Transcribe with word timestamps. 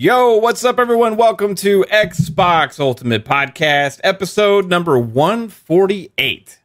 Yo, 0.00 0.36
what's 0.36 0.64
up, 0.64 0.78
everyone? 0.78 1.16
Welcome 1.16 1.56
to 1.56 1.84
Xbox 1.90 2.78
Ultimate 2.78 3.24
Podcast, 3.24 3.98
episode 4.04 4.68
number 4.68 4.96
148. 4.96 6.60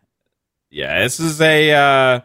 Yeah, 0.70 1.02
this 1.02 1.20
is 1.20 1.42
a 1.42 1.72
uh, 1.72 2.20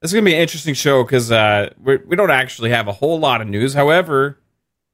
this 0.00 0.10
is 0.10 0.14
gonna 0.14 0.24
be 0.24 0.32
an 0.32 0.40
interesting 0.40 0.72
show 0.72 1.04
because 1.04 1.30
uh, 1.30 1.74
we 1.78 1.98
we 1.98 2.16
don't 2.16 2.30
actually 2.30 2.70
have 2.70 2.88
a 2.88 2.92
whole 2.92 3.20
lot 3.20 3.42
of 3.42 3.46
news. 3.46 3.74
However, 3.74 4.38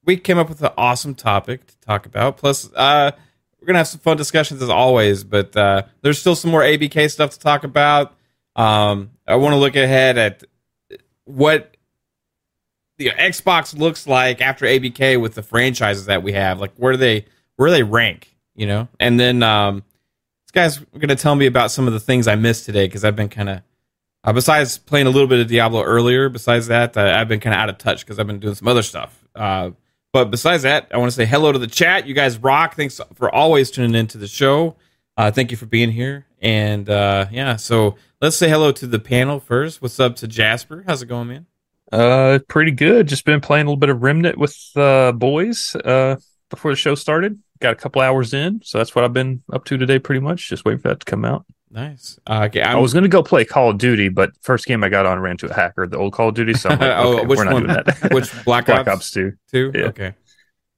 we 0.05 0.17
came 0.17 0.39
up 0.39 0.49
with 0.49 0.61
an 0.61 0.73
awesome 0.77 1.15
topic 1.15 1.69
to 1.69 1.79
talk 1.79 2.05
about. 2.05 2.37
Plus, 2.37 2.69
uh, 2.75 3.13
we're 3.61 3.66
gonna 3.66 3.79
have 3.79 3.87
some 3.87 4.01
fun 4.01 4.16
discussions 4.16 4.61
as 4.61 4.69
always. 4.69 5.23
But 5.23 5.57
uh, 5.57 5.83
there's 6.02 6.19
still 6.19 6.35
some 6.35 6.51
more 6.51 6.63
ABK 6.63 7.09
stuff 7.13 7.30
to 7.30 7.39
talk 7.39 7.63
about. 7.63 8.13
Um, 8.57 9.13
I 9.24 9.37
want 9.37 9.52
to 9.52 9.59
look 9.59 9.77
ahead 9.77 10.18
at 10.18 10.43
what 11.27 11.74
the 12.98 13.10
Xbox 13.10 13.76
looks 13.76 14.06
like 14.06 14.40
after 14.40 14.66
ABK 14.66 15.20
with 15.20 15.34
the 15.34 15.42
franchises 15.42 16.06
that 16.06 16.23
we 16.23 16.32
have. 16.32 16.60
Like 16.60 16.73
where 16.76 16.92
do 16.92 16.98
they 16.98 17.26
where 17.56 17.68
do 17.68 17.73
they 17.73 17.82
rank? 17.82 18.37
You 18.54 18.66
know, 18.66 18.88
and 19.00 19.18
then 19.18 19.42
um, 19.42 19.82
this 20.46 20.52
guy's 20.52 20.78
going 20.78 21.09
to 21.09 21.16
tell 21.16 21.34
me 21.34 21.46
about 21.46 21.70
some 21.70 21.87
of 21.87 21.92
the 21.92 22.00
things 22.00 22.28
I 22.28 22.37
missed 22.37 22.66
today 22.66 22.87
because 22.87 23.04
I've 23.04 23.16
been 23.16 23.28
kind 23.28 23.48
of 23.48 23.62
uh, 24.22 24.32
besides 24.32 24.78
playing 24.78 25.06
a 25.06 25.10
little 25.10 25.28
bit 25.28 25.40
of 25.40 25.48
Diablo 25.48 25.82
earlier. 25.82 26.28
Besides 26.28 26.68
that, 26.68 26.96
uh, 26.96 27.15
I've 27.16 27.28
been 27.28 27.40
kind 27.40 27.54
of 27.54 27.60
out 27.60 27.68
of 27.68 27.78
touch 27.78 28.04
because 28.04 28.18
I've 28.18 28.26
been 28.26 28.38
doing 28.38 28.54
some 28.54 28.68
other 28.68 28.82
stuff. 28.82 29.22
Uh, 29.34 29.70
but 30.12 30.30
besides 30.30 30.62
that, 30.62 30.88
I 30.92 30.98
want 30.98 31.10
to 31.10 31.16
say 31.16 31.26
hello 31.26 31.50
to 31.50 31.59
the 31.59 31.66
chat. 31.66 32.06
You 32.06 32.15
guys 32.15 32.38
rock. 32.38 32.76
Thanks 32.76 33.00
for 33.15 33.34
always 33.34 33.70
tuning 33.72 33.96
into 33.96 34.16
the 34.16 34.28
show. 34.28 34.76
Uh, 35.16 35.30
thank 35.32 35.50
you 35.50 35.56
for 35.56 35.66
being 35.66 35.90
here. 35.90 36.26
And 36.40 36.88
uh, 36.88 37.26
yeah, 37.32 37.56
so 37.56 37.96
let's 38.20 38.37
say 38.37 38.48
hello 38.48 38.70
to 38.72 38.87
the 38.87 38.98
panel 39.00 39.40
first. 39.40 39.82
What's 39.82 39.98
up 39.98 40.16
to 40.16 40.28
Jasper? 40.28 40.84
How's 40.87 41.02
it 41.02 41.06
going, 41.06 41.28
man? 41.28 41.46
Uh, 41.95 42.40
pretty 42.48 42.73
good. 42.73 43.06
Just 43.06 43.24
been 43.24 43.40
playing 43.40 43.66
a 43.66 43.68
little 43.68 43.78
bit 43.78 43.88
of 43.88 44.02
Remnant 44.02 44.37
with 44.37 44.59
uh 44.74 45.12
boys 45.12 45.76
uh 45.76 46.16
before 46.50 46.73
the 46.73 46.76
show 46.76 46.96
started. 46.96 47.38
Got 47.60 47.73
a 47.73 47.76
couple 47.76 48.02
hours 48.02 48.34
in, 48.34 48.60
so 48.64 48.78
that's 48.78 48.96
what 48.96 49.04
I've 49.04 49.12
been 49.12 49.42
up 49.52 49.64
to 49.66 49.78
today. 49.78 50.00
Pretty 50.00 50.20
much, 50.20 50.48
just 50.48 50.65
waiting 50.65 50.80
for 50.80 50.88
that 50.88 51.00
to 51.00 51.04
come 51.04 51.24
out. 51.24 51.46
Nice. 51.70 52.18
Uh, 52.26 52.46
okay, 52.46 52.62
i 52.62 52.74
was 52.74 52.92
gonna 52.92 53.06
go 53.06 53.22
play 53.22 53.45
Call 53.45 53.70
of 53.70 53.78
Duty, 53.78 54.09
but 54.09 54.32
first 54.40 54.66
game 54.66 54.82
I 54.82 54.88
got 54.88 55.06
on 55.06 55.20
ran 55.20 55.37
to 55.38 55.50
a 55.50 55.54
hacker, 55.54 55.87
the 55.87 55.96
old 55.96 56.12
Call 56.12 56.30
of 56.30 56.34
Duty. 56.34 56.54
So 56.54 56.70
like, 56.70 56.80
oh, 56.82 57.24
which 57.24 57.38
we're 57.38 57.45
not 57.45 57.52
one? 57.52 57.62
Doing 57.66 57.74
that. 57.84 58.09
which 58.12 58.45
Black, 58.45 58.66
Black 58.66 58.80
Ops? 58.80 58.88
Ops 58.88 59.10
two? 59.12 59.32
Two. 59.52 59.70
Yeah. 59.72 59.84
Okay. 59.84 60.15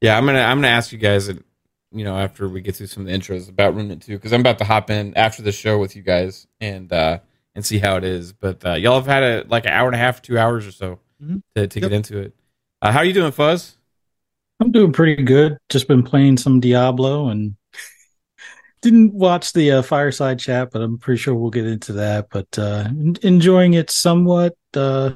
Yeah, 0.03 0.19
I'm 0.19 0.27
gonna 0.27 0.41
I'm 0.41 0.59
gonna 0.59 0.69
ask 0.69 0.93
you 0.93 0.99
guys, 0.99 1.29
you 1.29 2.05
know, 2.05 2.17
after 2.17 2.47
we 2.47 2.61
get 2.61 2.77
through 2.77 2.89
some 2.89 3.07
of 3.07 3.07
the 3.07 3.19
intros 3.19 3.49
about 3.49 3.75
Remnant 3.75 4.03
two, 4.03 4.17
because 4.17 4.35
I'm 4.35 4.41
about 4.41 4.59
to 4.59 4.65
hop 4.65 4.91
in 4.91 5.17
after 5.17 5.41
the 5.41 5.53
show 5.53 5.79
with 5.79 5.97
you 5.97 6.03
guys 6.03 6.47
and 6.61 6.93
uh 6.93 7.21
and 7.55 7.65
see 7.65 7.79
how 7.79 7.97
it 7.97 8.05
is. 8.05 8.35
But 8.35 8.65
uh, 8.67 8.75
y'all 8.75 8.97
have 8.97 9.07
had 9.07 9.23
a 9.23 9.45
like 9.49 9.65
an 9.65 9.73
hour 9.73 9.87
and 9.87 9.95
a 9.95 9.99
half, 9.99 10.21
two 10.21 10.39
hours 10.39 10.67
or 10.67 10.73
so 10.73 11.01
mm-hmm. 11.23 11.39
to, 11.55 11.67
to 11.67 11.81
yep. 11.81 11.91
get 11.91 11.97
into 11.97 12.19
it. 12.19 12.35
Uh, 12.83 12.93
how 12.93 12.99
are 12.99 13.05
you 13.05 13.13
doing, 13.13 13.33
Fuzz? 13.33 13.77
I'm 14.61 14.73
doing 14.73 14.93
pretty 14.93 15.23
good. 15.23 15.59
Just 15.69 15.89
been 15.89 16.03
playing 16.03 16.39
some 16.39 16.61
Diablo 16.61 17.29
and 17.29 17.57
didn't 18.83 19.13
watch 19.13 19.53
the 19.53 19.73
uh, 19.73 19.83
fireside 19.83 20.39
chat, 20.39 20.71
but 20.73 20.83
I'm 20.83 20.99
pretty 20.99 21.19
sure 21.19 21.35
we'll 21.35 21.51
get 21.51 21.67
into 21.67 21.95
that. 21.95 22.29
But 22.31 22.59
uh, 22.59 22.89
enjoying 23.23 23.75
it 23.75 23.91
somewhat. 23.91 24.57
Uh, 24.75 25.13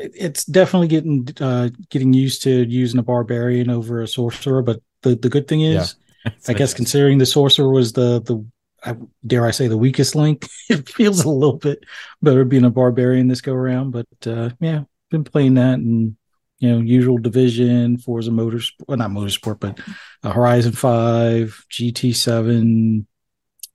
it's 0.00 0.44
definitely 0.44 0.88
getting 0.88 1.28
uh, 1.40 1.68
getting 1.90 2.12
used 2.12 2.42
to 2.42 2.64
using 2.64 2.98
a 2.98 3.02
barbarian 3.02 3.70
over 3.70 4.00
a 4.00 4.08
sorcerer. 4.08 4.62
But 4.62 4.80
the, 5.02 5.14
the 5.14 5.28
good 5.28 5.46
thing 5.46 5.62
is, 5.62 5.96
yeah. 6.24 6.32
I 6.48 6.54
guess 6.54 6.74
considering 6.74 7.18
the 7.18 7.26
sorcerer 7.26 7.70
was 7.70 7.92
the 7.92 8.20
the 8.22 8.44
I, 8.82 8.96
dare 9.26 9.46
I 9.46 9.50
say 9.50 9.68
the 9.68 9.76
weakest 9.76 10.14
link, 10.14 10.46
it 10.70 10.88
feels 10.88 11.24
a 11.24 11.30
little 11.30 11.56
bit 11.56 11.84
better 12.22 12.44
being 12.44 12.64
a 12.64 12.70
barbarian 12.70 13.28
this 13.28 13.42
go 13.42 13.52
around. 13.52 13.90
But 13.90 14.06
uh, 14.26 14.50
yeah, 14.60 14.84
been 15.10 15.24
playing 15.24 15.54
that 15.54 15.78
and 15.78 16.16
you 16.58 16.70
know 16.70 16.78
usual 16.78 17.18
division 17.18 17.98
forza 17.98 18.30
motorsport 18.30 18.72
well 18.86 18.98
not 18.98 19.10
motorsport 19.10 19.60
but 19.60 19.78
uh, 20.22 20.32
horizon 20.32 20.72
5 20.72 21.64
gt7 21.70 23.06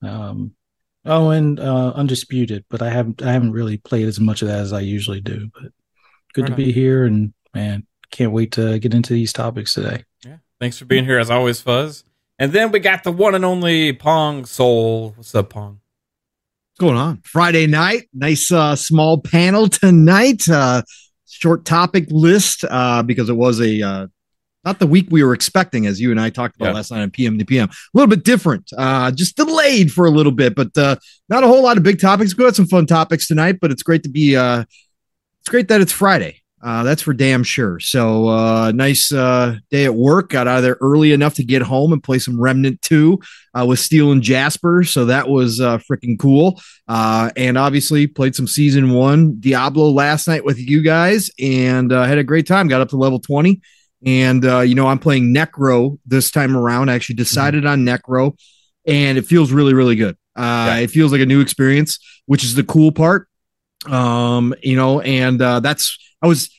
um 0.02 0.52
oh 1.04 1.30
and 1.30 1.60
uh 1.60 1.92
undisputed 1.94 2.64
but 2.70 2.82
i 2.82 2.88
haven't 2.88 3.22
i 3.22 3.32
haven't 3.32 3.52
really 3.52 3.76
played 3.76 4.06
as 4.06 4.20
much 4.20 4.42
of 4.42 4.48
that 4.48 4.60
as 4.60 4.72
i 4.72 4.80
usually 4.80 5.20
do 5.20 5.50
but 5.54 5.72
good 6.32 6.42
right 6.42 6.50
to 6.50 6.56
be 6.56 6.72
here 6.72 7.04
and 7.04 7.32
man 7.54 7.86
can't 8.10 8.32
wait 8.32 8.52
to 8.52 8.78
get 8.78 8.94
into 8.94 9.12
these 9.12 9.32
topics 9.32 9.74
today. 9.74 10.04
Yeah. 10.24 10.38
Thanks 10.60 10.78
for 10.78 10.84
being 10.84 11.04
here 11.04 11.18
as 11.18 11.30
always 11.30 11.60
fuzz. 11.60 12.04
And 12.38 12.52
then 12.52 12.70
we 12.70 12.80
got 12.80 13.04
the 13.04 13.12
one 13.12 13.34
and 13.34 13.44
only 13.44 13.92
pong 13.92 14.44
soul 14.44 15.12
what's 15.16 15.34
up 15.34 15.50
pong? 15.50 15.80
What's 16.72 16.80
going 16.80 16.96
on? 16.96 17.22
Friday 17.24 17.66
night. 17.66 18.08
Nice 18.12 18.50
uh 18.52 18.76
small 18.76 19.20
panel 19.20 19.68
tonight. 19.68 20.48
Uh 20.48 20.82
short 21.40 21.64
topic 21.64 22.06
list 22.10 22.64
uh, 22.68 23.02
because 23.02 23.28
it 23.28 23.36
was 23.36 23.60
a 23.60 23.82
uh, 23.82 24.06
not 24.64 24.80
the 24.80 24.86
week 24.86 25.06
we 25.10 25.22
were 25.22 25.32
expecting, 25.32 25.86
as 25.86 26.00
you 26.00 26.10
and 26.10 26.20
I 26.20 26.28
talked 26.28 26.56
about 26.56 26.66
yeah. 26.66 26.72
last 26.72 26.90
night 26.90 27.02
on 27.02 27.10
PM 27.12 27.38
to 27.38 27.44
PM. 27.44 27.68
A 27.68 27.72
little 27.94 28.08
bit 28.08 28.24
different, 28.24 28.68
uh, 28.76 29.12
just 29.12 29.36
delayed 29.36 29.92
for 29.92 30.06
a 30.06 30.10
little 30.10 30.32
bit, 30.32 30.56
but 30.56 30.76
uh, 30.76 30.96
not 31.28 31.44
a 31.44 31.46
whole 31.46 31.62
lot 31.62 31.76
of 31.76 31.84
big 31.84 32.00
topics. 32.00 32.36
We 32.36 32.44
got 32.44 32.56
some 32.56 32.66
fun 32.66 32.84
topics 32.86 33.28
tonight, 33.28 33.58
but 33.60 33.70
it's 33.70 33.84
great 33.84 34.02
to 34.02 34.08
be. 34.08 34.36
Uh, 34.36 34.64
it's 35.40 35.48
great 35.48 35.68
that 35.68 35.80
it's 35.80 35.92
Friday. 35.92 36.42
Uh, 36.60 36.82
that's 36.82 37.02
for 37.02 37.14
damn 37.14 37.44
sure. 37.44 37.78
So 37.78 38.28
uh, 38.28 38.72
nice 38.74 39.12
uh, 39.12 39.56
day 39.70 39.84
at 39.84 39.94
work. 39.94 40.30
Got 40.30 40.48
out 40.48 40.56
of 40.56 40.62
there 40.64 40.78
early 40.80 41.12
enough 41.12 41.34
to 41.34 41.44
get 41.44 41.62
home 41.62 41.92
and 41.92 42.02
play 42.02 42.18
some 42.18 42.40
Remnant 42.40 42.82
Two 42.82 43.20
uh, 43.56 43.64
with 43.64 43.78
Steel 43.78 44.12
and 44.12 44.22
Jasper. 44.22 44.84
So 44.84 45.06
that 45.06 45.28
was 45.28 45.60
uh, 45.60 45.78
freaking 45.78 46.18
cool. 46.18 46.60
Uh, 46.86 47.30
and 47.36 47.56
obviously 47.56 48.06
played 48.06 48.34
some 48.34 48.46
season 48.46 48.90
one 48.90 49.40
Diablo 49.40 49.90
last 49.90 50.28
night 50.28 50.44
with 50.44 50.58
you 50.58 50.82
guys 50.82 51.30
and 51.40 51.92
uh, 51.92 52.04
had 52.04 52.18
a 52.18 52.24
great 52.24 52.46
time. 52.46 52.68
Got 52.68 52.80
up 52.80 52.90
to 52.90 52.96
level 52.96 53.18
twenty. 53.18 53.62
And 54.04 54.44
uh, 54.44 54.60
you 54.60 54.74
know 54.74 54.86
I'm 54.86 54.98
playing 54.98 55.34
Necro 55.34 55.98
this 56.04 56.30
time 56.30 56.56
around. 56.56 56.90
I 56.90 56.94
actually 56.94 57.16
decided 57.16 57.64
mm-hmm. 57.64 57.88
on 57.88 57.98
Necro, 57.98 58.38
and 58.86 59.16
it 59.16 59.26
feels 59.26 59.52
really 59.52 59.72
really 59.74 59.96
good. 59.96 60.16
Uh, 60.36 60.66
yeah. 60.68 60.76
It 60.78 60.90
feels 60.90 61.12
like 61.12 61.22
a 61.22 61.26
new 61.26 61.40
experience, 61.40 61.98
which 62.26 62.44
is 62.44 62.54
the 62.54 62.64
cool 62.64 62.92
part 62.92 63.28
um 63.88 64.54
you 64.62 64.74
know 64.74 65.00
and 65.00 65.40
uh 65.40 65.60
that's 65.60 65.98
I 66.22 66.26
was 66.26 66.50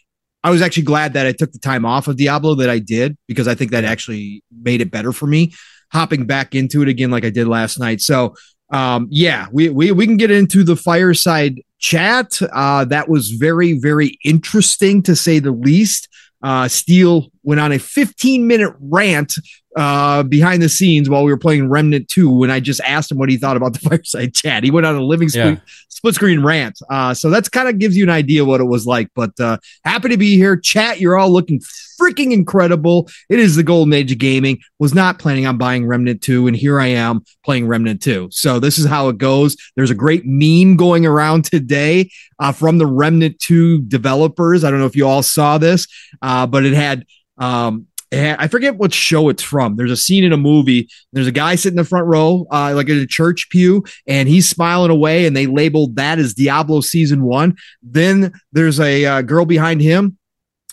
I 0.43 0.49
was 0.49 0.61
actually 0.61 0.83
glad 0.83 1.13
that 1.13 1.25
I 1.25 1.33
took 1.33 1.51
the 1.51 1.59
time 1.59 1.83
off 1.83 2.07
of 2.07 2.15
Diablo 2.15 2.55
that 2.55 2.69
I 2.69 2.79
did 2.79 3.17
because 3.27 3.47
I 3.47 3.55
think 3.55 3.71
that 3.71 3.83
actually 3.83 4.43
made 4.51 4.81
it 4.81 4.91
better 4.91 5.11
for 5.11 5.27
me 5.27 5.51
hopping 5.91 6.25
back 6.25 6.55
into 6.55 6.81
it 6.81 6.87
again 6.87 7.11
like 7.11 7.25
I 7.25 7.29
did 7.29 7.47
last 7.47 7.79
night. 7.79 8.01
So 8.01 8.35
um 8.71 9.07
yeah, 9.09 9.47
we 9.51 9.69
we 9.69 9.91
we 9.91 10.05
can 10.05 10.17
get 10.17 10.31
into 10.31 10.63
the 10.63 10.75
fireside 10.75 11.61
chat. 11.79 12.39
Uh 12.53 12.85
that 12.85 13.09
was 13.09 13.31
very 13.31 13.79
very 13.79 14.17
interesting 14.23 15.01
to 15.03 15.15
say 15.15 15.39
the 15.39 15.51
least. 15.51 16.09
Uh 16.43 16.67
Steel 16.67 17.31
went 17.47 17.61
on 17.61 17.71
a 17.71 17.79
15 17.79 18.45
minute 18.45 18.73
rant 18.77 19.33
uh, 19.77 20.21
behind 20.23 20.61
the 20.61 20.67
scenes 20.67 21.09
while 21.09 21.23
we 21.23 21.31
were 21.31 21.37
playing 21.37 21.69
Remnant 21.69 22.09
2 22.09 22.29
when 22.29 22.51
I 22.51 22.59
just 22.59 22.81
asked 22.81 23.09
him 23.09 23.17
what 23.17 23.29
he 23.29 23.37
thought 23.37 23.55
about 23.55 23.71
the 23.71 23.79
fireside 23.89 24.33
chat. 24.35 24.65
He 24.65 24.71
went 24.71 24.85
on 24.85 24.95
a 24.95 25.01
living 25.01 25.29
split, 25.29 25.53
yeah. 25.53 25.59
split 25.87 26.15
screen 26.15 26.43
rant. 26.43 26.77
Uh, 26.89 27.13
so 27.13 27.29
that's 27.29 27.47
kind 27.47 27.69
of 27.69 27.79
gives 27.79 27.95
you 27.95 28.03
an 28.03 28.09
idea 28.09 28.43
what 28.43 28.59
it 28.59 28.65
was 28.65 28.85
like. 28.85 29.09
But 29.15 29.39
uh, 29.39 29.59
happy 29.85 30.09
to 30.09 30.17
be 30.17 30.35
here. 30.35 30.57
Chat, 30.57 30.99
you're 30.99 31.17
all 31.17 31.31
looking 31.31 31.61
freaking 31.97 32.33
incredible. 32.33 33.07
It 33.29 33.39
is 33.39 33.55
the 33.55 33.63
golden 33.63 33.93
age 33.93 34.11
of 34.11 34.17
gaming. 34.17 34.59
Was 34.79 34.93
not 34.93 35.17
planning 35.17 35.45
on 35.45 35.57
buying 35.57 35.87
Remnant 35.87 36.21
2, 36.21 36.47
and 36.47 36.55
here 36.55 36.81
I 36.81 36.87
am 36.87 37.23
playing 37.45 37.67
Remnant 37.67 38.01
2. 38.01 38.27
So 38.31 38.59
this 38.59 38.77
is 38.77 38.87
how 38.87 39.07
it 39.07 39.17
goes. 39.17 39.55
There's 39.77 39.91
a 39.91 39.95
great 39.95 40.23
meme 40.25 40.75
going 40.75 41.05
around 41.05 41.45
today 41.45 42.09
uh, 42.39 42.51
from 42.51 42.77
the 42.77 42.87
Remnant 42.87 43.39
2 43.39 43.83
developers. 43.83 44.65
I 44.65 44.69
don't 44.69 44.81
know 44.81 44.85
if 44.85 44.97
you 44.97 45.07
all 45.07 45.23
saw 45.23 45.57
this, 45.57 45.87
uh, 46.21 46.45
but 46.45 46.65
it 46.65 46.73
had 46.73 47.05
um, 47.37 47.87
I 48.11 48.47
forget 48.47 48.77
what 48.77 48.93
show 48.93 49.27
it's 49.27 49.43
from. 49.43 49.75
There's 49.75 49.91
a 49.91 49.97
scene 49.97 50.23
in 50.23 50.31
a 50.31 50.37
movie. 50.37 50.87
There's 51.11 51.27
a 51.27 51.31
guy 51.31 51.55
sitting 51.55 51.77
in 51.77 51.83
the 51.83 51.89
front 51.89 52.07
row, 52.07 52.45
uh, 52.51 52.73
like 52.73 52.87
in 52.87 52.97
a 52.97 53.05
church 53.05 53.49
pew, 53.49 53.83
and 54.05 54.29
he's 54.29 54.47
smiling 54.47 54.91
away, 54.91 55.25
and 55.25 55.35
they 55.35 55.45
labeled 55.45 55.97
that 55.97 56.17
as 56.17 56.33
Diablo 56.33 56.79
season 56.79 57.23
one. 57.23 57.57
Then 57.83 58.31
there's 58.53 58.79
a 58.79 59.05
uh, 59.05 59.21
girl 59.23 59.45
behind 59.45 59.81
him, 59.81 60.17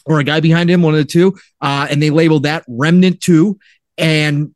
or 0.06 0.20
a 0.20 0.24
guy 0.24 0.38
behind 0.40 0.70
him, 0.70 0.82
one 0.82 0.94
of 0.94 0.98
the 0.98 1.04
two, 1.04 1.36
uh, 1.60 1.88
and 1.90 2.00
they 2.00 2.10
labeled 2.10 2.44
that 2.44 2.64
Remnant 2.68 3.20
Two, 3.20 3.58
and 3.98 4.54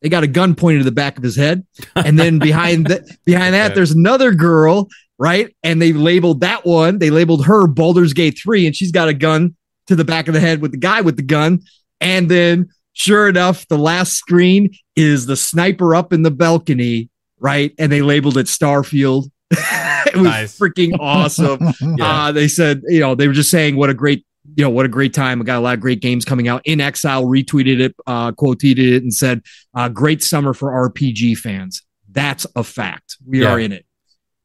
they 0.00 0.08
got 0.08 0.24
a 0.24 0.28
gun 0.28 0.54
pointed 0.54 0.78
to 0.78 0.84
the 0.84 0.92
back 0.92 1.18
of 1.18 1.22
his 1.22 1.36
head, 1.36 1.66
and 1.96 2.18
then 2.18 2.38
behind 2.38 2.86
that, 2.86 3.02
behind 3.26 3.52
that, 3.52 3.74
there's 3.74 3.90
another 3.90 4.32
girl, 4.32 4.88
right? 5.18 5.54
And 5.62 5.82
they 5.82 5.92
labeled 5.92 6.40
that 6.40 6.64
one. 6.64 6.98
They 6.98 7.10
labeled 7.10 7.44
her 7.44 7.66
Baldur's 7.66 8.14
Gate 8.14 8.38
Three, 8.42 8.66
and 8.66 8.74
she's 8.74 8.92
got 8.92 9.08
a 9.08 9.14
gun 9.14 9.54
to 9.86 9.96
the 9.96 10.04
back 10.04 10.28
of 10.28 10.34
the 10.34 10.40
head 10.40 10.60
with 10.60 10.72
the 10.72 10.78
guy 10.78 11.00
with 11.00 11.16
the 11.16 11.22
gun. 11.22 11.62
And 12.00 12.30
then, 12.30 12.70
sure 12.92 13.28
enough, 13.28 13.66
the 13.68 13.78
last 13.78 14.12
screen 14.12 14.70
is 14.94 15.26
the 15.26 15.36
sniper 15.36 15.94
up 15.94 16.12
in 16.12 16.22
the 16.22 16.30
balcony, 16.30 17.08
right? 17.38 17.72
And 17.78 17.90
they 17.90 18.02
labeled 18.02 18.36
it 18.36 18.46
Starfield. 18.46 19.30
it 19.50 20.16
was 20.16 20.24
nice. 20.24 20.58
freaking 20.58 20.98
awesome. 20.98 21.60
yeah. 21.98 22.26
uh, 22.26 22.32
they 22.32 22.48
said, 22.48 22.82
you 22.88 23.00
know, 23.00 23.14
they 23.14 23.28
were 23.28 23.34
just 23.34 23.50
saying 23.50 23.76
what 23.76 23.90
a 23.90 23.94
great, 23.94 24.24
you 24.56 24.64
know, 24.64 24.70
what 24.70 24.86
a 24.86 24.88
great 24.88 25.14
time. 25.14 25.40
I 25.40 25.44
got 25.44 25.58
a 25.58 25.60
lot 25.60 25.74
of 25.74 25.80
great 25.80 26.00
games 26.00 26.24
coming 26.24 26.48
out. 26.48 26.64
inXile 26.64 27.24
retweeted 27.24 27.80
it, 27.80 27.94
uh, 28.06 28.32
quoted 28.32 28.78
it, 28.78 29.02
and 29.02 29.12
said, 29.12 29.42
uh, 29.74 29.88
"Great 29.88 30.22
summer 30.22 30.52
for 30.52 30.70
RPG 30.90 31.38
fans." 31.38 31.82
That's 32.10 32.46
a 32.56 32.64
fact. 32.64 33.16
We 33.26 33.42
yeah. 33.42 33.52
are 33.52 33.60
in 33.60 33.72
it. 33.72 33.84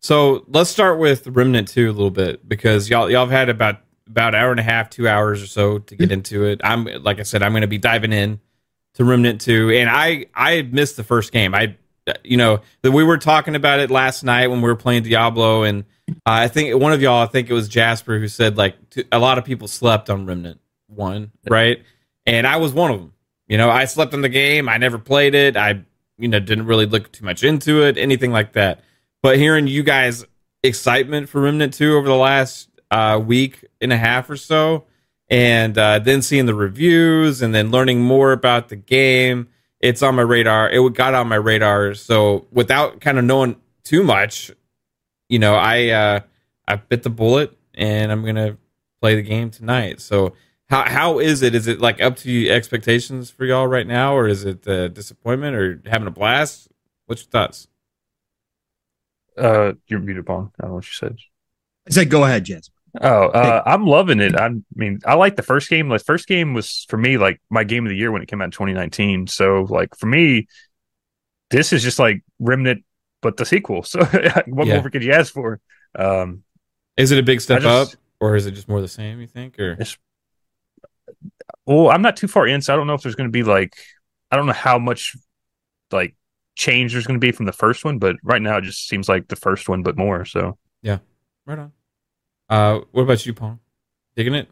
So 0.01 0.45
let's 0.47 0.69
start 0.69 0.99
with 0.99 1.27
Remnant 1.27 1.67
Two 1.67 1.89
a 1.89 1.93
little 1.93 2.11
bit 2.11 2.47
because 2.47 2.89
y'all 2.89 3.09
y'all 3.09 3.25
have 3.25 3.31
had 3.31 3.49
about 3.49 3.77
about 4.11 4.35
hour 4.35 4.51
and 4.51 4.59
a 4.59 4.63
half, 4.63 4.89
two 4.89 5.07
hours 5.07 5.41
or 5.41 5.47
so 5.47 5.79
to 5.79 5.95
get 5.95 6.11
into 6.11 6.45
it. 6.45 6.61
I'm 6.63 6.85
like 7.01 7.19
I 7.19 7.23
said, 7.23 7.41
I'm 7.41 7.53
going 7.53 7.61
to 7.61 7.67
be 7.67 7.77
diving 7.77 8.13
in 8.13 8.39
to 8.95 9.05
Remnant 9.05 9.41
Two, 9.41 9.71
and 9.71 9.89
I 9.89 10.27
I 10.35 10.63
missed 10.63 10.97
the 10.97 11.03
first 11.03 11.31
game. 11.31 11.55
I 11.55 11.77
you 12.23 12.37
know 12.37 12.61
that 12.81 12.91
we 12.91 13.03
were 13.03 13.17
talking 13.17 13.55
about 13.55 13.79
it 13.79 13.89
last 13.89 14.23
night 14.23 14.47
when 14.47 14.61
we 14.61 14.67
were 14.67 14.75
playing 14.75 15.03
Diablo, 15.03 15.63
and 15.63 15.85
uh, 16.09 16.13
I 16.25 16.47
think 16.49 16.79
one 16.79 16.91
of 16.91 17.01
y'all, 17.01 17.23
I 17.23 17.27
think 17.27 17.49
it 17.49 17.53
was 17.53 17.69
Jasper, 17.69 18.19
who 18.19 18.27
said 18.27 18.57
like 18.57 18.89
t- 18.89 19.05
a 19.11 19.19
lot 19.19 19.37
of 19.37 19.45
people 19.45 19.67
slept 19.67 20.09
on 20.09 20.25
Remnant 20.25 20.59
One, 20.87 21.31
right? 21.49 21.83
And 22.25 22.45
I 22.45 22.57
was 22.57 22.73
one 22.73 22.91
of 22.91 22.99
them. 22.99 23.13
You 23.47 23.57
know, 23.57 23.69
I 23.69 23.85
slept 23.85 24.13
on 24.13 24.21
the 24.21 24.29
game. 24.29 24.69
I 24.69 24.77
never 24.77 24.97
played 24.97 25.35
it. 25.35 25.55
I 25.55 25.83
you 26.17 26.27
know 26.27 26.39
didn't 26.39 26.65
really 26.65 26.85
look 26.85 27.11
too 27.11 27.23
much 27.23 27.43
into 27.43 27.83
it, 27.83 27.97
anything 27.97 28.31
like 28.31 28.53
that. 28.53 28.83
But 29.23 29.37
hearing 29.37 29.67
you 29.67 29.83
guys 29.83 30.25
excitement 30.63 31.29
for 31.29 31.41
Remnant 31.41 31.73
Two 31.73 31.95
over 31.95 32.07
the 32.07 32.15
last 32.15 32.67
uh, 32.91 33.19
week 33.23 33.65
and 33.79 33.91
a 33.91 33.97
half 33.97 34.29
or 34.29 34.37
so, 34.37 34.85
and 35.29 35.77
uh, 35.77 35.97
then 35.99 36.21
seeing 36.21 36.45
the 36.45 36.53
reviews 36.53 37.41
and 37.41 37.55
then 37.55 37.71
learning 37.71 38.01
more 38.01 38.33
about 38.33 38.69
the 38.69 38.75
game, 38.75 39.47
it's 39.79 40.03
on 40.03 40.15
my 40.15 40.21
radar. 40.21 40.69
It 40.69 40.93
got 40.93 41.13
on 41.13 41.27
my 41.27 41.37
radar. 41.37 41.93
So 41.95 42.47
without 42.51 43.01
kind 43.01 43.17
of 43.17 43.25
knowing 43.25 43.55
too 43.83 44.03
much, 44.03 44.51
you 45.29 45.39
know, 45.39 45.55
I 45.55 45.87
uh, 45.89 46.19
I 46.67 46.75
bit 46.75 47.03
the 47.03 47.09
bullet 47.09 47.57
and 47.73 48.11
I'm 48.11 48.25
gonna 48.25 48.57
play 49.01 49.15
the 49.15 49.21
game 49.21 49.49
tonight. 49.49 50.01
So 50.01 50.33
how 50.69 50.83
how 50.83 51.19
is 51.19 51.41
it? 51.41 51.55
Is 51.55 51.67
it 51.67 51.79
like 51.79 52.01
up 52.01 52.17
to 52.17 52.49
expectations 52.49 53.31
for 53.31 53.45
y'all 53.45 53.67
right 53.67 53.87
now, 53.87 54.15
or 54.15 54.27
is 54.27 54.45
it 54.45 54.67
uh, 54.67 54.89
disappointment 54.89 55.55
or 55.55 55.81
having 55.85 56.07
a 56.07 56.11
blast? 56.11 56.67
What's 57.05 57.23
your 57.23 57.29
thoughts? 57.29 57.67
Uh, 59.37 59.73
you're 59.87 59.99
muted, 59.99 60.25
Bong. 60.25 60.51
I 60.59 60.63
don't 60.63 60.71
know 60.71 60.75
what 60.75 60.85
you 60.85 60.93
said. 60.93 61.17
I 61.87 61.91
said, 61.91 62.09
go 62.09 62.23
ahead, 62.23 62.43
Jens. 62.43 62.69
Oh, 62.99 63.27
uh, 63.27 63.63
I'm 63.65 63.85
loving 63.85 64.19
it. 64.19 64.35
I 64.35 64.49
mean, 64.75 64.99
I 65.05 65.13
like 65.13 65.35
the 65.37 65.43
first 65.43 65.69
game. 65.69 65.87
The 65.89 65.99
first 65.99 66.27
game 66.27 66.53
was 66.53 66.85
for 66.89 66.97
me 66.97 67.17
like 67.17 67.41
my 67.49 67.63
game 67.63 67.85
of 67.85 67.89
the 67.89 67.95
year 67.95 68.11
when 68.11 68.21
it 68.21 68.27
came 68.27 68.41
out 68.41 68.45
in 68.45 68.51
2019. 68.51 69.27
So, 69.27 69.63
like 69.69 69.95
for 69.97 70.07
me, 70.07 70.47
this 71.51 71.71
is 71.71 71.83
just 71.83 71.99
like 71.99 72.21
Remnant, 72.39 72.83
but 73.21 73.37
the 73.37 73.45
sequel. 73.45 73.83
So, 73.83 74.03
what 74.47 74.67
Yeah. 74.67 74.79
more 74.81 74.89
could 74.89 75.03
you 75.03 75.13
ask 75.13 75.31
for? 75.33 75.61
Um, 75.97 76.43
Is 76.97 77.11
it 77.11 77.19
a 77.19 77.23
big 77.23 77.39
step 77.39 77.61
just- 77.61 77.93
up, 77.95 77.99
or 78.19 78.35
is 78.35 78.45
it 78.45 78.51
just 78.51 78.67
more 78.67 78.81
the 78.81 78.87
same? 78.87 79.21
You 79.21 79.27
think, 79.27 79.57
or 79.59 79.77
well, 81.65 81.89
I'm 81.89 82.01
not 82.01 82.17
too 82.17 82.27
far 82.27 82.47
in, 82.47 82.61
so 82.61 82.73
I 82.73 82.75
don't 82.77 82.87
know 82.87 82.93
if 82.93 83.01
there's 83.01 83.15
going 83.15 83.29
to 83.29 83.31
be 83.31 83.43
like, 83.43 83.75
I 84.31 84.35
don't 84.35 84.45
know 84.47 84.53
how 84.53 84.79
much 84.79 85.15
like 85.91 86.15
change 86.55 86.93
there's 86.93 87.07
going 87.07 87.19
to 87.19 87.25
be 87.25 87.31
from 87.31 87.45
the 87.45 87.53
first 87.53 87.85
one, 87.85 87.99
but 87.99 88.15
right 88.23 88.41
now 88.41 88.57
it 88.57 88.63
just 88.63 88.87
seems 88.87 89.07
like 89.09 89.27
the 89.27 89.35
first 89.35 89.69
one, 89.69 89.83
but 89.83 89.97
more. 89.97 90.25
So, 90.25 90.57
yeah, 90.81 90.99
right 91.45 91.59
on? 91.59 91.71
Uh, 92.51 92.81
what 92.91 93.03
about 93.03 93.25
you, 93.25 93.33
Paul? 93.33 93.57
Digging 94.15 94.35
it? 94.35 94.49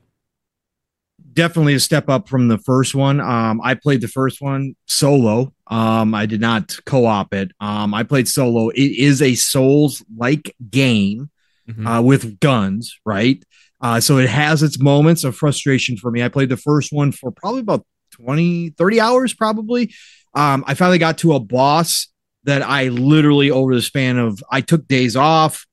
definitely 1.33 1.73
a 1.73 1.79
step 1.79 2.09
up 2.09 2.27
from 2.27 2.47
the 2.47 2.57
first 2.57 2.95
one. 2.95 3.19
Um, 3.21 3.61
I 3.63 3.73
played 3.75 4.01
the 4.01 4.07
first 4.07 4.41
one 4.41 4.75
solo. 4.87 5.53
Um, 5.67 6.13
I 6.15 6.25
did 6.25 6.41
not 6.41 6.77
co-op 6.85 7.33
it. 7.33 7.51
Um, 7.61 7.93
I 7.93 8.03
played 8.03 8.27
solo. 8.27 8.69
It 8.69 8.97
is 8.97 9.21
a 9.21 9.35
Souls-like 9.35 10.55
game 10.69 11.29
Mhm. 11.69 11.85
uh, 11.99 12.01
with 12.01 12.39
guns, 12.39 12.97
right? 13.05 13.41
Uh, 13.79 13.99
so 13.99 14.17
it 14.17 14.27
has 14.29 14.63
its 14.63 14.79
moments 14.79 15.23
of 15.23 15.35
frustration 15.35 15.95
for 15.97 16.09
me. 16.09 16.23
I 16.23 16.29
played 16.29 16.49
the 16.49 16.57
first 16.57 16.91
one 16.91 17.11
for 17.11 17.31
probably 17.31 17.61
about 17.61 17.85
20, 18.11 18.69
30 18.71 18.99
hours, 18.99 19.33
probably. 19.33 19.93
Um, 20.33 20.63
I 20.67 20.73
finally 20.73 20.97
got 20.97 21.17
to 21.19 21.33
a 21.33 21.39
boss 21.39 22.07
that 22.45 22.63
I 22.63 22.87
literally, 22.89 23.51
over 23.51 23.75
the 23.75 23.81
span 23.81 24.17
of, 24.17 24.41
I 24.51 24.61
took 24.61 24.87
days 24.87 25.15
off. 25.15 25.65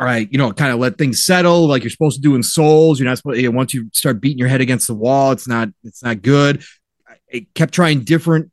All 0.00 0.06
right, 0.06 0.28
you 0.30 0.38
know, 0.38 0.52
kind 0.52 0.72
of 0.72 0.80
let 0.80 0.98
things 0.98 1.24
settle 1.24 1.66
like 1.68 1.84
you're 1.84 1.90
supposed 1.90 2.16
to 2.16 2.22
do 2.22 2.34
in 2.34 2.42
Souls. 2.42 2.98
You're 2.98 3.08
not 3.08 3.18
supposed. 3.18 3.40
You 3.40 3.50
know, 3.50 3.56
once 3.56 3.72
you 3.72 3.88
start 3.92 4.20
beating 4.20 4.38
your 4.38 4.48
head 4.48 4.60
against 4.60 4.88
the 4.88 4.94
wall, 4.94 5.32
it's 5.32 5.46
not. 5.46 5.68
It's 5.84 6.02
not 6.02 6.22
good. 6.22 6.64
I 7.32 7.46
kept 7.54 7.72
trying 7.72 8.04
different 8.04 8.50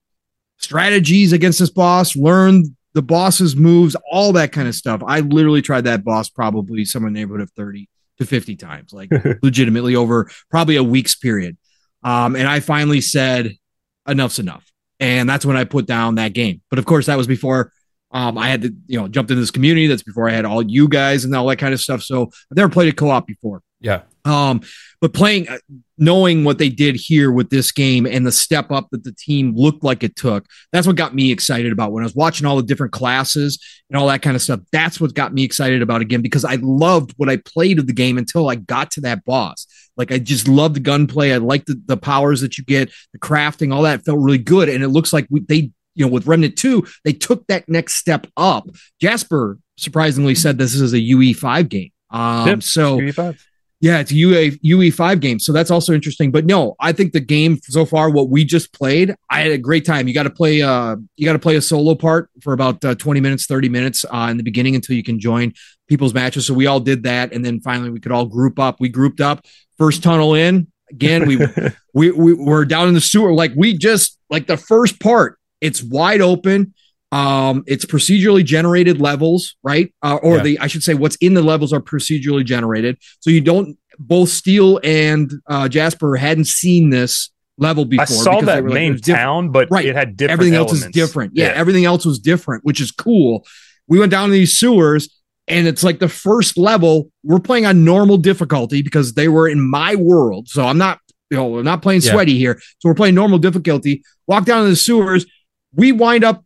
strategies 0.57 1.33
against 1.33 1.59
this 1.59 1.71
boss. 1.71 2.15
Learned 2.15 2.75
the 2.93 3.01
boss's 3.01 3.55
moves, 3.55 3.95
all 4.11 4.33
that 4.33 4.51
kind 4.51 4.67
of 4.67 4.75
stuff. 4.75 5.01
I 5.05 5.21
literally 5.21 5.61
tried 5.61 5.85
that 5.85 6.03
boss 6.03 6.29
probably 6.29 6.85
somewhere 6.85 7.07
in 7.07 7.13
the 7.13 7.19
neighborhood 7.19 7.41
of 7.41 7.51
30 7.51 7.87
to 8.17 8.25
50 8.25 8.55
times, 8.55 8.93
like 8.93 9.09
legitimately 9.41 9.95
over 9.95 10.29
probably 10.49 10.75
a 10.75 10.83
week's 10.83 11.15
period. 11.15 11.57
Um, 12.03 12.35
and 12.35 12.47
I 12.47 12.59
finally 12.59 13.01
said, 13.01 13.55
enough's 14.07 14.39
enough. 14.39 14.71
And 14.99 15.29
that's 15.29 15.45
when 15.45 15.57
I 15.57 15.63
put 15.63 15.85
down 15.85 16.15
that 16.15 16.33
game. 16.33 16.61
But 16.69 16.79
of 16.79 16.85
course, 16.85 17.07
that 17.07 17.17
was 17.17 17.27
before 17.27 17.71
um, 18.11 18.37
I 18.37 18.49
had 18.49 18.61
to, 18.63 18.75
you 18.87 18.99
know, 18.99 19.07
jumped 19.07 19.31
into 19.31 19.41
this 19.41 19.51
community. 19.51 19.87
That's 19.87 20.03
before 20.03 20.29
I 20.29 20.33
had 20.33 20.45
all 20.45 20.61
you 20.61 20.87
guys 20.87 21.23
and 21.23 21.33
all 21.35 21.47
that 21.47 21.57
kind 21.57 21.73
of 21.73 21.79
stuff. 21.79 22.01
So 22.03 22.23
I've 22.23 22.57
never 22.57 22.69
played 22.69 22.89
a 22.89 22.95
co-op 22.95 23.25
before. 23.25 23.61
Yeah. 23.79 24.01
Um, 24.25 24.61
but 24.99 25.13
playing, 25.13 25.49
uh, 25.49 25.57
knowing 25.97 26.43
what 26.43 26.59
they 26.59 26.69
did 26.69 26.95
here 26.95 27.31
with 27.31 27.49
this 27.49 27.71
game 27.71 28.05
and 28.05 28.25
the 28.25 28.31
step 28.31 28.69
up 28.69 28.89
that 28.91 29.03
the 29.03 29.13
team 29.13 29.55
looked 29.55 29.83
like 29.83 30.03
it 30.03 30.15
took, 30.15 30.45
that's 30.71 30.85
what 30.85 30.95
got 30.95 31.15
me 31.15 31.31
excited 31.31 31.71
about 31.71 31.91
when 31.91 32.03
I 32.03 32.05
was 32.05 32.15
watching 32.15 32.45
all 32.45 32.57
the 32.57 32.63
different 32.63 32.91
classes 32.91 33.57
and 33.89 33.97
all 33.97 34.07
that 34.07 34.21
kind 34.21 34.35
of 34.35 34.41
stuff. 34.43 34.59
That's 34.71 35.01
what 35.01 35.15
got 35.15 35.33
me 35.33 35.43
excited 35.43 35.81
about 35.81 36.01
again 36.01 36.21
because 36.21 36.45
I 36.45 36.59
loved 36.61 37.13
what 37.17 37.29
I 37.29 37.37
played 37.37 37.79
of 37.79 37.87
the 37.87 37.93
game 37.93 38.19
until 38.19 38.49
I 38.49 38.55
got 38.55 38.91
to 38.91 39.01
that 39.01 39.25
boss. 39.25 39.65
Like 39.97 40.11
I 40.11 40.19
just 40.19 40.47
loved 40.47 40.75
the 40.75 40.81
gunplay. 40.81 41.33
I 41.33 41.37
liked 41.37 41.65
the, 41.65 41.81
the 41.87 41.97
powers 41.97 42.41
that 42.41 42.59
you 42.59 42.63
get, 42.63 42.91
the 43.13 43.19
crafting, 43.19 43.73
all 43.73 43.81
that 43.83 44.05
felt 44.05 44.19
really 44.19 44.37
good. 44.37 44.69
And 44.69 44.83
it 44.83 44.89
looks 44.89 45.11
like 45.11 45.25
we, 45.31 45.39
they, 45.41 45.71
you 45.95 46.05
know, 46.05 46.11
with 46.11 46.27
Remnant 46.27 46.57
2, 46.57 46.85
they 47.03 47.13
took 47.13 47.45
that 47.47 47.67
next 47.67 47.95
step 47.95 48.27
up. 48.37 48.67
Jasper 48.99 49.57
surprisingly 49.77 50.35
said 50.35 50.57
this 50.57 50.75
is 50.75 50.93
a 50.93 50.99
UE5 50.99 51.69
game. 51.69 51.91
Um, 52.11 52.47
Yep. 52.47 52.63
so 52.63 52.97
UE5. 52.99 53.39
yeah, 53.79 53.99
it's 53.99 54.11
a 54.11 54.15
UA 54.15 54.51
UE5 54.63 55.19
game. 55.19 55.39
So 55.39 55.51
that's 55.53 55.71
also 55.71 55.93
interesting. 55.93 56.29
But 56.31 56.45
no, 56.45 56.75
I 56.79 56.91
think 56.91 57.13
the 57.13 57.19
game 57.19 57.57
so 57.63 57.85
far, 57.85 58.09
what 58.09 58.29
we 58.29 58.43
just 58.45 58.73
played, 58.73 59.15
I 59.29 59.41
had 59.41 59.51
a 59.51 59.57
great 59.57 59.85
time. 59.85 60.07
You 60.07 60.13
got 60.13 60.23
to 60.23 60.29
play 60.29 60.61
uh 60.61 60.97
you 61.15 61.25
got 61.25 61.33
to 61.33 61.39
play 61.39 61.55
a 61.55 61.61
solo 61.61 61.95
part 61.95 62.29
for 62.41 62.53
about 62.53 62.83
uh, 62.85 62.95
20 62.95 63.19
minutes, 63.21 63.45
30 63.47 63.69
minutes 63.69 64.05
uh, 64.11 64.27
in 64.29 64.37
the 64.37 64.43
beginning 64.43 64.75
until 64.75 64.95
you 64.95 65.03
can 65.03 65.19
join 65.19 65.53
people's 65.87 66.13
matches. 66.13 66.45
So 66.45 66.53
we 66.53 66.67
all 66.67 66.79
did 66.79 67.03
that. 67.03 67.33
And 67.33 67.43
then 67.43 67.59
finally 67.61 67.89
we 67.89 67.99
could 67.99 68.11
all 68.11 68.25
group 68.25 68.59
up. 68.59 68.79
We 68.79 68.89
grouped 68.89 69.19
up. 69.21 69.45
First 69.77 70.03
tunnel 70.03 70.35
in. 70.35 70.67
Again, 70.91 71.25
we 71.25 71.37
we, 71.93 72.11
we 72.11 72.33
were 72.33 72.65
down 72.65 72.87
in 72.89 72.93
the 72.93 73.01
sewer. 73.01 73.33
Like 73.33 73.53
we 73.55 73.77
just 73.77 74.17
like 74.29 74.47
the 74.47 74.57
first 74.57 74.99
part, 74.99 75.37
it's 75.61 75.81
wide 75.83 76.21
open. 76.21 76.73
Um, 77.13 77.63
it's 77.67 77.85
procedurally 77.85 78.43
generated 78.43 79.01
levels, 79.01 79.55
right? 79.63 79.93
Uh, 80.01 80.15
or 80.23 80.37
Yeah. 80.37 80.43
the 80.43 80.59
I 80.59 80.67
should 80.67 80.83
say, 80.83 80.93
what's 80.93 81.17
in 81.17 81.33
the 81.33 81.41
levels 81.41 81.73
are 81.73 81.81
procedurally 81.81 82.45
generated. 82.45 82.97
So 83.19 83.29
you 83.29 83.41
don't. 83.41 83.77
Both 83.99 84.29
Steele 84.29 84.79
and 84.83 85.31
uh, 85.47 85.67
Jasper 85.67 86.15
hadn't 86.15 86.47
seen 86.47 86.89
this 86.89 87.29
level 87.57 87.85
before. 87.85 88.03
I 88.03 88.05
saw 88.05 88.41
that 88.41 88.63
like, 88.63 88.73
main 88.73 88.97
town, 88.97 89.51
but 89.51 89.67
Right. 89.69 89.85
it 89.85 89.95
had 89.95 90.15
different 90.17 90.31
everything 90.39 90.55
else 90.55 90.71
is 90.73 90.87
different. 90.87 91.33
Yeah, 91.35 91.47
everything 91.53 91.85
else 91.85 92.05
was 92.05 92.17
different, 92.17 92.63
which 92.63 92.79
is 92.81 92.89
cool. 92.91 93.45
We 93.87 93.99
went 93.99 94.09
down 94.09 94.29
to 94.29 94.33
these 94.33 94.57
sewers, 94.57 95.09
and 95.49 95.67
it's 95.67 95.83
like 95.83 95.99
the 95.99 96.07
first 96.09 96.57
level. 96.57 97.11
We're 97.23 97.39
playing 97.39 97.65
on 97.65 97.83
normal 97.83 98.17
difficulty 98.17 98.81
because 98.81 99.13
they 99.13 99.27
were 99.27 99.47
in 99.49 99.59
my 99.61 99.95
world. 99.95 100.47
So 100.47 100.65
I'm 100.65 100.77
not, 100.77 100.99
you 101.29 101.37
know, 101.37 101.47
we're 101.49 101.61
not 101.63 101.81
playing 101.81 102.01
Yeah. 102.01 102.11
sweaty 102.13 102.37
here. 102.39 102.59
So 102.79 102.87
we're 102.89 102.95
playing 102.95 103.15
normal 103.15 103.37
difficulty. 103.37 104.01
Walk 104.27 104.45
down 104.45 104.63
to 104.63 104.69
the 104.69 104.75
sewers. 104.77 105.25
We 105.75 105.91
wind 105.91 106.23
up 106.23 106.43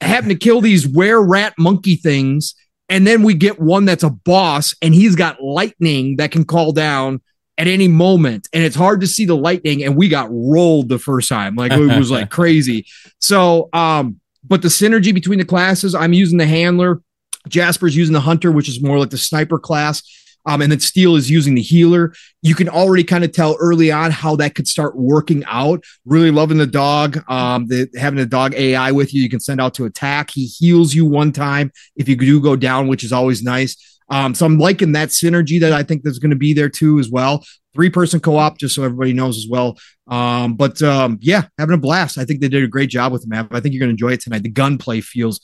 having 0.00 0.28
to 0.28 0.34
kill 0.34 0.60
these 0.60 0.86
were 0.86 1.24
rat 1.24 1.54
monkey 1.58 1.96
things. 1.96 2.54
And 2.88 3.06
then 3.06 3.22
we 3.22 3.34
get 3.34 3.58
one 3.58 3.86
that's 3.86 4.02
a 4.02 4.10
boss, 4.10 4.74
and 4.82 4.94
he's 4.94 5.16
got 5.16 5.42
lightning 5.42 6.16
that 6.16 6.30
can 6.30 6.44
call 6.44 6.72
down 6.72 7.22
at 7.56 7.66
any 7.66 7.88
moment. 7.88 8.48
And 8.52 8.62
it's 8.62 8.76
hard 8.76 9.00
to 9.00 9.06
see 9.06 9.24
the 9.24 9.36
lightning. 9.36 9.82
And 9.82 9.96
we 9.96 10.08
got 10.08 10.28
rolled 10.30 10.88
the 10.90 10.98
first 10.98 11.28
time. 11.28 11.54
Like 11.54 11.72
it 11.72 11.98
was 11.98 12.10
like 12.10 12.30
crazy. 12.30 12.86
So, 13.18 13.70
um, 13.72 14.20
but 14.44 14.60
the 14.60 14.68
synergy 14.68 15.14
between 15.14 15.38
the 15.38 15.44
classes, 15.44 15.94
I'm 15.94 16.12
using 16.12 16.38
the 16.38 16.46
handler. 16.46 17.00
Jasper's 17.48 17.96
using 17.96 18.12
the 18.12 18.20
hunter, 18.20 18.52
which 18.52 18.68
is 18.68 18.82
more 18.82 18.98
like 18.98 19.10
the 19.10 19.18
sniper 19.18 19.58
class. 19.58 20.02
Um, 20.44 20.60
and 20.60 20.72
then 20.72 20.80
Steele 20.80 21.16
is 21.16 21.30
using 21.30 21.54
the 21.54 21.62
healer. 21.62 22.12
You 22.42 22.54
can 22.54 22.68
already 22.68 23.04
kind 23.04 23.24
of 23.24 23.32
tell 23.32 23.56
early 23.60 23.92
on 23.92 24.10
how 24.10 24.36
that 24.36 24.54
could 24.54 24.66
start 24.66 24.96
working 24.96 25.44
out. 25.46 25.84
Really 26.04 26.30
loving 26.30 26.58
the 26.58 26.66
dog. 26.66 27.22
Um, 27.30 27.66
the 27.66 27.88
having 27.96 28.18
the 28.18 28.26
dog 28.26 28.54
AI 28.54 28.90
with 28.92 29.14
you, 29.14 29.22
you 29.22 29.28
can 29.28 29.40
send 29.40 29.60
out 29.60 29.74
to 29.74 29.84
attack. 29.84 30.30
He 30.30 30.46
heals 30.46 30.94
you 30.94 31.06
one 31.06 31.32
time 31.32 31.70
if 31.96 32.08
you 32.08 32.16
do 32.16 32.40
go 32.40 32.56
down, 32.56 32.88
which 32.88 33.04
is 33.04 33.12
always 33.12 33.42
nice. 33.42 33.76
Um, 34.08 34.34
so 34.34 34.44
I'm 34.44 34.58
liking 34.58 34.92
that 34.92 35.08
synergy 35.08 35.60
that 35.60 35.72
I 35.72 35.82
think 35.82 36.02
there's 36.02 36.18
going 36.18 36.30
to 36.30 36.36
be 36.36 36.52
there 36.52 36.68
too 36.68 36.98
as 36.98 37.08
well. 37.08 37.44
Three 37.72 37.88
person 37.88 38.20
co 38.20 38.36
op, 38.36 38.58
just 38.58 38.74
so 38.74 38.82
everybody 38.82 39.14
knows 39.14 39.38
as 39.38 39.46
well. 39.48 39.78
Um, 40.06 40.54
but 40.54 40.82
um, 40.82 41.18
yeah, 41.22 41.44
having 41.58 41.74
a 41.74 41.78
blast. 41.78 42.18
I 42.18 42.24
think 42.24 42.40
they 42.40 42.48
did 42.48 42.62
a 42.62 42.68
great 42.68 42.90
job 42.90 43.12
with 43.12 43.22
the 43.22 43.28
map. 43.28 43.48
I 43.52 43.60
think 43.60 43.72
you're 43.72 43.80
going 43.80 43.88
to 43.88 44.04
enjoy 44.04 44.12
it 44.12 44.20
tonight. 44.20 44.42
The 44.42 44.50
gunplay 44.50 45.00
feels. 45.00 45.40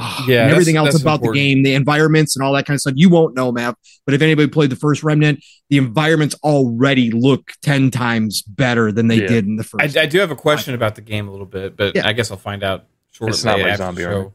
Ah, 0.00 0.24
Yeah, 0.28 0.42
and 0.42 0.50
everything 0.52 0.74
that's- 0.74 0.86
else 0.86 0.94
that's 0.94 1.02
about 1.02 1.14
important. 1.16 1.34
the 1.34 1.54
game, 1.54 1.62
the 1.64 1.74
environments 1.74 2.36
and 2.36 2.44
all 2.44 2.52
that 2.52 2.66
kind 2.66 2.76
of 2.76 2.80
stuff. 2.80 2.94
You 2.96 3.08
won't 3.10 3.34
know, 3.34 3.50
map. 3.50 3.76
But 4.06 4.14
if 4.14 4.22
anybody 4.22 4.46
played 4.48 4.70
the 4.70 4.76
first 4.76 5.02
Remnant, 5.02 5.44
the 5.70 5.78
environments 5.78 6.36
already 6.44 7.10
look 7.10 7.50
ten 7.62 7.90
times 7.90 8.42
better 8.42 8.92
than 8.92 9.08
they 9.08 9.20
Yeah. 9.22 9.26
did 9.26 9.46
in 9.46 9.56
the 9.56 9.64
first. 9.64 9.96
I, 9.96 10.02
I 10.02 10.06
do 10.06 10.18
have 10.20 10.30
a 10.30 10.36
question 10.36 10.74
about 10.74 10.94
the 10.94 11.00
game 11.00 11.26
a 11.26 11.30
little 11.32 11.46
bit, 11.46 11.76
but 11.76 11.96
Yeah. 11.96 12.06
I 12.06 12.12
guess 12.12 12.30
I'll 12.30 12.36
find 12.36 12.62
out 12.62 12.84
shortly 13.12 13.30
It's 13.34 13.44
not 13.44 13.58
like 13.58 13.66
after 13.72 13.84
Zombie 13.84 14.02
show. 14.02 14.32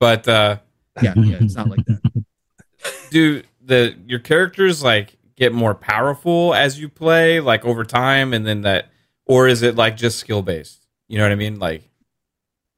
But 0.00 0.26
uh, 0.26 0.58
yeah, 1.02 1.14
yeah, 1.16 1.36
it's 1.40 1.54
not 1.54 1.68
like 1.70 1.84
that. 1.86 2.00
do 3.10 3.42
the 3.64 3.94
your 4.06 4.18
characters 4.18 4.82
like 4.82 5.16
get 5.36 5.52
more 5.52 5.74
powerful 5.74 6.54
as 6.54 6.78
you 6.78 6.88
play, 6.88 7.40
like 7.40 7.64
over 7.64 7.84
time, 7.84 8.32
and 8.34 8.46
then 8.46 8.62
that, 8.62 8.90
or 9.26 9.48
is 9.48 9.62
it 9.62 9.74
like 9.76 9.96
just 9.96 10.18
skill 10.18 10.42
based? 10.42 10.86
You 11.08 11.18
know 11.18 11.24
what 11.24 11.32
I 11.32 11.36
mean? 11.36 11.58
Like, 11.58 11.88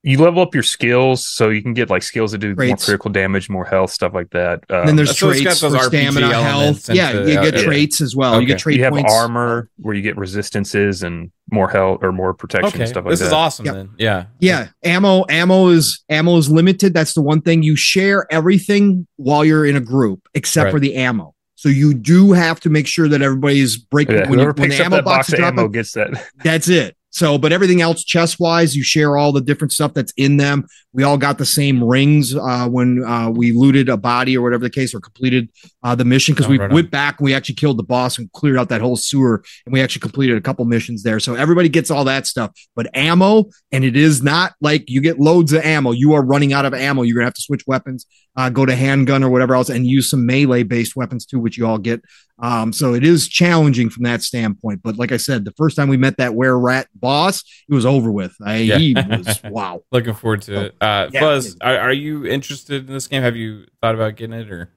you 0.09 0.19
level 0.19 0.41
up 0.41 0.55
your 0.55 0.63
skills 0.63 1.27
so 1.27 1.49
you 1.51 1.61
can 1.61 1.75
get 1.75 1.91
like 1.91 2.03
skills 2.03 2.31
that 2.31 2.39
do 2.39 2.55
more 2.55 2.77
critical 2.77 3.11
damage, 3.11 3.51
more 3.51 3.65
health, 3.65 3.91
stuff 3.91 4.15
like 4.15 4.31
that. 4.31 4.63
Um, 4.71 4.79
And 4.81 4.89
then 4.91 4.97
there's 4.97 5.19
so 5.19 5.31
it's 5.31 5.41
got 5.41 5.57
traits 5.57 5.61
those 5.63 5.73
for 5.73 5.79
RPG 5.91 6.11
stamina, 6.13 6.43
health. 6.43 6.89
Yeah, 6.89 7.11
into- 7.11 7.29
you 7.33 7.41
get 7.41 7.55
yeah. 7.57 7.63
traits 7.65 8.01
as 8.01 8.15
well. 8.15 8.41
You 8.41 8.47
get 8.47 8.61
trait 8.61 8.77
you 8.77 8.85
have 8.85 8.93
points. 8.93 9.13
armor 9.13 9.69
where 9.79 9.97
you 9.97 10.03
get 10.03 10.17
resistances 10.17 11.03
and 11.03 11.33
more 11.51 11.69
health 11.69 11.99
or 12.03 12.13
more 12.13 12.35
protection 12.35 12.69
okay, 12.69 12.81
and 12.83 12.89
stuff 12.89 13.05
like 13.05 13.07
that. 13.07 13.11
this 13.11 13.19
that. 13.21 13.27
is 13.27 13.33
awesome. 13.33 13.67
Yep. 13.67 13.75
Then, 13.75 13.91
yeah, 13.99 14.25
Yeah, 14.39 14.69
ammo 14.85 15.25
ammo 15.29 15.69
is 15.69 16.05
ammo 16.09 16.37
is 16.37 16.49
limited. 16.49 16.95
That's 16.95 17.15
the 17.15 17.23
one 17.23 17.41
thing 17.41 17.65
you 17.65 17.75
share 17.75 18.33
everything 18.33 19.09
while 19.17 19.45
you're 19.45 19.67
in 19.67 19.75
a 19.75 19.81
group 19.81 20.29
except 20.35 20.67
Right. 20.67 20.71
for 20.73 20.79
the 20.79 20.95
ammo. 20.95 21.35
So 21.57 21.69
you 21.69 21.95
do 21.95 22.33
have 22.33 22.61
to 22.61 22.71
make 22.71 22.87
sure 22.87 23.09
that 23.09 23.23
everybody's 23.23 23.77
breaking 23.77 24.15
Yeah, 24.17 24.21
when, 24.29 24.39
you, 24.39 24.45
whoever 24.45 24.53
when 24.53 24.69
picks 24.69 24.77
the 24.77 24.83
up 24.83 24.87
ammo 24.87 24.97
that 24.97 25.05
box 25.05 25.17
box 25.17 25.29
is 25.31 25.35
of 25.35 25.41
ammo 25.41 25.55
dropping. 25.63 25.73
gets 25.73 25.93
that. 25.93 26.27
That's 26.45 26.69
it. 26.69 26.97
So, 27.17 27.39
but 27.39 27.51
everything 27.51 27.81
else, 27.81 28.05
chess 28.05 28.39
wise, 28.39 28.77
you 28.77 28.83
share 28.83 29.17
all 29.17 29.33
the 29.33 29.41
different 29.41 29.73
stuff 29.73 29.95
that's 29.95 30.13
in 30.19 30.37
them. 30.37 30.67
We 30.93 31.03
all 31.03 31.17
got 31.17 31.39
the 31.39 31.47
same 31.47 31.83
rings 31.83 32.35
uh, 32.37 32.69
when 32.69 33.03
uh, 33.03 33.31
we 33.31 33.53
looted 33.53 33.89
a 33.89 33.97
body 33.97 34.37
or 34.37 34.43
whatever 34.43 34.63
the 34.65 34.69
case, 34.71 34.95
or 34.95 35.01
completed 35.01 35.49
uh, 35.83 35.95
the 35.95 36.05
mission 36.05 36.35
because 36.35 36.45
Oh, 36.47 36.51
we 36.51 36.59
right 36.59 36.69
on. 36.69 36.75
went 36.75 36.91
back 36.91 37.19
and 37.19 37.25
we 37.25 37.33
actually 37.33 37.55
killed 37.55 37.79
the 37.79 37.85
boss 37.85 38.19
and 38.19 38.31
cleared 38.33 38.59
out 38.59 38.69
that 38.69 38.83
whole 38.83 38.97
sewer, 38.97 39.43
and 39.65 39.73
we 39.73 39.81
actually 39.81 40.01
completed 40.01 40.37
a 40.37 40.43
couple 40.43 40.63
missions 40.67 41.03
there. 41.05 41.19
So 41.19 41.35
everybody 41.37 41.71
gets 41.71 41.91
all 41.91 42.05
that 42.05 42.27
stuff. 42.27 42.51
But 42.75 42.91
ammo, 42.95 43.47
and 43.73 43.83
it 43.83 43.97
is 43.97 44.23
not 44.23 44.53
like 44.61 44.91
you 44.91 45.01
get 45.01 45.19
loads 45.19 45.55
of 45.55 45.63
ammo. 45.65 45.93
You 45.93 46.13
are 46.13 46.23
running 46.23 46.53
out 46.53 46.67
of 46.67 46.75
ammo. 46.75 47.01
You're 47.01 47.15
gonna 47.17 47.25
have 47.29 47.35
to 47.35 47.41
switch 47.43 47.65
weapons, 47.67 48.05
uh, 48.37 48.51
go 48.51 48.67
to 48.67 48.77
handgun 48.77 49.25
or 49.25 49.31
whatever 49.31 49.55
else, 49.55 49.71
and 49.71 49.87
use 49.87 50.11
some 50.11 50.27
melee 50.27 50.65
based 50.65 50.97
weapons 50.97 51.25
too, 51.25 51.39
which 51.41 51.57
you 51.57 51.67
all 51.67 51.79
get. 51.79 52.03
Um, 52.39 52.73
so 52.73 52.95
it 52.95 53.05
is 53.05 53.29
challenging 53.29 53.89
from 53.89 54.05
that 54.05 54.23
standpoint. 54.23 54.83
But 54.83 54.97
like 54.99 55.13
I 55.13 55.17
said, 55.17 55.45
the 55.45 55.53
first 55.53 55.77
time 55.77 55.89
we 55.89 55.97
met 55.97 56.19
that 56.19 56.35
were 56.35 56.59
rat 56.59 56.89
boss, 56.95 57.43
it 57.69 57.75
was 57.75 57.87
over 57.87 58.11
with. 58.11 58.35
I, 58.45 58.57
Yeah. 58.59 58.79
He 58.79 58.95
was 59.09 59.41
wow. 59.45 59.83
looking 59.91 60.15
forward 60.15 60.43
to 60.43 60.67
it. 60.67 60.75
Uh, 60.81 61.09
Yeah. 61.13 61.21
Fuzz, 61.21 61.57
are, 61.61 61.79
are 61.79 61.93
you 61.93 62.27
interested 62.27 62.87
in 62.87 62.93
this 62.93 63.07
game? 63.07 63.23
Have 63.23 63.37
you 63.37 63.67
thought 63.81 63.95
about 63.95 64.17
getting 64.17 64.39
it 64.39 64.51
or? 64.51 64.71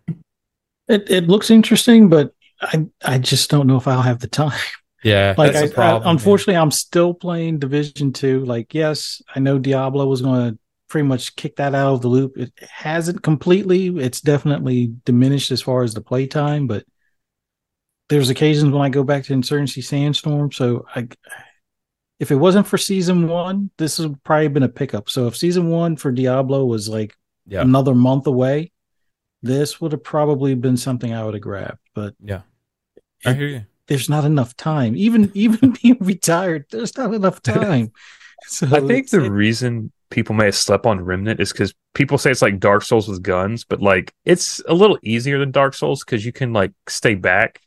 It 0.87 1.09
it 1.09 1.27
looks 1.27 1.51
interesting, 1.51 2.09
but 2.09 2.33
I 2.61 2.87
I 3.05 3.19
just 3.19 3.49
don't 3.49 3.67
know 3.67 3.77
if 3.77 3.87
I'll 3.87 4.01
have 4.01 4.19
the 4.19 4.27
time. 4.27 4.57
Yeah, 5.01 5.33
Like 5.37 5.53
that's 5.53 5.71
I, 5.71 5.73
problem. 5.73 6.07
I, 6.09 6.11
unfortunately, 6.11 6.57
I'm 6.57 6.71
still 6.71 7.13
playing 7.13 7.59
Division 7.59 8.11
Two. 8.11 8.43
Like, 8.43 8.73
yes, 8.73 9.21
I 9.33 9.39
know 9.39 9.57
Diablo 9.57 10.05
was 10.07 10.21
going 10.21 10.51
to 10.51 10.59
pretty 10.89 11.07
much 11.07 11.37
kick 11.37 11.55
that 11.55 11.73
out 11.73 11.93
of 11.93 12.01
the 12.01 12.09
loop. 12.09 12.37
It 12.37 12.51
hasn't 12.69 13.23
completely. 13.23 13.87
It's 13.97 14.19
definitely 14.19 14.93
diminished 15.05 15.51
as 15.51 15.61
far 15.61 15.83
as 15.83 15.93
the 15.93 16.01
play 16.01 16.27
time, 16.27 16.67
but 16.67 16.83
there's 18.09 18.29
occasions 18.29 18.71
when 18.71 18.81
I 18.81 18.89
go 18.89 19.03
back 19.03 19.23
to 19.25 19.33
Insurgency 19.33 19.81
Sandstorm. 19.81 20.51
So 20.51 20.85
I, 20.95 21.07
if 22.19 22.31
it 22.31 22.35
wasn't 22.35 22.67
for 22.67 22.77
season 22.77 23.27
one, 23.27 23.69
this 23.77 23.99
would 23.99 24.21
probably 24.23 24.47
been 24.49 24.63
a 24.63 24.69
pickup. 24.69 25.09
So 25.09 25.27
if 25.27 25.37
season 25.37 25.69
one 25.69 25.95
for 25.95 26.11
Diablo 26.11 26.65
was 26.65 26.89
like 26.89 27.15
Yeah. 27.47 27.61
another 27.61 27.95
month 27.95 28.27
away, 28.27 28.71
this 29.41 29.79
would 29.79 29.91
have 29.93 30.03
probably 30.03 30.55
been 30.55 30.75
something 30.75 31.13
I 31.13 31.23
would 31.23 31.33
have 31.35 31.43
grabbed. 31.43 31.79
But 31.95 32.15
Yeah, 32.23 32.41
I 33.25 33.33
hear 33.33 33.47
you. 33.47 33.65
there's 33.87 34.09
not 34.09 34.25
enough 34.25 34.55
time. 34.57 34.95
Even 34.97 35.31
even 35.35 35.75
being 35.81 35.97
retired, 36.01 36.65
there's 36.71 36.97
not 36.97 37.13
enough 37.13 37.41
time. 37.43 37.91
So 38.47 38.67
I 38.67 38.79
think 38.81 39.09
the 39.09 39.23
it- 39.23 39.29
reason 39.29 39.91
people 40.09 40.33
may 40.33 40.45
have 40.45 40.55
slept 40.55 40.87
on 40.87 40.99
Remnant 40.99 41.39
is 41.39 41.51
because 41.51 41.73
people 41.93 42.17
say 42.17 42.31
it's 42.31 42.41
like 42.41 42.59
Dark 42.59 42.81
Souls 42.83 43.07
with 43.07 43.21
guns, 43.21 43.63
but 43.63 43.79
like 43.81 44.11
it's 44.25 44.59
a 44.67 44.73
little 44.73 44.97
easier 45.03 45.37
than 45.37 45.51
Dark 45.51 45.75
Souls 45.75 46.03
because 46.03 46.25
you 46.25 46.31
can 46.33 46.51
like 46.51 46.71
stay 46.87 47.13
back. 47.13 47.61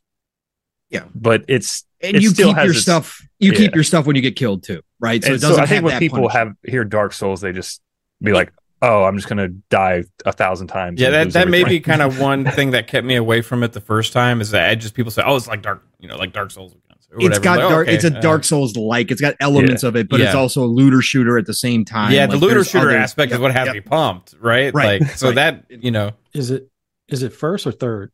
Yeah. 0.93 1.05
but 1.15 1.45
it's 1.49 1.85
And 2.01 2.17
It 2.17 2.23
you 2.23 2.29
still 2.31 2.49
keep 2.49 2.57
has 2.57 2.65
your 2.67 2.73
its- 2.75 2.83
stuff. 2.83 3.21
You 3.41 3.53
keep 3.53 3.75
your 3.75 3.83
stuff 3.85 4.07
when 4.07 4.15
you 4.15 4.23
get 4.23 4.37
killed 4.37 4.63
too, 4.63 4.83
right? 5.01 5.21
So 5.23 5.29
and 5.29 5.37
it 5.37 5.41
doesn't 5.41 5.61
I 5.61 5.67
think 5.67 5.75
have 5.77 5.85
when 5.85 5.95
that 5.95 5.99
people 6.01 6.19
punishment. 6.29 6.59
have 6.63 6.71
hear 6.71 6.85
Dark 6.85 7.13
Souls, 7.13 7.41
they 7.41 7.53
just 7.53 7.81
be 8.23 8.33
like, 8.33 8.53
"Oh, 8.83 9.03
I'm 9.05 9.17
just 9.17 9.29
gonna 9.29 9.49
die 9.49 10.05
a 10.25 10.33
thousand 10.33 10.69
times." 10.69 11.01
Yeah, 11.01 11.11
that 11.11 11.33
that 11.33 11.49
may 11.49 11.65
be 11.65 11.81
kind 11.81 12.03
of 12.03 12.21
one 12.31 12.45
thing 12.45 12.71
that 12.73 12.87
kept 12.87 13.05
me 13.07 13.17
away 13.17 13.41
from 13.43 13.63
it 13.65 13.73
the 13.73 13.81
first 13.81 14.13
time 14.13 14.41
is 14.41 14.51
that 14.53 14.69
I 14.71 14.75
just 14.77 14.95
people 14.95 15.11
say, 15.11 15.23
"Oh, 15.27 15.35
it's 15.37 15.49
like 15.49 15.63
dark," 15.63 15.83
you 15.99 16.07
know, 16.09 16.17
like 16.17 16.33
Dark 16.33 16.51
Souls. 16.53 16.73
Or 16.75 17.17
It's 17.17 17.25
whatever. 17.25 17.41
got 17.43 17.59
Like, 17.59 17.69
dark. 17.69 17.89
okay, 17.89 17.95
it's 17.97 18.05
a 18.05 18.11
Dark 18.11 18.43
Souls 18.45 18.75
like. 18.77 19.11
It's 19.11 19.21
got 19.21 19.35
elements 19.41 19.83
of 19.83 19.97
it, 19.97 20.09
but 20.09 20.21
it's 20.21 20.35
also 20.35 20.65
a 20.65 20.67
looter 20.67 21.03
shooter 21.03 21.37
at 21.37 21.45
the 21.47 21.53
same 21.53 21.85
time. 21.85 22.11
Yeah, 22.13 22.27
the 22.27 22.37
looter 22.39 22.65
shooter 22.65 22.89
other- 22.89 22.97
aspect 22.97 23.33
is 23.33 23.39
what 23.39 23.53
has 23.53 23.67
yep. 23.67 23.75
me 23.75 23.81
pumped, 23.83 24.35
right? 24.41 24.73
Right, 24.73 25.01
Like 25.03 25.11
so 25.11 25.27
right. 25.27 25.35
that 25.35 25.65
you 25.69 25.91
know. 25.91 26.13
is 26.33 26.51
it 26.51 26.69
is 27.09 27.23
it 27.23 27.33
first 27.35 27.67
or 27.67 27.73
third? 27.73 28.13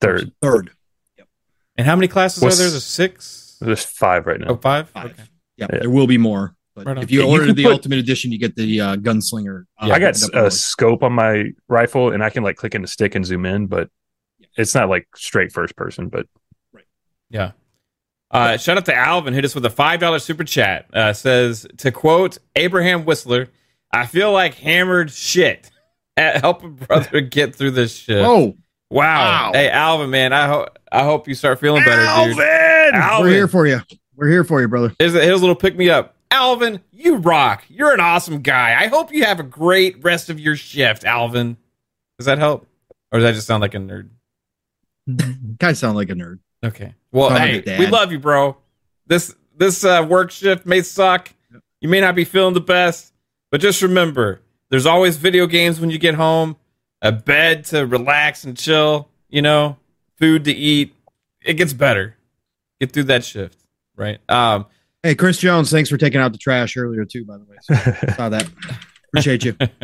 third. 0.00 0.32
Third. 0.40 0.70
And 1.78 1.86
how 1.86 1.96
many 1.96 2.08
classes 2.08 2.42
What's- 2.42 2.58
are 2.60 2.64
there? 2.64 2.70
There's 2.70 2.84
six. 2.84 3.56
There's 3.60 3.84
five 3.84 4.26
right 4.26 4.38
now. 4.38 4.48
Oh, 4.48 4.56
five. 4.56 4.90
Five. 4.90 5.12
Okay. 5.12 5.22
Yep, 5.56 5.70
Yeah. 5.72 5.78
there 5.80 5.90
will 5.90 6.06
be 6.06 6.18
more. 6.18 6.54
But 6.74 6.86
Right 6.86 6.98
if 6.98 7.10
you 7.10 7.20
Yeah, 7.20 7.26
you 7.26 7.32
order 7.32 7.46
can 7.46 7.56
the 7.56 7.62
put- 7.64 7.72
ultimate 7.72 7.98
edition, 7.98 8.30
you 8.30 8.38
get 8.38 8.54
the 8.54 8.80
uh, 8.80 8.96
gunslinger. 8.96 9.64
uh, 9.80 9.88
I 9.90 9.98
got 9.98 10.14
a 10.34 10.50
scope 10.50 11.02
on 11.02 11.12
my 11.12 11.46
rifle, 11.68 12.12
and 12.12 12.22
I 12.22 12.30
can 12.30 12.42
like 12.44 12.56
click 12.56 12.74
in 12.76 12.82
the 12.82 12.88
stick 12.88 13.14
and 13.16 13.24
zoom 13.26 13.46
in, 13.46 13.66
but 13.66 13.88
it's 14.56 14.74
not 14.76 14.88
like 14.88 15.08
straight 15.16 15.50
first 15.52 15.74
person. 15.76 16.08
But 16.08 16.26
Yeah. 17.30 17.52
Uh, 18.30 18.56
shout 18.58 18.76
out 18.76 18.84
to 18.84 18.94
Alvin, 18.94 19.32
hit 19.34 19.44
us 19.44 19.54
with 19.54 19.64
a 19.64 19.70
five 19.70 20.00
dollar 20.00 20.18
super 20.18 20.44
chat. 20.44 20.86
Uh, 20.92 21.12
says 21.12 21.66
to 21.78 21.90
quote 21.90 22.38
Abraham 22.56 23.04
Whistler, 23.06 23.48
"I 23.92 24.04
feel 24.06 24.32
like 24.32 24.54
hammered 24.54 25.10
shit 25.10 25.70
at 26.16 26.40
help 26.42 26.62
a 26.62 26.68
brother 26.68 27.20
get 27.22 27.54
through 27.54 27.70
this 27.72 27.96
shit." 27.96 28.22
Oh, 28.24 28.56
wow. 28.90 29.48
wow. 29.48 29.52
Hey 29.54 29.70
Alvin, 29.70 30.10
man, 30.10 30.32
I 30.34 30.46
hope 30.46 30.77
I 30.90 31.04
hope 31.04 31.28
you 31.28 31.34
start 31.34 31.60
feeling 31.60 31.84
better, 31.84 32.02
dude. 32.02 32.38
Alvin, 32.94 33.26
we're 33.26 33.30
here 33.30 33.48
for 33.48 33.66
you. 33.66 33.80
We're 34.16 34.28
here 34.28 34.44
for 34.44 34.60
you, 34.60 34.68
brother. 34.68 34.94
Here's 34.98 35.14
a, 35.14 35.20
here's 35.22 35.38
a 35.38 35.42
little 35.42 35.54
pick 35.54 35.76
me 35.76 35.90
up. 35.90 36.14
Alvin, 36.30 36.80
you 36.92 37.16
rock. 37.16 37.64
You're 37.68 37.92
an 37.92 38.00
awesome 38.00 38.42
guy. 38.42 38.76
I 38.80 38.88
hope 38.88 39.12
you 39.12 39.24
have 39.24 39.40
a 39.40 39.44
great 39.44 40.02
rest 40.02 40.30
of 40.30 40.38
your 40.40 40.56
shift, 40.56 41.04
Alvin. 41.04 41.56
Does 42.18 42.26
that 42.26 42.38
help? 42.38 42.66
Or 43.12 43.18
does 43.18 43.28
that 43.28 43.34
just 43.34 43.46
sound 43.46 43.60
like 43.60 43.74
a 43.74 43.78
nerd? 43.78 44.10
Kind 45.18 45.62
of 45.62 45.78
sound 45.78 45.96
like 45.96 46.10
a 46.10 46.14
nerd. 46.14 46.40
Okay. 46.64 46.94
Well, 47.12 47.30
Sound 47.30 47.42
hey, 47.42 47.76
a 47.76 47.78
we 47.78 47.86
love 47.86 48.12
you, 48.12 48.18
bro. 48.18 48.56
This 49.06 49.34
this 49.56 49.84
uh, 49.84 50.06
work 50.08 50.30
shift 50.30 50.66
may 50.66 50.82
suck. 50.82 51.32
You 51.80 51.88
may 51.88 52.00
not 52.00 52.14
be 52.14 52.24
feeling 52.24 52.54
the 52.54 52.60
best, 52.60 53.12
but 53.50 53.60
just 53.60 53.80
remember, 53.82 54.42
there's 54.70 54.86
always 54.86 55.16
video 55.16 55.46
games 55.46 55.80
when 55.80 55.90
you 55.90 55.98
get 55.98 56.14
home, 56.14 56.56
a 57.00 57.12
bed 57.12 57.64
to 57.66 57.86
relax 57.86 58.44
and 58.44 58.56
chill, 58.56 59.08
you 59.28 59.40
know, 59.40 59.76
food 60.18 60.44
to 60.44 60.52
eat. 60.52 60.94
It 61.42 61.54
gets 61.54 61.72
better. 61.72 62.16
Get 62.80 62.92
through 62.92 63.04
that 63.04 63.24
shift, 63.24 63.58
right? 63.96 64.18
Um, 64.28 64.66
Hey, 65.02 65.14
Chris 65.14 65.38
Jones, 65.38 65.70
thanks 65.70 65.88
for 65.88 65.96
taking 65.96 66.20
out 66.20 66.32
the 66.32 66.38
trash 66.38 66.76
earlier 66.76 67.04
too. 67.04 67.24
By 67.24 67.36
the 67.38 67.44
way, 67.44 67.56
So, 67.62 67.74
saw 68.16 68.28
that. 68.30 68.50
Appreciate 69.08 69.44
you. 69.44 69.56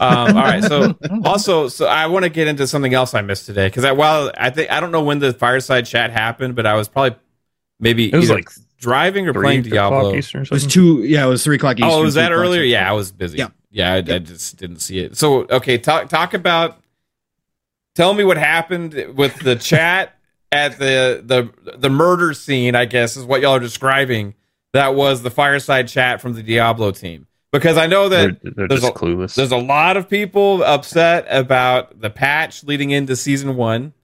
um, 0.00 0.02
all 0.02 0.32
right. 0.34 0.62
So 0.62 0.98
also, 1.24 1.68
so 1.68 1.86
I 1.86 2.06
want 2.06 2.24
to 2.24 2.28
get 2.28 2.48
into 2.48 2.66
something 2.66 2.92
else 2.92 3.14
I 3.14 3.22
missed 3.22 3.46
today 3.46 3.68
because 3.68 3.84
I 3.84 3.92
well, 3.92 4.32
I 4.36 4.50
think 4.50 4.70
I 4.72 4.80
don't 4.80 4.90
know 4.90 5.02
when 5.04 5.20
the 5.20 5.32
fireside 5.32 5.86
chat 5.86 6.10
happened, 6.10 6.56
but 6.56 6.66
I 6.66 6.74
was 6.74 6.88
probably 6.88 7.16
maybe 7.78 8.12
it 8.12 8.16
was 8.16 8.28
like 8.28 8.50
driving 8.78 9.28
or 9.28 9.32
playing 9.32 9.60
o'clock 9.60 9.92
Diablo. 9.92 10.14
Eastern 10.16 10.40
or 10.40 10.44
It 10.44 10.50
was 10.50 10.66
two. 10.66 11.04
Yeah, 11.04 11.24
it 11.24 11.28
was 11.28 11.44
three 11.44 11.56
o'clock. 11.56 11.78
Eastern, 11.78 11.90
Oh, 11.90 12.02
was 12.02 12.14
that 12.14 12.32
earlier? 12.32 12.62
Yeah, 12.62 12.90
I 12.90 12.92
was 12.94 13.12
busy. 13.12 13.38
Yeah. 13.38 13.48
yeah, 13.70 13.92
I, 13.94 13.96
I 13.98 14.18
just 14.18 14.56
didn't 14.56 14.80
see 14.80 14.98
it. 14.98 15.16
So, 15.16 15.46
okay, 15.48 15.78
talk 15.78 16.08
talk 16.08 16.34
about. 16.34 16.80
Tell 17.98 18.14
me 18.14 18.22
what 18.22 18.36
happened 18.36 18.94
with 19.16 19.36
the 19.40 19.56
chat 19.56 20.14
at 20.52 20.78
the 20.78 21.20
the 21.26 21.76
the 21.76 21.90
murder 21.90 22.32
scene. 22.32 22.76
I 22.76 22.84
guess 22.84 23.16
is 23.16 23.24
what 23.24 23.40
y'all 23.40 23.56
are 23.56 23.58
describing. 23.58 24.34
That 24.72 24.94
was 24.94 25.22
the 25.22 25.32
fireside 25.32 25.88
chat 25.88 26.20
from 26.20 26.34
the 26.34 26.44
Diablo 26.44 26.92
team 26.92 27.26
because 27.50 27.76
I 27.76 27.88
know 27.88 28.08
that 28.08 28.40
They're, 28.40 28.52
they're 28.52 28.68
there's 28.68 28.84
a- 28.84 28.92
clueless. 28.92 29.34
there's 29.34 29.50
a 29.50 29.56
lot 29.56 29.96
of 29.96 30.08
people 30.08 30.62
upset 30.62 31.26
about 31.28 32.00
the 32.00 32.08
patch 32.08 32.62
leading 32.62 32.92
into 32.92 33.16
season 33.16 33.56
one. 33.56 33.94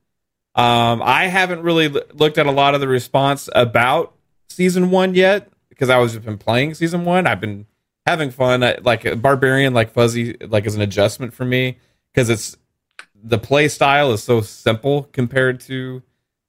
Um, 0.56 1.00
I 1.00 1.26
haven't 1.28 1.62
really 1.62 1.86
l- 1.86 2.00
looked 2.14 2.36
at 2.38 2.46
a 2.46 2.50
lot 2.50 2.74
of 2.74 2.80
the 2.80 2.88
response 2.88 3.48
about 3.54 4.12
season 4.48 4.90
one 4.90 5.14
yet 5.14 5.52
because 5.68 5.88
I 5.88 5.98
was 5.98 6.14
just 6.14 6.24
been 6.24 6.36
playing 6.38 6.74
season 6.74 7.04
one. 7.04 7.28
I've 7.28 7.40
been 7.40 7.66
having 8.06 8.32
fun. 8.32 8.64
I, 8.64 8.76
like 8.82 9.22
barbarian, 9.22 9.72
like 9.72 9.92
fuzzy, 9.92 10.36
like 10.40 10.66
is 10.66 10.74
an 10.74 10.80
adjustment 10.80 11.32
for 11.32 11.44
me 11.44 11.78
because 12.12 12.28
it's 12.28 12.56
the 13.26 13.38
play 13.38 13.68
style 13.68 14.12
is 14.12 14.22
so 14.22 14.40
simple 14.42 15.04
compared 15.12 15.58
to 15.60 16.02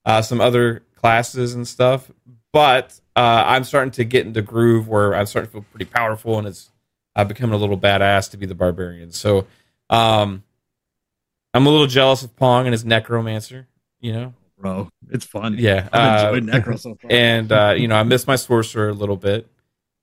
uh, 0.04 0.20
some 0.22 0.40
other 0.40 0.82
classes 0.94 1.54
and 1.54 1.66
stuff. 1.66 2.10
But 2.52 3.00
uh, 3.16 3.44
I'm 3.46 3.64
starting 3.64 3.92
to 3.92 4.04
get 4.04 4.26
into 4.26 4.42
groove 4.42 4.86
where 4.88 5.14
I'm 5.14 5.26
starting 5.26 5.48
to 5.48 5.52
feel 5.52 5.64
pretty 5.70 5.86
powerful 5.86 6.38
and 6.38 6.46
it's 6.46 6.70
I've 7.14 7.28
become 7.28 7.52
a 7.52 7.56
little 7.56 7.78
badass 7.78 8.30
to 8.32 8.36
be 8.36 8.44
the 8.46 8.54
barbarian. 8.54 9.10
So 9.10 9.46
um, 9.88 10.42
I'm 11.54 11.66
a 11.66 11.70
little 11.70 11.86
jealous 11.86 12.22
of 12.22 12.36
Pong 12.36 12.66
and 12.66 12.72
his 12.74 12.84
necromancer. 12.84 13.66
You 14.00 14.12
know, 14.12 14.34
bro. 14.58 14.90
It's 15.10 15.24
fun. 15.24 15.56
yeah. 15.58 15.88
I've 15.92 16.32
Uh, 16.32 16.36
enjoyed 16.36 16.54
Necro 16.64 16.78
so 16.78 16.94
far. 16.94 17.10
and 17.10 17.50
uh, 17.50 17.74
you 17.76 17.88
know, 17.88 17.96
I 17.96 18.02
miss 18.02 18.26
my 18.26 18.36
sorcerer 18.36 18.90
a 18.90 18.92
little 18.94 19.16
bit, 19.16 19.48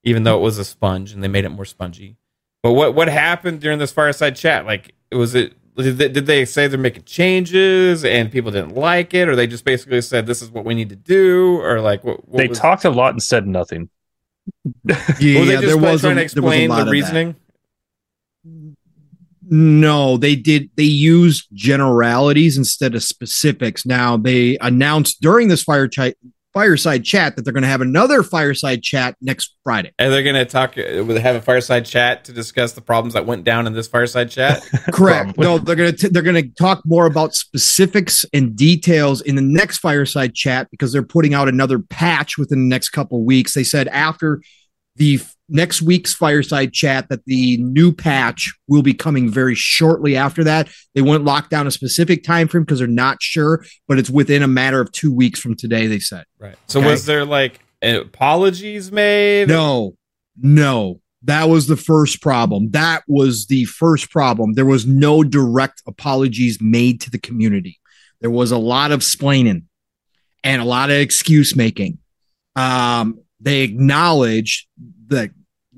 even 0.03 0.23
though 0.23 0.37
it 0.37 0.41
was 0.41 0.57
a 0.57 0.65
sponge 0.65 1.11
and 1.13 1.23
they 1.23 1.27
made 1.27 1.45
it 1.45 1.49
more 1.49 1.65
spongy. 1.65 2.17
But 2.63 2.73
what 2.73 2.95
what 2.95 3.07
happened 3.09 3.61
during 3.61 3.77
this 3.77 3.91
fireside 3.91 4.35
chat? 4.35 4.65
Like, 4.65 4.95
was 5.11 5.35
it 5.35 5.53
did 5.75 5.97
they, 5.97 6.09
did 6.09 6.25
they 6.25 6.45
say 6.45 6.67
they're 6.67 6.79
making 6.79 7.03
changes 7.03 8.05
and 8.05 8.31
people 8.31 8.51
didn't 8.51 8.75
like 8.75 9.13
it, 9.13 9.27
or 9.27 9.35
they 9.35 9.47
just 9.47 9.65
basically 9.65 10.01
said 10.01 10.27
this 10.27 10.41
is 10.41 10.51
what 10.51 10.65
we 10.65 10.75
need 10.75 10.89
to 10.89 10.95
do, 10.95 11.59
or 11.61 11.81
like 11.81 12.03
what? 12.03 12.27
what 12.27 12.37
they 12.37 12.47
was, 12.47 12.59
talked 12.59 12.85
a 12.85 12.89
lot 12.89 13.11
and 13.11 13.23
said 13.23 13.47
nothing. 13.47 13.89
Yeah, 14.83 14.95
were 15.39 15.45
they 15.45 15.53
just 15.53 15.65
there 15.65 15.77
was 15.77 16.01
trying 16.01 16.13
a, 16.13 16.15
there 16.15 16.15
was 16.15 16.17
a 16.17 16.21
explain 16.21 16.69
lot 16.69 16.75
the 16.75 16.81
of 16.81 16.87
that. 16.87 16.91
reasoning? 16.91 17.35
No, 19.49 20.17
they 20.17 20.35
did. 20.35 20.69
They 20.75 20.83
used 20.83 21.47
generalities 21.53 22.57
instead 22.57 22.95
of 22.95 23.03
specifics. 23.03 23.85
Now 23.85 24.15
they 24.17 24.57
announced 24.61 25.21
during 25.21 25.47
this 25.47 25.63
fire 25.63 25.87
chi- 25.87 26.15
fireside 26.53 27.03
chat 27.03 27.35
that 27.35 27.43
they're 27.43 27.53
going 27.53 27.63
to 27.63 27.69
have 27.69 27.81
another 27.81 28.23
fireside 28.23 28.83
chat 28.83 29.15
next 29.21 29.55
Friday. 29.63 29.91
And 29.97 30.11
they're 30.11 30.23
gonna 30.23 30.45
talk, 30.45 30.77
uh, 30.77 31.03
will 31.03 31.19
have 31.19 31.35
a 31.35 31.41
fireside 31.41 31.85
chat 31.85 32.25
to 32.25 32.33
discuss 32.33 32.73
the 32.73 32.81
problems 32.81 33.13
that 33.13 33.25
went 33.25 33.43
down 33.43 33.67
in 33.67 33.73
this 33.73 33.87
fireside 33.87 34.29
chat? 34.29 34.61
Correct. 34.91 35.37
No, 35.37 35.57
they're 35.57 35.75
going 35.75 35.95
to 35.95 36.09
they're 36.09 36.21
going 36.21 36.41
to 36.41 36.49
talk 36.49 36.81
more 36.85 37.05
about 37.05 37.33
specifics 37.33 38.25
and 38.33 38.55
details 38.55 39.21
in 39.21 39.35
the 39.35 39.41
next 39.41 39.77
fireside 39.77 40.35
chat 40.35 40.69
because 40.71 40.91
they're 40.91 41.03
putting 41.03 41.33
out 41.33 41.47
another 41.47 41.79
patch 41.79 42.37
within 42.37 42.59
the 42.59 42.69
next 42.69 42.89
couple 42.89 43.19
of 43.19 43.25
weeks. 43.25 43.53
They 43.53 43.63
said 43.63 43.87
after 43.89 44.41
the 44.95 45.15
f- 45.15 45.35
next 45.49 45.81
week's 45.81 46.13
fireside 46.13 46.71
chat 46.73 47.09
that 47.09 47.25
the 47.25 47.57
new 47.57 47.91
patch 47.91 48.53
will 48.67 48.81
be 48.83 48.93
coming 48.93 49.29
very 49.29 49.55
shortly 49.55 50.15
after 50.15 50.43
that. 50.43 50.69
They 50.95 51.01
won't 51.01 51.25
lock 51.25 51.49
down 51.49 51.67
a 51.67 51.71
specific 51.71 52.23
time 52.23 52.47
frame 52.47 52.63
because 52.63 52.79
they're 52.79 52.87
not 52.87 53.21
sure, 53.21 53.63
but 53.87 53.97
it's 53.99 54.09
within 54.09 54.43
a 54.43 54.47
matter 54.47 54.79
of 54.79 54.91
2 54.91 55.13
weeks 55.13 55.39
from 55.39 55.55
today 55.55 55.87
they 55.87 55.99
said. 55.99 56.25
right. 56.39 56.55
So 56.67 56.79
Okay. 56.79 56.89
was 56.91 57.05
there 57.05 57.25
like 57.25 57.59
apologies 57.81 58.91
made? 58.91 59.47
No, 59.47 59.95
no. 60.39 60.99
That 61.25 61.45
was 61.49 61.67
the 61.67 61.77
first 61.77 62.21
problem. 62.21 62.71
That 62.71 63.03
was 63.07 63.47
the 63.47 63.63
first 63.65 64.11
problem. 64.11 64.53
There 64.53 64.65
was 64.65 64.85
no 64.85 65.23
direct 65.23 65.81
apologies 65.87 66.59
made 66.61 66.99
to 67.01 67.09
the 67.09 67.17
community. 67.19 67.79
There 68.19 68.29
was 68.31 68.51
a 68.51 68.57
lot 68.57 68.91
of 68.91 68.99
splaining 69.01 69.63
and 70.43 70.61
a 70.61 70.65
lot 70.65 70.89
of 70.89 70.97
excuse 70.97 71.55
making. 71.55 71.99
Um, 72.57 73.19
they 73.43 73.61
acknowledged 73.61 74.67
that 75.07 75.31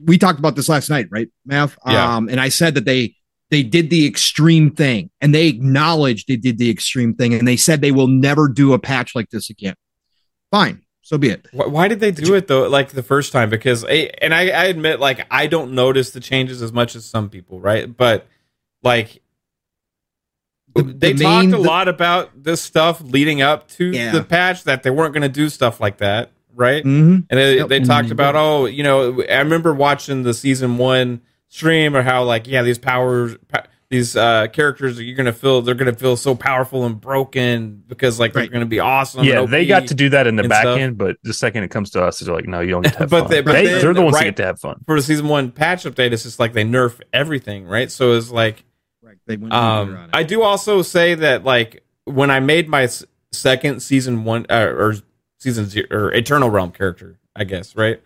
we 0.03 0.17
talked 0.17 0.39
about 0.39 0.55
this 0.55 0.69
last 0.69 0.89
night, 0.89 1.07
right, 1.09 1.29
Mav? 1.45 1.77
Yeah. 1.87 2.15
Um, 2.15 2.29
and 2.29 2.39
I 2.39 2.49
said 2.49 2.75
that 2.75 2.85
they 2.85 3.15
they 3.49 3.63
did 3.63 3.89
the 3.89 4.05
extreme 4.07 4.71
thing 4.71 5.09
and 5.21 5.33
they 5.33 5.47
acknowledged 5.47 6.27
they 6.27 6.35
did 6.35 6.57
the 6.57 6.69
extreme 6.69 7.13
thing 7.13 7.33
and 7.33 7.47
they 7.47 7.55
said 7.57 7.81
they 7.81 7.91
will 7.91 8.07
never 8.07 8.47
do 8.47 8.73
a 8.73 8.79
patch 8.79 9.15
like 9.15 9.29
this 9.29 9.49
again. 9.49 9.75
Fine, 10.51 10.81
so 11.01 11.17
be 11.17 11.29
it. 11.29 11.47
Why, 11.51 11.87
did 11.87 11.99
they 11.99 12.11
do 12.11 12.33
it 12.33 12.47
though? 12.47 12.67
Like 12.67 12.89
the 12.89 13.03
first 13.03 13.31
time? 13.31 13.49
Because 13.49 13.83
I, 13.85 14.09
and 14.21 14.33
I, 14.33 14.49
I 14.49 14.65
admit, 14.65 14.99
like 14.99 15.25
I 15.31 15.47
don't 15.47 15.73
notice 15.73 16.09
the 16.11 16.19
changes 16.19 16.61
as 16.61 16.71
much 16.73 16.95
as 16.95 17.05
some 17.05 17.29
people, 17.29 17.59
right? 17.59 17.95
But 17.95 18.25
like 18.83 19.21
The- 20.75 20.83
they 20.83 21.13
the 21.13 21.23
talked 21.23 21.45
main- 21.45 21.53
a 21.53 21.57
the- 21.57 21.63
lot 21.63 21.87
about 21.87 22.43
this 22.43 22.61
stuff 22.61 23.01
leading 23.01 23.41
up 23.41 23.67
to 23.73 23.85
Yeah. 23.91 24.11
the 24.11 24.23
patch 24.23 24.63
that 24.65 24.83
they 24.83 24.89
weren't 24.89 25.13
going 25.13 25.21
to 25.23 25.29
do 25.29 25.49
stuff 25.49 25.79
like 25.79 25.97
that, 25.99 26.31
right? 26.55 26.83
Mhm. 26.83 27.25
And 27.29 27.39
they, 27.39 27.57
Yep. 27.57 27.67
they 27.67 27.79
talked 27.81 28.11
about, 28.11 28.35
oh, 28.35 28.65
you 28.65 28.81
know, 28.83 29.21
I 29.29 29.39
remember 29.39 29.73
watching 29.73 30.23
the 30.23 30.33
season 30.33 30.77
one 30.77 31.21
stream 31.49 31.95
or 31.95 32.01
how 32.01 32.23
like, 32.23 32.47
yeah, 32.47 32.63
these 32.63 32.77
powers, 32.79 33.35
pa- 33.49 33.65
these 33.91 34.15
uh, 34.17 34.47
characters, 34.47 34.99
you're 34.99 35.15
gonna 35.15 35.31
feel 35.31 35.61
they're 35.61 35.75
gonna 35.75 35.93
feel 35.93 36.17
so 36.17 36.33
powerful 36.33 36.85
and 36.85 36.99
broken 36.99 37.83
because 37.87 38.19
like 38.19 38.33
they're 38.33 38.47
gonna 38.47 38.65
be 38.65 38.79
awesome. 38.79 39.23
yeah, 39.23 39.45
they 39.45 39.65
got 39.67 39.87
to 39.87 39.93
do 39.93 40.09
that 40.09 40.25
in 40.27 40.35
the 40.37 40.43
back 40.47 40.61
stuff. 40.63 40.79
end, 40.79 40.97
but 40.97 41.17
the 41.23 41.33
second 41.33 41.63
it 41.63 41.69
comes 41.69 41.91
to 41.91 42.01
us, 42.03 42.19
they're 42.19 42.33
like, 42.33 42.47
no, 42.47 42.61
you 42.61 42.71
don't 42.71 42.81
get 42.81 42.93
to 42.93 42.99
have 42.99 43.09
But 43.11 43.21
fun. 43.23 43.31
they- 43.31 43.41
but 43.41 43.51
They, 43.53 43.65
they're 43.67 43.93
the 43.93 44.01
ones 44.01 44.15
right- 44.15 44.21
that 44.21 44.25
get 44.25 44.37
to 44.37 44.45
have 44.45 44.59
fun. 44.59 44.81
for 44.87 44.95
the 44.95 45.03
season 45.03 45.27
one 45.27 45.51
patch 45.51 45.83
update. 45.83 46.13
It's 46.13 46.23
just 46.23 46.39
like 46.39 46.53
they 46.53 46.63
nerf 46.65 46.99
everything, 47.13 47.65
right? 47.65 47.91
So 47.91 48.13
it's 48.13 48.31
like 48.31 48.63
Right. 49.03 49.17
They 49.27 49.37
went 49.37 49.53
Um. 49.53 50.07
I 50.13 50.23
do 50.23 50.41
also 50.41 50.81
say 50.81 51.13
that 51.13 51.43
like 51.43 51.83
when 52.05 52.31
I 52.31 52.39
made 52.39 52.67
my 52.67 52.89
second 53.31 53.81
season 53.81 54.23
one 54.23 54.47
uh, 54.49 54.65
or 54.75 54.95
season 55.45 55.67
zero 55.67 55.85
or 55.91 56.11
Eternal 56.11 56.49
Realm 56.49 56.71
character, 56.71 57.19
I 57.35 57.43
guess 57.43 57.75
right. 57.75 58.01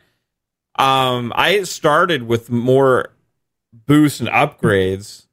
Um, 0.77 1.31
I 1.35 1.63
started 1.63 2.23
with 2.23 2.49
more 2.49 3.13
boosts 3.85 4.19
and 4.19 4.27
upgrades 4.29 5.25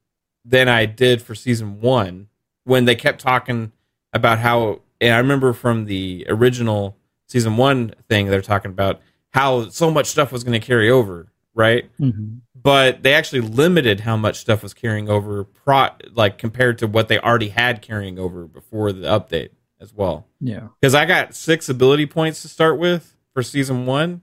than 0.44 0.68
I 0.68 0.86
did 0.86 1.20
for 1.20 1.34
season 1.34 1.80
one 1.80 2.28
when 2.64 2.84
they 2.84 2.94
kept 2.94 3.20
talking 3.20 3.72
about 4.12 4.38
how. 4.38 4.82
And 5.00 5.12
I 5.12 5.18
remember 5.18 5.52
from 5.52 5.84
the 5.86 6.24
original 6.28 6.96
season 7.28 7.56
one 7.56 7.92
thing, 8.08 8.28
they're 8.28 8.40
talking 8.40 8.70
about 8.70 9.00
how 9.30 9.68
so 9.68 9.90
much 9.90 10.06
stuff 10.06 10.32
was 10.32 10.44
going 10.44 10.58
to 10.58 10.64
carry 10.66 10.88
over, 10.90 11.26
right? 11.54 11.90
Mhm. 12.00 12.40
but 12.54 13.02
they 13.02 13.12
actually 13.14 13.42
limited 13.42 14.00
how 14.00 14.16
much 14.16 14.38
stuff 14.38 14.62
was 14.62 14.74
carrying 14.74 15.08
over 15.08 15.44
pro 15.44 15.88
like 16.14 16.38
compared 16.38 16.78
to 16.78 16.86
what 16.86 17.08
they 17.08 17.18
already 17.18 17.50
had 17.50 17.82
carrying 17.82 18.18
over 18.18 18.46
before 18.46 18.90
the 18.92 19.06
update 19.06 19.50
as 19.80 19.92
well. 19.92 20.26
Yeah. 20.40 20.68
because 20.80 20.94
i 20.94 21.04
got 21.04 21.34
six 21.34 21.68
ability 21.68 22.06
points 22.06 22.42
to 22.42 22.48
start 22.48 22.78
with 22.78 23.16
for 23.34 23.42
season 23.42 23.86
one. 23.86 24.22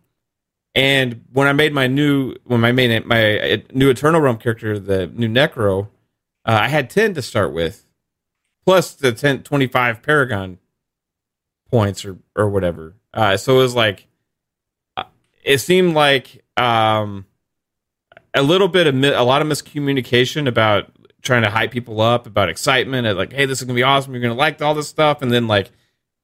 And 0.75 1.23
when 1.31 1.47
i 1.47 1.53
made 1.53 1.73
my 1.73 1.87
new 1.87 2.35
when 2.45 2.65
i 2.65 2.71
made 2.71 2.89
it 2.91 3.05
my 3.05 3.39
uh, 3.39 3.57
new 3.73 3.89
eternal 3.89 4.21
realm 4.21 4.37
character 4.37 4.79
the 4.79 5.07
new 5.07 5.27
necro 5.29 5.87
uh, 6.45 6.57
i 6.61 6.67
had 6.67 6.89
10 6.89 7.13
to 7.15 7.21
start 7.21 7.53
with. 7.53 7.85
Plus 8.65 8.93
the 8.95 9.11
10 9.11 9.43
25 9.43 10.01
paragon 10.01 10.57
points 11.69 12.05
or 12.05 12.17
or 12.35 12.49
whatever. 12.49 12.95
Uh, 13.13 13.35
so 13.37 13.55
it 13.55 13.63
was 13.63 13.75
like 13.75 14.07
uh, 14.97 15.03
it 15.43 15.57
seemed 15.59 15.93
like 15.93 16.43
um 16.57 17.25
a 18.33 18.41
little 18.41 18.67
bit 18.67 18.87
of 18.87 18.95
mi- 18.95 19.09
a 19.13 19.21
lot 19.23 19.41
of 19.41 19.47
miscommunication 19.47 20.47
about 20.47 20.91
trying 21.23 21.41
to 21.43 21.49
hype 21.49 21.71
people 21.71 21.99
up 22.01 22.27
about 22.27 22.49
excitement 22.49 23.07
and 23.07 23.17
like 23.17 23.33
hey 23.33 23.45
this 23.45 23.59
is 23.59 23.65
gonna 23.65 23.75
be 23.75 23.81
awesome 23.83 24.13
you're 24.13 24.21
gonna 24.21 24.33
like 24.33 24.61
all 24.61 24.75
this 24.75 24.87
stuff 24.87 25.21
and 25.21 25.31
then 25.31 25.47
like 25.47 25.71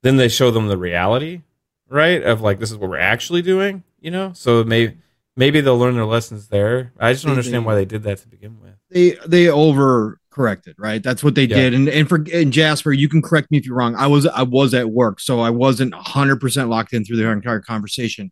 then 0.04 0.18
they 0.18 0.28
show 0.28 0.52
them 0.52 0.68
the 0.68 0.78
reality 0.78 1.42
right 1.90 2.22
of 2.22 2.42
like 2.42 2.60
this 2.60 2.70
is 2.70 2.78
what 2.78 2.90
we're 2.90 2.98
actually 3.00 3.42
doing 3.42 3.84
you 4.00 4.12
know 4.12 4.32
so 4.34 4.64
maybe 4.64 4.98
maybe 5.36 5.62
they'll 5.62 5.80
learn 5.80 5.96
their 5.96 6.06
lessons 6.06 6.50
there 6.50 6.92
i 7.00 7.12
just 7.14 7.24
don't 7.24 7.32
understand 7.32 7.66
why 7.66 7.76
they 7.76 7.86
did 7.86 8.04
that 8.04 8.18
to 8.20 8.28
begin 8.28 8.60
with 8.62 8.74
they 8.92 9.16
they 9.26 9.48
over 9.48 10.20
corrected, 10.32 10.76
right? 10.80 11.04
That's 11.04 11.24
what 11.24 11.36
they 11.36 11.44
Yeah. 11.44 11.58
did. 11.58 11.74
And 11.76 11.90
and 11.90 12.08
for 12.10 12.24
and 12.34 12.52
Jasper, 12.54 12.92
you 12.94 13.08
can 13.10 13.22
correct 13.22 13.52
me 13.52 13.58
if 13.58 13.66
you're 13.66 13.76
wrong. 13.76 13.94
I 13.96 14.08
was 14.08 14.26
I 14.26 14.42
was 14.44 14.74
at 14.74 14.90
work, 14.90 15.20
so 15.20 15.42
I 15.42 15.50
wasn't 15.52 15.94
100 15.94 16.40
percent 16.40 16.70
locked 16.70 16.94
in 16.94 17.04
through 17.06 17.18
the 17.18 17.28
entire 17.30 17.60
conversation. 17.60 18.32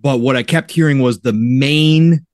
But 0.00 0.20
what 0.20 0.36
I 0.36 0.42
kept 0.42 0.70
hearing 0.70 1.00
was 1.00 1.20
the 1.20 1.32
main 1.34 2.24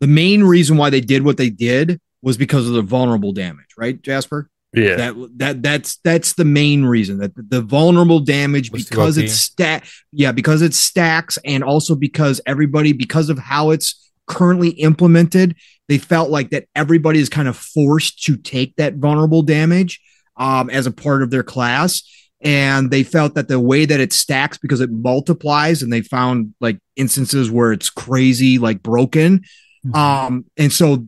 the 0.00 0.06
main 0.06 0.44
reason 0.44 0.76
why 0.76 0.90
they 0.90 1.00
did 1.00 1.24
what 1.24 1.38
they 1.38 1.50
did 1.50 2.00
was 2.22 2.36
because 2.36 2.66
of 2.68 2.74
the 2.74 2.82
vulnerable 2.82 3.32
damage, 3.32 3.66
right, 3.76 4.00
Jasper? 4.00 4.48
Yeah. 4.72 4.96
That 4.96 5.14
that 5.38 5.62
that's 5.62 5.96
that's 6.04 6.34
the 6.34 6.44
main 6.44 6.84
reason 6.84 7.18
that 7.18 7.34
the, 7.34 7.42
the 7.42 7.60
vulnerable 7.60 8.20
damage 8.20 8.70
too 8.70 8.76
because 8.78 9.18
it's 9.18 9.32
stat 9.32 9.84
yeah 10.12 10.30
because 10.30 10.62
it 10.62 10.74
stacks 10.74 11.38
and 11.44 11.64
also 11.64 11.96
because 11.96 12.40
everybody 12.46 12.92
because 12.92 13.30
of 13.30 13.38
how 13.38 13.70
it's 13.70 14.12
currently 14.28 14.68
implemented 14.68 15.56
they 15.88 15.98
felt 15.98 16.30
like 16.30 16.50
that 16.50 16.66
everybody 16.76 17.18
is 17.18 17.28
kind 17.28 17.48
of 17.48 17.56
forced 17.56 18.22
to 18.22 18.36
take 18.36 18.76
that 18.76 18.94
vulnerable 18.94 19.42
damage 19.42 20.00
um, 20.36 20.70
as 20.70 20.86
a 20.86 20.92
part 20.92 21.24
of 21.24 21.30
their 21.30 21.42
class 21.42 22.04
and 22.40 22.92
they 22.92 23.02
felt 23.02 23.34
that 23.34 23.48
the 23.48 23.58
way 23.58 23.84
that 23.84 23.98
it 23.98 24.12
stacks 24.12 24.56
because 24.56 24.80
it 24.80 24.92
multiplies 24.92 25.82
and 25.82 25.92
they 25.92 26.00
found 26.00 26.54
like 26.60 26.78
instances 26.94 27.50
where 27.50 27.72
it's 27.72 27.90
crazy 27.90 28.56
like 28.58 28.84
broken 28.84 29.42
Mhm. 29.84 29.96
um, 29.96 30.44
and 30.56 30.72
so 30.72 31.06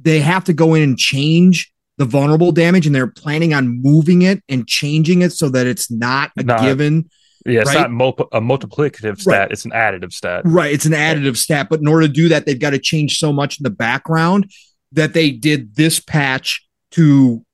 they 0.00 0.20
have 0.20 0.44
to 0.44 0.52
go 0.52 0.74
in 0.74 0.82
and 0.82 0.98
change 0.98 1.72
the 1.98 2.04
vulnerable 2.04 2.50
damage, 2.52 2.86
and 2.86 2.94
they're 2.94 3.06
planning 3.06 3.54
on 3.54 3.80
moving 3.80 4.22
it 4.22 4.42
and 4.48 4.66
changing 4.66 5.22
it 5.22 5.32
so 5.32 5.48
that 5.48 5.66
it's 5.66 5.90
not 5.90 6.32
a 6.36 6.42
Not- 6.42 6.60
given. 6.62 7.08
Yeah, 7.46 7.60
it's 7.60 7.74
right? 7.74 7.82
not 7.82 7.90
mul- 7.90 8.28
a 8.32 8.40
multiplicative 8.40 9.20
stat; 9.20 9.26
Right. 9.38 9.50
it's 9.52 9.64
an 9.66 9.70
additive 9.72 10.12
stat. 10.14 10.42
Right. 10.46 10.72
It's 10.72 10.86
an 10.86 10.92
additive 10.92 11.36
stat, 11.36 11.68
but 11.68 11.80
in 11.80 11.86
order 11.86 12.06
to 12.06 12.12
do 12.12 12.30
that, 12.30 12.46
they've 12.46 12.58
got 12.58 12.70
to 12.70 12.78
change 12.78 13.18
so 13.18 13.32
much 13.34 13.60
in 13.60 13.64
the 13.64 13.70
background 13.70 14.50
that 14.92 15.12
they 15.12 15.30
did 15.30 15.74
this 15.76 16.00
patch 16.00 16.66
to 16.92 17.44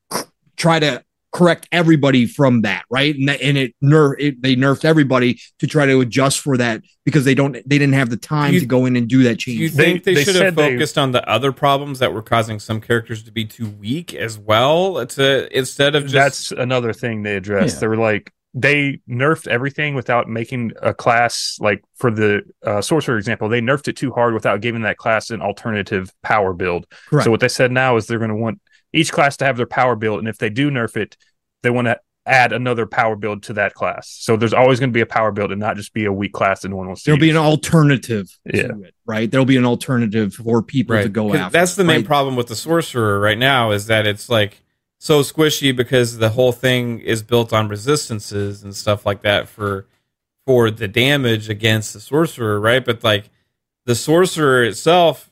try 0.57 0.79
to 0.79 1.03
correct 1.33 1.69
everybody 1.71 2.27
from 2.27 2.63
that, 2.63 2.85
right? 2.91 3.15
And 3.15 3.29
that, 3.29 3.41
and 3.41 3.57
it 3.57 3.75
nerf 3.83 4.15
it, 4.19 4.43
they 4.43 4.57
nerfed 4.57 4.85
everybody 4.85 5.41
to 5.61 5.67
try 5.67 5.87
to 5.87 6.01
adjust 6.01 6.41
for 6.41 6.57
that 6.57 6.83
because 7.05 7.25
they 7.25 7.35
don't 7.35 7.53
they 7.53 7.79
didn't 7.79 7.95
have 7.95 8.11
the 8.11 8.17
time 8.17 8.53
You- 8.55 8.61
to 8.61 8.67
go 8.67 8.87
in 8.87 8.97
and 8.97 9.09
do 9.09 9.23
that 9.25 9.39
change. 9.39 9.59
do 9.59 9.63
you 9.63 9.69
change. 9.69 9.77
They- 9.77 9.85
think 9.93 10.05
they, 10.05 10.15
they 10.15 10.25
should 10.25 10.35
have 10.37 10.43
said 10.43 10.57
they- 10.57 10.73
focused 10.73 10.99
on 10.99 11.13
the 11.13 11.29
other 11.29 11.53
problems 11.53 12.01
that 12.01 12.13
were 12.13 12.23
causing 12.23 12.59
some 12.59 12.81
characters 12.81 13.23
to 13.25 13.33
be 13.33 13.45
too 13.45 13.69
weak 13.69 14.13
as 14.15 14.39
well 14.39 15.07
to 15.07 15.57
instead 15.57 15.95
of 15.95 16.05
just 16.05 16.13
That's 16.15 16.51
another 16.53 16.93
thing 16.93 17.23
they 17.23 17.37
addressed. 17.37 17.77
Yeah. 17.77 17.81
They 17.81 17.87
were 17.89 17.97
like 17.97 18.33
they 18.53 19.01
nerfed 19.09 19.47
everything 19.47 19.95
without 19.95 20.29
making 20.29 20.73
a 20.83 20.93
class 20.93 21.57
like 21.61 21.85
for 21.95 22.11
the 22.11 22.43
uh, 22.67 22.83
sorcerer 22.83 23.17
example. 23.17 23.49
They 23.49 23.61
nerfed 23.61 23.87
it 23.87 23.97
too 23.97 24.11
hard 24.11 24.35
without 24.35 24.61
giving 24.61 24.83
that 24.83 24.97
class 24.97 25.31
an 25.31 25.41
alternative 25.41 26.13
power 26.25 26.53
build. 26.53 26.87
Correct. 27.09 27.27
So 27.27 27.31
what 27.31 27.39
they 27.39 27.47
said 27.47 27.71
now 27.71 27.95
is 27.97 28.09
they're 28.09 28.19
going 28.19 28.31
to 28.31 28.35
want 28.37 28.61
each 28.93 29.13
class 29.13 29.37
to 29.39 29.45
have 29.45 29.57
their 29.57 29.67
power 29.67 29.97
build, 29.97 30.19
and 30.19 30.29
if 30.29 30.39
they 30.39 30.51
do 30.51 30.71
nerf 30.71 30.97
it, 30.97 31.17
they 31.63 31.71
want 31.71 31.87
to 31.87 31.99
add 32.27 32.53
another 32.53 32.87
power 32.87 33.17
build 33.17 33.43
to 33.45 33.53
that 33.55 33.75
class. 33.75 34.09
So 34.21 34.37
there's 34.37 34.53
always 34.53 34.79
going 34.79 34.91
to 34.91 34.95
be 34.95 35.01
a 35.01 35.07
power 35.07 35.33
build 35.33 35.51
and 35.53 35.61
not 35.61 35.77
just 35.77 35.93
be 35.95 36.05
a 36.05 36.13
weak 36.13 36.33
class 36.33 36.61
that 36.61 36.69
no 36.69 36.77
one 36.77 36.87
wants 36.87 37.03
to 37.03 37.11
There'll 37.11 37.21
be 37.21 37.31
an 37.31 37.37
alternative 37.37 38.29
Yeah. 38.45 38.69
to 38.69 38.83
it, 38.83 38.95
right? 39.07 39.31
There'll 39.31 39.47
be 39.47 39.57
an 39.57 39.65
alternative 39.65 40.35
for 40.35 40.63
people 40.63 41.01
to 41.03 41.09
go 41.09 41.29
'Cause 41.29 41.37
after. 41.41 41.59
That's 41.59 41.75
the 41.77 41.85
main 41.85 41.99
right? 41.99 42.07
problem 42.07 42.37
with 42.37 42.49
the 42.49 42.55
sorcerer 42.57 43.19
right 43.19 43.39
now 43.39 43.71
is 43.73 43.87
that 43.87 44.07
it's 44.07 44.29
like 44.29 44.63
so 44.99 45.23
squishy 45.23 45.75
because 45.75 46.19
the 46.19 46.29
whole 46.31 46.53
thing 46.53 47.01
is 47.01 47.23
built 47.23 47.53
on 47.55 47.69
resistances 47.69 48.63
and 48.63 48.77
stuff 48.77 49.07
like 49.07 49.23
that 49.23 49.49
for 49.49 49.87
for 50.47 50.71
the 50.71 50.89
damage 50.89 51.49
against 51.49 51.93
the 51.95 52.01
sorcerer, 52.01 52.61
right? 52.61 52.85
But 52.85 53.03
like 53.03 53.31
the 53.87 53.95
sorcerer 53.95 54.65
itself, 54.65 55.30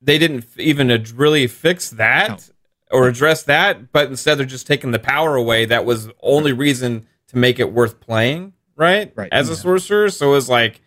they 0.00 0.18
didn't 0.18 0.46
even 0.56 0.90
ad- 0.90 1.10
really 1.10 1.46
fix 1.46 1.90
that 1.90 2.50
or 2.90 3.08
address 3.08 3.44
that, 3.44 3.92
but 3.92 4.08
instead 4.08 4.36
they're 4.38 4.46
just 4.46 4.66
taking 4.66 4.90
the 4.90 4.98
power 4.98 5.36
away. 5.36 5.64
That 5.64 5.84
was 5.84 6.06
the 6.06 6.14
only 6.22 6.52
reason 6.52 7.06
to 7.28 7.38
make 7.38 7.58
it 7.58 7.72
worth 7.72 8.00
playing, 8.00 8.54
right? 8.76 9.12
Right. 9.14 9.28
As 9.32 9.48
a 9.48 9.56
sorcerer, 9.56 10.10
so 10.10 10.28
it 10.28 10.34
was 10.34 10.48
like 10.48 10.80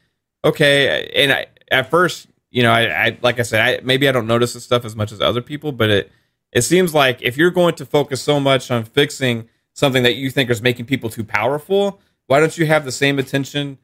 okay, 0.45 1.09
and 1.15 1.31
I, 1.31 1.45
at 1.71 1.89
first, 1.89 2.27
you 2.51 2.63
know, 2.63 2.71
I, 2.71 3.07
I 3.07 3.17
like 3.21 3.39
I 3.39 3.43
said, 3.43 3.61
I 3.61 3.83
maybe 3.83 4.07
I 4.07 4.11
don't 4.11 4.27
notice 4.27 4.53
this 4.53 4.63
stuff 4.63 4.85
as 4.85 4.95
much 4.95 5.11
as 5.11 5.21
other 5.21 5.41
people, 5.41 5.71
but 5.71 5.89
it 5.89 6.11
it 6.51 6.61
seems 6.61 6.93
like 6.93 7.21
if 7.21 7.37
you're 7.37 7.51
going 7.51 7.75
to 7.75 7.85
focus 7.85 8.21
so 8.21 8.39
much 8.39 8.69
on 8.69 8.83
fixing 8.83 9.49
something 9.73 10.03
that 10.03 10.15
you 10.15 10.29
think 10.29 10.49
is 10.49 10.61
making 10.61 10.85
people 10.85 11.09
too 11.09 11.23
powerful, 11.23 11.99
why 12.27 12.39
don't 12.39 12.57
you 12.57 12.65
have 12.65 12.85
the 12.85 12.91
same 12.91 13.17
attention 13.17 13.79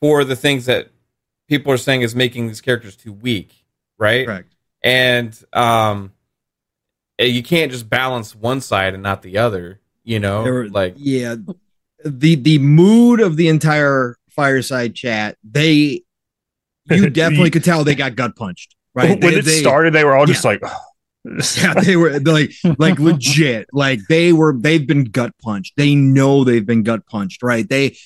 for 0.00 0.24
the 0.24 0.34
things 0.34 0.66
that 0.66 0.88
people 1.48 1.72
are 1.72 1.76
saying 1.76 2.02
is 2.02 2.14
making 2.14 2.48
these 2.48 2.60
characters 2.60 2.96
too 2.96 3.12
weak, 3.12 3.64
right? 3.98 4.26
Correct. 4.26 4.51
And 4.84 5.38
um, 5.52 6.12
eh, 7.18 7.26
you 7.26 7.42
can't 7.42 7.70
just 7.70 7.88
balance 7.88 8.34
one 8.34 8.60
side 8.60 8.94
and 8.94 9.02
not 9.02 9.22
the 9.22 9.38
other. 9.38 9.80
You 10.04 10.18
know, 10.20 10.42
were- 10.42 10.68
like 10.68 10.94
yeah. 10.96 11.36
The 12.04 12.34
the 12.34 12.58
mood 12.58 13.20
of 13.20 13.36
the 13.36 13.46
entire 13.46 14.16
fireside 14.30 14.94
chat 14.96 15.36
they 15.44 16.02
you 16.90 17.10
definitely 17.10 17.50
could 17.50 17.62
tell 17.62 17.84
they 17.84 17.94
got 17.94 18.16
gut 18.16 18.34
punched 18.34 18.74
right? 18.94 19.10
When 19.10 19.20
They- 19.20 19.38
it 19.38 19.44
they- 19.44 19.60
started, 19.60 19.92
they 19.94 20.04
were 20.04 20.16
all 20.16 20.26
just 20.26 20.44
like, 20.44 20.60
yeah 21.56 21.74
they 21.74 21.94
were 21.96 22.18
like 22.18 22.50
like 22.78 22.98
legit. 22.98 23.68
Like 23.72 24.00
they 24.08 24.32
were 24.32 24.52
they've 24.58 24.84
been 24.84 25.04
gut 25.04 25.32
punched. 25.40 25.74
They 25.76 25.94
know 25.94 26.42
they've 26.42 26.66
been 26.66 26.82
gut 26.82 27.06
punched 27.06 27.44
right? 27.44 27.68
They 27.68 27.96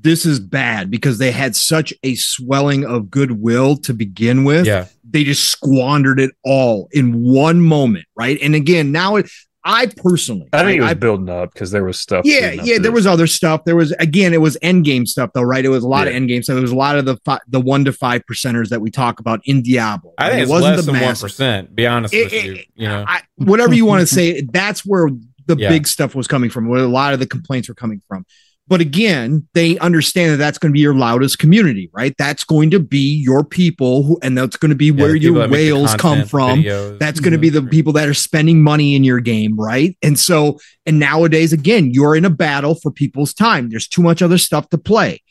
this 0.00 0.26
is 0.26 0.38
bad 0.40 0.90
because 0.90 1.18
they 1.18 1.30
had 1.30 1.54
such 1.56 1.92
a 2.02 2.14
swelling 2.16 2.84
of 2.84 3.10
goodwill 3.10 3.76
to 3.78 3.94
begin 3.94 4.44
with 4.44 4.66
yeah, 4.66 4.86
they 5.08 5.24
just 5.24 5.48
squandered 5.50 6.20
it 6.20 6.30
all 6.44 6.88
in 6.92 7.22
one 7.22 7.60
moment 7.60 8.04
right 8.16 8.38
and 8.42 8.54
again 8.54 8.92
now 8.92 9.16
it 9.16 9.28
i 9.64 9.86
personally 9.96 10.48
I 10.52 10.62
think 10.64 10.78
it 10.78 10.82
was 10.82 10.90
I, 10.90 10.94
building 10.94 11.28
up 11.28 11.52
because 11.52 11.70
there 11.72 11.82
was 11.84 11.98
stuff. 11.98 12.24
yeah, 12.24 12.52
yeah. 12.52 12.74
There 12.78 12.78
this. 12.82 12.92
was 12.92 13.06
other 13.08 13.26
stuff. 13.26 13.64
There 13.64 13.74
was 13.74 13.90
again, 13.98 14.32
it 14.32 14.40
was 14.40 14.56
end 14.62 14.84
game 14.84 15.06
stuff 15.06 15.30
though, 15.34 15.42
right? 15.42 15.64
It 15.64 15.70
was 15.70 15.82
a 15.82 15.88
lot 15.88 16.06
of 16.06 16.12
Yeah. 16.12 16.18
end 16.18 16.28
game 16.28 16.44
stuff. 16.44 16.54
There 16.54 16.62
was 16.62 16.70
a 16.70 16.76
lot 16.76 16.96
of 16.98 17.04
the 17.04 17.16
fi- 17.24 17.40
the 17.48 17.60
one 17.60 17.84
to 17.86 17.92
five 17.92 18.22
percenters 18.30 18.68
that 18.68 18.80
we 18.80 18.92
talk 18.92 19.18
about 19.18 19.40
in 19.44 19.62
Diablo. 19.62 20.12
I 20.18 20.22
right? 20.28 20.32
think 20.34 20.42
It 20.46 20.50
wasn't 20.50 20.76
less 20.76 20.86
the 20.86 20.92
than 20.92 21.00
one 21.00 21.68
Be 21.74 21.84
honest 21.84 22.14
It- 22.14 22.24
with 22.26 22.32
it- 22.32 22.44
you, 22.46 22.58
you 22.76 22.86
know. 22.88 23.04
I, 23.08 23.22
whatever 23.38 23.74
you 23.74 23.84
want 23.86 24.02
to 24.02 24.06
say, 24.14 24.40
that's 24.42 24.86
where 24.86 25.08
the 25.46 25.56
Yeah. 25.58 25.68
big 25.70 25.88
stuff 25.88 26.14
was 26.14 26.28
coming 26.28 26.48
from. 26.48 26.68
Where 26.68 26.84
a 26.84 26.86
lot 26.86 27.12
of 27.12 27.18
the 27.18 27.26
complaints 27.26 27.68
were 27.68 27.74
coming 27.74 28.00
from. 28.06 28.24
But 28.68 28.80
again, 28.80 29.46
they 29.54 29.78
understand 29.78 30.32
that 30.32 30.38
that's 30.38 30.58
going 30.58 30.70
to 30.70 30.72
be 30.72 30.80
your 30.80 30.94
loudest 30.94 31.38
community, 31.38 31.88
right? 31.92 32.14
That's 32.18 32.42
going 32.42 32.70
to 32.70 32.80
be 32.80 33.14
your 33.16 33.44
people, 33.44 34.02
who, 34.02 34.18
and 34.22 34.36
that's 34.36 34.56
going 34.56 34.70
to 34.70 34.74
be 34.76 34.86
Yeah, 34.86 35.02
where 35.04 35.14
your 35.14 35.48
whales 35.48 35.94
come 35.94 36.24
from. 36.26 36.62
videos. 36.62 36.98
That's 36.98 37.20
going 37.20 37.32
to 37.32 37.38
be 37.38 37.48
the 37.48 37.62
people 37.62 37.92
that 37.92 38.08
are 38.08 38.14
spending 38.14 38.62
money 38.62 38.96
in 38.96 39.04
your 39.04 39.20
game, 39.20 39.56
right? 39.56 39.96
And 40.02 40.18
so, 40.18 40.58
and 40.84 40.98
nowadays, 40.98 41.52
again, 41.52 41.92
you're 41.92 42.16
in 42.16 42.24
a 42.24 42.30
battle 42.30 42.74
for 42.74 42.90
people's 42.90 43.32
time. 43.32 43.70
There's 43.70 43.86
too 43.86 44.02
much 44.02 44.20
other 44.20 44.38
stuff 44.38 44.68
to 44.70 44.78
play. 44.78 45.22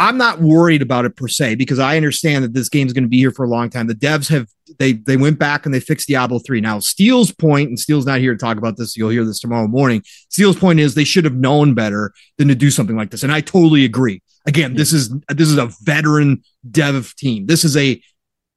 I'm 0.00 0.16
not 0.16 0.40
worried 0.40 0.80
about 0.80 1.04
it 1.04 1.14
per 1.14 1.28
se 1.28 1.56
because 1.56 1.78
I 1.78 1.98
understand 1.98 2.42
that 2.42 2.54
this 2.54 2.70
game 2.70 2.86
is 2.86 2.94
going 2.94 3.04
to 3.04 3.08
be 3.08 3.18
here 3.18 3.32
for 3.32 3.44
a 3.44 3.48
long 3.48 3.68
time. 3.68 3.86
The 3.86 3.94
devs 3.94 4.30
have 4.30 4.48
they 4.78 4.94
they 4.94 5.18
went 5.18 5.38
back 5.38 5.66
and 5.66 5.74
they 5.74 5.80
fixed 5.80 6.08
Diablo 6.08 6.38
3. 6.38 6.62
Now, 6.62 6.78
Steele's 6.78 7.30
point, 7.30 7.68
and 7.68 7.78
Steele's 7.78 8.06
not 8.06 8.18
here 8.18 8.32
to 8.32 8.38
talk 8.38 8.56
about 8.56 8.78
this, 8.78 8.96
you'll 8.96 9.10
hear 9.10 9.26
this 9.26 9.40
tomorrow 9.40 9.68
morning. 9.68 10.02
Steele's 10.30 10.56
point 10.56 10.80
is 10.80 10.94
they 10.94 11.04
should 11.04 11.26
have 11.26 11.34
known 11.34 11.74
better 11.74 12.14
than 12.38 12.48
to 12.48 12.54
do 12.54 12.70
something 12.70 12.96
like 12.96 13.10
this. 13.10 13.22
And 13.22 13.30
I 13.30 13.42
totally 13.42 13.84
agree. 13.84 14.22
Again, 14.46 14.72
this 14.72 14.94
is 14.94 15.10
this 15.28 15.48
is 15.48 15.58
a 15.58 15.70
veteran 15.82 16.42
dev 16.70 17.14
team. 17.16 17.44
This 17.44 17.62
is 17.62 17.76
a 17.76 18.00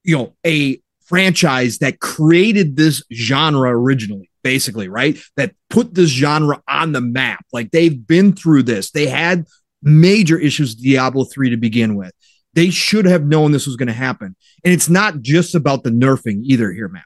you 0.06 0.18
know 0.18 0.36
a 0.46 0.82
franchise 1.04 1.80
that 1.80 2.00
created 2.00 2.78
this 2.78 3.04
genre 3.12 3.70
originally 3.70 4.30
basically 4.44 4.88
right 4.88 5.18
that 5.36 5.54
put 5.70 5.94
this 5.94 6.10
genre 6.10 6.62
on 6.68 6.92
the 6.92 7.02
map 7.02 7.46
like 7.54 7.72
they've 7.72 8.08
been 8.08 8.34
through 8.34 8.64
this 8.64 8.92
they 8.92 9.08
had 9.08 9.46
major 9.84 10.38
issues 10.38 10.76
with 10.76 10.84
diablo 10.84 11.26
3 11.26 11.52
to 11.52 11.58
begin 11.58 11.96
with. 11.96 12.12
They 12.54 12.70
should 12.70 13.06
have 13.06 13.26
known 13.26 13.52
this 13.52 13.66
was 13.66 13.76
going 13.76 13.88
to 13.88 13.94
happen. 13.94 14.36
And 14.64 14.74
it's 14.74 14.90
not 14.90 15.22
just 15.22 15.56
about 15.56 15.84
the 15.84 15.90
nerfing 15.90 16.42
either 16.44 16.72
here 16.72 16.88
matt. 16.88 17.04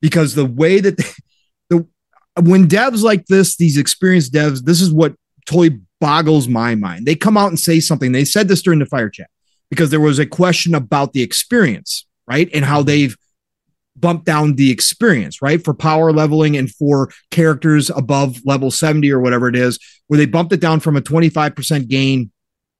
Because 0.00 0.34
the 0.34 0.44
way 0.44 0.80
that 0.80 0.96
the 1.70 1.86
when 2.40 2.68
devs 2.68 3.02
like 3.02 3.26
this 3.26 3.56
these 3.56 3.78
experienced 3.78 4.32
devs 4.32 4.62
this 4.64 4.80
is 4.80 4.92
what 4.92 5.14
totally 5.46 5.80
boggles 6.00 6.48
my 6.48 6.74
mind. 6.74 7.06
They 7.06 7.14
come 7.14 7.36
out 7.36 7.48
and 7.48 7.58
say 7.58 7.80
something. 7.80 8.12
They 8.12 8.24
said 8.24 8.48
this 8.48 8.62
during 8.62 8.78
the 8.78 8.86
fire 8.86 9.10
chat 9.10 9.30
because 9.70 9.90
there 9.90 10.00
was 10.00 10.18
a 10.18 10.26
question 10.26 10.74
about 10.74 11.12
the 11.12 11.22
experience 11.22 12.06
right? 12.26 12.48
And 12.52 12.64
how 12.64 12.78
mm-hmm. 12.78 12.86
they've 12.86 13.16
bumped 13.98 14.26
down 14.26 14.54
the 14.56 14.70
experience 14.70 15.40
right? 15.42 15.62
For 15.64 15.74
power 15.74 16.12
leveling 16.12 16.56
and 16.56 16.70
for 16.70 17.10
characters 17.30 17.90
above 17.90 18.40
level 18.44 18.70
70 18.70 19.10
or 19.10 19.20
whatever 19.20 19.48
it 19.48 19.56
is 19.56 19.78
where 20.08 20.18
they 20.18 20.26
bumped 20.26 20.52
it 20.52 20.60
down 20.60 20.80
from 20.80 20.96
a 20.96 21.00
25% 21.00 21.88
gain 21.88 22.30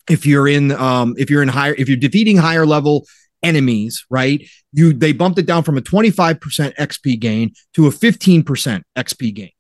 if 0.09 0.25
you're 0.25 0.47
in 0.49 0.73
um 0.73 1.15
if 1.19 1.31
you're 1.31 1.43
in 1.43 1.49
higher 1.49 1.75
if 1.77 1.89
you're 1.89 1.97
defeating 1.97 2.37
higher 2.37 2.67
level 2.67 3.07
enemies 3.43 4.05
right? 4.11 4.47
You 4.73 4.93
they 4.93 5.13
bumped 5.13 5.39
it 5.39 5.47
down 5.47 5.63
from 5.63 5.79
a 5.79 5.83
25% 5.83 6.39
xp 6.77 7.21
gain 7.21 7.53
to 7.75 7.87
a 7.87 7.91
15% 7.91 8.83
xp 8.97 9.35
gain. 9.35 9.51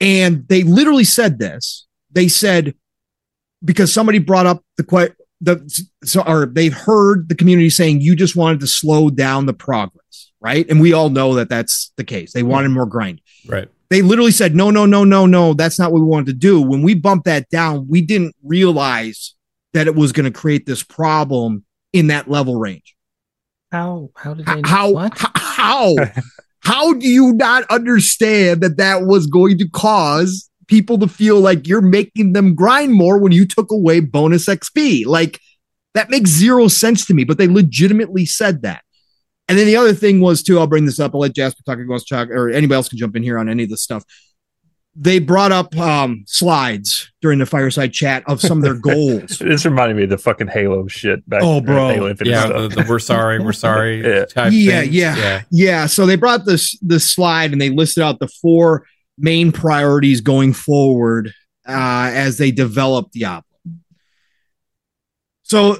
And 0.00 0.46
they 0.48 0.62
literally 0.64 1.04
said 1.04 1.38
this. 1.38 1.86
They 2.12 2.28
said 2.28 2.74
because 3.64 3.92
somebody 3.92 4.18
brought 4.18 4.46
up 4.46 4.62
the 4.76 4.84
the 5.40 5.84
so 6.04 6.22
or 6.26 6.46
they've 6.46 6.72
heard 6.74 7.28
the 7.28 7.34
community 7.34 7.70
saying 7.70 8.00
you 8.00 8.14
just 8.16 8.36
wanted 8.36 8.60
to 8.60 8.66
slow 8.66 9.10
down 9.10 9.46
the 9.46 9.54
progress 9.54 10.30
right? 10.40 10.68
And 10.68 10.78
we 10.78 10.92
all 10.92 11.08
know 11.08 11.34
that 11.36 11.48
that's 11.48 11.90
the 11.96 12.04
case. 12.04 12.34
They 12.34 12.42
wanted 12.42 12.68
more 12.68 12.84
grind. 12.84 13.22
Right. 13.48 13.66
they 13.88 14.02
literally 14.02 14.30
said 14.30 14.54
no 14.54 14.70
no 14.70 14.84
no 14.86 15.02
no 15.02 15.24
no 15.26 15.54
that's 15.54 15.78
not 15.78 15.90
what 15.90 16.00
we 16.02 16.06
wanted 16.06 16.26
to 16.26 16.32
do. 16.34 16.60
When 16.60 16.82
we 16.82 16.94
bumped 16.94 17.24
that 17.24 17.48
down 17.48 17.86
we 17.88 18.02
didn't 18.02 18.34
realize 18.42 19.34
that 19.72 19.86
it 19.86 19.94
was 19.94 20.12
going 20.12 20.30
to 20.30 20.38
create 20.38 20.66
this 20.66 20.82
problem 20.82 21.64
in 21.92 22.08
that 22.08 22.28
level 22.28 22.56
range. 22.56 22.94
How 23.72 24.10
how 24.16 24.34
did 24.34 24.48
H- 24.48 24.62
they 24.62 24.68
how 24.68 24.90
what? 24.92 25.12
how? 25.34 25.94
How 26.60 26.94
do 26.94 27.06
you 27.06 27.34
not 27.34 27.64
understand 27.70 28.62
that 28.62 28.78
that 28.78 29.02
was 29.02 29.26
going 29.26 29.58
to 29.58 29.68
cause 29.68 30.48
people 30.68 30.98
to 30.98 31.08
feel 31.08 31.40
like 31.40 31.66
you're 31.66 31.80
making 31.80 32.32
them 32.32 32.54
grind 32.54 32.92
more 32.92 33.18
when 33.18 33.32
you 33.32 33.46
took 33.46 33.70
away 33.70 34.00
bonus 34.00 34.46
xp 34.46 35.06
like 35.06 35.40
that 35.94 36.10
makes 36.10 36.30
zero 36.30 36.68
sense 36.68 37.06
to 37.06 37.14
me 37.14 37.24
but 37.24 37.38
they 37.38 37.48
legitimately 37.48 38.26
said 38.26 38.62
that 38.62 38.82
and 39.48 39.58
then 39.58 39.66
the 39.66 39.76
other 39.76 39.94
thing 39.94 40.20
was 40.20 40.42
too 40.42 40.58
i'll 40.58 40.66
bring 40.66 40.86
this 40.86 41.00
up 41.00 41.14
i'll 41.14 41.20
let 41.20 41.34
jasper 41.34 41.62
talk 41.64 41.78
if 41.78 41.86
he 41.86 42.04
talk 42.08 42.28
or 42.30 42.48
anybody 42.50 42.76
else 42.76 42.88
can 42.88 42.98
jump 42.98 43.16
in 43.16 43.22
here 43.22 43.38
on 43.38 43.48
any 43.48 43.64
of 43.64 43.70
this 43.70 43.82
stuff 43.82 44.04
they 44.96 45.18
brought 45.18 45.50
up 45.50 45.76
um, 45.76 46.24
slides 46.26 47.10
during 47.20 47.38
the 47.38 47.46
fireside 47.46 47.92
chat 47.92 48.22
of 48.26 48.40
some 48.40 48.58
of 48.58 48.64
their 48.64 48.74
goals 48.80 49.38
This 49.38 49.64
reminded 49.64 49.96
me 49.96 50.04
of 50.04 50.10
the 50.10 50.18
fucking 50.18 50.46
Halo 50.46 50.86
shit 50.86 51.28
back. 51.28 51.42
Oh, 51.42 51.60
bro. 51.60 51.88
Halo 51.88 52.08
Infinite 52.08 52.30
Yeah, 52.30 52.46
stuff. 52.46 52.70
the, 52.70 52.82
the 52.82 52.88
we're 52.88 52.98
sorry, 53.00 53.40
we're 53.40 53.52
sorry. 53.52 54.02
Yeah. 54.08 54.24
type 54.26 54.52
Yeah, 54.54 54.82
yeah. 54.82 55.16
yeah. 55.16 55.42
Yeah, 55.50 55.86
so 55.86 56.06
they 56.06 56.16
brought 56.16 56.44
this 56.44 56.78
this 56.80 57.10
slide 57.10 57.52
and 57.52 57.60
they 57.60 57.70
listed 57.70 58.02
out 58.02 58.20
the 58.20 58.28
four 58.28 58.86
main 59.18 59.52
priorities 59.52 60.20
going 60.20 60.52
forward 60.52 61.32
uh, 61.68 62.10
as 62.12 62.38
they 62.38 62.50
develop 62.50 63.10
Diablo. 63.12 63.44
So 65.42 65.78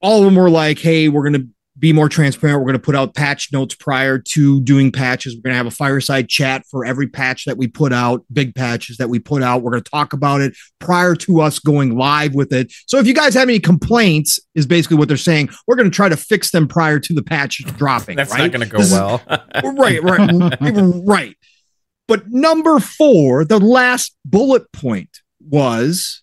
all 0.00 0.18
of 0.18 0.24
them 0.24 0.34
were 0.34 0.50
like, 0.50 0.78
"Hey, 0.78 1.08
we're 1.08 1.22
going 1.22 1.40
to 1.40 1.48
be 1.78 1.92
more 1.92 2.08
transparent. 2.08 2.60
We're 2.60 2.66
going 2.66 2.74
to 2.80 2.84
put 2.84 2.94
out 2.94 3.14
patch 3.14 3.52
notes 3.52 3.74
prior 3.74 4.18
to 4.18 4.60
doing 4.60 4.92
patches. 4.92 5.34
We're 5.34 5.42
going 5.42 5.54
to 5.54 5.56
have 5.56 5.66
a 5.66 5.70
fireside 5.70 6.28
chat 6.28 6.64
for 6.70 6.84
every 6.84 7.08
patch 7.08 7.44
that 7.46 7.56
we 7.56 7.66
put 7.66 7.92
out, 7.92 8.24
big 8.32 8.54
patches 8.54 8.98
that 8.98 9.08
we 9.08 9.18
put 9.18 9.42
out. 9.42 9.62
We're 9.62 9.72
going 9.72 9.82
to 9.82 9.90
talk 9.90 10.12
about 10.12 10.42
it 10.42 10.54
prior 10.78 11.14
to 11.16 11.40
us 11.40 11.58
going 11.58 11.96
live 11.96 12.34
with 12.34 12.52
it. 12.52 12.72
So 12.86 12.98
if 12.98 13.06
you 13.06 13.14
guys 13.14 13.34
have 13.34 13.48
any 13.48 13.58
complaints, 13.58 14.38
is 14.54 14.66
basically 14.66 14.98
what 14.98 15.08
they're 15.08 15.16
saying. 15.16 15.48
We're 15.66 15.76
going 15.76 15.90
to 15.90 15.94
try 15.94 16.08
to 16.08 16.16
fix 16.16 16.50
them 16.50 16.68
prior 16.68 17.00
to 17.00 17.14
the 17.14 17.22
patch 17.22 17.58
dropping. 17.76 18.16
That's 18.16 18.30
right? 18.30 18.42
not 18.42 18.52
going 18.52 18.68
to 18.68 18.68
go 18.68 18.78
This 18.78 18.88
is- 18.88 18.92
well. 18.92 19.22
right, 19.76 20.02
right, 20.02 20.30
right. 21.04 21.36
But 22.12 22.28
number 22.28 22.78
four, 22.78 23.42
the 23.46 23.58
last 23.58 24.14
bullet 24.26 24.70
point 24.70 25.08
was 25.48 26.20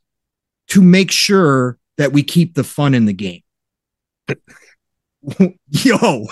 to 0.68 0.84
make 0.84 1.10
sure 1.10 1.80
that 1.98 2.12
we 2.14 2.22
keep 2.22 2.54
the 2.54 2.64
fun 2.64 2.94
in 2.94 3.06
the 3.06 3.14
game. 3.14 3.42
Yo, 5.72 6.28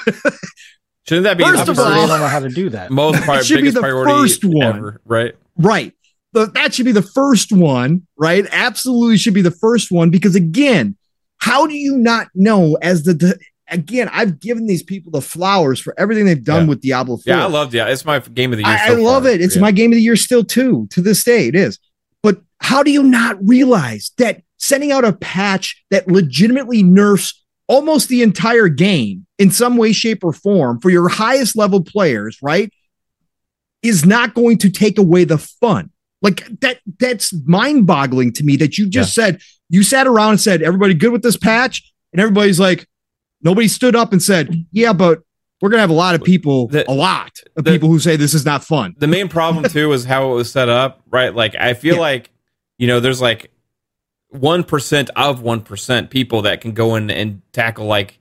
Shouldn't 1.07 1.23
that 1.23 1.37
be 1.39 1.43
First 1.43 1.65
the 1.65 1.71
of 1.71 1.79
Obviously, 1.79 1.83
all- 1.83 1.89
they 1.89 1.95
first, 2.01 2.07
don't 2.09 2.19
know 2.19 2.27
how 2.27 2.39
to 2.39 2.49
do 2.49 2.69
that. 2.69 2.91
most 2.91 3.19
pri- 3.23 3.39
It 3.39 3.45
should 3.47 3.55
be 3.55 3.61
biggest 3.61 3.75
the 3.75 3.81
priority 3.81 4.11
first 4.13 4.45
one. 4.45 4.63
ever, 4.77 5.01
right? 5.05 5.33
right. 5.57 5.93
the, 6.33 6.45
that 6.53 6.75
should 6.75 6.85
be 6.85 6.91
the 6.91 7.01
first 7.01 7.51
one, 7.51 8.05
right? 8.15 8.45
Absolutely 8.51 9.17
should 9.17 9.33
be 9.33 9.41
the 9.41 9.49
first 9.49 9.91
one 9.91 10.11
because 10.11 10.35
again, 10.35 10.95
how 11.39 11.65
do 11.65 11.73
you 11.75 11.97
not 11.97 12.27
know 12.35 12.77
as 12.83 13.01
the, 13.05 13.15
the 13.15 13.39
again, 13.69 14.09
I've 14.11 14.39
given 14.39 14.65
these 14.67 14.83
people 14.83 15.11
the 15.11 15.21
flowers 15.21 15.79
for 15.79 15.93
everything 15.97 16.25
they've 16.25 16.43
done 16.43 16.63
Yeah. 16.63 16.69
with 16.69 16.81
Diablo 16.81 17.17
4. 17.17 17.23
Yeah, 17.33 17.43
I 17.43 17.47
loved 17.47 17.73
it. 17.75 17.79
It's 17.87 18.05
my 18.05 18.19
game 18.19 18.51
of 18.53 18.57
the 18.57 18.63
year. 18.63 18.73
I, 18.73 18.87
so 18.87 18.93
I 18.93 18.97
love 18.97 19.23
far. 19.23 19.31
it. 19.33 19.41
It's 19.41 19.55
Yeah. 19.55 19.61
my 19.61 19.71
game 19.71 19.91
of 19.91 19.95
the 19.97 20.01
year 20.01 20.15
still 20.15 20.43
too. 20.43 20.87
To 20.91 21.01
this 21.01 21.23
day, 21.23 21.47
it 21.47 21.55
is. 21.55 21.79
But 22.23 22.41
how 22.59 22.83
do 22.83 22.91
you 22.91 23.03
not 23.03 23.37
realize 23.45 24.11
that 24.17 24.41
sending 24.57 24.91
out 24.91 25.05
a 25.05 25.13
patch 25.13 25.83
that 25.91 26.07
legitimately 26.07 26.81
nerfs 26.83 27.43
almost 27.67 28.07
the 28.09 28.21
entire 28.23 28.69
game 28.69 29.25
in 29.37 29.51
some 29.51 29.77
way, 29.77 29.91
shape, 29.91 30.23
or 30.23 30.33
form 30.33 30.79
for 30.79 30.89
your 30.89 31.09
highest 31.09 31.55
level 31.57 31.83
players, 31.83 32.37
right, 32.41 32.71
is 33.83 34.05
not 34.05 34.33
going 34.33 34.57
to 34.59 34.69
take 34.69 34.97
away 34.97 35.23
the 35.23 35.37
fun? 35.37 35.89
Like 36.21 36.47
that. 36.61 36.79
That's 36.99 37.31
mind-boggling 37.45 38.33
to 38.33 38.43
me. 38.43 38.55
That 38.55 38.77
you 38.79 38.89
just 38.89 39.13
said 39.13 39.39
you 39.69 39.83
sat 39.83 40.07
around 40.07 40.31
and 40.31 40.41
said, 40.41 40.63
"Everybody 40.63 40.95
good 40.95 41.11
with 41.11 41.21
this 41.21 41.37
patch?" 41.37 41.83
And 42.11 42.19
everybody's 42.19 42.59
like, 42.59 42.87
nobody 43.41 43.67
stood 43.67 43.95
up 43.95 44.11
and 44.13 44.21
said, 44.21 44.65
"Yeah, 44.71 44.93
but." 44.93 45.21
We're 45.59 45.69
gonna 45.69 45.81
have 45.81 45.89
a 45.89 45.93
lot 45.93 46.13
of 46.13 46.23
people, 46.23 46.67
The- 46.67 46.87
a 46.87 46.93
lot 46.93 47.31
of 47.55 47.63
the- 47.63 47.71
people 47.71 47.89
who 47.89 47.97
say 47.97 48.15
this 48.15 48.35
is 48.35 48.45
not 48.45 48.63
fun. 48.63 48.93
the 48.99 49.07
main 49.07 49.27
problem 49.27 49.63
too 49.67 49.91
is 49.91 50.05
how 50.05 50.31
it 50.31 50.35
was 50.35 50.51
set 50.51 50.69
up, 50.69 51.01
right? 51.09 51.33
Like 51.33 51.55
I 51.59 51.73
feel 51.73 51.95
Yeah. 51.95 52.01
like 52.01 52.29
you 52.77 52.85
know, 52.85 52.99
there's 52.99 53.21
like 53.21 53.49
one 54.29 54.63
percent 54.63 55.09
of 55.15 55.41
one 55.41 55.61
percent 55.61 56.11
people 56.11 56.43
that 56.43 56.61
can 56.61 56.73
go 56.73 56.95
in 56.95 57.09
and 57.09 57.41
tackle 57.53 57.87
like 57.87 58.19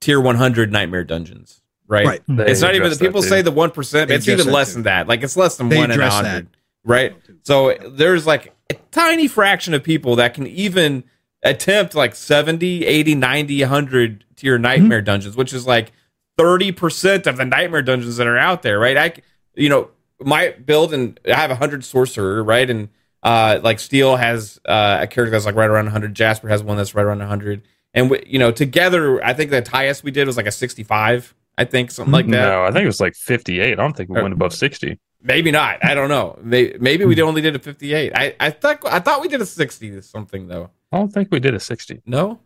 tier 0.00 0.20
100 0.20 0.70
nightmare 0.70 1.02
dungeons, 1.02 1.60
right? 1.88 2.06
Right. 2.06 2.22
It's 2.28 2.60
not 2.60 2.76
even 2.76 2.88
the 2.88 2.96
people 2.96 3.20
say 3.20 3.42
the 3.42 3.50
one 3.50 3.72
percent. 3.72 4.12
It's 4.12 4.28
even 4.28 4.46
less 4.52 4.68
too. 4.68 4.74
than 4.74 4.82
that. 4.84 5.08
Like 5.08 5.24
it's 5.24 5.36
less 5.36 5.56
than 5.56 5.68
They 5.68 5.78
one 5.78 5.90
in 5.90 6.00
a 6.00 6.08
hundred, 6.08 6.46
right? 6.84 7.16
So 7.42 7.74
there's 7.96 8.28
like 8.28 8.54
a 8.70 8.74
tiny 8.92 9.26
fraction 9.26 9.74
of 9.74 9.82
people 9.82 10.14
that 10.16 10.34
can 10.34 10.46
even 10.46 11.02
attempt 11.48 11.94
like 11.94 12.14
70, 12.14 12.84
80, 12.86 13.14
90, 13.14 13.60
100 13.62 14.24
tier 14.36 14.58
nightmare 14.58 15.00
dungeons, 15.02 15.36
which 15.36 15.52
is 15.52 15.66
like 15.66 15.92
30% 16.38 17.26
of 17.26 17.36
the 17.36 17.44
nightmare 17.44 17.82
dungeons 17.82 18.16
that 18.16 18.26
are 18.26 18.36
out 18.38 18.62
there, 18.62 18.78
right? 18.78 18.96
I, 18.96 19.12
you 19.54 19.68
know, 19.68 19.90
my 20.20 20.50
build 20.64 20.92
and 20.94 21.18
I 21.26 21.34
have 21.34 21.50
100 21.50 21.84
sorcerer, 21.84 22.42
right? 22.42 22.68
And 22.68 22.88
uh, 23.22 23.60
like 23.62 23.78
Steel 23.80 24.16
has 24.16 24.60
uh, 24.66 24.98
a 25.02 25.06
character 25.06 25.30
that's 25.30 25.46
like 25.46 25.54
right 25.54 25.68
around 25.68 25.86
100. 25.86 26.14
Jasper 26.14 26.48
has 26.48 26.62
one 26.62 26.76
that's 26.76 26.94
right 26.94 27.04
around 27.04 27.18
100. 27.18 27.62
And, 27.94 28.10
we, 28.10 28.22
you 28.26 28.38
know, 28.38 28.50
together, 28.52 29.24
I 29.24 29.32
think 29.32 29.50
the 29.50 29.66
highest 29.66 30.04
we 30.04 30.10
did 30.10 30.26
was 30.26 30.36
like 30.36 30.46
a 30.46 30.52
65, 30.52 31.34
I 31.56 31.64
think, 31.64 31.90
something 31.90 32.12
like 32.12 32.26
that. 32.26 32.48
No, 32.48 32.64
I 32.64 32.70
think 32.70 32.82
it 32.82 32.86
was 32.86 33.00
like 33.00 33.14
58. 33.14 33.72
I 33.72 33.74
don't 33.74 33.96
think 33.96 34.10
we 34.10 34.18
Uh, 34.18 34.22
went 34.22 34.34
above 34.34 34.52
60. 34.52 34.98
Maybe 35.22 35.50
not. 35.50 35.82
I 35.84 35.94
don't 35.94 36.08
know. 36.10 36.38
Maybe, 36.42 36.76
maybe 36.78 37.04
we 37.04 37.20
only 37.22 37.40
did 37.40 37.56
a 37.56 37.58
58. 37.58 38.12
I, 38.14 38.36
I 38.38 38.50
thought 38.50 38.80
I 38.86 39.00
thought 39.00 39.22
we 39.22 39.28
did 39.28 39.40
a 39.40 39.46
60 39.46 40.00
something 40.02 40.46
though. 40.46 40.70
I 40.92 40.98
don't 40.98 41.12
think 41.12 41.28
we 41.30 41.40
did 41.40 41.54
a 41.54 41.60
60. 41.60 42.02
No, 42.06 42.40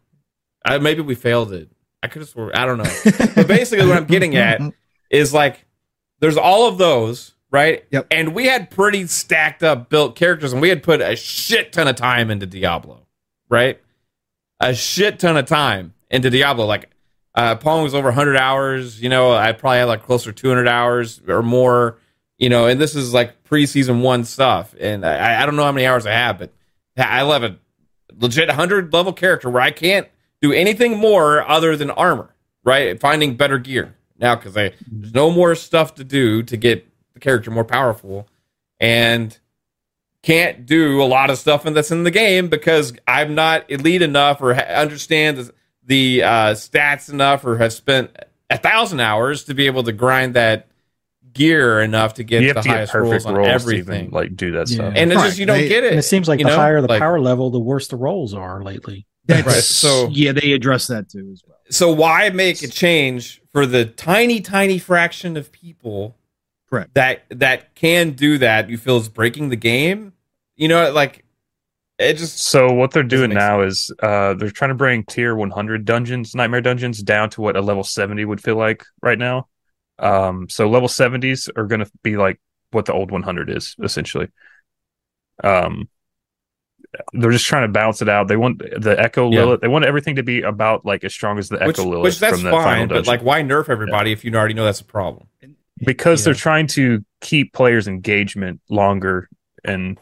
I, 0.65 0.79
maybe 0.79 1.03
we 1.03 1.15
failed 1.15 1.53
it. 1.53 1.71
I 2.03 2.09
could 2.09 2.23
have 2.23 2.29
sworn. 2.29 2.53
I 2.55 2.65
don't 2.67 2.79
know. 2.79 2.91
but 3.35 3.47
basically, 3.47 3.87
what 3.87 3.97
I'm 3.97 4.07
getting 4.07 4.37
at 4.37 4.61
is 5.11 5.35
like, 5.35 5.67
there's 6.21 6.37
all 6.37 6.67
of 6.67 6.79
those, 6.79 7.35
right? 7.51 7.85
Yep. 7.91 8.07
And 8.11 8.35
we 8.35 8.47
had 8.47 8.71
pretty 8.71 9.07
stacked 9.07 9.63
up 9.63 9.89
built 9.91 10.17
characters, 10.17 10.53
and 10.53 10.63
we 10.63 10.69
had 10.69 10.83
put 10.83 11.01
a 11.01 11.17
shit 11.17 11.73
ton 11.73 11.89
of 11.89 11.97
time 11.97 12.31
into 12.31 12.47
Diablo, 12.47 13.07
right? 13.49 13.81
A 14.61 14.75
shit 14.75 15.19
ton 15.19 15.37
of 15.37 15.47
time 15.47 15.95
into 16.11 16.31
Diablo. 16.31 16.67
Like, 16.67 16.91
uh, 17.35 17.57
Pong 17.57 17.83
was 17.83 17.95
over 17.95 18.09
100 18.09 18.37
hours. 18.37 19.01
You 19.01 19.09
know, 19.09 19.33
I 19.33 19.53
probably 19.53 19.79
had 19.79 19.85
like 19.85 20.03
closer 20.03 20.33
to 20.33 20.43
200 20.43 20.69
hours 20.69 21.21
or 21.29 21.43
more. 21.43 21.99
You 22.39 22.49
know, 22.49 22.67
and 22.67 22.81
this 22.81 22.95
is 22.95 23.13
like 23.13 23.45
preseason 23.45 24.01
one 24.01 24.25
stuff, 24.25 24.75
and 24.81 25.05
I, 25.05 25.43
I 25.43 25.47
don't 25.47 25.57
know 25.57 25.65
how 25.65 25.73
many 25.73 25.87
hours 25.87 26.07
I 26.07 26.13
have, 26.13 26.39
but 26.39 26.51
I 26.97 27.21
love 27.23 27.43
a 27.43 27.59
legit 28.19 28.49
100 28.49 28.93
level 28.93 29.13
character 29.13 29.51
where 29.51 29.63
I 29.63 29.71
can't 29.71 30.09
do 30.41 30.53
anything 30.53 30.97
more 30.97 31.49
other 31.49 31.77
than 31.77 31.91
armor, 31.91 32.35
right? 32.65 32.99
Finding 32.99 33.37
better 33.37 33.59
gear 33.59 33.97
now 34.19 34.37
because 34.37 34.55
there's 34.55 35.15
no 35.15 35.31
more 35.31 35.55
stuff 35.55 35.95
to 35.97 36.05
do 36.05 36.43
to 36.45 36.57
get 36.57 36.87
the 37.15 37.21
character 37.21 37.51
more 37.51 37.65
powerful, 37.65 38.29
and 38.79 39.39
can't 40.23 40.67
do 40.67 41.03
a 41.03 41.05
lot 41.05 41.31
of 41.31 41.39
stuff 41.39 41.65
that's 41.65 41.91
in 41.91 42.05
the 42.05 42.11
game 42.11 42.49
because 42.49 42.93
I'm 43.09 43.35
not 43.35 43.71
elite 43.71 44.03
enough 44.03 44.43
or 44.43 44.55
understand 44.55 45.39
the, 45.39 45.55
the 45.85 46.23
uh, 46.23 46.55
stats 46.55 47.11
enough 47.11 47.45
or 47.45 47.57
have 47.57 47.73
spent 47.73 48.15
a 48.51 48.59
thousand 48.59 49.01
hours 49.01 49.45
to 49.45 49.55
be 49.55 49.67
able 49.67 49.83
to 49.85 49.93
grind 49.93 50.35
that 50.35 50.70
gear 51.33 51.81
enough 51.81 52.15
to 52.15 52.25
get 52.25 52.43
you 52.43 52.49
the 52.53 52.55
have 52.55 52.63
to 52.65 52.69
get 52.69 52.77
highest 52.77 52.93
perfect 52.93 53.11
rolls 53.13 53.27
on 53.27 53.35
rolls 53.35 53.47
to 53.49 53.53
everything. 53.53 54.01
even, 54.07 54.11
like 54.11 54.37
do 54.37 54.53
that 54.53 54.69
Yeah. 54.71 54.75
stuff. 54.77 54.93
and 54.97 55.11
it's 55.13 55.17
Right. 55.21 55.27
just 55.27 55.39
you 55.39 55.47
don't 55.47 55.59
They- 55.59 55.69
get 55.69 55.85
it. 55.85 55.91
And 55.91 55.99
it 55.99 56.03
seems 56.05 56.29
like 56.29 56.39
the 56.39 56.45
know? 56.47 56.57
higher 56.57 56.81
the 56.81 56.89
Like- 56.89 57.01
power 57.01 57.21
level, 57.21 57.51
the 57.51 57.61
worse 57.61 57.89
the 57.89 57.97
rolls 57.97 58.35
are 58.35 58.63
lately. 58.63 59.07
That's, 59.27 59.47
Right, 59.47 59.55
so- 59.63 60.09
yeah, 60.11 60.33
they 60.33 60.53
address 60.53 60.87
that 60.89 61.09
too 61.09 61.31
as 61.33 61.43
well. 61.47 61.57
so 61.71 61.93
why 61.93 62.31
make 62.31 62.63
a 62.63 62.69
change 62.69 63.41
for 63.53 63.65
the 63.67 63.85
tiny 63.85 64.41
tiny 64.41 64.79
fraction 64.79 65.37
of 65.37 65.53
people 65.53 66.17
Correct. 66.69 66.95
that 66.95 67.23
that 67.31 67.75
can 67.77 68.11
do 68.11 68.39
that 68.39 68.69
you 68.71 68.77
feel 68.79 68.97
is 68.97 69.09
breaking 69.09 69.51
the 69.51 69.57
game 69.57 70.13
you 70.57 70.67
know 70.69 70.91
like 70.93 71.25
it 71.99 72.15
just 72.15 72.39
So 72.43 72.73
what 72.73 72.93
they're 72.93 73.03
doing 73.03 73.29
make 73.29 73.39
now 73.39 73.61
is 73.61 73.91
uh, 74.03 74.33
they're 74.35 74.51
trying 74.51 74.71
to 74.71 74.75
bring 74.75 75.05
tier 75.05 75.35
100 75.37 75.85
dungeons, 75.85 76.35
nightmare 76.35 76.63
dungeons, 76.63 77.03
down 77.03 77.29
to 77.31 77.43
what 77.43 77.57
a 77.57 77.61
level 77.61 77.85
70 77.85 78.25
would 78.25 78.43
feel 78.43 78.57
like 78.57 78.85
right 79.03 79.19
now. 79.19 79.49
Um, 80.01 80.49
so 80.49 80.69
level 80.69 80.89
70s 80.89 81.49
are 81.57 81.67
going 81.67 81.85
to 81.85 81.91
be 82.03 82.17
like 82.17 82.41
what 82.73 82.87
the 82.87 82.93
old 82.93 83.11
100 83.11 83.51
is 83.51 83.77
essentially. 83.83 84.29
Um, 85.45 85.89
they're 87.13 87.31
just 87.31 87.47
trying 87.47 87.63
to 87.63 87.73
balance 87.73 88.03
it 88.03 88.09
out. 88.09 88.27
They 88.29 88.37
want 88.37 88.59
the 88.59 88.97
Echo 88.99 89.31
Yeah. 89.31 89.41
Lilith. 89.45 89.61
They 89.61 89.69
want 89.69 89.85
everything 89.85 90.17
to 90.17 90.23
be 90.23 90.43
about 90.43 90.85
like 90.85 91.05
as 91.05 91.13
strong 91.15 91.39
as 91.39 91.49
the 91.49 91.59
which, 91.59 91.79
Echo 91.79 91.89
Lilith 91.89 92.03
which 92.03 92.19
that's 92.19 92.35
from 92.35 92.45
the 92.45 92.51
final 92.51 92.65
fine 92.65 92.89
but 92.89 93.07
like 93.07 93.23
why 93.23 93.43
nerf 93.43 93.69
everybody 93.69 94.11
if 94.13 94.25
you 94.25 94.35
already 94.35 94.55
know 94.55 94.65
that's 94.65 94.81
a 94.81 94.85
problem 94.85 95.29
because 95.79 96.21
you 96.21 96.25
they're 96.27 96.35
trying 96.35 96.67
to 96.69 97.05
keep 97.21 97.53
players 97.53 97.87
engagement 97.87 98.61
longer 98.69 99.29
and 99.65 99.99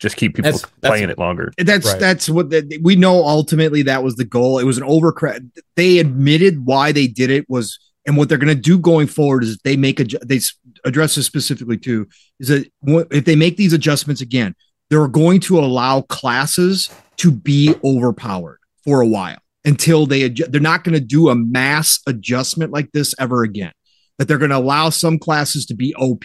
just 0.00 0.16
keep 0.16 0.34
people 0.34 0.50
That's- 0.50 0.68
that's- 0.80 0.90
playing 0.98 1.10
it 1.10 1.18
longer. 1.18 1.52
That's 1.58 1.86
Right. 1.86 2.00
that's 2.00 2.28
what 2.28 2.50
the, 2.50 2.78
we 2.82 2.96
know. 2.96 3.24
Ultimately, 3.24 3.82
that 3.82 4.02
was 4.02 4.16
the 4.16 4.24
goal. 4.24 4.58
It 4.58 4.64
was 4.64 4.76
an 4.76 4.82
overcredit. 4.84 5.48
They 5.76 5.98
admitted 6.00 6.66
why 6.66 6.90
they 6.90 7.06
did 7.06 7.30
it 7.30 7.48
was, 7.48 7.78
and 8.06 8.16
what 8.16 8.28
they're 8.28 8.38
going 8.38 8.54
to 8.54 8.60
do 8.60 8.78
going 8.78 9.06
forward 9.06 9.44
is 9.44 9.58
they 9.64 9.76
make 9.76 10.00
a 10.00 10.04
they 10.24 10.40
address 10.84 11.14
this 11.14 11.26
specifically 11.26 11.78
too. 11.78 12.08
Is 12.40 12.48
that 12.48 12.70
if 13.10 13.24
they 13.24 13.36
make 13.36 13.56
these 13.56 13.72
adjustments 13.72 14.20
again, 14.20 14.54
they're 14.90 15.08
going 15.08 15.40
to 15.40 15.58
allow 15.58 16.02
classes 16.02 16.90
to 17.18 17.30
be 17.30 17.74
overpowered 17.84 18.58
for 18.84 19.00
a 19.00 19.06
while 19.06 19.38
until 19.64 20.06
they 20.06 20.28
they're 20.28 20.60
not 20.60 20.84
going 20.84 20.94
to 20.94 21.00
do 21.00 21.28
a 21.28 21.34
mass 21.34 22.00
adjustment 22.06 22.72
like 22.72 22.90
this 22.92 23.14
ever 23.18 23.42
again. 23.42 23.72
That 24.18 24.28
they're 24.28 24.38
going 24.38 24.50
to 24.50 24.58
allow 24.58 24.90
some 24.90 25.18
classes 25.18 25.66
to 25.66 25.74
be 25.74 25.94
OP 25.94 26.24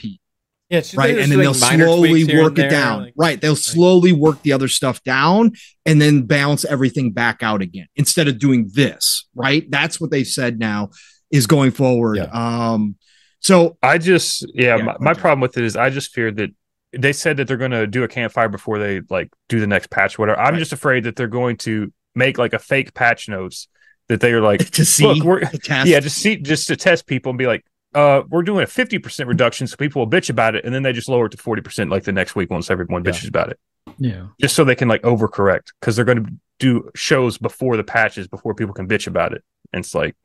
yeah 0.69 0.81
right 0.95 1.17
and 1.17 1.31
then 1.31 1.39
they'll 1.39 1.53
slowly 1.53 2.25
work 2.25 2.59
it 2.59 2.69
down 2.69 3.03
like- 3.03 3.13
right 3.15 3.39
they'll 3.39 3.55
slowly 3.55 4.11
work 4.11 4.41
the 4.41 4.51
other 4.51 4.67
stuff 4.67 5.01
down 5.03 5.51
and 5.85 6.01
then 6.01 6.23
balance 6.23 6.65
everything 6.65 7.11
back 7.11 7.41
out 7.41 7.61
again 7.61 7.87
instead 7.95 8.27
of 8.27 8.37
doing 8.37 8.69
this 8.73 9.27
right 9.33 9.69
that's 9.71 10.01
what 10.01 10.11
they 10.11 10.23
said 10.23 10.59
now 10.59 10.89
is 11.31 11.45
going 11.47 11.71
forward 11.71 12.17
um 12.33 12.95
so 13.39 13.77
I 13.83 13.97
just 13.99 14.45
yeah, 14.53 14.77
Yeah, 14.77 14.83
my, 14.83 14.95
my 14.99 15.13
problem 15.13 15.41
with 15.41 15.57
it 15.57 15.63
is 15.63 15.75
I 15.75 15.89
just 15.89 16.11
fear 16.13 16.31
that 16.31 16.49
they 16.93 17.13
said 17.13 17.37
that 17.37 17.47
they're 17.47 17.57
going 17.57 17.71
to 17.71 17.85
do 17.85 18.03
a 18.03 18.07
campfire 18.07 18.49
before 18.49 18.79
they 18.79 19.01
like 19.09 19.29
do 19.47 19.59
the 19.59 19.67
next 19.67 19.89
patch 19.91 20.17
whatever. 20.17 20.39
I'm 20.39 20.53
Right. 20.53 20.59
just 20.59 20.73
afraid 20.73 21.03
that 21.03 21.15
they're 21.15 21.27
going 21.27 21.57
to 21.57 21.93
make 22.15 22.37
like 22.39 22.53
a 22.53 22.59
fake 22.59 22.93
patch 22.95 23.29
notes 23.29 23.67
that 24.09 24.21
they 24.21 24.31
are 24.33 24.41
like 24.41 24.71
to 24.71 24.83
see 24.85 25.05
Look, 25.05 25.23
we're- 25.23 25.45
the 25.51 25.59
test 25.59 25.87
yeah, 25.87 25.99
just 25.99 26.17
see 26.17 26.37
just 26.37 26.67
to 26.67 26.75
test 26.75 27.05
people 27.05 27.29
and 27.29 27.37
be 27.37 27.45
like 27.45 27.63
uh 27.93 28.23
we're 28.29 28.41
doing 28.41 28.63
a 28.63 28.67
50% 28.67 29.27
reduction 29.27 29.67
so 29.67 29.75
people 29.77 30.01
will 30.01 30.09
bitch 30.09 30.29
about 30.29 30.55
it 30.55 30.65
and 30.65 30.73
then 30.73 30.81
they 30.83 30.91
just 30.91 31.07
lower 31.07 31.27
it 31.27 31.31
to 31.31 31.37
40% 31.37 31.91
like 31.91 32.03
the 32.05 32.11
next 32.11 32.35
week 32.35 32.49
once 32.49 32.71
everyone 32.71 33.03
Yeah. 33.05 33.11
bitches 33.11 33.27
about 33.29 33.49
it. 33.49 33.59
Yeah. 33.99 34.27
Just 34.41 34.55
so 34.55 34.63
they 34.63 34.75
can 34.75 34.87
like 34.87 35.03
overcorrect 35.03 35.67
cuz 35.81 35.95
they're 35.95 36.05
going 36.05 36.25
to 36.25 36.31
do 36.59 36.89
shows 36.95 37.37
before 37.37 37.77
the 37.77 37.83
patches 37.83 38.27
before 38.27 38.55
people 38.55 38.73
can 38.73 38.87
bitch 38.87 39.05
about 39.07 39.33
it. 39.33 39.43
And 39.73 39.81
it's 39.85 39.93
like 39.93 40.15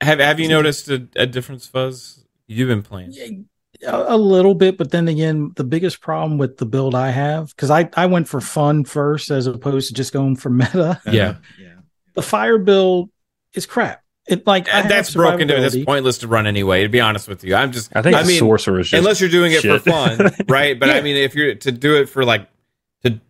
have 0.00 0.18
have 0.20 0.38
you 0.40 0.48
noticed 0.48 0.88
a, 0.88 1.06
a 1.16 1.26
difference 1.26 1.66
fuzz 1.66 2.24
you've 2.46 2.68
been 2.68 2.82
playing 2.82 3.46
A, 3.86 4.14
a 4.14 4.16
little 4.16 4.54
bit, 4.54 4.76
but 4.78 4.90
then 4.90 5.06
again, 5.08 5.52
the 5.56 5.64
biggest 5.64 6.00
problem 6.00 6.38
with 6.38 6.56
the 6.56 6.66
build 6.66 6.94
I 6.94 7.10
have, 7.10 7.48
because 7.54 7.70
I, 7.70 7.88
I 7.96 8.06
went 8.06 8.26
for 8.28 8.40
fun 8.40 8.84
first 8.84 9.30
as 9.30 9.46
opposed 9.46 9.88
to 9.88 9.94
just 9.94 10.12
going 10.12 10.36
for 10.36 10.50
meta. 10.62 11.00
yeah 11.06 11.36
yeah 11.58 11.74
The 12.14 12.22
fire 12.22 12.58
build 12.58 13.10
is 13.54 13.66
crap. 13.66 14.02
It 14.26 14.46
like 14.46 14.68
I 14.68 14.80
And 14.80 14.90
that's 14.90 15.14
broken 15.14 15.48
to 15.48 15.54
me. 15.54 15.60
That's 15.62 15.74
survivability. 15.74 15.86
pointless 15.86 16.18
to 16.18 16.28
run 16.28 16.46
anyway. 16.46 16.82
To 16.82 16.88
be 16.90 17.00
honest 17.00 17.28
with 17.28 17.42
you, 17.44 17.54
I'm 17.54 17.72
just. 17.72 17.90
I 17.96 18.02
think 18.02 18.14
I 18.14 18.24
mean, 18.24 18.38
sorcerer 18.38 18.80
is 18.80 18.92
unless 18.92 19.20
you're 19.22 19.30
doing 19.30 19.52
it 19.52 19.62
shit. 19.62 19.80
for 19.82 19.90
fun, 19.90 20.18
right? 20.48 20.78
But 20.78 20.90
I 20.90 21.00
mean, 21.00 21.16
if 21.16 21.34
you're 21.34 21.54
to 21.54 21.72
do 21.72 21.96
it 21.96 22.10
for 22.10 22.24
like 22.26 22.46
to 23.04 23.20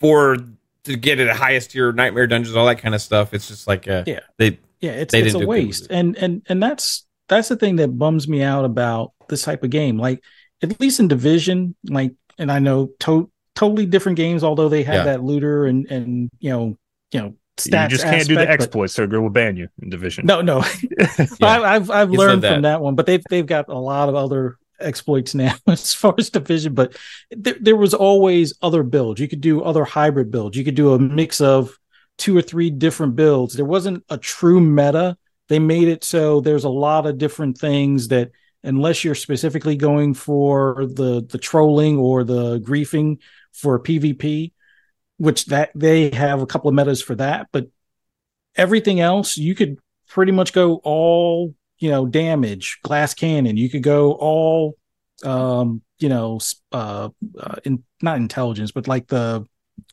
for 0.00 0.38
to 0.84 0.96
get 0.96 1.20
it 1.20 1.28
a 1.28 1.34
highest 1.34 1.72
tier 1.72 1.92
nightmare 1.92 2.26
dungeons, 2.26 2.56
all 2.56 2.64
that 2.64 2.78
kind 2.78 2.94
of 2.94 3.02
stuff, 3.02 3.34
it's 3.34 3.46
just 3.48 3.66
like 3.66 3.86
uh, 3.88 4.04
Yeah. 4.06 4.20
they 4.38 4.58
yeah 4.80 4.92
it's 4.92 5.14
it's 5.14 5.28
a 5.28 5.30
do 5.30 5.38
good 5.40 5.48
with 5.48 5.48
waste 5.48 5.84
it. 5.84 5.90
and 5.90 6.16
and 6.16 6.42
and 6.48 6.62
that's 6.62 7.06
that's 7.28 7.48
the 7.48 7.56
thing 7.56 7.76
that 7.76 7.88
bums 7.98 8.26
me 8.28 8.42
out 8.42 8.64
about 8.64 9.12
this 9.28 9.42
type 9.42 9.62
of 9.62 9.70
game 9.70 9.98
like 9.98 10.22
at 10.62 10.80
least 10.80 11.00
in 11.00 11.08
division 11.08 11.74
like 11.88 12.12
and 12.38 12.50
i 12.50 12.58
know 12.58 12.90
tote 12.98 13.30
totally 13.54 13.86
different 13.86 14.14
games, 14.16 14.44
although 14.44 14.68
they 14.68 14.84
have 14.84 14.94
Yeah. 14.94 15.04
that 15.04 15.24
looter 15.24 15.66
and 15.66 15.84
and 15.90 16.30
you 16.38 16.50
know 16.50 16.78
you 17.10 17.20
know 17.20 17.34
stats. 17.56 17.82
you 17.82 17.88
just 17.88 18.04
can't 18.04 18.28
do 18.28 18.36
the 18.36 18.42
aspect, 18.42 18.58
but- 18.60 18.64
exploits, 18.66 18.94
so 18.94 19.02
it 19.02 19.10
will 19.10 19.30
ban 19.30 19.56
you 19.56 19.66
in 19.82 19.90
division. 19.90 20.26
No, 20.26 20.40
no, 20.42 20.62
Yeah. 20.96 21.26
I, 21.42 21.74
I've 21.74 21.90
I've 21.90 22.10
He's 22.10 22.18
learned 22.18 22.42
said 22.42 22.52
from 22.52 22.62
that 22.62 22.80
one, 22.80 22.94
but 22.94 23.06
they've 23.06 23.24
they've 23.28 23.44
got 23.44 23.68
a 23.68 23.76
lot 23.76 24.08
of 24.08 24.14
other 24.14 24.58
exploits 24.78 25.34
now 25.34 25.54
as 25.66 25.92
far 25.92 26.14
as 26.18 26.30
division. 26.30 26.74
But 26.74 26.96
there, 27.32 27.56
there 27.60 27.74
was 27.76 27.94
always 27.94 28.54
other 28.62 28.84
builds. 28.84 29.20
You 29.20 29.26
could 29.26 29.40
do 29.40 29.60
other 29.62 29.84
hybrid 29.84 30.30
builds. 30.30 30.56
You 30.56 30.64
could 30.64 30.76
do 30.76 30.92
a 30.94 30.98
mix 31.00 31.40
of 31.40 31.76
two 32.18 32.36
or 32.36 32.42
three 32.42 32.70
different 32.70 33.16
builds. 33.16 33.54
There 33.54 33.64
wasn't 33.64 34.04
a 34.10 34.18
true 34.18 34.60
meta. 34.60 35.16
They 35.48 35.58
made 35.58 35.88
it 35.88 36.04
so 36.04 36.40
there's 36.40 36.64
a 36.64 36.68
lot 36.68 37.06
of 37.06 37.18
different 37.18 37.58
things 37.58 38.08
that 38.08 38.30
unless 38.62 39.04
you're 39.04 39.14
specifically 39.14 39.76
going 39.76 40.14
for 40.14 40.86
the 40.86 41.24
the 41.26 41.38
trolling 41.38 41.96
or 41.96 42.24
the 42.24 42.60
griefing 42.60 43.18
for 43.52 43.80
PvP, 43.80 44.52
which 45.16 45.46
that 45.46 45.70
they 45.74 46.10
have 46.10 46.42
a 46.42 46.46
couple 46.46 46.68
of 46.68 46.74
metas 46.74 47.02
for 47.02 47.14
that, 47.14 47.48
but 47.52 47.68
everything 48.56 49.00
else 49.00 49.36
you 49.36 49.54
could 49.54 49.78
pretty 50.08 50.32
much 50.32 50.52
go 50.52 50.80
all 50.82 51.54
you 51.78 51.90
know 51.90 52.06
damage 52.06 52.78
glass 52.82 53.14
cannon 53.14 53.56
you 53.56 53.70
could 53.70 53.82
go 53.82 54.12
all 54.12 54.76
um 55.22 55.80
you 55.98 56.08
know 56.08 56.40
uh, 56.72 57.08
uh 57.38 57.56
in 57.64 57.82
not 58.02 58.16
intelligence 58.16 58.72
but 58.72 58.88
like 58.88 59.06
the 59.06 59.44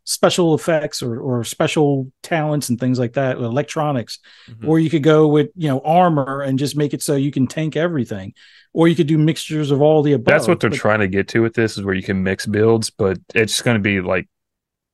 special 0.05 0.53
effects 0.55 1.01
or 1.03 1.19
or 1.19 1.43
special 1.43 2.11
talents 2.23 2.69
and 2.69 2.79
things 2.79 2.99
like 2.99 3.13
that 3.13 3.37
electronics 3.37 4.19
Mhm. 4.49 4.67
or 4.67 4.79
you 4.79 4.89
could 4.89 5.01
go 5.03 5.27
with 5.27 5.49
you 5.55 5.67
know 5.67 5.79
armor 5.83 6.41
and 6.41 6.59
just 6.59 6.77
make 6.77 6.93
it 6.93 7.01
so 7.01 7.15
you 7.15 7.31
can 7.31 7.47
tank 7.47 7.75
everything 7.75 8.33
or 8.71 8.87
you 8.87 8.95
could 8.95 9.07
do 9.07 9.17
mixtures 9.17 9.71
of 9.71 9.81
all 9.81 10.03
the 10.03 10.13
above 10.13 10.25
That's 10.31 10.47
what 10.47 10.59
they're 10.59 10.69
But- 10.69 10.77
trying 10.79 10.99
to 10.99 11.07
get 11.07 11.27
to 11.29 11.41
with 11.41 11.55
this 11.55 11.77
is 11.77 11.83
where 11.83 11.95
you 11.95 12.03
can 12.03 12.21
mix 12.23 12.45
builds, 12.45 12.89
but 12.91 13.17
it's 13.33 13.61
going 13.61 13.75
to 13.75 13.81
be 13.81 13.99
like 13.99 14.27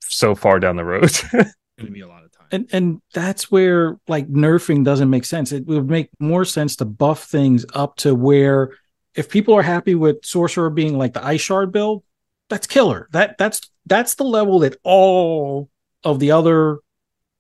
so 0.02 0.34
far 0.34 0.60
down 0.60 0.76
the 0.78 0.86
road. 0.86 1.12
Going 1.32 1.88
to 1.88 1.92
be 1.92 2.02
a 2.02 2.08
lot 2.08 2.24
of 2.24 2.32
time. 2.32 2.48
and 2.52 2.70
and 2.72 3.02
that's 3.14 3.50
where 3.52 3.98
like 4.08 4.28
nerfing 4.30 4.84
doesn't 4.86 5.10
make 5.10 5.26
sense. 5.26 5.52
It 5.52 5.66
would 5.66 5.90
make 5.90 6.10
more 6.20 6.46
sense 6.46 6.76
to 6.78 6.86
buff 6.86 7.24
things 7.26 7.66
up 7.74 7.96
to 7.98 8.14
where 8.14 8.72
if 9.16 9.30
people 9.30 9.56
are 9.56 9.62
happy 9.64 9.96
with 9.96 10.24
sorcerer 10.24 10.70
being 10.70 10.98
like 10.98 11.14
the 11.14 11.26
ice 11.26 11.42
shard 11.42 11.72
build, 11.72 12.04
that's 12.52 12.68
killer. 12.68 13.08
That 13.14 13.38
that's 13.38 13.62
that's 13.86 14.16
the 14.16 14.26
level 14.26 14.60
that 14.60 14.76
all 14.84 15.70
of 16.04 16.20
the 16.20 16.32
other 16.32 16.80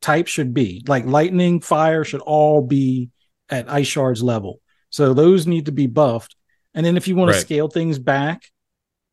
types 0.01 0.31
should 0.31 0.53
be. 0.53 0.83
Like 0.87 1.05
lightning, 1.05 1.59
fire 1.59 2.05
should 2.05 2.21
all 2.21 2.61
be 2.61 3.09
at 3.49 3.69
ice 3.69 3.87
shards 3.87 4.23
level. 4.23 4.61
So 4.89 5.13
those 5.13 5.45
need 5.45 5.65
to 5.65 5.73
be 5.73 5.87
buffed. 5.87 6.35
And 6.73 6.85
then 6.85 6.95
if 6.95 7.09
you 7.09 7.17
want 7.17 7.27
Right. 7.29 7.35
to 7.35 7.41
scale 7.41 7.67
things 7.67 7.99
back, 7.99 8.43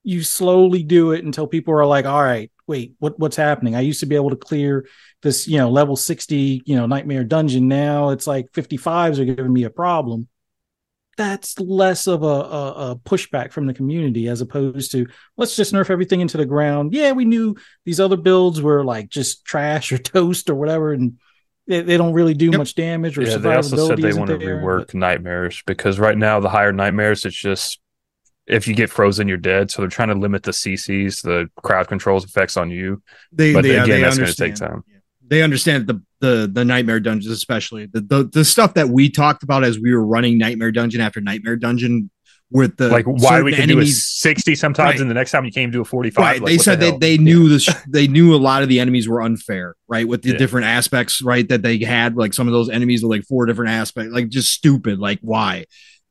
you 0.04 0.22
slowly 0.22 0.84
do 0.84 1.10
it 1.10 1.24
until 1.24 1.48
people 1.48 1.74
are 1.74 1.84
like, 1.84 2.06
all 2.06 2.22
right, 2.22 2.50
wait, 2.68 2.94
what 3.00 3.18
what's 3.18 3.36
happening? 3.36 3.74
I 3.74 3.80
used 3.80 4.00
to 4.00 4.06
be 4.06 4.14
able 4.14 4.30
to 4.30 4.36
clear 4.36 4.86
this, 5.22 5.48
you 5.48 5.58
know, 5.58 5.68
level 5.68 5.96
60, 5.96 6.62
you 6.64 6.76
know, 6.76 6.86
nightmare 6.86 7.24
dungeon. 7.24 7.66
Now 7.66 8.10
it's 8.10 8.28
like 8.28 8.52
55s 8.52 9.18
are 9.18 9.24
giving 9.24 9.52
me 9.52 9.64
a 9.64 9.70
problem. 9.70 10.28
That's 11.18 11.58
less 11.58 12.06
of 12.06 12.22
a, 12.22 12.26
a, 12.26 12.90
a 12.92 12.96
pushback 12.96 13.50
from 13.50 13.66
the 13.66 13.74
community 13.74 14.28
as 14.28 14.40
opposed 14.40 14.92
to 14.92 15.06
let's 15.36 15.56
just 15.56 15.74
nerf 15.74 15.90
everything 15.90 16.20
into 16.20 16.36
the 16.36 16.46
ground. 16.46 16.94
Yeah, 16.94 17.10
we 17.10 17.24
knew 17.24 17.56
these 17.84 17.98
other 17.98 18.16
builds 18.16 18.62
were 18.62 18.84
like 18.84 19.08
just 19.08 19.44
trash 19.44 19.90
or 19.90 19.98
toast 20.14 20.48
or 20.48 20.54
whatever, 20.54 20.92
and 20.92 21.18
they, 21.66 21.82
they 21.82 21.96
don't 21.96 22.12
really 22.12 22.34
do 22.34 22.46
Yep. 22.46 22.58
much 22.58 22.74
damage 22.76 23.18
or 23.18 23.22
yeah, 23.22 23.36
they 23.36 23.52
also 23.54 23.88
said 23.88 23.98
they 23.98 24.12
want 24.14 24.30
to 24.30 24.38
there, 24.38 24.62
rework 24.62 24.94
nightmares 24.94 25.60
because 25.66 25.98
right 25.98 26.16
now 26.16 26.38
the 26.38 26.48
higher 26.48 26.72
nightmares, 26.72 27.26
it's 27.26 27.36
just 27.36 27.80
if 28.46 28.66
you 28.68 28.74
get 28.74 28.88
frozen, 28.88 29.26
you're 29.28 29.36
dead. 29.36 29.70
So 29.72 29.82
they're 29.82 29.90
trying 29.90 30.08
to 30.08 30.14
limit 30.14 30.44
the 30.44 30.52
CCs, 30.52 31.22
the 31.22 31.50
crowd 31.62 31.88
controls 31.88 32.24
effects 32.24 32.56
on 32.56 32.70
you. 32.70 33.02
They, 33.32 33.52
But 33.52 33.62
they, 33.62 33.76
again, 33.76 33.88
they 33.88 34.00
that's 34.02 34.16
gonna 34.18 34.32
take 34.32 34.54
time. 34.54 34.84
Yeah. 34.88 34.98
They 35.26 35.42
understand 35.42 35.86
that 35.86 35.92
the 35.94 36.02
the 36.20 36.50
the 36.52 36.64
nightmare 36.64 37.00
dungeons, 37.00 37.32
especially 37.32 37.86
the, 37.86 38.00
the 38.00 38.24
the 38.32 38.44
stuff 38.44 38.74
that 38.74 38.88
we 38.88 39.10
talked 39.10 39.42
about 39.42 39.64
as 39.64 39.78
we 39.78 39.94
were 39.94 40.04
running 40.06 40.38
nightmare 40.38 40.72
dungeon 40.72 41.00
after 41.00 41.20
nightmare 41.20 41.56
dungeon 41.56 42.10
with 42.50 42.76
the 42.78 42.88
like 42.88 43.04
why 43.04 43.42
we 43.42 43.52
can 43.52 43.68
do 43.68 43.74
a 43.74 43.82
enemies. 43.82 44.06
60 44.06 44.54
sometimes 44.54 44.92
Right. 44.94 45.00
and 45.02 45.10
the 45.10 45.14
next 45.14 45.32
time 45.32 45.44
you 45.44 45.50
came 45.50 45.70
to 45.72 45.82
a 45.82 45.84
45. 45.84 46.22
Right. 46.22 46.40
like, 46.40 46.50
they 46.50 46.56
said 46.58 46.80
the 46.80 46.92
they, 46.92 47.16
they 47.16 47.18
knew 47.18 47.48
this. 47.48 47.68
They 47.88 48.06
knew 48.08 48.34
a 48.34 48.38
lot 48.38 48.62
of 48.62 48.68
the 48.70 48.80
enemies 48.80 49.06
were 49.08 49.20
unfair, 49.20 49.74
right? 49.86 50.08
With 50.08 50.22
the 50.22 50.30
Yeah. 50.30 50.38
different 50.38 50.66
aspects, 50.66 51.20
right? 51.22 51.46
That 51.48 51.60
they 51.62 51.78
had, 51.84 52.16
like 52.16 52.32
some 52.32 52.46
of 52.48 52.52
those 52.52 52.70
enemies 52.70 53.02
were 53.02 53.10
like 53.10 53.24
four 53.24 53.44
different 53.44 53.72
aspects, 53.72 54.12
like 54.14 54.28
just 54.30 54.50
stupid. 54.52 54.98
Like 54.98 55.18
why? 55.20 55.66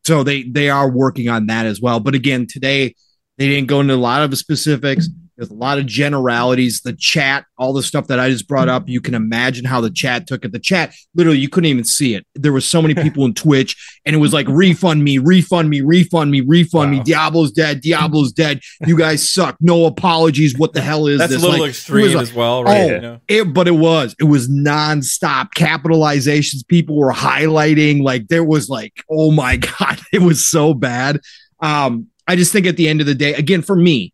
So 0.06 0.24
they 0.24 0.44
they 0.44 0.70
are 0.70 0.90
working 0.90 1.28
on 1.28 1.48
that 1.48 1.66
as 1.66 1.82
well. 1.82 2.00
But 2.00 2.14
again, 2.14 2.46
today 2.48 2.94
they 3.40 3.48
didn't 3.48 3.68
go 3.68 3.80
into 3.82 3.94
a 3.94 3.96
lot 3.96 4.22
of 4.22 4.30
the 4.30 4.38
specifics. 4.38 5.10
There's 5.38 5.52
a 5.52 5.54
lot 5.54 5.78
of 5.78 5.86
generalities. 5.86 6.82
The 6.82 6.94
chat, 6.94 7.46
all 7.60 7.72
the 7.72 7.84
stuff 7.84 8.08
that 8.08 8.20
I 8.20 8.30
just 8.30 8.48
brought 8.48 8.70
up, 8.70 8.90
you 8.90 9.00
can 9.00 9.14
imagine 9.14 9.66
how 9.66 9.82
the 9.82 9.92
chat 9.92 10.26
took 10.26 10.44
it. 10.44 10.52
The 10.52 10.60
chat, 10.60 10.94
literally, 11.14 11.38
you 11.38 11.48
couldn't 11.48 11.70
even 11.70 11.84
see 11.84 12.16
it. 12.16 12.26
There 12.34 12.52
was 12.52 12.68
so 12.68 12.82
many 12.82 12.96
people 13.04 13.24
in 13.26 13.36
Twitch, 13.36 13.76
and 14.06 14.16
it 14.16 14.20
was 14.20 14.34
like, 14.34 14.48
refund 14.50 15.04
me, 15.04 15.20
refund 15.20 15.70
me, 15.70 15.82
refund 15.82 16.32
me, 16.32 16.42
refund 16.42 16.90
me. 16.92 17.04
Diablo's 17.04 17.52
dead. 17.52 17.82
Diablo's 17.82 18.32
dead. 18.32 18.62
You 18.86 18.98
guys 18.98 19.30
suck. 19.30 19.58
No 19.62 19.86
apologies. 19.86 20.58
What 20.58 20.74
the 20.74 20.82
hell 20.82 21.06
is 21.08 21.20
That's 21.20 21.34
this? 21.34 21.42
a 21.44 21.46
little 21.46 21.60
Like, 21.62 21.68
it 21.68 21.72
extreme 21.72 22.04
was 22.06 22.14
like- 22.16 22.22
as 22.24 22.34
well, 22.34 22.64
right? 22.64 22.78
Oh, 22.82 22.86
You 22.96 23.02
know? 23.02 23.20
it, 23.28 23.54
but 23.54 23.68
it 23.68 23.72
was 23.76 24.16
it 24.20 24.24
was 24.26 24.50
nonstop 24.50 25.50
capitalizations. 25.56 26.68
People 26.68 26.98
were 26.98 27.14
highlighting 27.14 28.02
like 28.02 28.28
there 28.28 28.44
was 28.44 28.70
like 28.70 28.94
oh 29.10 29.32
my 29.32 29.58
god, 29.80 30.00
it 30.12 30.22
was 30.22 30.48
so 30.48 30.74
bad. 30.74 31.20
Um, 31.60 32.08
I 32.28 32.36
just 32.36 32.52
think 32.52 32.66
at 32.66 32.76
the 32.78 32.88
end 32.90 33.02
of 33.02 33.08
the 33.08 33.16
day, 33.16 33.34
again 33.34 33.62
for 33.62 33.76
me, 33.76 34.14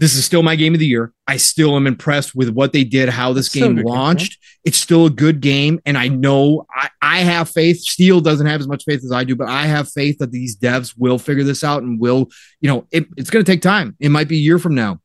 this 0.00 0.14
is 0.14 0.24
still 0.24 0.42
my 0.42 0.56
game 0.56 0.72
of 0.72 0.80
the 0.80 0.86
year. 0.86 1.12
I 1.26 1.36
still 1.36 1.76
am 1.76 1.86
impressed 1.86 2.34
with 2.34 2.48
what 2.48 2.72
they 2.72 2.84
did, 2.84 3.10
how 3.10 3.34
this 3.34 3.50
game 3.50 3.74
good 3.74 3.84
game, 3.84 3.84
launched. 3.84 4.38
It's 4.64 4.78
still 4.78 5.04
a 5.04 5.10
good 5.10 5.42
game, 5.42 5.78
and 5.84 5.96
I 5.98 6.08
know 6.08 6.66
I, 6.74 6.88
I 7.02 7.18
have 7.18 7.50
faith. 7.50 7.80
Steel 7.80 8.22
doesn't 8.22 8.46
have 8.46 8.60
as 8.60 8.66
much 8.66 8.84
faith 8.84 9.04
as 9.04 9.12
I 9.12 9.24
do, 9.24 9.36
but 9.36 9.48
I 9.48 9.66
have 9.66 9.92
faith 9.92 10.16
that 10.18 10.32
these 10.32 10.56
devs 10.56 10.94
will 10.96 11.18
figure 11.18 11.44
this 11.44 11.62
out 11.62 11.82
and 11.82 12.00
will, 12.00 12.30
you 12.62 12.68
know, 12.68 12.86
it, 12.90 13.06
it's 13.18 13.28
going 13.28 13.44
to 13.44 13.52
take 13.52 13.60
time. 13.60 13.94
It 14.00 14.08
might 14.08 14.26
be 14.26 14.36
a 14.36 14.40
year 14.40 14.58
from 14.58 14.74
now, 14.74 15.00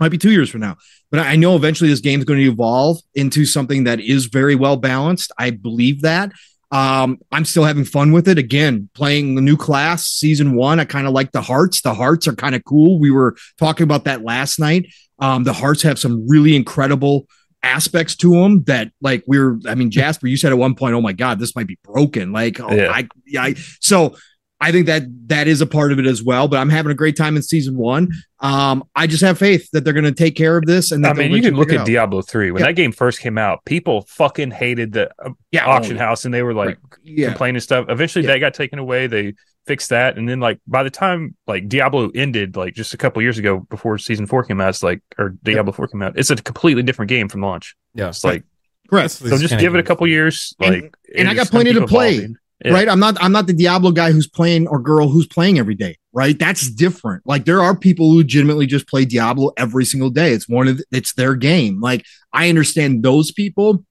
might 0.00 0.10
be 0.10 0.18
two 0.18 0.32
years 0.32 0.50
from 0.50 0.62
now, 0.62 0.76
but 1.12 1.20
I 1.20 1.36
know 1.36 1.54
eventually 1.54 1.88
this 1.88 2.00
game 2.00 2.18
is 2.18 2.24
going 2.24 2.40
to 2.40 2.50
evolve 2.50 2.98
into 3.14 3.46
something 3.46 3.84
that 3.84 4.00
is 4.00 4.26
very 4.26 4.56
well 4.56 4.76
balanced. 4.76 5.30
I 5.38 5.50
believe 5.50 6.02
that. 6.02 6.32
Um, 6.72 7.18
I'm 7.32 7.44
still 7.44 7.64
having 7.64 7.84
fun 7.84 8.12
with 8.12 8.28
it. 8.28 8.38
Again, 8.38 8.88
playing 8.94 9.34
the 9.34 9.42
new 9.42 9.56
class, 9.56 10.06
season 10.06 10.54
one. 10.54 10.78
I 10.78 10.84
kind 10.84 11.06
of 11.06 11.12
like 11.12 11.32
the 11.32 11.42
hearts. 11.42 11.82
The 11.82 11.94
hearts 11.94 12.28
are 12.28 12.34
kind 12.34 12.54
of 12.54 12.64
cool. 12.64 13.00
We 13.00 13.10
were 13.10 13.36
talking 13.58 13.84
about 13.84 14.04
that 14.04 14.22
last 14.22 14.58
night. 14.58 14.86
Um, 15.18 15.44
the 15.44 15.52
hearts 15.52 15.82
have 15.82 15.98
some 15.98 16.28
really 16.28 16.54
incredible 16.54 17.26
aspects 17.62 18.16
to 18.16 18.30
them 18.30 18.62
that 18.64 18.90
like 19.02 19.22
we 19.26 19.38
are 19.38 19.58
I 19.68 19.74
mean, 19.74 19.90
Jasper, 19.90 20.26
you 20.26 20.36
said 20.36 20.52
at 20.52 20.58
one 20.58 20.74
point, 20.74 20.94
oh 20.94 21.00
my 21.00 21.12
God, 21.12 21.38
this 21.38 21.54
might 21.54 21.66
be 21.66 21.78
broken. 21.82 22.32
Like, 22.32 22.60
oh, 22.60 22.72
Yeah. 22.72 22.90
I, 22.90 23.08
yeah, 23.26 23.42
I, 23.42 23.54
so 23.80 24.16
I 24.62 24.72
think 24.72 24.86
that 24.86 25.04
that 25.28 25.48
is 25.48 25.62
a 25.62 25.66
part 25.66 25.90
of 25.90 25.98
it 25.98 26.04
as 26.06 26.22
well, 26.22 26.46
but 26.46 26.58
I'm 26.58 26.68
having 26.68 26.92
a 26.92 26.94
great 26.94 27.16
time 27.16 27.34
in 27.36 27.42
season 27.42 27.76
one. 27.78 28.10
Um, 28.40 28.84
I 28.94 29.06
just 29.06 29.22
have 29.22 29.38
faith 29.38 29.70
that 29.72 29.84
they're 29.84 29.94
going 29.94 30.04
to 30.04 30.12
take 30.12 30.36
care 30.36 30.58
of 30.58 30.66
this. 30.66 30.92
And 30.92 31.02
that 31.04 31.12
I 31.12 31.14
mean, 31.14 31.32
you 31.32 31.40
can 31.40 31.54
look 31.54 31.72
at 31.72 31.80
out. 31.80 31.86
Diablo 31.86 32.20
3. 32.20 32.50
When 32.50 32.60
Yeah. 32.60 32.66
that 32.66 32.74
game 32.74 32.92
first 32.92 33.20
came 33.20 33.38
out, 33.38 33.64
people 33.64 34.02
fucking 34.08 34.50
hated 34.50 34.92
the 34.92 35.10
uh, 35.24 35.30
yeah, 35.50 35.64
auction 35.64 35.96
oh, 35.96 36.00
house 36.00 36.26
and 36.26 36.34
they 36.34 36.42
were 36.42 36.52
like 36.52 36.78
yeah. 37.02 37.28
complaining 37.28 37.60
stuff. 37.60 37.86
Eventually 37.88 38.24
Yeah. 38.26 38.32
that 38.34 38.38
got 38.40 38.54
taken 38.54 38.78
away. 38.78 39.06
They 39.06 39.32
fixed 39.66 39.88
that. 39.90 40.18
And 40.18 40.28
then 40.28 40.40
like 40.40 40.58
by 40.66 40.82
the 40.82 40.90
time 40.90 41.36
like 41.46 41.66
Diablo 41.66 42.10
ended, 42.14 42.54
like 42.56 42.74
just 42.74 42.92
a 42.92 42.98
couple 42.98 43.22
years 43.22 43.38
ago 43.38 43.60
before 43.70 43.96
season 43.96 44.26
four 44.26 44.44
came 44.44 44.60
out, 44.60 44.68
it's 44.70 44.82
like 44.82 45.00
or 45.16 45.30
Diablo 45.42 45.72
4 45.72 45.88
came 45.88 46.02
out, 46.02 46.18
it's 46.18 46.30
a 46.30 46.36
completely 46.36 46.82
different 46.82 47.08
game 47.08 47.30
from 47.30 47.40
launch. 47.40 47.76
Yeah. 47.94 48.08
It's 48.08 48.24
like 48.24 48.44
Correct. 48.90 49.12
so 49.12 49.38
just 49.38 49.58
give 49.58 49.74
it 49.74 49.80
a 49.80 49.84
couple 49.84 50.06
years. 50.06 50.54
And- 50.60 50.82
Like 50.82 50.94
and 51.16 51.28
I 51.28 51.34
got 51.34 51.48
plenty 51.48 51.72
to 51.72 51.86
play. 51.86 52.16
evolving. 52.16 52.36
Yeah. 52.64 52.72
right? 52.72 52.88
I'm 52.88 53.00
not 53.00 53.16
I'm 53.20 53.32
not 53.32 53.46
the 53.46 53.54
Diablo 53.54 53.90
guy 53.90 54.12
who's 54.12 54.28
playing 54.28 54.68
or 54.68 54.80
girl 54.80 55.08
who's 55.08 55.26
playing 55.26 55.58
every 55.58 55.74
day, 55.74 55.96
right? 56.12 56.38
That's 56.38 56.70
different. 56.70 57.22
Like 57.26 57.46
there 57.46 57.62
are 57.62 57.76
people 57.76 58.10
who 58.10 58.18
legitimately 58.18 58.66
just 58.66 58.86
play 58.86 59.04
Diablo 59.04 59.52
every 59.56 59.84
single 59.84 60.10
day. 60.10 60.32
It's 60.32 60.48
one 60.48 60.68
of 60.68 60.78
the, 60.78 60.84
it's 60.92 61.14
their 61.14 61.34
game. 61.34 61.80
Like 61.80 62.04
I 62.32 62.48
understand 62.48 63.02
those 63.02 63.32
people 63.32 63.84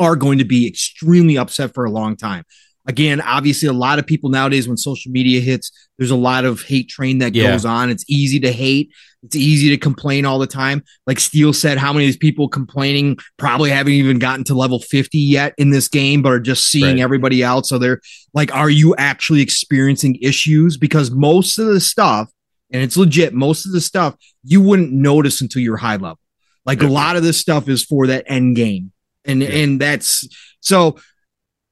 are 0.00 0.16
going 0.16 0.38
to 0.38 0.44
be 0.44 0.66
extremely 0.66 1.36
upset 1.36 1.74
for 1.74 1.84
a 1.84 1.90
long 1.90 2.16
time. 2.16 2.44
Again, 2.86 3.20
obviously 3.22 3.68
a 3.68 3.72
lot 3.72 3.98
of 3.98 4.06
people 4.06 4.28
nowadays 4.30 4.68
when 4.68 4.76
social 4.76 5.10
media 5.10 5.40
hits, 5.40 5.70
there's 5.98 6.10
a 6.10 6.16
lot 6.16 6.44
of 6.44 6.62
hate 6.62 6.88
train 6.88 7.18
that 7.18 7.34
Yeah. 7.34 7.52
goes 7.52 7.64
on. 7.64 7.88
It's 7.90 8.04
easy 8.08 8.38
to 8.40 8.52
hate. 8.52 8.90
It's 9.22 9.36
easy 9.36 9.70
to 9.70 9.78
complain 9.78 10.26
all 10.26 10.38
the 10.38 10.46
time. 10.46 10.82
Like 11.06 11.18
Steele 11.18 11.54
said, 11.54 11.78
how 11.78 11.94
many 11.94 12.04
of 12.04 12.08
these 12.08 12.18
people 12.18 12.46
complaining 12.46 13.16
probably 13.38 13.70
haven't 13.70 13.94
even 13.94 14.18
gotten 14.18 14.44
to 14.44 14.54
level 14.54 14.80
50 14.80 15.18
yet 15.18 15.54
in 15.56 15.70
this 15.70 15.88
game, 15.88 16.20
but 16.20 16.32
are 16.32 16.40
just 16.40 16.68
seeing 16.68 16.96
Right. 16.96 17.00
everybody 17.00 17.42
out. 17.42 17.64
So 17.66 17.78
they're 17.78 18.00
like, 18.34 18.54
are 18.54 18.68
you 18.68 18.94
actually 18.96 19.40
experiencing 19.40 20.16
issues? 20.20 20.76
Because 20.76 21.10
most 21.10 21.58
of 21.58 21.66
the 21.68 21.80
stuff, 21.80 22.28
and 22.70 22.82
it's 22.82 22.98
legit, 22.98 23.32
most 23.32 23.64
of 23.64 23.72
the 23.72 23.80
stuff 23.80 24.14
you 24.44 24.60
wouldn't 24.60 24.92
notice 24.92 25.40
until 25.40 25.62
you're 25.62 25.78
high 25.78 25.96
level. 25.96 26.18
Like 26.66 26.82
a 26.82 26.86
lot 26.86 27.16
of 27.16 27.22
this 27.22 27.38
stuff 27.38 27.66
is 27.68 27.82
for 27.82 28.06
that 28.08 28.24
end 28.26 28.56
game. 28.56 28.92
And 29.24 29.40
Yeah. 29.40 29.48
and 29.48 29.80
that's 29.80 30.28
so 30.60 30.96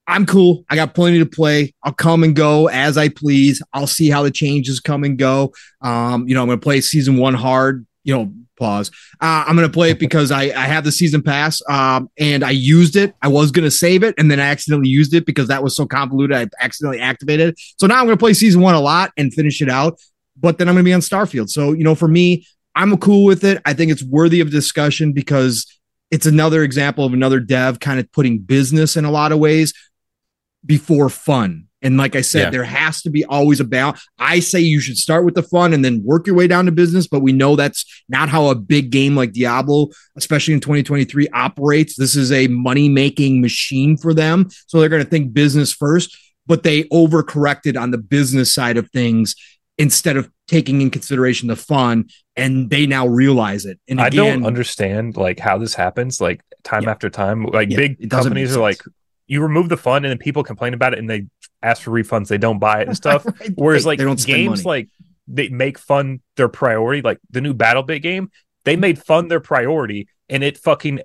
I'm 0.07 0.26
cool. 0.26 0.64
I 0.68 0.76
got 0.76 0.94
plenty 0.94 1.18
to 1.20 1.26
play. 1.26 1.74
I'll 1.82 1.92
come 1.92 2.24
and 2.24 2.34
go 2.34 2.68
as 2.68 2.98
I 2.98 3.09
please. 3.09 3.62
I'll 3.72 3.86
see 3.86 4.11
how 4.11 4.22
the 4.22 4.30
changes 4.30 4.80
come 4.80 5.05
and 5.05 5.16
go. 5.18 5.53
Um, 5.80 6.28
you 6.28 6.34
know, 6.34 6.42
I'm 6.42 6.48
gonna 6.48 6.59
play 6.59 6.80
season 6.80 7.18
one 7.18 7.34
hard, 7.34 7.86
you 8.05 8.16
know, 8.16 8.32
Pause. 8.62 8.90
Uh, 9.20 9.44
I'm 9.46 9.57
going 9.57 9.66
to 9.66 9.72
play 9.72 9.90
it 9.90 9.98
because 9.98 10.30
I, 10.30 10.42
I 10.42 10.66
have 10.66 10.84
the 10.84 10.92
season 10.92 11.20
pass 11.20 11.61
um, 11.68 12.09
and 12.16 12.44
I 12.44 12.50
used 12.50 12.94
it. 12.94 13.12
I 13.20 13.26
was 13.26 13.50
going 13.50 13.64
to 13.64 13.72
save 13.72 14.05
it 14.05 14.14
and 14.18 14.30
then 14.30 14.38
I 14.38 14.44
accidentally 14.44 14.88
used 14.88 15.14
it 15.14 15.26
because 15.26 15.48
that 15.48 15.64
was 15.64 15.74
so 15.74 15.84
convoluted. 15.84 16.36
I 16.36 16.46
accidentally 16.64 17.00
activated 17.00 17.48
it. 17.48 17.61
So 17.78 17.88
now 17.88 17.96
I'm 17.96 18.05
going 18.05 18.16
to 18.16 18.22
play 18.22 18.34
season 18.34 18.61
one 18.61 18.76
a 18.76 18.80
lot 18.80 19.11
and 19.16 19.34
finish 19.34 19.62
it 19.62 19.68
out. 19.68 19.98
But 20.38 20.59
then 20.59 20.68
I'm 20.68 20.74
going 20.74 20.84
to 20.84 20.88
be 20.88 20.94
on 20.94 21.00
Starfield. 21.00 21.50
So, 21.50 21.72
you 21.72 21.82
know, 21.82 21.96
for 21.96 22.07
me, 22.07 22.46
I'm 22.76 22.96
cool 22.98 23.24
with 23.24 23.42
it. 23.42 23.61
I 23.64 23.74
think 23.74 23.90
it's 23.90 24.05
worthy 24.05 24.40
of 24.40 24.50
discussion 24.50 25.12
because 25.12 25.66
it's 26.12 26.26
another 26.26 26.62
example 26.62 27.05
of 27.05 27.14
another 27.14 27.40
dev 27.40 27.80
kind 27.80 27.98
of 27.98 28.11
putting 28.12 28.38
business 28.38 28.96
in 28.96 29.05
a 29.05 29.11
lot 29.11 29.32
of 29.32 29.40
ways 29.40 29.74
before 30.65 31.09
fun. 31.09 31.65
And 31.85 31.97
like 31.97 32.15
I 32.15 32.21
said, 32.21 32.43
Yeah. 32.45 32.51
there 32.51 32.65
has 32.65 33.03
to 33.03 33.11
be 33.11 33.25
always 33.25 33.59
a 33.59 33.65
balance. 33.65 34.01
I 34.19 34.39
say 34.39 34.61
you 34.61 34.79
should 34.81 34.97
start 34.97 35.25
with 35.25 35.35
the 35.35 35.43
fun 35.43 35.73
and 35.73 35.85
then 35.85 36.01
work 36.05 36.29
your 36.29 36.37
way 36.37 36.47
down 36.47 36.67
to 36.67 36.73
business, 36.73 37.09
but 37.09 37.21
we 37.21 37.33
know 37.33 37.57
that's 37.57 37.85
not 38.09 38.29
how 38.29 38.47
a 38.49 38.55
big 38.55 38.91
game 38.91 39.17
like 39.17 39.33
Diablo, 39.33 39.89
especially 40.17 40.55
in 40.55 40.61
2023, 40.61 41.27
operates. 41.31 41.97
This 41.97 42.15
is 42.15 42.31
a 42.31 42.47
money 42.47 42.89
making 42.89 43.41
machine 43.41 43.97
for 43.97 44.15
them. 44.15 44.49
So 44.69 44.79
they're 44.79 44.89
going 44.89 45.03
to 45.03 45.11
think 45.11 45.33
business 45.33 45.73
first, 45.73 46.17
but 46.47 46.63
they 46.63 46.85
overcorrected 46.85 47.77
on 47.81 47.91
the 47.91 47.99
business 47.99 48.55
side 48.55 48.77
of 48.77 48.89
things 48.93 49.35
instead 49.79 50.17
of 50.17 50.31
taking 50.47 50.83
in 50.83 50.91
consideration 50.91 51.49
the 51.49 51.57
fun. 51.57 52.05
And 52.37 52.71
they 52.71 52.87
now 52.87 53.09
realize 53.09 53.67
it. 53.67 53.81
And 53.89 54.01
I 54.01 54.09
don't 54.09 54.47
understand 54.47 55.17
like 55.17 55.41
how 55.41 55.59
this 55.59 55.75
happens, 55.75 56.21
like 56.21 56.43
time 56.63 56.85
Yeah. 56.85 56.91
after 56.91 57.11
time. 57.11 57.45
Like 57.47 57.71
Yeah, 57.71 57.77
big 57.77 58.09
companies 58.09 58.57
are 58.57 58.61
like. 58.61 58.81
You 59.27 59.43
remove 59.43 59.68
the 59.68 59.77
fun, 59.77 60.05
and 60.05 60.11
then 60.11 60.18
people 60.18 60.43
complain 60.43 60.75
about 60.75 60.93
it, 60.93 60.99
and 60.99 61.09
they 61.09 61.27
ask 61.62 61.83
for 61.83 61.91
refunds. 61.91 62.29
They 62.29 62.39
don't 62.39 62.59
buy 62.59 62.83
it 62.83 62.89
and 62.89 62.97
stuff. 62.97 63.25
Right, 63.41 63.53
Whereas 63.55 63.87
like 63.87 63.99
They 63.99 64.05
don't 64.05 64.25
games, 64.25 64.64
money. 64.64 64.81
like 64.81 64.89
they 65.29 65.49
make 65.49 65.79
fun 65.79 66.20
their 66.37 66.49
priority. 66.49 67.03
Like 67.03 67.18
the 67.31 67.41
new 67.41 67.55
Battle 67.55 67.83
Bit 67.83 68.01
game, 68.01 68.31
they 68.64 68.77
made 68.77 68.99
fun 69.03 69.29
their 69.29 69.41
priority, 69.41 70.09
and 70.29 70.43
it 70.43 70.59
fucking 70.59 71.01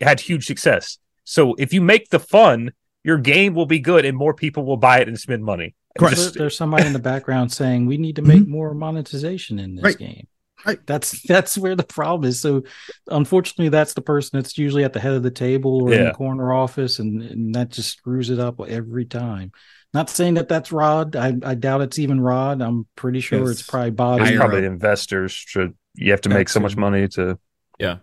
had 0.00 0.20
huge 0.20 0.46
success. 0.46 0.98
So 1.24 1.54
if 1.54 1.72
you 1.72 1.80
make 1.80 2.10
the 2.10 2.18
fun, 2.18 2.72
your 3.04 3.18
game 3.18 3.54
will 3.54 3.66
be 3.66 3.78
good, 3.78 4.04
and 4.04 4.16
more 4.16 4.34
people 4.34 4.64
will 4.64 4.76
buy 4.76 5.00
it 5.00 5.08
and 5.08 5.18
spend 5.18 5.44
money. 5.44 5.74
Correct. 5.98 6.16
Just- 6.16 6.34
there's 6.34 6.56
somebody 6.56 6.86
in 6.86 6.92
the 6.92 6.98
background 6.98 7.52
saying 7.52 7.86
we 7.86 7.98
need 7.98 8.16
to 8.16 8.22
mm-hmm. 8.22 8.40
make 8.40 8.48
more 8.48 8.74
monetization 8.74 9.58
in 9.58 9.76
this 9.76 9.84
Right. 9.84 9.98
game. 9.98 10.26
Right. 10.66 10.78
That's 10.86 11.22
that's 11.22 11.58
where 11.58 11.74
the 11.76 11.82
problem 11.84 12.28
is. 12.28 12.40
So, 12.40 12.62
unfortunately, 13.08 13.68
that's 13.68 13.94
the 13.94 14.00
person 14.02 14.38
that's 14.38 14.56
usually 14.58 14.84
at 14.84 14.92
the 14.92 15.00
head 15.00 15.14
of 15.14 15.22
the 15.22 15.30
table 15.30 15.82
or 15.82 15.92
in 15.92 16.04
the 16.04 16.12
corner 16.12 16.52
office, 16.52 16.98
and, 16.98 17.22
and 17.22 17.54
that 17.54 17.70
just 17.70 17.96
screws 17.98 18.30
it 18.30 18.38
up 18.38 18.60
every 18.66 19.04
time. 19.04 19.52
Not 19.94 20.08
saying 20.08 20.34
that 20.34 20.48
that's 20.48 20.72
Rod. 20.72 21.16
I, 21.16 21.34
I 21.44 21.54
doubt 21.54 21.82
it's 21.82 21.98
even 21.98 22.20
Rod. 22.20 22.62
I'm 22.62 22.86
pretty 22.96 23.20
sure 23.20 23.40
Yes. 23.40 23.50
it's 23.50 23.62
probably 23.62 23.90
Bobby. 23.90 24.22
it's 24.24 24.36
probably 24.36 24.64
investors 24.64 25.32
should. 25.32 25.74
You 25.94 26.12
have 26.12 26.22
to 26.22 26.28
make 26.30 26.48
so 26.48 26.60
much 26.60 26.76
money 26.76 27.08
to. 27.08 27.38
Yeah 27.78 27.98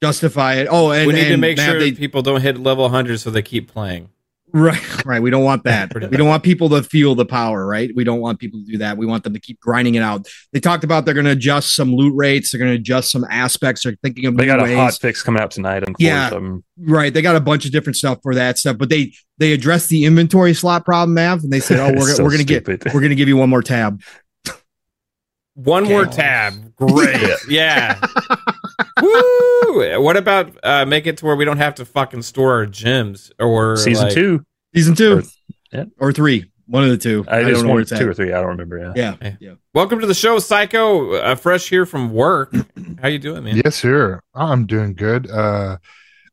justify 0.00 0.54
it. 0.54 0.68
Oh, 0.70 0.92
and 0.92 1.08
we 1.08 1.12
need 1.12 1.28
to 1.28 1.36
make 1.36 1.58
sure 1.58 1.78
they- 1.78 1.90
people 1.90 2.22
don't 2.22 2.40
hit 2.40 2.56
level 2.56 2.84
100 2.84 3.18
so 3.18 3.30
they 3.30 3.42
keep 3.42 3.68
playing. 3.68 4.10
Right, 4.52 5.04
right. 5.06 5.20
We 5.20 5.30
don't 5.30 5.44
want 5.44 5.64
that. 5.64 5.92
We 5.94 6.16
don't 6.16 6.26
want 6.28 6.42
people 6.42 6.68
to 6.70 6.82
feel 6.82 7.14
the 7.14 7.26
power, 7.26 7.66
right? 7.66 7.90
We 7.94 8.02
don't 8.04 8.20
want 8.20 8.38
people 8.38 8.60
to 8.60 8.66
do 8.66 8.78
that. 8.78 8.96
We 8.96 9.04
want 9.04 9.24
them 9.24 9.34
to 9.34 9.40
keep 9.40 9.60
grinding 9.60 9.94
it 9.94 10.02
out. 10.02 10.26
They 10.52 10.60
talked 10.60 10.84
about 10.84 11.04
they're 11.04 11.14
going 11.14 11.26
to 11.26 11.32
adjust 11.32 11.74
some 11.76 11.94
loot 11.94 12.14
rates. 12.16 12.50
They're 12.50 12.58
going 12.58 12.70
to 12.72 12.76
adjust 12.78 13.10
some 13.10 13.24
aspects. 13.30 13.82
They're 13.84 13.96
thinking 14.02 14.24
of 14.26 14.36
They 14.36 14.44
new 14.44 14.46
got 14.56 14.66
a 14.66 14.74
hot 14.74 14.94
fix 14.94 15.22
coming 15.22 15.42
out 15.42 15.50
tonight. 15.50 15.84
On 15.86 15.94
Yeah. 15.98 16.30
right. 16.78 17.12
They 17.12 17.20
got 17.22 17.36
a 17.36 17.40
bunch 17.40 17.66
of 17.66 17.72
different 17.72 17.96
stuff 17.96 18.18
for 18.22 18.34
that 18.34 18.58
stuff, 18.58 18.78
but 18.78 18.88
they 18.88 19.12
they 19.36 19.52
addressed 19.52 19.88
the 19.90 20.04
inventory 20.04 20.54
slot 20.54 20.84
problem, 20.84 21.14
Mav, 21.14 21.42
and 21.44 21.52
they 21.52 21.60
said, 21.60 21.78
"Oh, 21.78 21.92
we're 21.96 22.14
so 22.14 22.24
we're 22.24 22.30
going 22.30 22.44
to 22.46 22.60
get 22.60 22.66
we're 22.66 23.00
going 23.00 23.10
to 23.10 23.16
give 23.16 23.28
you 23.28 23.36
one 23.36 23.50
more 23.50 23.62
tab." 23.62 24.00
One 25.54 25.84
Okay. 25.84 25.92
more 25.92 26.06
tab. 26.06 26.76
Great. 26.76 27.20
yeah. 27.48 28.00
Woo! 29.02 30.00
What 30.02 30.16
about 30.16 30.56
uh, 30.62 30.84
make 30.86 31.06
it 31.06 31.18
to 31.18 31.26
where 31.26 31.36
we 31.36 31.44
don't 31.44 31.58
have 31.58 31.74
to 31.76 31.84
fucking 31.84 32.22
store 32.22 32.52
our 32.54 32.66
gems 32.66 33.30
or 33.38 33.76
season 33.76 34.04
like- 34.06 34.14
two. 34.14 34.44
Season 34.74 34.94
two 34.94 35.18
Or- 35.18 35.22
yeah. 35.72 35.84
or 35.98 36.12
three, 36.12 36.50
one 36.66 36.84
of 36.84 36.90
the 36.90 36.98
two. 36.98 37.24
I, 37.28 37.38
I, 37.38 37.44
just 37.44 37.54
don't 37.54 37.62
know 37.62 37.68
one, 37.68 37.74
where 37.76 37.80
it's 37.82 37.90
two 37.90 37.96
at. 37.96 38.02
or 38.02 38.14
three. 38.14 38.32
I 38.32 38.40
don't 38.40 38.48
remember. 38.48 38.78
Yeah. 38.78 38.92
Yeah, 38.96 39.16
Yeah. 39.22 39.36
yeah. 39.40 39.52
Welcome 39.74 40.00
to 40.00 40.06
the 40.06 40.14
show, 40.14 40.38
Psycho. 40.38 41.14
Uh, 41.14 41.34
fresh 41.34 41.68
here 41.68 41.86
from 41.86 42.12
work. 42.12 42.54
How 43.00 43.08
you 43.08 43.18
doing, 43.18 43.44
man? 43.44 43.60
Yes, 43.64 43.76
sir. 43.76 44.20
I'm 44.34 44.66
doing 44.66 44.94
good. 44.94 45.30
Uh, 45.30 45.78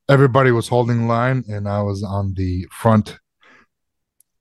everybody 0.09 0.51
was 0.51 0.67
holding 0.67 1.07
line, 1.07 1.43
and 1.47 1.67
I 1.67 1.81
was 1.81 2.03
on 2.03 2.33
the 2.35 2.67
front, 2.71 3.17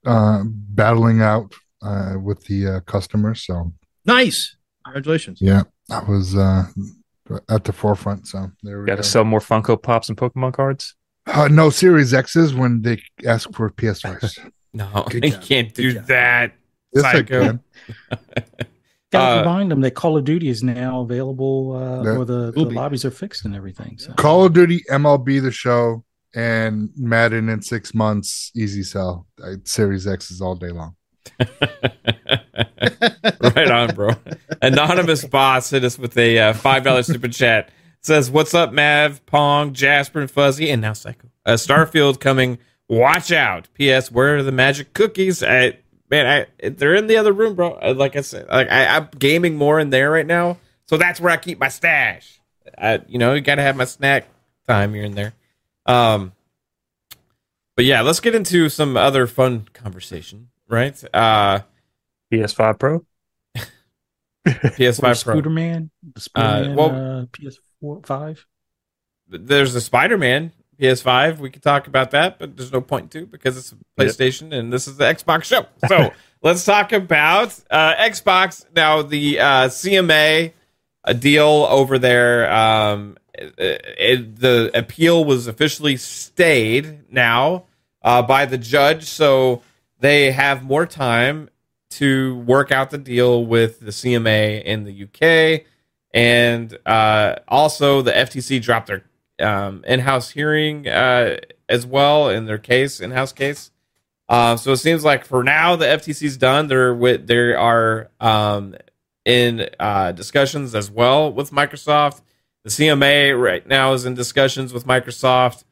uh, 0.04 0.42
battling 0.44 1.22
out 1.22 1.54
uh, 1.82 2.14
with 2.20 2.44
the 2.46 2.66
uh, 2.66 2.80
customers. 2.80 3.44
So 3.46 3.72
Nice. 4.04 4.56
Congratulations. 4.84 5.38
yeah, 5.40 5.62
I 5.90 6.02
was 6.04 6.36
uh, 6.36 6.64
at 7.48 7.64
the 7.64 7.72
forefront. 7.72 8.26
So 8.28 8.50
there 8.62 8.80
we 8.80 8.86
Got 8.86 8.96
go. 8.96 9.02
to 9.02 9.08
sell 9.08 9.24
more 9.24 9.40
Funko 9.40 9.80
Pops 9.80 10.08
and 10.08 10.18
Pokemon 10.18 10.52
cards. 10.54 10.94
Uh, 11.26 11.48
no 11.48 11.70
Series 11.70 12.12
X's 12.12 12.54
when 12.54 12.82
they 12.82 13.00
ask 13.26 13.52
for 13.52 13.70
PS5s. 13.70 14.38
No, 14.76 15.06
Good 15.08 15.24
you 15.24 15.30
job. 15.30 15.42
can't 15.42 15.72
do 15.74 15.92
Good 15.92 16.06
that. 16.08 16.52
Yes, 16.92 17.04
I 17.04 17.12
Psycho. 17.12 17.40
can. 17.44 17.60
Got 19.12 19.28
to 19.28 19.36
Uh, 19.36 19.38
remind 19.38 19.70
them 19.70 19.80
that 19.82 19.92
Call 19.92 20.16
of 20.16 20.24
Duty 20.24 20.48
is 20.48 20.64
now 20.64 21.02
available, 21.02 21.76
uh, 21.76 22.02
Yeah. 22.02 22.16
or 22.18 22.24
the, 22.24 22.50
the 22.50 22.62
lobbies 22.64 23.04
are 23.04 23.12
fixed 23.12 23.44
and 23.44 23.54
everything. 23.54 23.98
So 23.98 24.12
Call 24.14 24.44
of 24.44 24.52
Duty, 24.52 24.82
MLB, 24.90 25.40
the 25.40 25.52
show, 25.52 26.04
and 26.34 26.90
Madden 26.96 27.48
in 27.48 27.62
six 27.62 27.94
months. 27.94 28.50
Easy 28.56 28.82
sell. 28.82 29.28
Uh, 29.40 29.52
Series 29.62 30.08
X 30.08 30.32
is 30.32 30.40
all 30.40 30.56
day 30.56 30.70
long. 30.70 30.96
right 33.54 33.70
on, 33.70 33.94
bro. 33.94 34.10
Anonymous 34.62 35.24
boss 35.24 35.70
hit 35.70 35.84
us 35.84 35.98
with 35.98 36.16
a 36.16 36.38
uh, 36.38 36.52
five 36.52 36.84
dollar 36.84 37.02
super 37.02 37.28
chat. 37.28 37.70
Says, 38.00 38.30
"What's 38.30 38.54
up, 38.54 38.72
Mav, 38.72 39.24
Pong, 39.26 39.72
Jasper, 39.72 40.20
and 40.20 40.30
Fuzzy, 40.30 40.70
and 40.70 40.82
now 40.82 40.92
Psycho. 40.92 41.28
Uh, 41.46 41.52
Starfield 41.54 42.20
coming. 42.20 42.58
Watch 42.88 43.32
out. 43.32 43.68
P.S. 43.74 44.10
Where 44.12 44.36
are 44.36 44.42
the 44.42 44.52
magic 44.52 44.92
cookies? 44.92 45.42
I 45.42 45.78
man, 46.10 46.46
I 46.62 46.68
they're 46.68 46.94
in 46.94 47.06
the 47.06 47.16
other 47.16 47.32
room, 47.32 47.54
bro. 47.54 47.72
Uh, 47.74 47.94
Like 47.96 48.16
I 48.16 48.20
said, 48.20 48.46
like 48.48 48.70
I, 48.70 48.96
I'm 48.96 49.08
gaming 49.18 49.56
more 49.56 49.80
in 49.80 49.90
there 49.90 50.10
right 50.10 50.26
now, 50.26 50.58
so 50.86 50.96
that's 50.96 51.20
where 51.20 51.32
I 51.32 51.36
keep 51.38 51.58
my 51.58 51.68
stash. 51.68 52.40
I, 52.76 53.00
you 53.08 53.18
know, 53.18 53.34
you 53.34 53.40
got 53.40 53.56
to 53.56 53.62
have 53.62 53.76
my 53.76 53.84
snack 53.84 54.26
time 54.66 54.94
here 54.94 55.04
and 55.04 55.14
there. 55.14 55.32
Um, 55.86 56.32
but 57.76 57.84
yeah, 57.84 58.00
let's 58.02 58.20
get 58.20 58.34
into 58.34 58.68
some 58.68 58.96
other 58.96 59.26
fun 59.26 59.66
conversation, 59.72 60.48
right? 60.68 61.02
Uh, 61.14 61.60
PS5 62.32 62.78
Pro. 62.78 63.04
PS5 64.46 65.00
Pro. 65.02 65.14
Scooter 65.14 65.50
Man, 65.50 65.90
the 66.14 66.20
Scooter 66.20 66.46
Uh, 66.46 66.60
Man, 66.62 66.76
well- 66.76 66.90
uh, 66.90 67.26
PS4 67.26 68.06
five. 68.06 68.46
there's 69.28 69.74
a 69.74 69.80
Spider-Man 69.80 70.52
PS5. 70.80 71.38
We 71.38 71.50
could 71.50 71.62
talk 71.62 71.86
about 71.86 72.10
that, 72.12 72.38
but 72.38 72.56
there's 72.56 72.72
no 72.72 72.80
point 72.80 73.10
to 73.12 73.26
because 73.26 73.56
it's 73.56 73.72
a 73.72 73.76
PlayStation 73.98 74.52
and 74.52 74.72
this 74.72 74.88
is 74.88 74.96
the 74.96 75.04
Xbox 75.04 75.44
show. 75.44 75.66
So 75.88 76.12
let's 76.42 76.64
talk 76.64 76.92
about 76.92 77.58
uh, 77.70 77.94
Xbox 77.96 78.64
now. 78.74 79.02
The 79.02 79.38
uh, 79.40 79.68
CMA 79.68 80.52
a 81.04 81.14
deal 81.14 81.66
over 81.70 81.98
there. 81.98 82.50
Um, 82.52 83.16
it, 83.34 83.54
it- 83.58 84.36
the 84.36 84.70
appeal 84.74 85.24
was 85.24 85.46
officially 85.46 85.96
stayed 85.96 87.10
now 87.12 87.64
uh, 88.02 88.22
by 88.22 88.46
the 88.46 88.58
judge, 88.58 89.04
so 89.04 89.62
they 90.04 90.32
have 90.32 90.62
more 90.62 90.84
time 90.84 91.48
to 91.88 92.36
work 92.40 92.70
out 92.70 92.90
the 92.90 92.98
deal 92.98 93.46
with 93.46 93.80
the 93.80 93.90
CMA 93.90 94.62
in 94.62 94.84
the 94.84 95.04
UK. 95.04 95.64
And 96.12 96.76
uh, 96.84 97.36
also, 97.48 98.02
the 98.02 98.12
FTC 98.12 98.60
dropped 98.60 98.88
their 98.88 99.04
um, 99.40 99.82
in-house 99.86 100.28
hearing 100.28 100.86
uh, 100.86 101.38
as 101.70 101.86
well 101.86 102.28
in 102.28 102.44
their 102.44 102.58
case, 102.58 103.00
in-house 103.00 103.32
case. 103.32 103.70
Uh, 104.28 104.56
so 104.56 104.72
it 104.72 104.76
seems 104.76 105.04
like 105.04 105.24
for 105.24 105.42
now 105.42 105.74
the 105.74 105.86
FTC's 105.86 106.36
done. 106.36 106.68
They're 106.68 106.94
with 106.94 107.26
they 107.26 107.54
are 107.54 108.10
um, 108.20 108.74
in 109.24 109.70
uh, 109.80 110.12
discussions 110.12 110.74
as 110.74 110.90
well 110.90 111.32
with 111.32 111.50
Microsoft. 111.50 112.20
The 112.64 112.70
CMA 112.70 113.40
right 113.40 113.66
now 113.66 113.94
is 113.94 114.04
in 114.04 114.12
discussions 114.12 114.74
with 114.74 114.86
Microsoft. 114.86 115.64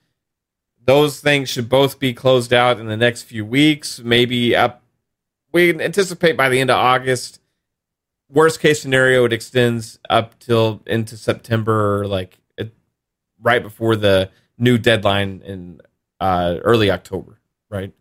Those 0.85 1.21
things 1.21 1.49
should 1.49 1.69
both 1.69 1.99
be 1.99 2.13
closed 2.13 2.53
out 2.53 2.81
in 2.81 2.87
the 2.87 2.97
next 2.97 3.23
few 3.23 3.45
weeks, 3.45 4.01
maybe 4.01 4.57
up. 4.57 4.83
We 5.53 5.79
anticipate 5.81 6.37
by 6.37 6.49
the 6.49 6.59
end 6.61 6.71
of 6.71 6.77
August. 6.77 7.41
Worst 8.29 8.61
case 8.61 8.81
scenario, 8.81 9.25
it 9.25 9.33
extends 9.33 9.99
up 10.09 10.39
till 10.39 10.83
into 10.87 11.17
September, 11.17 12.01
or 12.01 12.07
like 12.07 12.39
it, 12.57 12.73
right 13.41 13.63
before 13.63 13.95
the 13.95 14.31
new 14.59 14.79
deadline 14.79 15.43
in 15.45 15.81
uh, 16.19 16.57
early 16.63 16.91
October. 16.91 17.39
Right, 17.69 17.93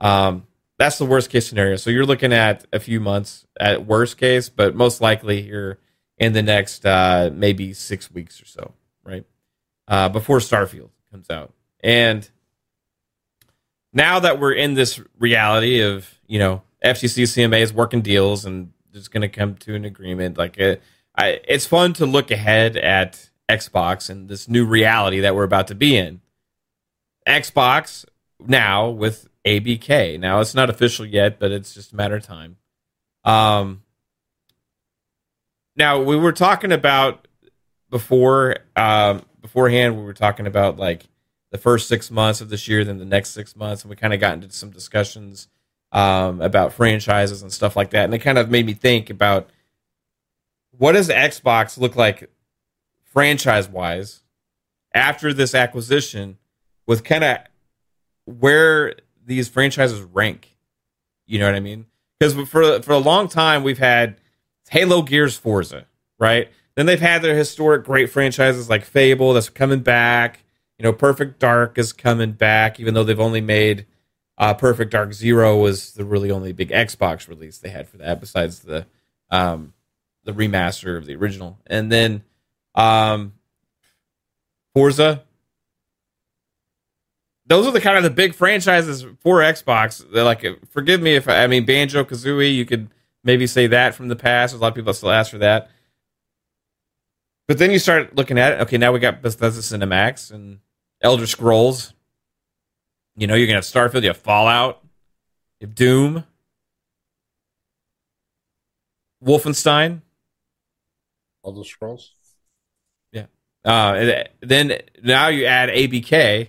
um, 0.00 0.46
that's 0.78 0.98
the 0.98 1.06
worst 1.06 1.30
case 1.30 1.48
scenario. 1.48 1.76
So 1.76 1.90
you're 1.90 2.06
looking 2.06 2.32
at 2.32 2.66
a 2.72 2.78
few 2.78 3.00
months 3.00 3.46
at 3.58 3.86
worst 3.86 4.18
case, 4.18 4.48
but 4.48 4.76
most 4.76 5.00
likely 5.00 5.42
here 5.42 5.78
in 6.18 6.34
the 6.34 6.42
next 6.42 6.84
uh, 6.84 7.30
maybe 7.32 7.72
six 7.72 8.10
weeks 8.10 8.40
or 8.42 8.46
so. 8.46 8.74
Right, 9.02 9.24
uh, 9.88 10.10
before 10.10 10.38
Starfield 10.38 10.90
comes 11.10 11.30
out, 11.30 11.54
and 11.80 12.28
now 13.92 14.20
that 14.20 14.38
we're 14.38 14.52
in 14.52 14.74
this 14.74 15.00
reality 15.18 15.80
of 15.80 16.08
you 16.26 16.38
know 16.38 16.62
FTC 16.84 17.24
CMA 17.24 17.60
is 17.60 17.72
working 17.72 18.02
deals 18.02 18.44
and 18.44 18.72
just 18.92 19.10
going 19.10 19.22
to 19.22 19.28
come 19.28 19.54
to 19.56 19.74
an 19.74 19.84
agreement, 19.84 20.38
like 20.38 20.58
I, 20.58 21.40
it's 21.48 21.66
fun 21.66 21.92
to 21.94 22.06
look 22.06 22.30
ahead 22.30 22.76
at 22.76 23.30
Xbox 23.48 24.08
and 24.10 24.28
this 24.28 24.48
new 24.48 24.64
reality 24.64 25.20
that 25.20 25.34
we're 25.34 25.44
about 25.44 25.68
to 25.68 25.74
be 25.74 25.96
in. 25.96 26.20
Xbox 27.26 28.04
now 28.40 28.88
with 28.88 29.28
ABK. 29.44 30.18
Now 30.20 30.40
it's 30.40 30.54
not 30.54 30.70
official 30.70 31.04
yet, 31.04 31.38
but 31.38 31.50
it's 31.50 31.74
just 31.74 31.92
a 31.92 31.96
matter 31.96 32.16
of 32.16 32.22
time. 32.22 32.56
Um, 33.24 33.82
now 35.76 36.02
we 36.02 36.16
were 36.16 36.32
talking 36.32 36.72
about 36.72 37.26
before 37.90 38.56
um, 38.76 39.22
beforehand. 39.40 39.96
We 39.96 40.04
were 40.04 40.14
talking 40.14 40.46
about 40.46 40.78
like 40.78 41.06
the 41.50 41.58
first 41.58 41.88
six 41.88 42.10
months 42.10 42.40
of 42.40 42.50
this 42.50 42.68
year, 42.68 42.84
then 42.84 42.98
the 42.98 43.04
next 43.04 43.30
six 43.30 43.56
months, 43.56 43.82
and 43.82 43.90
we 43.90 43.96
kind 43.96 44.12
of 44.12 44.20
got 44.20 44.34
into 44.34 44.50
some 44.50 44.70
discussions 44.70 45.48
um, 45.92 46.40
about 46.40 46.72
franchises 46.72 47.42
and 47.42 47.52
stuff 47.52 47.76
like 47.76 47.90
that, 47.90 48.04
and 48.04 48.14
it 48.14 48.18
kind 48.18 48.38
of 48.38 48.50
made 48.50 48.66
me 48.66 48.74
think 48.74 49.10
about 49.10 49.48
what 50.70 50.92
does 50.92 51.08
Xbox 51.08 51.78
look 51.78 51.96
like 51.96 52.30
franchise 53.02 53.68
wise 53.68 54.22
after 54.94 55.32
this 55.32 55.54
acquisition, 55.54 56.38
with 56.86 57.04
kind 57.04 57.24
of 57.24 57.38
where 58.24 58.94
these 59.24 59.48
franchises 59.48 60.00
rank. 60.00 60.56
You 61.26 61.38
know 61.38 61.46
what 61.46 61.54
I 61.54 61.60
mean? 61.60 61.86
Because 62.18 62.34
for 62.48 62.82
for 62.82 62.92
a 62.92 62.98
long 62.98 63.28
time 63.28 63.62
we've 63.62 63.78
had 63.78 64.20
Halo, 64.70 65.02
Gears, 65.02 65.36
Forza, 65.36 65.86
right? 66.18 66.50
Then 66.74 66.86
they've 66.86 67.00
had 67.00 67.22
their 67.22 67.36
historic 67.36 67.84
great 67.84 68.10
franchises 68.10 68.70
like 68.70 68.84
Fable 68.84 69.32
that's 69.32 69.48
coming 69.48 69.80
back. 69.80 70.44
You 70.78 70.84
know, 70.84 70.92
Perfect 70.92 71.40
Dark 71.40 71.76
is 71.76 71.92
coming 71.92 72.32
back, 72.32 72.78
even 72.78 72.94
though 72.94 73.02
they've 73.04 73.18
only 73.18 73.40
made 73.40 73.86
uh, 74.38 74.54
Perfect 74.54 74.92
Dark 74.92 75.12
Zero 75.12 75.58
was 75.58 75.94
the 75.94 76.04
really 76.04 76.30
only 76.30 76.52
big 76.52 76.70
Xbox 76.70 77.28
release 77.28 77.58
they 77.58 77.70
had 77.70 77.88
for 77.88 77.96
that, 77.96 78.20
besides 78.20 78.60
the 78.60 78.86
um, 79.30 79.74
the 80.24 80.32
remaster 80.32 80.96
of 80.96 81.06
the 81.06 81.16
original. 81.16 81.58
And 81.66 81.90
then 81.90 82.22
um, 82.74 83.34
Forza. 84.74 85.24
Those 87.46 87.66
are 87.66 87.72
the 87.72 87.80
kind 87.80 87.96
of 87.96 88.02
the 88.02 88.10
big 88.10 88.34
franchises 88.34 89.06
for 89.20 89.38
Xbox. 89.38 90.04
They're 90.12 90.22
like, 90.22 90.44
forgive 90.70 91.00
me 91.00 91.16
if 91.16 91.28
I, 91.28 91.44
I 91.44 91.46
mean 91.46 91.64
Banjo 91.64 92.04
Kazooie. 92.04 92.54
You 92.54 92.66
could 92.66 92.90
maybe 93.24 93.46
say 93.46 93.66
that 93.68 93.94
from 93.94 94.08
the 94.08 94.16
past. 94.16 94.52
There's 94.52 94.60
a 94.60 94.62
lot 94.62 94.68
of 94.68 94.74
people 94.74 94.92
still 94.92 95.10
ask 95.10 95.30
for 95.30 95.38
that. 95.38 95.70
But 97.48 97.56
then 97.56 97.70
you 97.70 97.78
start 97.78 98.14
looking 98.14 98.38
at 98.38 98.52
it. 98.52 98.60
Okay, 98.60 98.76
now 98.76 98.92
we 98.92 98.98
got 98.98 99.22
Bethesda 99.22 99.62
ZeniMax 99.62 100.30
and 100.30 100.60
Elder 101.00 101.26
Scrolls. 101.26 101.92
You 103.16 103.26
know, 103.26 103.34
you're 103.34 103.46
gonna 103.46 103.56
have 103.56 103.64
Starfield. 103.64 104.02
You 104.02 104.08
have 104.08 104.16
Fallout. 104.16 104.80
You 105.60 105.66
have 105.66 105.74
Doom. 105.74 106.24
Wolfenstein. 109.24 110.02
Elder 111.44 111.64
Scrolls. 111.64 112.12
Yeah. 113.12 113.26
Uh, 113.64 114.24
then 114.40 114.78
now 115.02 115.28
you 115.28 115.44
add 115.46 115.68
ABK. 115.70 116.48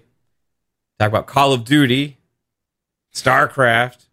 Talk 1.00 1.08
about 1.08 1.28
Call 1.28 1.54
of 1.54 1.64
Duty, 1.64 2.18
StarCraft, 3.16 4.08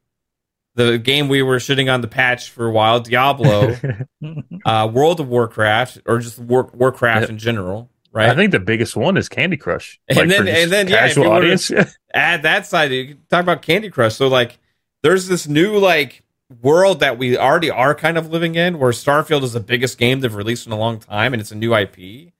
the 0.77 0.99
game 0.99 1.27
we 1.29 1.43
were 1.43 1.57
shitting 1.57 1.93
on 1.93 2.01
the 2.01 2.07
patch 2.07 2.49
for 2.51 2.67
a 2.67 2.71
while, 2.71 3.01
Diablo, 3.01 3.75
uh, 4.65 4.89
World 4.93 5.19
of 5.19 5.27
Warcraft, 5.27 5.99
or 6.07 6.21
just 6.21 6.39
War- 6.39 6.71
Warcraft 6.73 7.23
Yep. 7.23 7.31
in 7.31 7.39
general, 7.39 7.91
right? 8.17 8.31
I 8.31 8.35
think 8.35 8.51
the 8.51 8.59
biggest 8.59 8.97
one 8.97 9.17
is 9.17 9.29
Candy 9.29 9.57
Crush. 9.57 10.01
And 10.09 10.19
Like, 10.19 10.29
then- 10.29 10.49
and 10.49 10.73
then, 10.73 10.89
yeah, 10.89 11.07
if 11.07 11.17
you 11.17 11.25
audience. 11.25 11.71
add 12.15 12.43
that 12.43 12.67
side. 12.67 12.91
You 12.91 13.07
can 13.09 13.19
talk 13.29 13.43
about 13.43 13.63
Candy 13.63 13.91
Crush. 13.91 14.15
So 14.17 14.27
like, 14.29 14.59
there's 15.03 15.29
this 15.29 15.47
new 15.47 15.77
like 15.79 16.23
world 16.63 17.01
that 17.01 17.19
we 17.19 17.37
already 17.37 17.71
are 17.71 17.95
kind 17.95 18.17
of 18.17 18.31
living 18.31 18.55
in, 18.55 18.79
where 18.79 18.91
Starfield 18.93 19.43
is 19.43 19.53
the 19.53 19.61
biggest 19.61 19.99
game 19.99 20.21
they've 20.21 20.35
released 20.35 20.67
in 20.67 20.73
a 20.73 20.79
long 20.79 20.99
time, 20.99 21.33
and 21.35 21.41
it's 21.41 21.53
a 21.53 21.57
new 21.57 21.75
IP. 21.75 22.33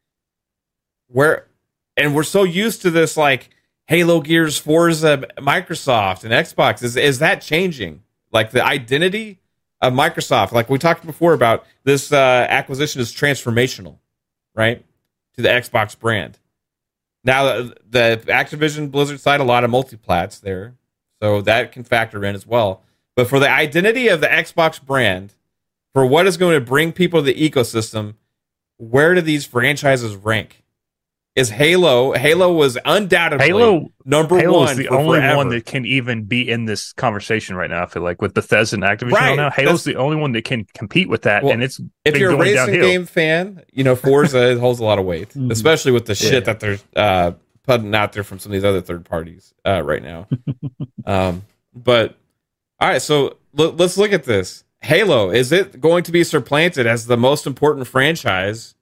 Where, 1.09 1.47
and 1.97 2.15
we're 2.15 2.23
so 2.25 2.43
used 2.43 2.83
to 2.83 2.91
this 2.91 3.17
like 3.17 3.51
Halo, 3.87 4.21
Gears, 4.21 4.59
Forza, 4.59 5.27
Microsoft, 5.39 6.25
and 6.25 6.33
Xbox. 6.33 6.83
Is 6.83 6.97
is 6.97 7.19
that 7.21 7.41
changing? 7.43 8.03
Like 8.33 8.51
the 8.51 8.65
identity 8.65 9.39
of 9.81 9.93
Microsoft, 9.93 10.53
like 10.53 10.69
we 10.69 10.79
talked 10.79 11.05
before 11.07 11.33
about 11.35 11.65
this 11.85 12.11
uh, 12.13 12.47
acquisition 12.49 13.01
is 13.01 13.13
transformational, 13.13 13.99
right, 14.55 14.85
to 15.37 15.43
the 15.43 15.49
Xbox 15.49 15.99
brand. 15.99 16.39
Now 17.25 17.71
the, 17.89 18.23
Activision 18.27 18.91
Blizzard 18.91 19.21
side, 19.21 19.41
a 19.41 19.45
lot 19.45 19.65
of 19.65 19.71
multiplats 19.71 20.41
there, 20.41 20.75
so 21.21 21.41
that 21.43 21.73
can 21.73 21.83
factor 21.85 22.25
in 22.25 22.35
as 22.35 22.47
well. 22.47 22.83
But 23.17 23.29
for 23.29 23.39
the 23.39 23.51
identity 23.51 24.09
of 24.09 24.21
the 24.21 24.29
Xbox 24.29 24.81
brand, 24.83 25.33
for 25.93 26.07
what 26.07 26.27
is 26.27 26.37
going 26.37 26.55
to 26.55 26.65
bring 26.65 26.93
people 26.93 27.21
to 27.21 27.33
the 27.33 27.51
ecosystem, 27.51 28.15
where 28.77 29.15
do 29.15 29.21
these 29.21 29.47
franchises 29.47 30.15
rank? 30.15 30.63
Is 31.37 31.51
Halo? 31.51 32.13
Halo 32.15 32.51
was 32.53 32.79
undoubtedly 32.87 33.47
Halo 33.47 33.93
number 34.07 34.39
Halo 34.39 34.61
one. 34.61 34.71
is 34.71 34.79
the 34.79 34.85
for 34.87 34.95
only 34.95 35.19
forever. 35.19 35.37
one 35.37 35.49
that 35.51 35.67
can 35.67 35.85
even 35.85 36.25
be 36.25 36.49
in 36.49 36.65
this 36.65 36.95
conversation 36.95 37.57
right 37.57 37.69
now. 37.69 37.83
I 37.83 37.87
feel 37.87 38.03
like 38.03 38.23
with 38.23 38.33
Bethesda 38.33 38.77
and 38.77 38.83
Activision 38.83 39.13
Right, 39.13 39.37
now, 39.37 39.51
Halo's 39.51 39.85
that's- 39.85 39.85
the 39.85 39.97
only 39.97 40.17
one 40.17 40.33
that 40.33 40.45
can 40.47 40.65
compete 40.75 41.11
with 41.11 41.23
that, 41.23 41.43
Well, 41.45 41.53
and 41.53 41.63
it's 41.63 41.79
if 42.07 42.15
been 42.15 42.21
you're 42.23 42.31
a 42.33 42.37
racing 42.37 42.57
downhill. 42.57 42.81
game 42.89 43.05
fan, 43.05 43.63
you 43.71 43.85
know 43.85 43.95
Forza 43.95 44.51
it 44.53 44.59
holds 44.59 44.81
a 44.81 44.85
lot 44.85 44.99
of 44.99 45.05
weight, 45.05 45.29
Mhm. 45.35 45.53
especially 45.53 45.93
with 45.93 46.07
the 46.07 46.15
shit 46.15 46.33
Yeah. 46.33 46.41
that 46.41 46.61
they're 46.61 46.79
uh, 46.97 47.33
putting 47.65 47.95
out 47.95 48.15
there 48.15 48.25
from 48.25 48.39
some 48.39 48.51
of 48.51 48.55
these 48.55 48.65
other 48.65 48.81
third 48.81 49.05
parties 49.05 49.53
uh, 49.67 49.83
right 49.85 50.03
now. 50.03 50.27
um, 51.05 51.43
but 51.75 52.17
all 52.81 52.89
right, 52.89 53.03
so 53.03 53.37
l- 53.59 53.73
let's 53.73 53.99
look 53.99 54.13
at 54.15 54.25
this. 54.25 54.65
Halo 54.81 55.31
is 55.31 55.53
it 55.53 55.83
going 55.83 56.03
to 56.05 56.13
be 56.13 56.25
supplanted 56.25 56.87
as 56.87 57.07
the 57.09 57.17
most 57.19 57.47
important 57.47 57.87
franchise 57.89 58.75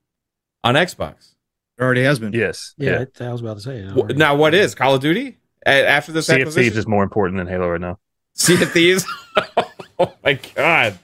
on 0.63 0.75
Xbox? 0.77 1.34
It 1.79 1.83
already 1.83 2.03
has 2.05 2.19
been. 2.19 2.33
Yes, 2.33 2.75
Yeah, 2.79 3.05
I 3.21 3.33
was 3.33 3.41
about 3.41 3.55
to 3.57 3.61
say. 3.63 3.79
it 3.79 3.91
Wh- 3.91 3.97
already. 3.99 4.15
Now, 4.15 4.37
what 4.37 4.55
is 4.55 4.75
Call 4.75 4.95
of 4.95 5.01
Duty 5.01 5.39
after 5.67 6.13
this 6.13 6.27
Sea 6.29 6.43
of? 6.43 6.55
Thieves 6.55 6.77
is 6.77 6.87
more 6.87 7.03
important 7.03 7.39
than 7.39 7.47
Halo 7.49 7.69
right 7.69 7.81
now. 7.81 7.99
Sea 8.35 8.63
of 8.63 8.71
Thieves. 8.73 9.05
oh 9.99 10.15
my 10.25 10.35
god! 10.55 10.99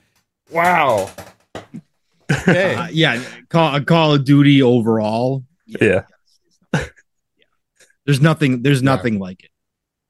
Wow. 0.51 1.11
Okay. 2.31 2.75
Uh, 2.77 2.89
yeah, 2.93 3.23
Call, 3.49 3.81
Call 3.83 4.15
of 4.15 4.25
Duty 4.25 4.63
overall. 4.63 5.45
Yeah. 5.67 6.05
yeah. 6.73 6.85
There's 8.07 8.21
nothing. 8.21 8.63
There's 8.63 8.83
nothing 8.83 9.19
like 9.19 9.45
it. 9.45 9.51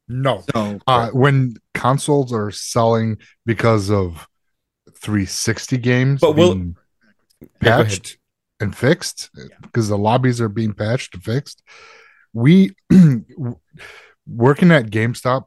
No. 0.09 0.45
So 0.55 0.79
Uh, 0.87 1.09
when 1.11 1.55
consoles 1.75 2.33
are 2.33 2.51
selling 2.51 3.19
because 3.47 3.91
of 3.91 4.27
360 4.95 5.79
games 5.79 6.21
But 6.21 6.37
will- 6.37 6.55
being 6.55 6.77
Yeah, 7.63 7.77
patched 7.83 8.19
and 8.61 8.77
fixed 8.77 9.31
because 9.63 9.89
the 9.89 9.99
lobbies 9.99 10.41
are 10.41 10.49
being 10.49 10.75
patched 10.75 11.15
and 11.15 11.25
fixed, 11.25 11.63
we 12.33 12.75
working 14.27 14.71
at 14.71 14.87
GameStop, 14.87 15.47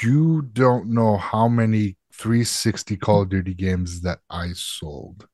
you 0.00 0.42
don't 0.42 0.88
know 0.88 1.16
how 1.16 1.48
many 1.48 1.96
360 2.12 2.96
Call 2.96 3.22
of 3.22 3.28
Duty 3.28 3.54
games 3.54 4.00
that 4.02 4.20
I 4.30 4.52
sold. 4.54 5.26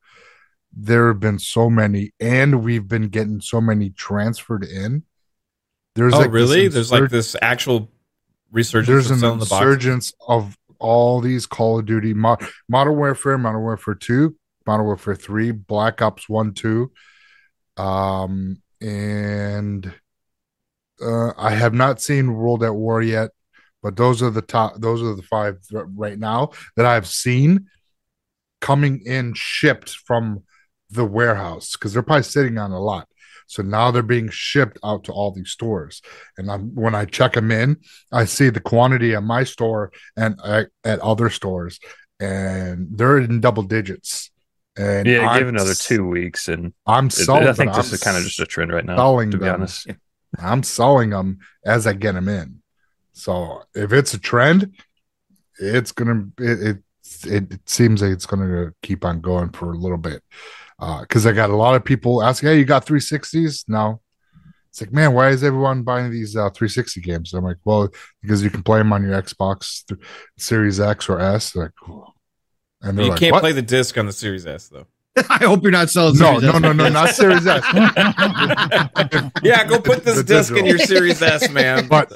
There 0.73 1.09
have 1.09 1.21
been 1.21 1.39
so 1.39 1.69
many, 1.69 2.13
and 2.19 2.65
we've 2.65 2.89
been 2.89 3.09
getting 3.09 3.41
so 3.41 3.61
many 3.61 3.91
transferred 3.91 4.65
in. 4.65 5.05
There's 5.95 6.15
oh, 6.15 6.21
like 6.21 6.33
really? 6.33 6.69
There's 6.69 6.91
like 6.91 7.11
this 7.11 7.37
actual 7.43 7.91
research. 8.51 8.87
there's 8.87 9.11
an 9.11 9.19
selling 9.19 9.39
the 9.39 10.13
of 10.27 10.57
all 10.79 11.21
these 11.21 11.47
Call 11.47 11.79
of 11.79 11.85
Duty, 11.85 12.15
Mo- 12.15 12.39
Modern 12.69 12.97
Warfare, 12.97 13.37
Modern 13.37 13.61
Warfare 13.61 13.95
Two, 13.95 14.35
Modern 14.67 14.87
Warfare 14.87 15.15
Three, 15.15 15.51
Black 15.51 16.03
Ops 16.03 16.29
One, 16.29 16.55
Two, 16.55 16.93
um, 17.77 18.63
and 18.81 19.93
uh, 21.01 21.33
I 21.37 21.51
have 21.51 21.75
not 21.75 22.01
seen 22.01 22.35
World 22.35 22.63
at 22.63 22.75
War 22.75 23.03
yet, 23.03 23.31
but 23.83 23.97
those 23.97 24.23
are 24.23 24.31
the 24.31 24.43
top. 24.43 24.75
Those 24.81 25.03
are 25.03 25.15
the 25.15 25.23
five 25.23 25.61
th- 25.69 25.85
right 25.95 26.19
now 26.19 26.51
that 26.77 26.87
I've 26.87 27.07
seen 27.07 27.67
coming 28.61 29.03
in 29.05 29.35
shipped 29.35 29.91
from 29.91 30.45
the 30.91 31.05
warehouse 31.05 31.73
because 31.73 31.93
they're 31.93 32.03
probably 32.03 32.23
sitting 32.23 32.59
on 32.59 32.71
a 32.71 32.81
lot. 32.81 33.09
So 33.49 33.63
now 33.63 33.91
they're 33.91 34.03
being 34.03 34.31
shipped 34.31 34.79
out 34.85 35.05
to 35.05 35.13
all 35.13 35.31
these 35.31 35.51
stores, 35.51 36.01
and 36.39 36.51
I'm, 36.51 36.75
when 36.75 36.95
I 36.95 37.05
check 37.05 37.35
them 37.35 37.51
in, 37.51 37.79
I 38.11 38.25
see 38.25 38.49
the 38.49 38.61
quantity 38.61 39.15
at 39.15 39.23
my 39.23 39.45
store 39.45 39.93
and 40.17 40.41
at, 40.45 40.69
at 40.85 41.01
other 41.01 41.29
stores, 41.29 41.79
and 42.19 42.89
they're 42.91 43.19
in 43.19 43.41
double 43.41 43.63
digits. 43.63 44.32
And 44.77 45.07
Yeah, 45.07 45.29
I'm 45.29 45.39
give 45.39 45.49
another 45.49 45.75
two 45.75 46.07
weeks, 46.07 46.49
and 46.49 46.73
I'm 46.87 47.11
selling. 47.11 47.47
I 47.47 47.53
think 47.53 47.75
this 47.75 47.89
I'm 47.91 47.95
is 47.95 48.03
kind 48.03 48.17
of 48.17 48.23
just 48.25 48.41
a 48.41 48.47
trend 48.47 48.73
right 48.73 48.85
now. 48.85 48.97
selling 48.97 49.31
To 49.33 49.39
be 49.39 49.45
them. 49.45 49.55
honest, 49.57 49.87
I'm 50.39 50.63
selling 50.63 51.11
them 51.11 51.39
as 51.65 51.87
I 51.87 51.93
get 51.93 52.13
them 52.13 52.29
in. 52.29 52.63
So 53.13 53.63
if 53.75 53.93
it's 53.93 54.15
a 54.15 54.19
trend, 54.19 54.75
it's 55.59 55.93
gonna 55.93 56.29
it 56.39 56.79
it, 57.27 57.53
it 57.53 57.69
seems 57.69 58.01
like 58.03 58.13
it's 58.13 58.27
gonna 58.27 58.73
keep 58.83 59.05
on 59.05 59.21
going 59.21 59.51
for 59.51 59.73
a 59.73 59.77
little 59.77 59.99
bit. 59.99 60.23
Because 61.01 61.27
I 61.27 61.33
got 61.33 61.51
a 61.51 61.57
lot 61.57 61.75
of 61.77 61.85
people 61.85 62.23
asking, 62.23 62.49
"Hey, 62.49 62.59
you 62.59 62.65
got 62.65 62.87
360s?" 62.87 63.65
No. 63.69 64.01
It's 64.71 64.81
like, 64.81 64.91
man, 64.91 65.13
why 65.13 65.29
is 65.29 65.45
everyone 65.45 65.83
buying 65.83 66.11
these 66.11 66.35
uh, 66.35 66.49
360 66.49 67.03
games? 67.03 67.35
I'm 67.35 67.45
like, 67.45 67.59
well, 67.63 67.91
because 68.23 68.43
you 68.43 68.49
can 68.49 68.63
play 68.63 68.79
them 68.79 68.91
on 68.95 69.03
your 69.05 69.21
Xbox 69.21 69.85
th- 69.87 70.01
Series 70.39 70.81
X 70.81 71.11
or 71.11 71.21
S. 71.21 71.53
They're 71.53 71.75
like. 71.87 72.12
And 72.83 72.99
You 72.99 73.09
like, 73.11 73.19
can't 73.19 73.33
what? 73.33 73.41
play 73.41 73.53
the 73.53 73.63
disc 73.63 73.97
on 73.99 74.07
the 74.07 74.13
Series 74.13 74.47
S 74.47 74.69
though. 74.69 74.87
I 75.29 75.45
hope 75.45 75.63
you're 75.63 75.73
not 75.73 75.91
selling. 75.91 76.17
No, 76.19 76.41
Series 76.41 76.43
no, 76.43 76.51
S. 76.57 76.63
no, 76.63 76.73
no, 76.73 76.89
not 76.89 77.09
Series 77.11 77.47
S. 77.47 77.63
Yeah, 79.43 79.65
go 79.67 79.79
put 79.81 80.05
this 80.05 80.17
The 80.17 80.25
disc 80.25 80.55
in 80.57 80.65
your 80.67 80.79
Series 80.79 81.21
S, 81.21 81.51
man. 81.51 81.87
But 81.89 82.13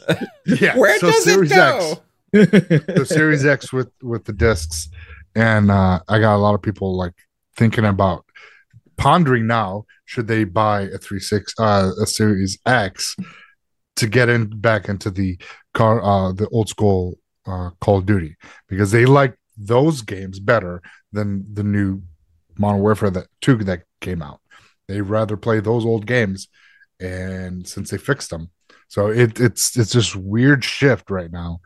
yeah, 0.46 0.76
where 0.76 0.98
so 0.98 1.10
does 1.10 1.24
Series 1.24 1.52
it 1.52 1.54
go? 1.56 2.02
X, 2.34 2.86
the 2.86 3.06
Series 3.06 3.44
X 3.44 3.72
with 3.72 3.90
with 4.02 4.24
the 4.24 4.32
discs, 4.32 4.88
and 5.34 5.70
uh, 5.70 6.00
I 6.08 6.18
got 6.20 6.36
a 6.36 6.38
lot 6.38 6.54
of 6.54 6.62
people 6.62 6.96
like 6.96 7.14
thinking 7.56 7.84
about 7.84 8.24
pondering 8.96 9.46
now 9.46 9.84
should 10.06 10.26
they 10.26 10.44
buy 10.44 10.82
a 10.82 10.98
three 10.98 11.20
six 11.20 11.52
uh, 11.58 11.90
a 12.00 12.06
Series 12.06 12.58
X 12.64 13.16
to 13.96 14.06
get 14.06 14.28
in 14.28 14.48
back 14.60 14.88
into 14.88 15.10
the 15.10 15.38
car 15.74 16.02
uh, 16.02 16.32
the 16.32 16.48
old 16.48 16.68
school 16.68 17.18
uh, 17.46 17.70
Call 17.80 17.98
of 17.98 18.06
Duty 18.06 18.36
because 18.68 18.90
they 18.90 19.04
like 19.04 19.36
those 19.56 20.02
games 20.02 20.38
better 20.40 20.82
than 21.12 21.46
the 21.52 21.64
new 21.64 22.02
Modern 22.58 22.80
Warfare 22.80 23.10
that 23.10 23.26
two 23.40 23.56
that 23.64 23.82
came 24.00 24.22
out. 24.22 24.40
They 24.88 25.00
rather 25.00 25.36
play 25.36 25.60
those 25.60 25.84
old 25.84 26.06
games, 26.06 26.48
and 27.00 27.66
since 27.66 27.90
they 27.90 27.98
fixed 27.98 28.30
them, 28.30 28.50
so 28.88 29.08
it, 29.08 29.40
it's 29.40 29.76
it's 29.76 29.92
this 29.92 30.14
weird 30.14 30.64
shift 30.64 31.10
right 31.10 31.30
now, 31.30 31.60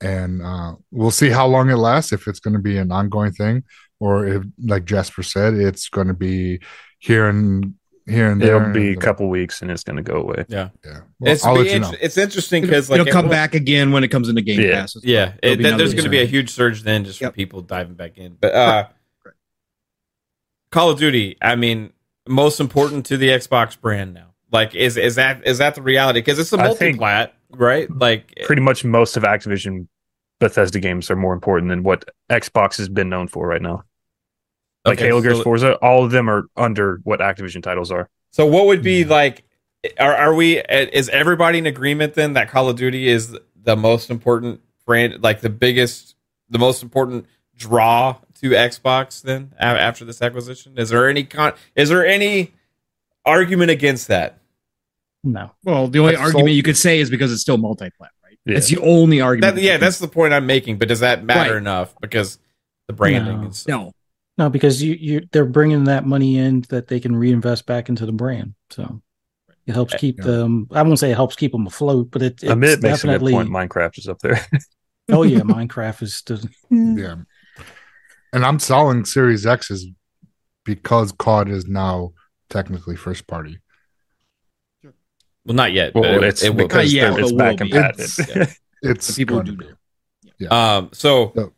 and 0.00 0.42
uh, 0.42 0.74
we'll 0.90 1.10
see 1.10 1.30
how 1.30 1.46
long 1.46 1.70
it 1.70 1.76
lasts. 1.76 2.12
If 2.12 2.28
it's 2.28 2.40
going 2.40 2.54
to 2.54 2.60
be 2.60 2.76
an 2.76 2.92
ongoing 2.92 3.32
thing, 3.32 3.64
or 4.00 4.26
if, 4.26 4.42
like 4.62 4.84
Jasper 4.84 5.22
said, 5.22 5.54
it's 5.54 5.88
going 5.88 6.08
to 6.08 6.14
be 6.14 6.60
here 6.98 7.28
and 7.28 7.74
here 8.08 8.30
and 8.30 8.40
there. 8.40 8.56
It'll 8.56 8.72
be 8.72 8.90
a 8.92 8.96
couple 8.96 9.28
weeks 9.28 9.62
and 9.62 9.70
it's 9.70 9.84
going 9.84 9.96
to 9.96 10.02
go 10.02 10.16
away. 10.20 10.44
Yeah, 10.48 10.70
Well, 10.84 11.02
It's 11.32 11.44
I'll 11.44 11.54
be 11.54 11.60
let 11.60 11.66
you 11.68 11.72
int- 11.76 11.82
know. 11.82 11.94
it's 12.00 12.16
interesting 12.18 12.62
because 12.62 12.88
like 12.90 13.00
it'll 13.00 13.08
it 13.08 13.12
come 13.12 13.26
was- 13.26 13.32
back 13.32 13.54
again 13.54 13.92
when 13.92 14.04
it 14.04 14.08
comes 14.08 14.28
into 14.28 14.42
Game 14.42 14.60
Yeah. 14.60 14.80
Pass. 14.80 14.96
as 14.96 15.02
well. 15.04 15.10
Yeah, 15.12 15.32
There'll 15.42 15.54
it, 15.54 15.56
be 15.58 15.62
there's 15.76 15.92
going 15.94 16.04
to 16.04 16.10
be 16.10 16.20
a 16.20 16.26
huge 16.26 16.50
surge 16.50 16.82
then 16.82 17.04
just 17.04 17.18
for 17.18 17.30
people 17.30 17.60
diving 17.62 17.94
back 17.94 18.18
in. 18.18 18.36
But 18.40 18.54
uh, 18.54 18.88
Correct. 19.22 19.38
Call 20.70 20.90
of 20.90 20.98
Duty, 20.98 21.36
I 21.40 21.56
mean, 21.56 21.92
most 22.28 22.60
important 22.60 23.06
to 23.06 23.16
the 23.16 23.28
Xbox 23.28 23.80
brand 23.80 24.14
now. 24.14 24.34
Like, 24.50 24.74
is 24.74 24.96
is 24.96 25.14
that 25.16 25.46
is 25.46 25.58
that 25.58 25.74
the 25.74 25.82
reality? 25.82 26.20
Because 26.20 26.38
it's 26.38 26.52
a 26.52 26.56
multi 26.56 26.78
think- 26.78 26.98
plat, 26.98 27.34
right? 27.50 27.88
Like, 27.90 28.34
Pretty 28.46 28.62
much 28.62 28.84
most 28.84 29.16
of 29.16 29.22
Activision 29.22 29.88
Bethesda 30.40 30.78
games 30.80 31.10
are 31.10 31.16
more 31.16 31.32
important 31.34 31.68
than 31.68 31.82
what 31.82 32.08
Xbox 32.30 32.76
has 32.78 32.88
been 32.88 33.08
known 33.08 33.28
for 33.28 33.46
right 33.46 33.60
now. 33.60 33.84
Like 34.84 34.98
okay, 34.98 35.06
Halo, 35.08 35.20
Gears, 35.20 35.38
so, 35.38 35.42
Forza, 35.44 35.74
all 35.76 36.04
of 36.04 36.10
them 36.10 36.30
are 36.30 36.48
under 36.56 37.00
what 37.04 37.20
Activision 37.20 37.62
titles 37.62 37.90
are. 37.90 38.08
so 38.30 38.46
what 38.46 38.66
would 38.66 38.82
be 38.82 39.02
Hmm. 39.04 39.10
like? 39.10 39.44
Are 39.98 40.14
are 40.14 40.34
we? 40.34 40.58
Is 40.58 41.08
everybody 41.10 41.58
in 41.58 41.66
agreement 41.66 42.14
then 42.14 42.32
that 42.34 42.48
Call 42.50 42.68
of 42.68 42.76
Duty 42.76 43.06
is 43.08 43.36
the 43.62 43.76
most 43.76 44.10
important 44.10 44.60
brand, 44.86 45.22
like 45.22 45.40
the 45.40 45.50
biggest, 45.50 46.14
the 46.50 46.58
most 46.58 46.82
important 46.82 47.26
draw 47.56 48.16
to 48.40 48.50
Xbox? 48.50 49.22
Then 49.22 49.52
after 49.58 50.04
this 50.04 50.20
acquisition, 50.22 50.74
is 50.78 50.88
there 50.90 51.08
any 51.08 51.22
con? 51.24 51.52
Is 51.76 51.88
there 51.90 52.04
any 52.06 52.52
argument 53.24 53.70
against 53.70 54.08
that? 54.08 54.38
no. 55.24 55.50
Well, 55.64 55.88
the 55.88 55.98
only 55.98 56.12
That's 56.12 56.22
argument 56.24 56.48
so- 56.48 56.54
you 56.54 56.62
could 56.62 56.76
say 56.76 57.00
is 57.00 57.10
because 57.10 57.32
it's 57.32 57.42
still 57.42 57.58
multi-plat, 57.58 58.10
right? 58.24 58.38
Yeah. 58.46 58.54
That's 58.54 58.68
the 58.68 58.78
only 58.78 59.20
argument. 59.20 59.56
That, 59.56 59.62
yeah, 59.62 59.76
that's 59.76 59.98
the 59.98 60.08
point 60.08 60.32
I'm 60.32 60.46
making. 60.46 60.78
But 60.78 60.88
does 60.88 61.00
that 61.00 61.24
matter 61.24 61.52
Right. 61.52 61.58
enough? 61.58 61.94
Because 62.00 62.38
the 62.86 62.92
branding 62.94 63.38
No. 63.38 63.44
and 63.44 63.54
stuff. 63.54 63.68
no. 63.68 63.92
No, 64.38 64.48
because 64.48 64.80
you 64.82 64.94
you 64.94 65.28
they're 65.32 65.44
bringing 65.44 65.84
that 65.84 66.06
money 66.06 66.38
in 66.38 66.60
that 66.68 66.86
they 66.88 67.00
can 67.00 67.14
reinvest 67.16 67.66
back 67.66 67.88
into 67.88 68.06
the 68.06 68.12
brand. 68.12 68.54
So 68.70 69.02
it 69.66 69.72
helps 69.74 69.94
keep 69.96 70.18
Yeah. 70.18 70.24
them. 70.26 70.68
I 70.70 70.82
won't 70.82 70.98
say 71.00 71.10
it 71.10 71.16
helps 71.16 71.34
keep 71.36 71.52
them 71.52 71.66
afloat, 71.66 72.10
but 72.12 72.22
it, 72.22 72.34
it's 72.34 72.44
I 72.44 72.52
admit 72.52 72.70
it 72.70 72.82
makes 72.82 73.02
a 73.02 73.06
good 73.08 73.12
definitely. 73.14 73.32
point. 73.32 73.50
Minecraft 73.50 73.98
is 73.98 74.08
up 74.08 74.20
there. 74.20 74.40
oh 75.10 75.24
yeah, 75.24 75.40
Minecraft 75.40 76.02
is 76.02 76.14
still. 76.14 76.38
yeah. 76.70 77.16
And 78.32 78.44
I'm 78.44 78.58
selling 78.60 79.04
Series 79.04 79.44
X's 79.44 79.86
because 80.64 81.12
COD 81.12 81.48
is 81.48 81.66
now 81.66 82.12
technically 82.50 82.94
first 82.94 83.26
party. 83.26 83.58
Well, 85.44 85.54
not 85.54 85.72
yet. 85.72 85.94
well, 85.94 86.02
but 86.14 86.24
it's 86.24 86.42
it 86.42 86.50
will. 86.50 86.68
because 86.68 86.92
Yeah, 86.92 87.16
it's 87.16 87.30
it 87.32 87.38
back 87.38 87.60
and 87.60 87.70
patented. 87.70 88.28
It's- 88.36 88.60
It's 88.82 89.16
people 89.16 89.38
gonna 89.38 89.52
do 89.52 89.56
be. 89.56 90.44
know. 90.46 90.50
Um. 90.56 90.90
So, 90.92 91.32
So- 91.34 91.52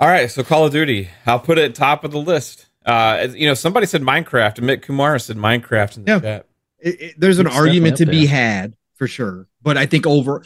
all 0.00 0.08
right. 0.08 0.30
So, 0.30 0.42
Call 0.42 0.66
of 0.66 0.72
Duty. 0.72 1.08
I'll 1.26 1.38
put 1.40 1.58
it 1.58 1.74
top 1.74 2.04
of 2.04 2.10
the 2.10 2.18
list. 2.18 2.66
Uh, 2.84 3.28
you 3.34 3.46
know, 3.46 3.54
somebody 3.54 3.86
said 3.86 4.02
Minecraft. 4.02 4.58
and 4.58 4.66
Mick 4.68 4.82
Kumar 4.82 5.18
said 5.18 5.36
Minecraft 5.36 5.98
in 5.98 6.04
the 6.04 6.12
Yeah. 6.12 6.20
chat. 6.20 6.46
It- 6.80 7.00
it- 7.02 7.14
there's 7.20 7.38
an 7.38 7.46
It's 7.46 7.56
argument 7.56 7.98
to 7.98 8.04
definitely 8.06 8.22
be 8.22 8.26
had 8.26 8.74
for 8.96 9.06
sure, 9.06 9.46
but 9.62 9.76
I 9.76 9.84
think 9.86 10.06
over 10.06 10.42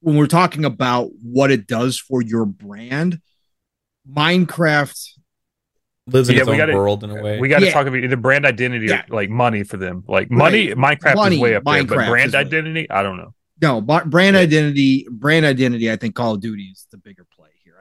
when 0.00 0.16
we're 0.16 0.26
talking 0.26 0.64
about 0.64 1.10
what 1.22 1.50
it 1.52 1.66
does 1.66 1.98
for 1.98 2.20
your 2.22 2.44
brand, 2.44 3.20
Minecraft. 4.10 5.12
Lives 6.08 6.28
in 6.28 6.36
Yeah, 6.36 6.42
its 6.42 6.46
we 6.48 6.52
own 6.54 6.58
gotta- 6.58 6.74
world 6.76 7.02
in 7.02 7.10
a 7.10 7.20
way. 7.20 7.38
We 7.40 7.48
got 7.48 7.58
to 7.60 7.66
Yeah. 7.66 7.72
talk 7.72 7.86
about 7.88 7.98
either 7.98 8.16
brand 8.16 8.46
identity 8.46 8.86
Yeah. 8.86 9.02
or 9.10 9.16
like 9.16 9.28
money 9.28 9.64
for 9.64 9.76
them. 9.76 10.04
Like 10.06 10.30
money, 10.30 10.68
Minecraft 10.68 11.16
Money, 11.16 11.36
is 11.36 11.42
way 11.42 11.54
up 11.56 11.64
there, 11.64 11.84
but 11.84 12.06
brand 12.08 12.28
is 12.28 12.34
way- 12.34 12.38
identity, 12.40 12.90
I 12.90 13.02
don't 13.02 13.16
know. 13.16 13.34
No, 13.60 13.80
but 13.80 14.08
brand 14.08 14.36
identity, 14.36 15.06
brand 15.10 15.44
identity. 15.46 15.90
I 15.90 15.96
think 15.96 16.14
Call 16.14 16.34
of 16.34 16.40
Duty 16.40 16.64
is 16.72 16.86
the 16.92 16.98
bigger 16.98 17.24
play 17.34 17.35
here. 17.35 17.35
I 17.35 17.35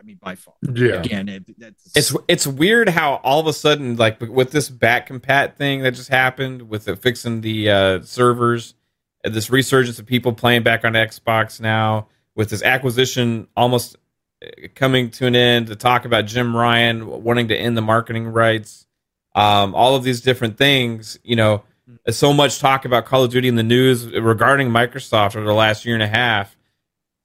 mean, 0.05 0.19
by 0.21 0.35
far. 0.35 0.53
Yeah. 0.61 0.95
Again, 0.95 1.27
it, 1.29 1.59
that's 1.59 1.91
it's 1.95 2.15
it's 2.27 2.47
weird 2.47 2.89
how 2.89 3.15
all 3.23 3.39
of 3.39 3.47
a 3.47 3.53
sudden, 3.53 3.95
like 3.95 4.21
with 4.21 4.51
this 4.51 4.69
back 4.69 5.09
compat 5.09 5.55
thing 5.55 5.81
that 5.83 5.91
just 5.91 6.09
happened 6.09 6.69
with 6.69 6.85
the 6.85 6.95
fixing 6.95 7.41
the 7.41 7.69
uh, 7.69 8.01
servers, 8.01 8.75
and 9.23 9.33
this 9.33 9.49
resurgence 9.49 9.99
of 9.99 10.05
people 10.05 10.33
playing 10.33 10.63
back 10.63 10.85
on 10.85 10.93
Xbox 10.93 11.59
now, 11.59 12.07
with 12.35 12.49
this 12.49 12.63
acquisition 12.63 13.47
almost 13.57 13.97
uh, 14.43 14.67
coming 14.75 15.09
to 15.11 15.25
an 15.25 15.35
end, 15.35 15.67
to 15.67 15.75
talk 15.75 16.05
about 16.05 16.25
Jim 16.25 16.55
Ryan 16.55 17.23
wanting 17.23 17.47
to 17.49 17.55
end 17.55 17.75
the 17.75 17.81
marketing 17.81 18.27
rights, 18.27 18.85
um, 19.33 19.73
all 19.75 19.95
of 19.95 20.03
these 20.03 20.21
different 20.21 20.57
things, 20.57 21.17
you 21.23 21.35
know, 21.35 21.63
so 22.09 22.33
much 22.33 22.59
talk 22.59 22.85
about 22.85 23.05
Call 23.05 23.23
of 23.23 23.31
Duty 23.31 23.47
in 23.47 23.55
the 23.55 23.63
news 23.63 24.07
regarding 24.07 24.69
Microsoft 24.69 25.35
over 25.35 25.45
the 25.45 25.53
last 25.53 25.85
year 25.85 25.95
and 25.95 26.03
a 26.03 26.07
half. 26.07 26.55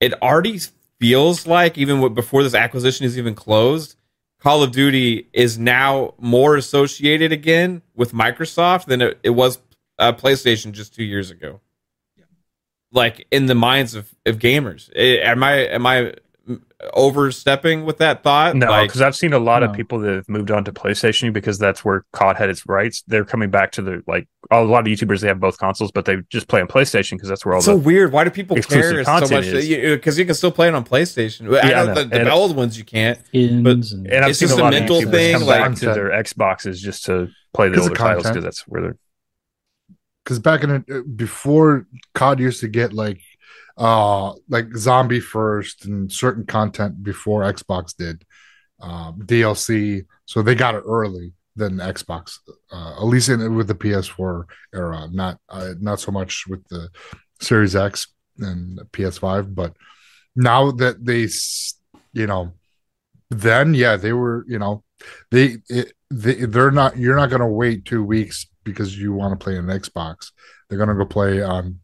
It 0.01 0.15
already 0.23 0.59
feels 1.01 1.47
like 1.47 1.79
even 1.79 2.15
before 2.15 2.43
this 2.43 2.55
acquisition 2.55 3.07
is 3.07 3.19
even 3.19 3.35
closed, 3.35 3.97
Call 4.39 4.63
of 4.63 4.71
Duty 4.73 5.29
is 5.33 5.59
now 5.59 6.15
more 6.19 6.57
associated 6.57 7.33
again 7.33 7.83
with 7.95 8.13
Microsoft 8.13 8.87
than 8.87 9.03
it, 9.03 9.19
it 9.23 9.31
was 9.31 9.59
uh, 9.99 10.13
PlayStation 10.13 10.73
just 10.73 10.95
two 10.95 11.05
years 11.05 11.31
ago. 11.31 11.61
Like 12.93 13.27
in 13.31 13.47
the 13.47 13.55
minds 13.55 13.95
of, 13.95 14.15
of 14.27 14.39
gamers, 14.39 14.91
Eh, 14.95 15.19
am 15.23 15.45
I 15.45 15.53
am 15.67 15.87
I 15.87 16.15
overstepping 16.95 17.85
with 17.85 17.99
that 17.99 18.23
thought? 18.23 18.57
No, 18.57 18.67
like, 18.69 18.89
because 18.89 19.01
I've 19.03 19.17
seen 19.17 19.33
a 19.33 19.39
lot 19.39 19.63
of 19.63 19.73
people 19.73 19.99
that 20.01 20.15
have 20.15 20.29
moved 20.29 20.51
on 20.51 20.65
to 20.65 20.73
PlayStation 20.73 21.33
because 21.33 21.59
that's 21.59 21.85
where 21.85 22.05
COD 22.13 22.37
had 22.37 22.49
its 22.51 22.67
rights. 22.67 23.03
They're 23.07 23.25
coming 23.25 23.51
back 23.51 23.73
to 23.73 23.83
the 23.83 24.03
like 24.07 24.29
a 24.51 24.63
lot 24.63 24.81
of 24.81 24.87
YouTubers. 24.87 25.21
They 25.21 25.29
have 25.29 25.41
both 25.41 25.59
consoles, 25.59 25.91
but 25.93 26.05
they 26.05 26.17
just 26.31 26.49
play 26.49 26.61
on 26.61 26.67
PlayStation 26.69 27.13
because 27.13 27.29
that's 27.29 27.45
where 27.45 27.55
all 27.55 27.59
it's 27.59 27.67
so 27.67 27.77
weird. 27.77 28.13
Why 28.13 28.25
do 28.25 28.31
people 28.31 28.57
exclusive 28.57 28.91
care 28.93 29.05
so 29.05 29.11
content 29.11 29.31
much? 29.33 29.45
is. 29.47 29.69
Because 29.97 30.19
you, 30.19 30.25
can 30.25 30.35
still 30.35 30.53
play 30.53 30.69
it 30.69 30.75
on 30.75 30.85
PlayStation. 30.85 31.49
I 31.63 31.69
Yeah, 31.69 31.81
I 31.83 31.85
know 31.87 31.95
know. 31.95 32.03
the, 32.03 32.09
the 32.09 32.21
And- 32.21 32.29
old 32.31 32.57
ones 32.57 32.79
you 32.79 32.85
can't. 32.85 33.19
But- 33.19 33.33
and, 33.33 33.67
and 33.67 34.25
I've 34.25 34.31
It's 34.31 34.39
seen 34.39 34.49
just 34.49 34.59
a 34.59 34.63
a 34.63 34.65
lot 34.65 34.75
of 34.75 34.81
mental 34.81 35.01
YouTubers 35.01 35.11
thing, 35.11 35.33
come 35.39 35.43
like- 35.47 35.61
back 35.71 35.75
to 35.79 35.87
their 35.87 36.11
Xboxes 36.11 36.77
just 36.77 37.05
to 37.07 37.29
play 37.53 37.69
the 37.69 37.81
older 37.81 37.95
titles 37.95 38.27
because 38.27 38.45
that's 38.45 38.61
where 38.69 38.81
they're. 38.83 38.97
because 40.25 40.39
back 40.39 40.63
in 40.63 40.85
it 40.89 41.17
before 41.17 41.87
COD 42.15 42.41
used 42.41 42.61
to 42.61 42.69
get 42.69 42.93
like 42.93 43.21
uh 43.77 44.33
like 44.49 44.77
zombie 44.77 45.21
first 45.21 45.85
and 45.85 46.13
certain 46.13 46.45
content 46.45 47.03
before 47.03 47.43
Xbox 47.43 47.97
did 47.97 48.25
um 48.81 49.21
DLC 49.25 50.05
so 50.27 50.43
they 50.43 50.55
got 50.55 50.75
it 50.75 50.85
early 50.87 51.33
than 51.57 51.77
Xbox 51.77 52.39
uh 52.73 52.97
at 52.97 53.05
least 53.05 53.29
in 53.29 53.55
with 53.55 53.69
the 53.69 53.75
PS4 53.75 54.45
era. 54.75 55.09
Not 55.13 55.39
uh, 55.49 55.75
not 55.81 56.01
so 56.01 56.13
much 56.13 56.45
with 56.49 56.67
the 56.69 56.89
Series 57.41 57.77
X 57.77 58.09
and 58.39 58.79
PS5 58.93 59.55
but 59.55 59.75
now 60.37 60.71
that 60.73 61.05
they 61.05 61.29
you 62.13 62.27
know 62.27 62.53
then 63.31 63.75
yeah 63.75 63.97
they 63.97 64.13
were 64.13 64.45
you 64.49 64.59
know 64.59 64.83
they 65.31 65.59
it, 65.69 65.93
they 66.11 66.35
they're 66.35 66.71
not 66.71 66.97
you're 66.97 67.17
not 67.17 67.31
to 67.41 67.47
wait 67.47 67.85
2 67.85 68.03
weeks 68.03 68.47
because 68.65 68.99
you 68.99 69.13
want 69.13 69.39
to 69.39 69.43
play 69.43 69.57
an 69.57 69.67
Xbox. 69.67 70.33
They're 70.69 70.79
to 70.89 70.95
go 70.95 71.07
play 71.07 71.43
on 71.43 71.81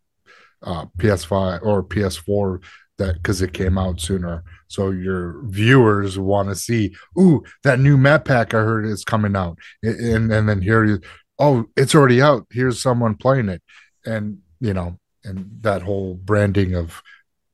uh, 0.63 0.87
PS5 0.99 1.63
or 1.63 1.83
PS4 1.83 2.63
that 2.99 3.15
because 3.15 3.43
it 3.43 3.53
came 3.53 3.79
out 3.79 4.01
sooner. 4.01 4.43
So 4.69 4.91
your 4.91 5.43
viewers 5.45 6.19
want 6.19 6.49
to 6.49 6.57
see, 6.57 6.95
ooh, 7.19 7.45
that 7.63 7.79
new 7.79 7.97
map 7.97 8.25
pack 8.25 8.55
I 8.55 8.59
heard 8.59 8.87
is 8.87 9.05
coming 9.05 9.37
out, 9.37 9.59
and 9.83 10.33
and 10.33 10.49
then 10.49 10.63
here 10.63 10.85
you, 10.85 11.01
oh, 11.39 11.67
it's 11.77 11.95
already 11.95 12.23
out. 12.23 12.47
Here's 12.51 12.81
someone 12.81 13.15
playing 13.15 13.49
it, 13.49 13.63
and 14.05 14.39
you 14.61 14.75
know, 14.75 14.99
and 15.25 15.51
that 15.61 15.83
whole 15.83 16.15
branding 16.15 16.75
of, 16.75 17.03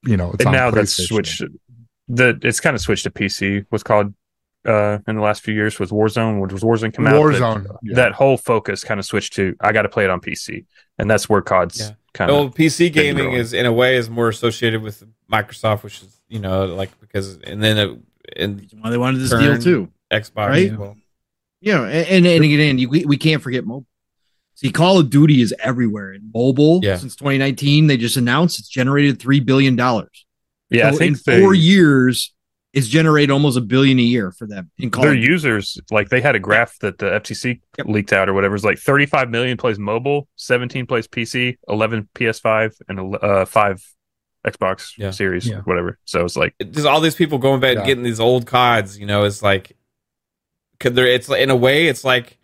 you 0.04 0.16
know, 0.16 0.32
it's 0.32 0.40
and 0.44 0.48
on 0.48 0.52
now 0.52 0.70
that's 0.70 0.94
PlayStation. 0.94 1.06
switched. 1.06 1.44
The 2.08 2.38
it's 2.42 2.60
kind 2.60 2.74
of 2.74 2.82
switched 2.82 3.04
to 3.04 3.10
PC. 3.10 3.66
What's 3.68 3.84
called 3.84 4.14
uh 4.64 4.98
in 5.08 5.16
the 5.16 5.22
last 5.22 5.42
few 5.42 5.54
years 5.54 5.80
was 5.80 5.90
Warzone, 5.90 6.40
which 6.40 6.52
was 6.52 6.62
Warzone 6.62 6.94
come 6.94 7.06
out. 7.06 7.14
Warzone. 7.14 7.66
yeah. 7.82 7.94
That 7.96 8.12
whole 8.12 8.36
focus 8.36 8.84
kind 8.84 9.00
of 9.00 9.06
switched 9.06 9.34
to 9.34 9.56
I 9.60 9.72
got 9.72 9.82
to 9.82 9.88
play 9.88 10.04
it 10.04 10.10
on 10.10 10.20
PC, 10.20 10.66
and 10.98 11.10
that's 11.10 11.28
where 11.28 11.42
COD's 11.42 11.80
Yeah. 11.80 11.90
Kind 12.14 12.30
of. 12.30 12.36
Well, 12.36 12.50
PC 12.50 12.92
gaming 12.92 13.24
growing. 13.24 13.38
is 13.38 13.52
in 13.52 13.66
a 13.66 13.72
way 13.72 13.96
is 13.96 14.08
more 14.10 14.28
associated 14.28 14.82
with 14.82 15.02
Microsoft, 15.30 15.82
which 15.82 16.02
is 16.02 16.20
you 16.28 16.38
know 16.38 16.66
like 16.66 16.98
because 17.00 17.36
and 17.44 17.62
then 17.62 17.78
it, 17.78 17.98
in 18.36 18.68
Why 18.80 18.90
they 18.90 18.98
wanted 18.98 19.18
this 19.18 19.30
deal 19.30 19.58
too? 19.58 19.88
Xbox 20.12 20.48
Right? 20.48 20.70
as 20.72 20.76
well. 20.78 20.96
You 21.60 21.72
know, 21.74 21.84
and, 21.84 22.06
and, 22.08 22.26
and 22.26 22.44
again, 22.44 22.78
you, 22.78 22.88
we, 22.88 23.04
we 23.04 23.16
can't 23.16 23.40
forget 23.42 23.64
mobile. 23.64 23.86
See, 24.56 24.70
Call 24.72 24.98
of 24.98 25.10
Duty 25.10 25.40
is 25.40 25.54
everywhere. 25.60 26.12
In 26.12 26.30
mobile, 26.34 26.80
Yeah. 26.82 26.96
since 26.96 27.14
2019, 27.16 27.86
they 27.86 27.96
just 27.96 28.16
announced 28.16 28.58
it's 28.58 28.68
generated 28.68 29.18
three 29.20 29.38
billion 29.40 29.76
dollars. 29.76 30.26
Yeah, 30.70 30.88
I 30.88 30.90
So 30.92 30.98
think 30.98 31.16
in 31.18 31.22
they, 31.24 31.40
four 31.40 31.54
years, 31.54 32.34
it's 32.72 32.88
generated 32.88 33.30
almost 33.30 33.56
a 33.58 33.60
billion 33.60 33.98
a 33.98 34.02
year 34.02 34.30
for 34.32 34.46
them. 34.46 34.70
In 34.78 34.90
Call 34.90 35.02
their 35.02 35.12
of 35.12 35.16
Duty. 35.18 35.26
users 35.30 35.78
like 35.90 36.08
they 36.08 36.20
had 36.22 36.34
a 36.34 36.38
graph 36.38 36.78
that 36.78 36.98
the 36.98 37.06
FTC 37.06 37.60
Yep. 37.78 37.86
leaked 37.88 38.12
out 38.12 38.28
or 38.28 38.34
whatever. 38.34 38.54
It's 38.54 38.64
like 38.64 38.78
35 38.78 39.28
million 39.30 39.56
plays 39.58 39.78
mobile, 39.78 40.28
17 40.36 40.86
plays 40.86 41.06
PC, 41.06 41.56
11 41.68 42.08
PS5, 42.14 42.72
and 42.88 43.16
uh, 43.22 43.44
five 43.44 43.84
Xbox 44.46 44.96
Yeah. 44.96 45.10
Series, 45.10 45.46
Yeah. 45.48 45.60
whatever. 45.60 45.98
So 46.06 46.24
it's 46.24 46.36
like 46.36 46.54
just 46.70 46.86
all 46.86 47.00
these 47.00 47.14
people 47.14 47.38
going 47.38 47.60
back 47.60 47.72
and 47.76 47.80
Yeah. 47.80 47.86
getting 47.86 48.04
these 48.04 48.20
old 48.20 48.46
CODs, 48.46 48.98
you 48.98 49.06
know, 49.06 49.24
it's 49.24 49.42
like 49.42 49.76
could 50.80 50.94
there 50.96 51.06
it's 51.06 51.28
in 51.28 51.48
a 51.50 51.56
way 51.56 51.86
it's 51.86 52.04
like 52.04 52.38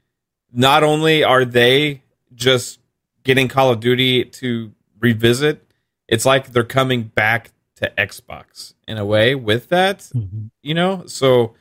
not 0.53 0.83
only 0.85 1.25
are 1.25 1.45
they 1.45 2.03
just 2.35 2.79
getting 3.25 3.49
Call 3.49 3.71
of 3.71 3.81
Duty 3.81 4.25
to 4.25 4.73
revisit, 5.01 5.65
it's 6.07 6.25
like 6.25 6.53
they're 6.53 6.65
coming 6.65 7.03
back 7.05 7.51
to 7.79 7.91
Xbox 7.99 8.75
in 8.87 8.97
a 8.99 9.05
way 9.05 9.35
with 9.35 9.69
that, 9.71 9.99
Mhm. 10.15 10.51
you 10.63 10.75
know? 10.75 11.05
So 11.07 11.55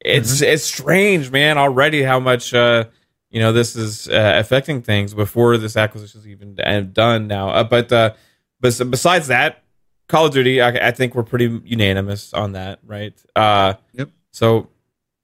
it's 0.00 0.40
it's 0.42 0.64
strange, 0.64 1.30
man, 1.30 1.56
already 1.58 2.02
how 2.02 2.20
much 2.20 2.52
uh 2.54 2.84
you 3.30 3.40
know 3.40 3.52
this 3.52 3.74
is 3.74 4.08
uh, 4.08 4.34
affecting 4.36 4.82
things 4.82 5.12
before 5.14 5.56
this 5.58 5.76
acquisition 5.76 6.20
is 6.20 6.28
even 6.28 6.58
uh, 6.60 6.80
done 6.80 7.26
now. 7.26 7.48
Uh, 7.50 7.64
but 7.64 7.90
uh 7.92 8.12
but 8.60 8.78
besides 8.90 9.28
that, 9.28 9.62
Call 10.08 10.26
of 10.26 10.32
Duty, 10.32 10.60
I, 10.60 10.88
I 10.88 10.90
think 10.92 11.14
we're 11.14 11.22
pretty 11.24 11.60
unanimous 11.64 12.32
on 12.34 12.52
that, 12.52 12.78
right? 12.86 13.14
Uh, 13.34 13.74
Yep. 13.94 14.10
So, 14.30 14.68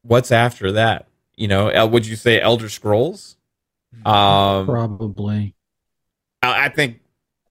what's 0.02 0.30
after 0.32 0.72
that? 0.72 1.06
You 1.36 1.48
know, 1.48 1.86
would 1.86 2.06
you 2.06 2.16
say 2.16 2.40
Elder 2.40 2.68
Scrolls? 2.68 3.36
Um, 4.04 4.66
Probably. 4.66 5.54
I, 6.42 6.66
I 6.66 6.68
think 6.70 7.00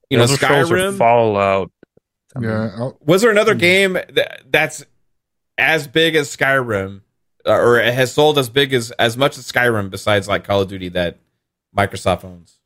you 0.10 0.18
know 0.18 0.24
Elder 0.24 0.36
Skyrim. 0.36 0.98
Fallout. 0.98 1.72
I 2.36 2.42
Yeah, 2.42 2.72
I'll- 2.76 2.98
Was 3.06 3.22
there 3.22 3.32
another 3.32 3.56
game 3.56 3.94
that, 3.94 4.42
that's 4.50 4.86
as 5.58 5.88
big 5.88 6.16
as 6.16 6.36
Skyrim, 6.36 7.02
uh, 7.46 7.52
or 7.54 7.80
has 7.82 8.12
sold 8.14 8.38
as 8.38 8.50
big 8.50 8.74
as 8.74 8.92
as 8.92 9.18
much 9.18 9.38
as 9.38 9.52
Skyrim, 9.52 9.90
besides 9.90 10.28
like 10.28 10.44
Call 10.44 10.62
of 10.62 10.68
Duty 10.70 10.90
that 10.90 11.18
Microsoft 11.76 12.24
owns? 12.24 12.60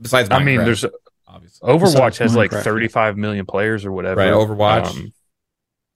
Besides, 0.00 0.28
I 0.30 0.42
mean, 0.42 0.58
there's 0.64 0.84
obviously 1.26 1.68
Overwatch 1.68 1.90
Besides 2.12 2.18
has 2.18 2.36
like 2.36 2.50
35 2.52 3.16
million 3.16 3.46
players 3.46 3.84
or 3.84 3.92
whatever. 3.92 4.20
right 4.20 4.32
Overwatch, 4.32 4.86
Um, 4.90 5.12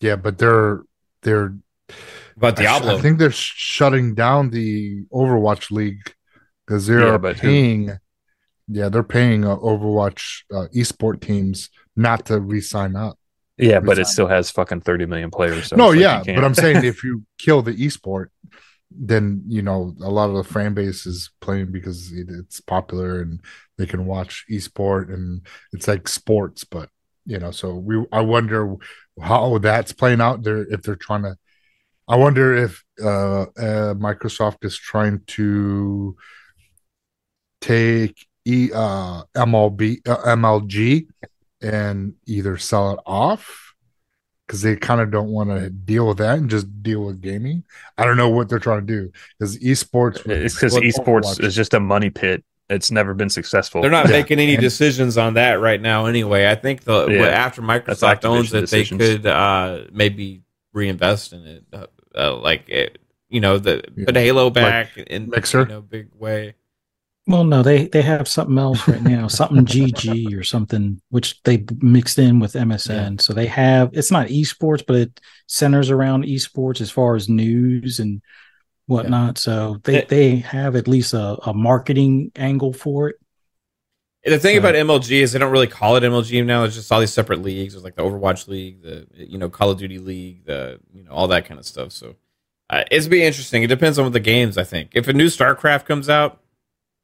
yeah, 0.01 0.17
but 0.17 0.39
they're 0.39 0.83
they're 1.23 1.55
but 2.37 2.55
Diablo. 2.57 2.97
I 2.97 3.01
think 3.01 3.19
they're 3.19 3.31
shutting 3.33 4.15
down 4.15 4.51
the 4.51 5.05
Overwatch 5.13 5.71
League 5.71 6.15
because 6.67 6.87
they're 6.87 7.01
Yeah, 7.13 7.19
but 7.19 7.37
who- 7.39 7.49
paying. 7.49 7.99
Yeah, 8.71 8.91
they're 8.91 9.03
paying 9.03 9.45
uh, 9.47 9.57
Overwatch 9.57 10.43
uh, 10.53 10.67
esport 10.75 11.21
teams 11.23 11.71
not 11.99 12.27
to 12.27 12.41
re-sign 12.41 12.97
up. 12.97 13.19
yeah, 13.59 13.81
but 13.81 13.99
it 13.99 14.03
Resign. 14.03 14.13
still 14.13 14.29
has 14.29 14.51
fucking 14.51 14.83
30 14.83 15.07
million 15.07 15.31
players. 15.31 15.67
So 15.69 15.77
no, 15.77 15.91
it's 15.91 16.01
like 16.03 16.27
yeah, 16.27 16.35
but 16.35 16.45
I'm 16.45 16.55
saying 16.55 16.85
if 16.85 17.03
you 17.05 17.25
kill 17.39 17.61
the 17.63 17.73
esport, 17.75 18.29
then 18.91 19.43
you 19.49 19.61
know 19.63 19.95
a 20.01 20.11
lot 20.11 20.31
of 20.31 20.37
the 20.37 20.45
fan 20.45 20.75
base 20.75 21.05
is 21.07 21.31
playing 21.41 21.73
because 21.73 22.11
it, 22.13 22.29
it's 22.31 22.61
popular 22.61 23.21
and 23.21 23.41
they 23.77 23.87
can 23.87 24.07
watch 24.07 24.47
esport 24.51 25.13
and 25.13 25.47
it's 25.73 25.89
like 25.89 26.09
sports. 26.09 26.65
But 26.65 26.89
you 27.27 27.39
know, 27.39 27.51
so 27.51 27.75
we 27.75 28.05
I 28.13 28.21
wonder 28.21 28.77
how 29.21 29.59
that's 29.59 29.93
playing 29.93 30.21
out 30.21 30.43
there 30.43 30.63
if 30.73 30.83
they're 30.83 30.97
trying 30.97 31.23
to. 31.25 31.37
I 32.07 32.17
wonder 32.17 32.57
if 32.57 32.83
uh, 33.03 33.43
uh, 33.43 33.95
Microsoft 33.95 34.65
is 34.65 34.79
trying 34.79 35.21
to 35.27 36.17
take 37.61 38.27
e 38.47 38.71
uh, 38.73 39.25
MLB 39.37 40.09
uh, 40.09 40.35
MLG 40.37 41.07
and 41.61 42.15
either 42.27 42.57
sell 42.57 42.93
it 42.93 43.01
off 43.07 43.75
because 44.47 44.63
they 44.63 44.77
kind 44.77 45.01
of 45.01 45.11
don't 45.11 45.29
want 45.29 45.51
to 45.51 45.69
deal 45.71 46.07
with 46.09 46.19
that 46.19 46.39
and 46.39 46.49
just 46.49 46.83
deal 46.83 47.05
with 47.05 47.21
gaming. 47.21 47.65
I 47.99 48.05
don't 48.05 48.17
know 48.17 48.29
what 48.31 48.49
they're 48.49 48.59
trying 48.59 48.81
to 48.81 48.87
do 48.87 49.13
because 49.39 49.59
esports. 49.59 50.27
it's 50.27 50.55
because 50.55 50.75
esports 50.77 51.25
Overwatch- 51.39 51.45
is 51.45 51.55
just 51.55 51.75
a 51.75 51.81
money 51.81 52.11
pit. 52.11 52.45
It's 52.71 52.91
never 52.91 53.15
been 53.15 53.31
successful. 53.31 53.81
They're 53.83 53.91
not 53.91 54.07
Yeah. 54.07 54.13
making 54.19 54.39
any 54.41 54.55
And- 54.55 54.61
decisions 54.63 55.17
on 55.19 55.35
that 55.35 55.61
right 55.61 55.81
now, 55.81 56.07
anyway. 56.07 56.49
I 56.49 56.55
think 56.55 56.85
the 56.85 57.07
Yeah. 57.09 57.27
after 57.27 57.63
Microsoft 57.63 58.25
owns 58.25 58.51
Activision 58.51 58.55
it, 58.55 58.61
decisions. 58.61 58.99
they 59.01 59.17
could 59.17 59.27
uh, 59.27 59.79
maybe 59.93 60.43
reinvest 60.73 61.33
in 61.33 61.47
it, 61.47 61.65
uh, 61.73 61.87
uh, 62.15 62.37
like 62.37 62.69
it, 62.69 62.99
you 63.31 63.41
know, 63.41 63.59
the 63.59 63.83
Yeah. 63.97 64.05
put 64.07 64.17
Halo 64.17 64.51
back 64.51 64.97
in 64.99 65.29
Mixer? 65.31 65.61
you 65.61 65.67
know, 65.67 65.81
big 65.81 66.09
way. 66.19 66.55
Well, 67.29 67.45
no, 67.45 67.63
they 67.63 67.89
they 67.89 68.01
have 68.03 68.27
something 68.27 68.57
else 68.59 68.89
right 68.89 69.03
now, 69.03 69.29
something 69.41 69.65
GG 69.67 70.35
or 70.37 70.43
something, 70.43 71.01
which 71.11 71.41
they 71.43 71.63
mixed 71.83 72.19
in 72.19 72.41
with 72.41 72.55
MSN. 72.55 73.21
So 73.21 73.35
they 73.35 73.47
have 73.47 73.91
it's 73.93 74.11
not 74.11 74.29
esports, 74.29 74.83
but 74.87 74.97
it 74.97 75.21
centers 75.47 75.91
around 75.91 76.25
esports 76.25 76.81
as 76.81 76.91
far 76.91 77.17
as 77.17 77.29
news 77.29 78.01
and 78.01 78.23
whatnot. 78.87 79.37
So 79.37 79.79
they 79.85 79.99
It- 79.99 80.09
they 80.09 80.37
have 80.37 80.75
at 80.75 80.89
least 80.89 81.13
a, 81.13 81.37
a 81.47 81.53
marketing 81.53 82.33
angle 82.35 82.73
for 82.73 83.11
it. 83.11 83.17
The 84.25 84.39
thing 84.39 84.55
So- 84.57 84.61
about 84.61 84.75
MLG 84.75 85.21
is 85.23 85.33
they 85.33 85.39
don't 85.39 85.53
really 85.53 85.67
call 85.67 85.97
it 85.97 86.03
MLG 86.03 86.45
now. 86.45 86.63
There's 86.63 86.75
just 86.77 86.91
all 86.91 87.01
these 87.01 87.13
separate 87.13 87.43
leagues. 87.43 87.75
There's 87.75 87.85
like 87.85 87.95
the 87.95 88.03
Overwatch 88.03 88.49
League, 88.49 88.83
the 88.83 89.07
you 89.15 89.37
know 89.37 89.51
Call 89.51 89.71
of 89.71 89.79
Duty 89.79 89.99
League, 89.99 90.47
the 90.47 90.81
you 90.95 91.05
know 91.05 91.11
all 91.13 91.29
that 91.29 91.45
kind 91.45 91.61
of 91.61 91.67
stuff. 91.67 91.93
So 91.93 92.17
uh, 92.71 92.85
it's 92.91 93.07
be 93.07 93.23
interesting. 93.23 93.63
It 93.63 93.69
depends 93.69 93.99
on 93.99 94.07
what 94.07 94.15
the 94.15 94.21
games. 94.21 94.57
I 94.57 94.65
think 94.65 94.93
if 94.95 95.09
a 95.09 95.13
new 95.13 95.27
StarCraft 95.27 95.85
comes 95.85 96.09
out, 96.09 96.41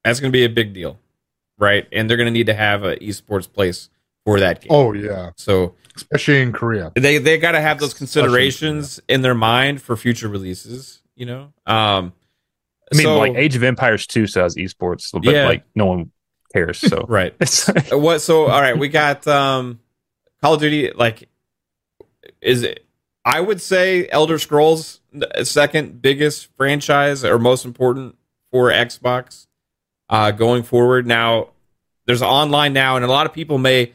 that's 0.05 0.21
going 0.21 0.31
to 0.31 0.37
be 0.37 0.45
a 0.45 0.49
big 0.49 0.73
deal, 0.75 0.99
right? 1.59 1.87
And 1.93 2.09
they're 2.09 2.17
going 2.17 2.27
to 2.27 2.31
need 2.33 2.47
to 2.47 2.55
have 2.55 2.83
an 2.85 2.99
esports 2.99 3.51
place 3.51 3.89
for 4.25 4.41
that 4.41 4.61
game. 4.61 4.69
Oh 4.71 4.93
yeah, 4.93 5.31
So 5.37 5.75
especially 5.97 6.41
in 6.43 6.53
Korea. 6.53 6.93
they 6.95 7.19
they 7.19 7.39
got 7.39 7.53
to 7.53 7.61
have 7.61 7.79
those 7.79 7.95
considerations 7.95 9.01
in 9.09 9.23
their 9.23 9.35
mind 9.35 9.81
for 9.83 9.97
future 9.97 10.29
releases. 10.29 11.01
You 11.17 11.27
know, 11.27 11.43
um, 11.67 12.13
I 12.93 12.97
mean, 12.97 13.05
so- 13.05 13.19
like 13.19 13.35
Age 13.35 13.55
of 13.57 13.63
Empires 13.63 14.07
2 14.07 14.27
says 14.27 14.57
esports, 14.57 15.11
but 15.13 15.25
Yeah. 15.25 15.47
like 15.47 15.65
no 15.75 15.87
one 15.87 16.11
cares. 16.53 16.79
So 16.79 17.05
right. 17.09 17.35
it's 17.41 17.69
Uh, 17.69 17.99
what? 17.99 18.21
So 18.21 18.47
all 18.47 18.61
right, 18.61 18.77
we 18.79 18.89
got 18.89 19.27
um, 19.27 19.79
Call 20.43 20.55
of 20.55 20.61
Duty. 20.61 20.91
Like, 20.95 21.29
is 22.41 22.63
it? 22.63 22.81
I 23.27 23.41
would 23.41 23.61
say 23.63 24.07
Elder 24.11 24.39
Scrolls 24.39 25.01
second 25.45 26.03
biggest 26.03 26.49
franchise 26.57 27.25
or 27.25 27.39
most 27.39 27.65
important 27.65 28.17
for 28.51 28.71
Xbox 28.71 29.47
uh, 30.09 30.31
going 30.31 30.63
forward. 30.63 31.07
Now, 31.07 31.49
there's 32.07 32.23
online 32.23 32.73
now, 32.73 32.97
and 32.97 33.05
a 33.05 33.09
lot 33.09 33.27
of 33.27 33.33
people 33.33 33.59
may 33.59 33.93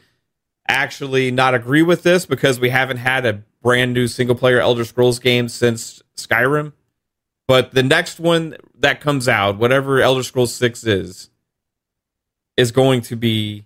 actually 0.68 1.32
not 1.32 1.54
agree 1.56 1.82
with 1.82 2.04
this 2.04 2.26
because 2.26 2.60
we 2.60 2.70
haven't 2.70 2.98
had 2.98 3.26
a 3.26 3.42
brand 3.62 3.94
new 3.94 4.08
single 4.08 4.36
player 4.36 4.60
Elder 4.60 4.86
Scrolls 4.86 5.20
game 5.20 5.50
since 5.50 6.02
Skyrim. 6.16 6.74
But 7.48 7.74
the 7.74 7.84
next 7.84 8.20
one 8.20 8.56
that 8.78 9.02
comes 9.02 9.28
out, 9.28 9.58
whatever 9.58 10.02
Elder 10.02 10.22
Scrolls 10.24 10.54
6 10.54 10.84
is, 10.84 11.30
is 12.58 12.72
going 12.72 13.02
to 13.02 13.16
be 13.16 13.66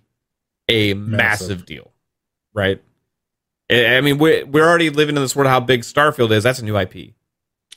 a 0.68 0.94
massive, 0.94 1.48
Massive. 1.48 1.66
deal, 1.66 1.92
right? 2.54 2.80
I 3.70 4.00
mean, 4.00 4.18
we're, 4.18 4.46
we're 4.46 4.66
already 4.66 4.90
living 4.90 5.16
in 5.16 5.22
this 5.22 5.34
world 5.36 5.46
of 5.46 5.52
how 5.52 5.60
big 5.60 5.82
Starfield 5.82 6.30
is. 6.30 6.44
That's 6.44 6.60
a 6.60 6.64
new 6.64 6.76
IP. 6.78 7.14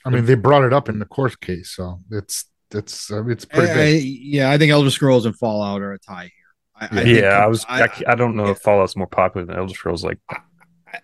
I 0.05 0.09
mean, 0.09 0.25
they 0.25 0.35
brought 0.35 0.63
it 0.63 0.71
up 0.71 0.87
in 0.87 0.99
the 0.99 1.05
court 1.05 1.41
case, 1.41 1.71
so 1.71 1.99
it's 2.11 2.45
it's 2.71 3.11
uh, 3.11 3.25
it's 3.27 3.45
pretty 3.45 3.71
I- 3.71 3.75
big. 3.75 4.01
I- 4.03 4.05
yeah, 4.05 4.51
I 4.51 4.57
think 4.57 4.71
Elder 4.71 4.89
Scrolls 4.91 5.25
and 5.25 5.37
Fallout 5.37 5.81
are 5.81 5.93
a 5.93 5.99
tie 5.99 6.23
here. 6.23 6.31
I, 6.75 6.85
I 6.85 6.87
Yeah. 6.97 7.03
think- 7.03 7.19
yeah, 7.21 7.27
I 7.29 7.47
was. 7.47 7.65
I, 7.67 7.83
I, 7.83 7.89
I 8.09 8.15
don't 8.15 8.35
know 8.35 8.47
if 8.47 8.59
Fallout's 8.59 8.95
more 8.95 9.07
popular 9.07 9.45
than 9.45 9.55
Elder 9.57 9.73
Scrolls. 9.73 10.03
Like, 10.03 10.19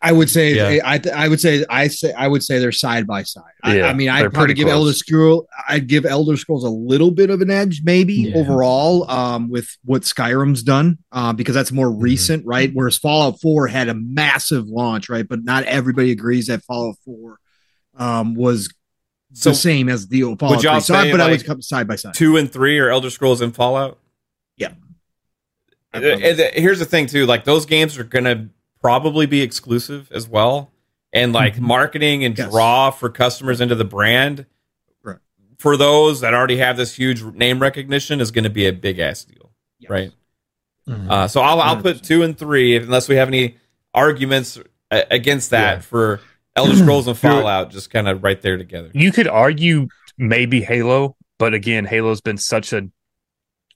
I 0.02 0.12
would 0.12 0.30
say 0.30 0.54
Yeah. 0.56 0.82
I, 0.88 1.00
I 1.14 1.28
would 1.28 1.40
say 1.42 1.66
I 1.70 1.88
say 1.88 2.14
I 2.14 2.28
would 2.28 2.42
say 2.44 2.58
they're 2.58 2.72
side 2.72 3.06
by 3.06 3.24
side. 3.24 3.44
I, 3.64 3.78
Yeah, 3.78 3.88
I 3.88 3.94
mean, 3.94 4.10
I'd 4.10 4.22
probably 4.22 4.38
pretty 4.40 4.54
give 4.56 4.68
close. 4.68 4.76
Elder 4.76 4.94
Scroll 4.94 5.48
I'd 5.68 5.88
give 5.88 6.06
Elder 6.06 6.38
Scrolls 6.38 6.64
a 6.64 6.70
little 6.70 7.12
bit 7.12 7.30
of 7.30 7.42
an 7.42 7.52
edge, 7.52 7.82
maybe 7.84 8.14
Yeah. 8.14 8.38
overall, 8.38 9.10
um, 9.12 9.50
with 9.50 9.68
what 9.84 10.04
Skyrim's 10.04 10.64
done, 10.64 11.00
uh, 11.12 11.34
because 11.34 11.54
that's 11.54 11.72
more 11.72 11.92
recent, 11.92 12.46
right? 12.46 12.72
Whereas 12.74 12.98
Fallout 12.98 13.42
Four 13.42 13.68
had 13.68 13.88
a 13.90 13.94
massive 13.94 14.68
launch, 14.68 15.10
right? 15.10 15.28
But 15.28 15.44
not 15.44 15.64
everybody 15.66 16.12
agrees 16.12 16.48
that 16.48 16.64
Fallout 16.64 16.96
Four 17.06 17.40
um, 17.96 18.36
was 18.36 18.74
So 19.34 19.50
the 19.50 19.56
same 19.56 19.90
as 19.90 20.08
the 20.08 20.24
old 20.24 20.40
Fallout 20.40 20.58
would 20.58 20.64
y'all 20.64 20.74
3. 20.76 20.82
So 20.82 20.96
I- 20.96 21.04
say, 21.04 21.12
but 21.12 21.22
I 21.22 21.30
would 21.30 21.46
come 21.46 21.62
side 21.62 21.88
by 21.88 21.96
side. 21.96 22.14
two 22.14 22.38
and 22.38 22.52
three 22.52 22.78
are 22.80 22.90
Elder 22.90 23.10
Scrolls 23.10 23.42
and 23.42 23.54
Fallout. 23.56 23.98
Yeah. 24.58 24.74
And- 25.94 26.04
and 26.06 26.40
here's 26.56 26.80
the 26.80 26.86
thing 26.86 27.08
too, 27.08 27.26
like 27.26 27.44
those 27.44 27.66
games 27.66 27.98
are 27.98 28.04
gonna 28.04 28.50
probably 28.82 29.26
be 29.26 29.42
exclusive 29.42 30.12
as 30.12 30.28
well, 30.28 30.72
and 31.14 31.34
like 31.34 31.56
Mhm. 31.56 31.60
marketing 31.62 32.24
and 32.26 32.38
Yes. 32.38 32.50
draw 32.52 32.92
for 32.92 33.10
customers 33.10 33.62
into 33.62 33.76
the 33.76 33.86
brand. 33.86 34.46
Correct. 35.04 35.22
For 35.58 35.78
those 35.78 36.22
that 36.22 36.34
already 36.34 36.58
have 36.58 36.78
this 36.78 36.96
huge 36.96 37.22
name 37.24 37.60
recognition, 37.60 38.20
is 38.22 38.32
going 38.32 38.44
to 38.44 38.50
be 38.50 38.66
a 38.68 38.74
big 38.74 39.00
ass 39.00 39.24
deal, 39.24 39.52
Yes. 39.80 39.90
right? 39.90 40.12
Mhm. 40.90 41.10
Uh, 41.10 41.28
so 41.28 41.42
I'll 41.42 41.62
I'll 41.62 41.82
put 41.82 42.04
two 42.04 42.24
and 42.24 42.38
three 42.38 42.76
unless 42.76 43.08
we 43.08 43.16
have 43.16 43.28
any 43.30 43.56
arguments 43.94 44.60
uh, 44.92 45.02
against 45.10 45.50
that 45.52 45.76
Yeah. 45.78 45.80
for 45.82 46.20
Elder 46.56 46.76
Scrolls 46.78 47.08
and 47.08 47.18
Fallout, 47.18 47.72
just 47.72 47.90
kind 47.90 48.08
of 48.08 48.24
right 48.24 48.42
there 48.42 48.58
together. 48.58 48.90
you 48.94 49.12
could 49.12 49.28
argue 49.28 49.88
maybe 50.18 50.62
Halo 50.62 51.16
But 51.40 51.54
again, 51.54 51.86
Halo's 51.86 52.22
been 52.22 52.38
such 52.38 52.74
a 52.74 52.90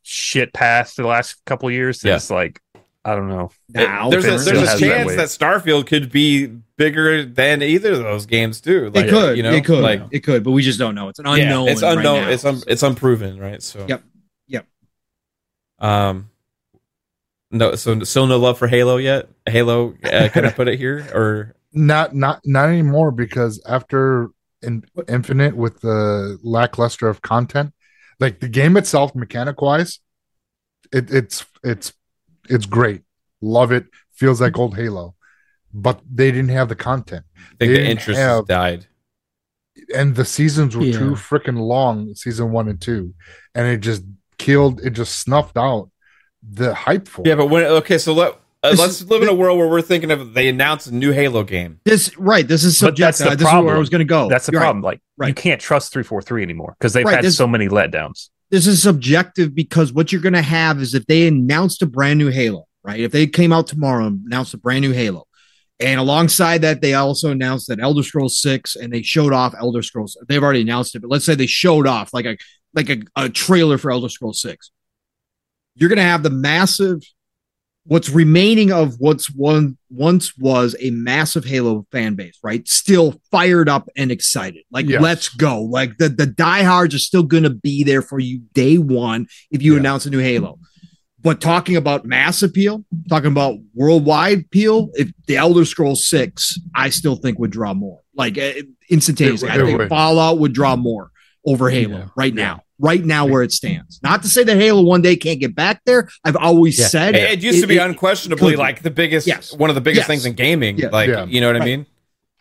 shit 0.04 0.54
path 0.54 0.96
the 0.96 1.08
last 1.08 1.44
couple 1.46 1.70
years. 1.72 2.00
That 2.00 2.10
Yeah. 2.10 2.16
It's 2.16 2.30
like 2.30 2.62
I 3.08 3.16
don't 3.16 3.30
know. 3.30 3.52
Now, 3.70 4.10
there's 4.10 4.26
a, 4.26 4.32
there's 4.32 4.48
a 4.48 4.52
has 4.68 4.80
that 4.80 4.80
chance 4.80 5.16
that 5.16 5.28
Starfield 5.30 5.88
could 5.88 6.12
be 6.12 6.48
bigger 6.76 7.24
than 7.24 7.64
either 7.64 7.94
of 7.94 8.00
those 8.00 8.26
games 8.26 8.60
too. 8.60 8.90
Like, 8.90 9.06
it 9.06 9.10
could, 9.10 9.38
you 9.38 9.44
know, 9.44 9.54
it 9.54 9.64
could, 9.64 9.82
like 9.82 10.02
it 10.12 10.22
could, 10.22 10.44
but 10.44 10.52
we 10.52 10.62
just 10.62 10.78
don't 10.78 10.94
know. 10.94 11.08
It's 11.08 11.18
an 11.18 11.26
yeah, 11.26 11.44
unknown. 11.44 11.70
it's 11.70 11.82
right 11.84 11.98
unknown. 11.98 12.24
now. 12.24 12.30
it's 12.30 12.44
un, 12.44 12.62
it's 12.68 12.84
unproven, 12.84 13.40
right? 13.40 13.64
So 13.64 13.86
Yep. 13.88 14.04
Yep. 14.48 14.68
Um, 15.80 16.32
no, 17.50 17.76
so 17.76 17.98
still 18.04 18.28
no 18.28 18.38
love 18.38 18.58
for 18.58 18.68
Halo 18.68 18.98
yet. 18.98 19.30
Halo, 19.48 19.96
uh, 20.04 20.28
can 20.28 20.44
I 20.44 20.52
put 20.52 20.68
it 20.68 20.78
here 20.78 21.08
or 21.14 21.56
Not 21.78 22.16
not 22.16 22.42
not 22.46 22.70
anymore 22.70 23.12
because 23.12 23.62
after 23.68 24.30
in, 24.62 24.84
Infinite 25.08 25.56
with 25.56 25.82
the 25.82 26.38
lackluster 26.44 27.08
of 27.08 27.22
content, 27.22 27.74
like 28.20 28.40
the 28.40 28.50
game 28.50 28.76
itself, 28.78 29.14
mechanic 29.16 29.62
wise, 29.62 30.00
it, 30.92 31.12
it's 31.12 31.46
it's 31.64 31.94
it's 32.50 32.66
great. 32.66 33.02
Love 33.42 33.72
it. 33.72 33.86
Feels 34.14 34.42
like 34.42 34.58
old 34.58 34.76
Halo, 34.76 35.14
but 35.74 36.02
they 36.12 36.32
didn't 36.32 36.50
have 36.50 36.70
the 36.70 36.76
content, 36.76 37.26
I 37.38 37.42
think 37.42 37.60
They 37.60 37.68
the 37.68 37.86
interest 37.90 38.20
have- 38.20 38.48
died? 38.48 38.88
and 39.96 40.16
the 40.16 40.26
seasons 40.26 40.76
were 40.76 40.84
Yeah. 40.84 40.98
too 40.98 41.12
freaking 41.12 41.60
long. 41.60 42.16
Season 42.16 42.52
one 42.52 42.68
and 42.68 42.82
two, 42.82 43.14
and 43.54 43.68
it 43.68 43.78
just 43.82 44.04
killed. 44.40 44.82
It 44.84 44.92
just 44.92 45.20
snuffed 45.20 45.56
out 45.58 45.92
the 46.42 46.74
hype 46.74 47.08
for. 47.08 47.22
Yeah, 47.26 47.34
it. 47.34 47.38
but 47.38 47.46
when 47.52 47.64
okay, 47.64 48.00
so 48.00 48.14
let 48.14 48.34
uh, 48.64 48.76
let's 48.78 49.02
is- 49.02 49.10
live 49.10 49.22
in 49.22 49.30
a 49.30 49.34
world 49.34 49.58
where 49.60 49.68
we're 49.68 49.82
thinking 49.82 50.12
of 50.12 50.34
they 50.34 50.48
announced 50.50 50.88
a 50.88 50.94
new 50.96 51.12
Halo 51.12 51.44
game. 51.44 51.80
This 51.86 52.18
right. 52.18 52.48
This 52.48 52.64
is 52.64 52.80
But 52.80 52.98
that's 52.98 53.18
subjective. 53.20 53.40
the 53.40 53.44
This 53.46 53.54
is 53.54 53.64
where 53.66 53.76
I 53.76 53.80
was 53.80 53.90
going 53.90 54.00
to 54.00 54.06
go. 54.06 54.30
That's 54.30 54.46
the 54.46 54.52
You're 54.54 54.62
right. 54.62 54.68
problem. 54.68 54.84
Like 54.84 55.02
you 55.28 55.34
can't 55.34 55.62
trust 55.62 55.94
three 55.94 56.04
four 56.04 56.22
three 56.22 56.44
anymore 56.44 56.76
because 56.80 56.94
they've 56.94 57.06
Right, 57.06 57.16
had 57.16 57.24
this- 57.26 57.38
so 57.38 57.48
many 57.48 57.68
letdowns. 57.68 58.30
this 58.50 58.66
is 58.68 58.82
subjective 58.82 59.54
because 59.54 59.92
what 59.94 60.12
you're 60.12 60.22
going 60.22 60.34
to 60.34 60.42
have 60.42 60.82
is 60.82 60.94
if 60.96 61.06
they 61.06 61.28
announced 61.28 61.82
a 61.82 61.86
brand 61.86 62.18
new 62.20 62.30
Halo, 62.30 62.66
right? 62.84 63.00
If 63.00 63.12
they 63.12 63.28
came 63.28 63.52
out 63.54 63.68
tomorrow 63.68 64.06
and 64.08 64.26
announced 64.26 64.54
a 64.54 64.58
brand 64.58 64.82
new 64.82 64.92
Halo, 64.94 65.26
and 65.80 66.00
alongside 66.00 66.62
that, 66.64 66.82
they 66.82 66.96
also 66.96 67.30
announced 67.30 67.68
that 67.68 67.80
Elder 67.80 68.02
Scrolls 68.02 68.42
Six, 68.42 68.76
and 68.76 68.92
they 68.92 69.04
showed 69.04 69.32
off 69.34 69.54
Elder 69.60 69.84
Scrolls. 69.84 70.18
They've 70.28 70.42
already 70.44 70.62
announced 70.62 70.96
it, 70.96 71.02
but 71.02 71.12
let's 71.12 71.24
say 71.26 71.36
they 71.36 71.46
showed 71.46 71.86
off 71.86 72.14
like 72.14 72.26
a 72.26 72.36
like 72.74 72.90
a, 72.90 72.98
a 73.16 73.30
trailer 73.30 73.78
for 73.78 73.92
Elder 73.92 74.10
Scrolls 74.10 74.42
Six. 74.42 74.72
You're 75.76 75.90
going 75.90 75.98
to 75.98 76.04
have 76.04 76.24
the 76.24 76.32
massive, 76.32 77.02
what's 77.88 78.10
remaining 78.10 78.72
of 78.72 78.96
what's 79.00 79.28
one 79.34 79.78
once 79.90 80.38
was 80.38 80.76
a 80.80 80.90
massive 80.92 81.46
Halo 81.46 81.86
fan 81.92 82.16
base, 82.16 82.38
right? 82.44 82.68
Still 82.68 83.20
fired 83.32 83.70
up 83.70 83.90
and 83.96 84.12
excited. 84.12 84.64
Like, 84.72 84.88
Yes. 84.88 85.02
let's 85.02 85.30
go. 85.30 85.62
Like 85.62 85.98
the 85.98 86.10
the 86.10 86.26
diehards 86.26 86.94
are 86.94 87.00
still 87.00 87.24
going 87.24 87.44
to 87.44 87.50
be 87.50 87.84
there 87.84 88.02
for 88.02 88.20
you 88.20 88.42
day 88.54 88.78
one 88.78 89.28
if 89.52 89.62
you 89.62 89.74
Yeah. 89.74 89.80
announce 89.80 90.06
a 90.06 90.10
new 90.10 90.20
Halo. 90.20 90.60
But 91.24 91.42
talking 91.42 91.76
about 91.76 92.06
mass 92.06 92.44
appeal, 92.44 92.86
talking 93.10 93.32
about 93.32 93.58
worldwide 93.74 94.42
appeal, 94.46 94.90
if 94.94 95.12
the 95.26 95.36
Elder 95.38 95.66
Scrolls 95.66 96.06
Six, 96.06 96.60
I 96.76 96.90
still 96.90 97.16
think 97.16 97.40
would 97.40 97.52
draw 97.52 97.74
more. 97.74 98.00
Like 98.16 98.38
uh, 98.38 98.52
instantaneously, 98.90 99.50
It 99.50 99.52
I 99.52 99.56
it 99.60 99.66
think 99.66 99.78
would. 99.80 99.90
Fallout 99.90 100.40
would 100.40 100.54
draw 100.54 100.76
more 100.76 101.12
over 101.48 101.70
Halo 101.70 101.98
Yeah. 101.98 102.06
right 102.16 102.34
now. 102.36 102.62
Right 102.80 103.04
now, 103.04 103.26
where 103.26 103.42
it 103.42 103.52
stands. 103.52 104.00
Not 104.04 104.22
to 104.22 104.28
say 104.30 104.44
that 104.44 104.56
Halo 104.58 104.84
one 104.84 105.02
day 105.02 105.16
can't 105.16 105.40
get 105.40 105.56
back 105.56 105.82
there. 105.86 106.08
I've 106.24 106.36
always 106.36 106.78
Yeah. 106.78 106.88
said 106.88 107.16
It, 107.16 107.32
it 107.32 107.40
used 107.44 107.62
to 107.62 107.68
be 107.68 107.78
it- 107.78 107.82
unquestionably 107.82 108.52
be. 108.52 108.58
like 108.58 108.84
the 108.84 108.92
biggest, 108.92 109.26
Yes. 109.26 109.52
one 109.54 109.72
of 109.72 109.76
the 109.76 109.82
biggest 109.82 110.02
Yes. 110.02 110.08
things 110.08 110.26
in 110.28 110.34
gaming. 110.34 110.78
Yeah. 110.78 110.90
Like, 110.90 111.10
Yeah. 111.10 111.26
you 111.26 111.42
know 111.42 111.48
what 111.52 111.60
I 111.60 111.66
mean? 111.66 111.88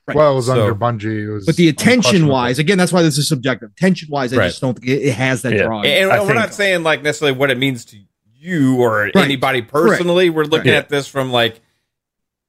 Right. 0.06 0.14
Well, 0.16 0.32
it 0.32 0.34
was 0.36 0.46
So- 0.46 0.52
under 0.60 0.74
Bungie. 0.74 1.26
It 1.26 1.30
was 1.32 1.46
But 1.46 1.56
the 1.56 1.68
attention 1.68 2.26
wise, 2.26 2.58
again, 2.58 2.76
that's 2.76 2.92
why 2.92 3.00
this 3.02 3.16
is 3.16 3.26
subjective. 3.28 3.70
Attention 3.78 4.08
wise, 4.10 4.32
I 4.34 4.36
Right. 4.36 4.46
just 4.48 4.60
don't 4.60 4.78
think 4.78 4.88
it, 4.88 5.06
it 5.06 5.14
has 5.14 5.40
that 5.42 5.52
Yeah. 5.54 5.62
draw. 5.62 5.80
And, 5.82 6.10
I 6.12 6.20
we're 6.20 6.26
think- 6.26 6.38
not 6.38 6.52
saying 6.54 6.82
like 6.82 7.02
necessarily 7.02 7.36
what 7.38 7.50
it 7.50 7.56
means 7.58 7.84
to 7.86 7.96
you 8.38 8.76
or 8.76 9.04
Right. 9.14 9.16
anybody 9.16 9.62
personally. 9.62 10.28
We're 10.28 10.44
looking 10.44 10.72
Right. 10.72 10.78
at 10.78 10.90
this 10.90 11.06
from 11.08 11.32
like 11.32 11.60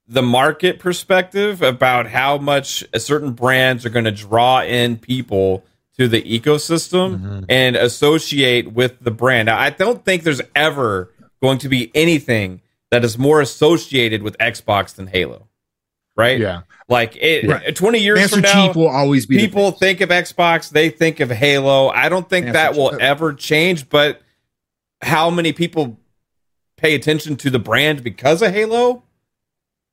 the 0.09 0.21
market 0.21 0.79
perspective 0.79 1.61
about 1.61 2.07
how 2.07 2.37
much 2.37 2.83
certain 2.97 3.31
brands 3.31 3.85
are 3.85 3.89
going 3.89 4.05
to 4.05 4.11
draw 4.11 4.61
in 4.61 4.97
people 4.97 5.63
to 5.97 6.07
the 6.07 6.21
ecosystem 6.21 7.19
Mhm. 7.19 7.45
and 7.49 7.75
associate 7.75 8.71
with 8.73 8.99
the 9.01 9.11
brand. 9.11 9.47
Now, 9.47 9.57
I 9.59 9.69
don't 9.71 10.05
think 10.05 10.23
there's 10.23 10.41
ever 10.55 11.11
going 11.41 11.57
to 11.59 11.69
be 11.69 11.91
anything 11.95 12.61
that 12.91 13.03
is 13.03 13.17
more 13.17 13.41
associated 13.41 14.21
with 14.21 14.37
Xbox 14.37 14.95
than 14.95 15.07
Halo. 15.07 15.47
Right? 16.15 16.39
Yeah, 16.39 16.61
Like 16.89 17.15
it, 17.17 17.47
Right. 17.47 17.75
20 17.75 17.99
years 17.99 18.17
Master 18.19 18.35
from 18.37 18.41
now, 18.43 18.67
Chief 18.67 18.75
will 18.75 18.87
always 18.87 19.25
be 19.27 19.37
people 19.37 19.71
think 19.71 20.01
of 20.01 20.09
Xbox, 20.09 20.69
they 20.71 20.89
think 20.89 21.19
of 21.19 21.29
Halo. 21.29 21.89
I 21.89 22.09
don't 22.09 22.27
think 22.29 22.45
Master 22.47 22.53
that 22.53 22.75
will 22.75 22.91
Chief. 22.91 22.99
ever 23.01 23.33
change, 23.33 23.89
but 23.89 24.21
how 25.03 25.29
many 25.29 25.51
people 25.53 25.99
pay 26.77 26.95
attention 26.95 27.35
to 27.37 27.49
the 27.51 27.59
brand 27.59 28.03
because 28.03 28.41
of 28.41 28.51
Halo 28.51 29.03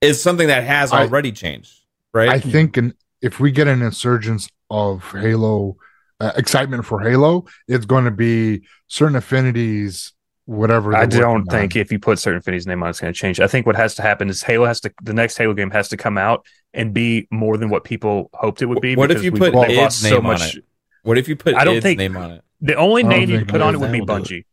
is 0.01 0.23
something 0.23 0.49
that 0.49 0.65
has 0.65 0.93
I- 0.93 1.01
already 1.03 1.33
changed, 1.33 1.73
right? 2.15 2.31
I 2.31 2.39
think 2.41 2.77
an, 2.79 2.95
if 3.21 3.39
we 3.41 3.51
get 3.51 3.69
an 3.69 3.83
insurgence 3.83 4.49
of 4.71 5.03
Halo 5.13 5.77
uh, 6.21 6.33
excitement 6.37 6.85
for 6.85 7.01
Halo, 7.01 7.45
it's 7.69 7.87
going 7.87 8.05
to 8.05 8.11
be 8.11 8.63
certain 8.89 9.17
affinities, 9.17 10.13
whatever. 10.47 10.95
I 10.95 11.07
don't 11.07 11.21
working 11.21 11.53
on. 11.55 11.61
think 11.61 11.77
if 11.77 11.91
you 11.93 11.99
put 11.99 12.19
Certain 12.19 12.39
Affinity's 12.39 12.67
name 12.67 12.83
on, 12.83 12.89
it, 12.89 12.91
it's 12.91 13.01
going 13.01 13.13
to 13.13 13.19
change. 13.19 13.41
I 13.41 13.47
think 13.47 13.67
what 13.67 13.77
has 13.77 13.95
to 13.97 14.03
happen 14.03 14.29
is 14.29 14.43
Halo 14.43 14.67
has 14.67 14.81
to 14.81 14.93
the 15.03 15.13
next 15.15 15.37
Halo 15.39 15.55
game 15.55 15.71
has 15.71 15.89
to 15.89 15.97
come 15.97 16.17
out 16.19 16.47
and 16.73 16.93
be 16.95 17.27
more 17.31 17.57
than 17.57 17.69
what 17.71 17.85
people 17.85 18.31
hoped 18.35 18.63
it 18.63 18.67
would 18.67 18.81
be. 18.81 18.95
what 18.97 19.11
if 19.11 19.23
you 19.25 19.33
put 19.33 19.53
they've 19.53 19.71
its 19.71 20.03
lost 20.03 20.05
name 20.05 20.27
on 20.27 20.41
it? 20.41 20.57
what 21.03 21.19
if 21.19 21.29
you 21.29 21.37
put 21.37 21.55
I 21.55 21.65
don't 21.65 21.77
its 21.77 21.83
think- 21.85 21.99
name 21.99 22.17
on 22.17 22.31
it? 22.33 22.41
The 22.61 22.77
only 22.77 23.03
name 23.03 23.29
you 23.29 23.37
think 23.37 23.49
could 23.49 23.49
put 23.49 23.61
on 23.61 23.75
it 23.75 23.79
would 23.79 23.93
be 23.93 24.01
will 24.01 24.07
do 24.07 24.13
it. 24.15 24.23
Bungie. 24.23 24.45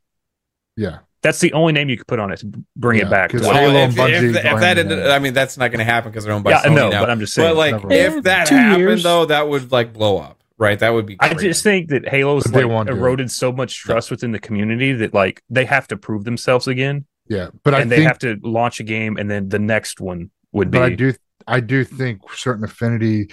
Yeah, 0.76 0.98
That's 1.22 1.40
the 1.40 1.54
only 1.54 1.72
name 1.74 1.88
you 1.90 1.98
could 1.98 2.08
put 2.08 2.20
on 2.20 2.32
it 2.32 2.38
to 2.38 2.52
bring 2.76 3.00
Yeah, 3.00 3.06
it 3.06 3.10
back. 3.10 3.30
'cause 3.32 3.42
Like, 3.44 3.56
Halo 3.56 3.74
Well, 3.74 3.84
and 3.84 3.94
if, 3.94 3.98
Bungie 4.00 4.30
if, 4.32 4.36
if 4.38 4.60
that 4.60 4.78
ended, 4.78 4.98
name. 5.00 5.12
I 5.12 5.20
mean, 5.20 5.34
that's 5.34 5.58
not 5.58 5.70
going 5.70 5.80
to 5.80 5.86
happen 5.86 6.12
because 6.12 6.24
they're 6.26 6.34
owned 6.34 6.44
by 6.44 6.52
yeah, 6.52 6.64
Sony 6.64 6.76
no, 6.76 6.90
now. 6.90 7.02
but 7.02 7.10
I'm 7.10 7.20
just 7.20 7.34
saying. 7.34 7.50
But 7.54 7.58
like, 7.58 7.76
if 7.92 8.24
that 8.24 8.50
happened, 8.50 8.80
years. 8.80 9.04
though, 9.04 9.26
that 9.26 9.48
would 9.48 9.72
like 9.72 9.94
blow 9.94 10.18
up, 10.18 10.41
right? 10.62 10.80
That 10.80 10.94
would 10.94 11.06
be. 11.08 11.18
I 11.20 11.34
just 11.34 11.64
think 11.64 11.90
that 11.90 12.08
Halo's 12.08 12.44
But 12.44 12.54
they 12.54 12.64
like, 12.64 12.72
won't 12.72 12.90
it. 12.90 12.94
eroded 12.94 13.30
so 13.32 13.52
much 13.52 13.76
trust 13.80 14.12
within 14.12 14.32
the 14.32 14.40
community 14.40 14.94
that 14.94 15.14
like 15.14 15.42
they 15.50 15.66
have 15.66 15.88
to 15.90 15.98
prove 15.98 16.24
themselves 16.24 16.68
again, 16.68 17.06
yeah. 17.28 17.50
But 17.64 17.74
I 17.76 17.82
and 17.82 17.92
they 17.92 17.98
think, 17.98 18.08
have 18.08 18.20
to 18.20 18.38
launch 18.44 18.80
a 18.80 18.84
game, 18.84 19.18
and 19.18 19.30
then 19.30 19.50
the 19.50 19.60
next 19.60 20.00
one 20.00 20.30
would 20.54 20.70
be. 20.72 20.78
but 20.78 20.92
I 20.92 20.96
do, 20.96 21.14
I 21.48 21.60
do 21.60 21.84
think 21.84 22.22
certain 22.36 22.64
affinity. 22.64 23.30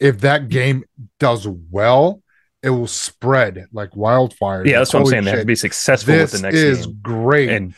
If 0.00 0.20
that 0.22 0.48
game 0.48 0.82
does 1.20 1.46
well, 1.46 2.22
it 2.62 2.70
will 2.70 2.86
spread 2.88 3.66
like 3.72 3.94
wildfire. 3.94 4.66
yeah, 4.66 4.78
that's 4.78 4.92
what 4.92 5.00
I'm 5.00 5.04
Holy 5.04 5.10
saying. 5.12 5.24
They 5.24 5.30
have 5.30 5.40
to 5.40 5.46
be 5.46 5.54
successful 5.54 6.14
with 6.14 6.30
This 6.32 6.40
the 6.40 6.46
next 6.46 6.58
is 6.58 6.86
game, 6.86 6.98
great, 7.02 7.48
and 7.50 7.74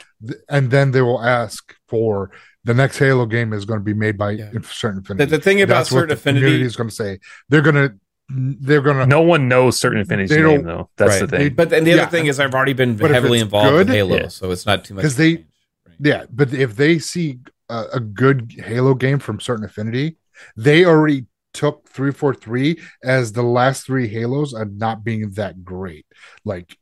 and 0.48 0.70
then 0.70 0.90
they 0.92 1.02
will 1.02 1.22
ask 1.22 1.74
for 1.88 2.30
the 2.64 2.72
next 2.72 2.98
Halo 2.98 3.26
game 3.26 3.52
is 3.52 3.66
going 3.66 3.80
to 3.80 3.84
be 3.84 3.92
made 3.92 4.16
by 4.16 4.30
Yeah. 4.30 4.50
certain 4.62 5.00
affinity. 5.00 5.28
the 5.30 5.38
thing 5.38 5.60
about 5.60 5.74
That's 5.80 5.90
what 5.92 5.98
certain 6.00 6.08
the 6.08 6.14
affinity 6.14 6.62
is 6.62 6.76
going 6.76 6.88
to 6.88 6.94
say. 6.94 7.18
They're 7.50 7.60
going 7.60 7.74
to, 7.74 7.94
they're 8.28 8.80
going 8.80 8.96
to. 8.96 9.06
no 9.06 9.20
one 9.22 9.48
knows 9.48 9.78
Certain 9.78 10.00
Affinity's 10.00 10.30
They 10.30 10.42
name 10.42 10.62
though. 10.64 10.88
That's 10.96 11.20
Right. 11.20 11.30
the 11.30 11.36
thing. 11.36 11.54
But 11.54 11.70
then 11.70 11.84
the 11.84 11.90
Yeah. 11.92 12.02
other 12.02 12.10
thing 12.10 12.26
is, 12.26 12.40
I've 12.40 12.54
already 12.54 12.72
been 12.72 12.96
But 12.96 13.10
heavily 13.10 13.40
involved 13.40 13.72
with 13.74 13.86
good- 13.88 13.94
Halo, 13.96 14.16
Yeah. 14.16 14.28
so 14.28 14.50
it's 14.50 14.64
not 14.66 14.84
too 14.84 14.94
much. 14.94 15.02
'Cause 15.02 15.12
to 15.14 15.18
they- 15.18 15.36
change, 15.36 15.46
right? 15.86 15.96
Yeah, 16.00 16.24
but 16.32 16.52
if 16.54 16.76
they 16.76 16.98
see 16.98 17.38
a, 17.68 17.84
a 17.94 18.00
good 18.00 18.52
Halo 18.64 18.94
game 18.94 19.18
from 19.18 19.40
certain 19.40 19.64
affinity, 19.64 20.16
they 20.56 20.84
already 20.84 21.26
took 21.52 21.88
three 21.88 22.10
four 22.10 22.34
three 22.34 22.80
as 23.04 23.32
the 23.32 23.42
last 23.42 23.86
three 23.86 24.08
Halos 24.08 24.52
and 24.52 24.78
not 24.78 25.04
being 25.04 25.30
that 25.32 25.64
great. 25.64 26.04
Like 26.44 26.76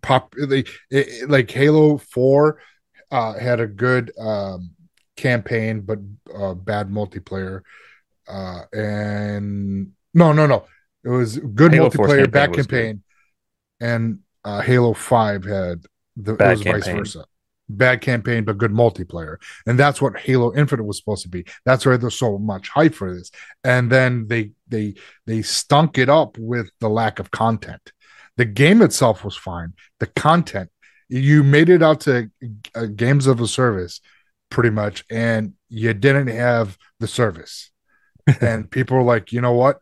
pop, 0.00 0.34
they 0.38 0.60
it, 0.60 0.68
it- 0.90 1.30
like 1.30 1.50
Halo 1.50 1.98
Four 1.98 2.58
uh, 3.10 3.38
had 3.38 3.60
a 3.60 3.66
good 3.66 4.12
um, 4.18 4.70
campaign, 5.16 5.80
but 5.80 5.98
uh, 6.34 6.54
bad 6.54 6.88
multiplayer. 6.90 7.60
Uh, 8.26 8.62
and 8.72 9.90
no, 10.14 10.32
no, 10.32 10.46
no, 10.46 10.64
it 11.04 11.08
was 11.08 11.38
good 11.38 11.74
Halo 11.74 11.90
4's 11.90 11.96
multiplayer, 11.96 12.08
campaign 12.08 12.30
bad 12.30 12.52
good. 12.52 12.56
campaign, 12.56 13.02
and 13.80 14.18
uh, 14.44 14.60
Halo 14.60 14.94
Five 14.94 15.44
had 15.44 15.84
the 16.16 16.34
Bad 16.34 16.46
it 16.46 16.50
was 16.50 16.62
vice 16.62 16.86
versa. 16.86 17.24
Bad 17.68 18.02
campaign 18.02 18.44
but 18.44 18.58
good 18.58 18.72
multiplayer. 18.72 19.36
And 19.66 19.78
that's 19.78 20.00
what 20.00 20.18
halo 20.18 20.54
infinite 20.54 20.84
was 20.84 20.98
supposed 20.98 21.22
to 21.22 21.28
be. 21.28 21.46
That's 21.64 21.86
why 21.86 21.96
there's 21.96 22.18
so 22.18 22.38
much 22.38 22.68
hype 22.68 22.94
for 22.94 23.14
this. 23.14 23.30
And 23.62 23.90
then 23.90 24.28
they 24.28 24.50
they 24.68 24.94
they 25.26 25.40
stunk 25.40 25.96
it 25.96 26.10
up 26.10 26.36
with 26.38 26.70
the 26.80 26.90
lack 26.90 27.18
of 27.18 27.30
content. 27.30 27.92
The 28.36 28.44
game 28.44 28.82
itself 28.82 29.24
was 29.24 29.36
fine. 29.36 29.72
The 29.98 30.08
content 30.08 30.70
you 31.08 31.42
made 31.42 31.68
it 31.68 31.82
out 31.82 32.00
to 32.00 32.30
uh, 32.74 32.86
games 32.86 33.26
of 33.26 33.40
a 33.40 33.46
service 33.46 34.00
pretty 34.50 34.70
much 34.70 35.04
and 35.10 35.54
you 35.68 35.94
didn't 35.94 36.28
have 36.28 36.76
the 37.00 37.08
service. 37.08 37.70
And 38.40 38.70
people 38.70 38.96
were 38.96 39.02
like 39.02 39.32
you 39.32 39.40
know 39.40 39.52
what 39.52 39.80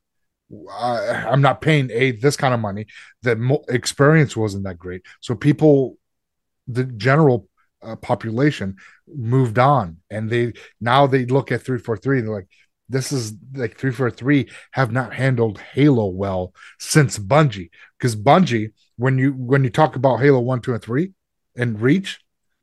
I, 0.70 1.26
i'm 1.30 1.40
not 1.40 1.60
paying 1.60 1.90
a 1.92 2.12
this 2.12 2.36
kind 2.36 2.52
of 2.54 2.60
money 2.60 2.86
the 3.22 3.36
mo- 3.36 3.64
experience 3.68 4.36
wasn't 4.36 4.64
that 4.64 4.78
great 4.78 5.02
so 5.20 5.34
people 5.34 5.96
the 6.68 6.84
general 6.84 7.48
uh, 7.82 7.96
population 7.96 8.76
moved 9.08 9.58
on 9.58 9.96
and 10.10 10.30
they 10.30 10.52
now 10.80 11.06
they 11.06 11.24
look 11.26 11.50
at 11.52 11.62
343 11.62 12.20
they're 12.20 12.30
like 12.30 12.48
this 12.88 13.12
is 13.12 13.32
like 13.54 13.76
343 13.78 14.48
have 14.72 14.92
not 14.92 15.14
handled 15.14 15.58
halo 15.58 16.06
well 16.06 16.52
since 16.78 17.18
bungie 17.18 17.70
because 17.98 18.14
bungie 18.14 18.72
when 18.96 19.18
you 19.18 19.32
when 19.32 19.64
you 19.64 19.70
talk 19.70 19.96
about 19.96 20.20
Halo 20.20 20.38
One, 20.40 20.60
Two, 20.60 20.74
and 20.74 20.82
Three, 20.82 21.12
and 21.56 21.80
Reach, 21.80 22.20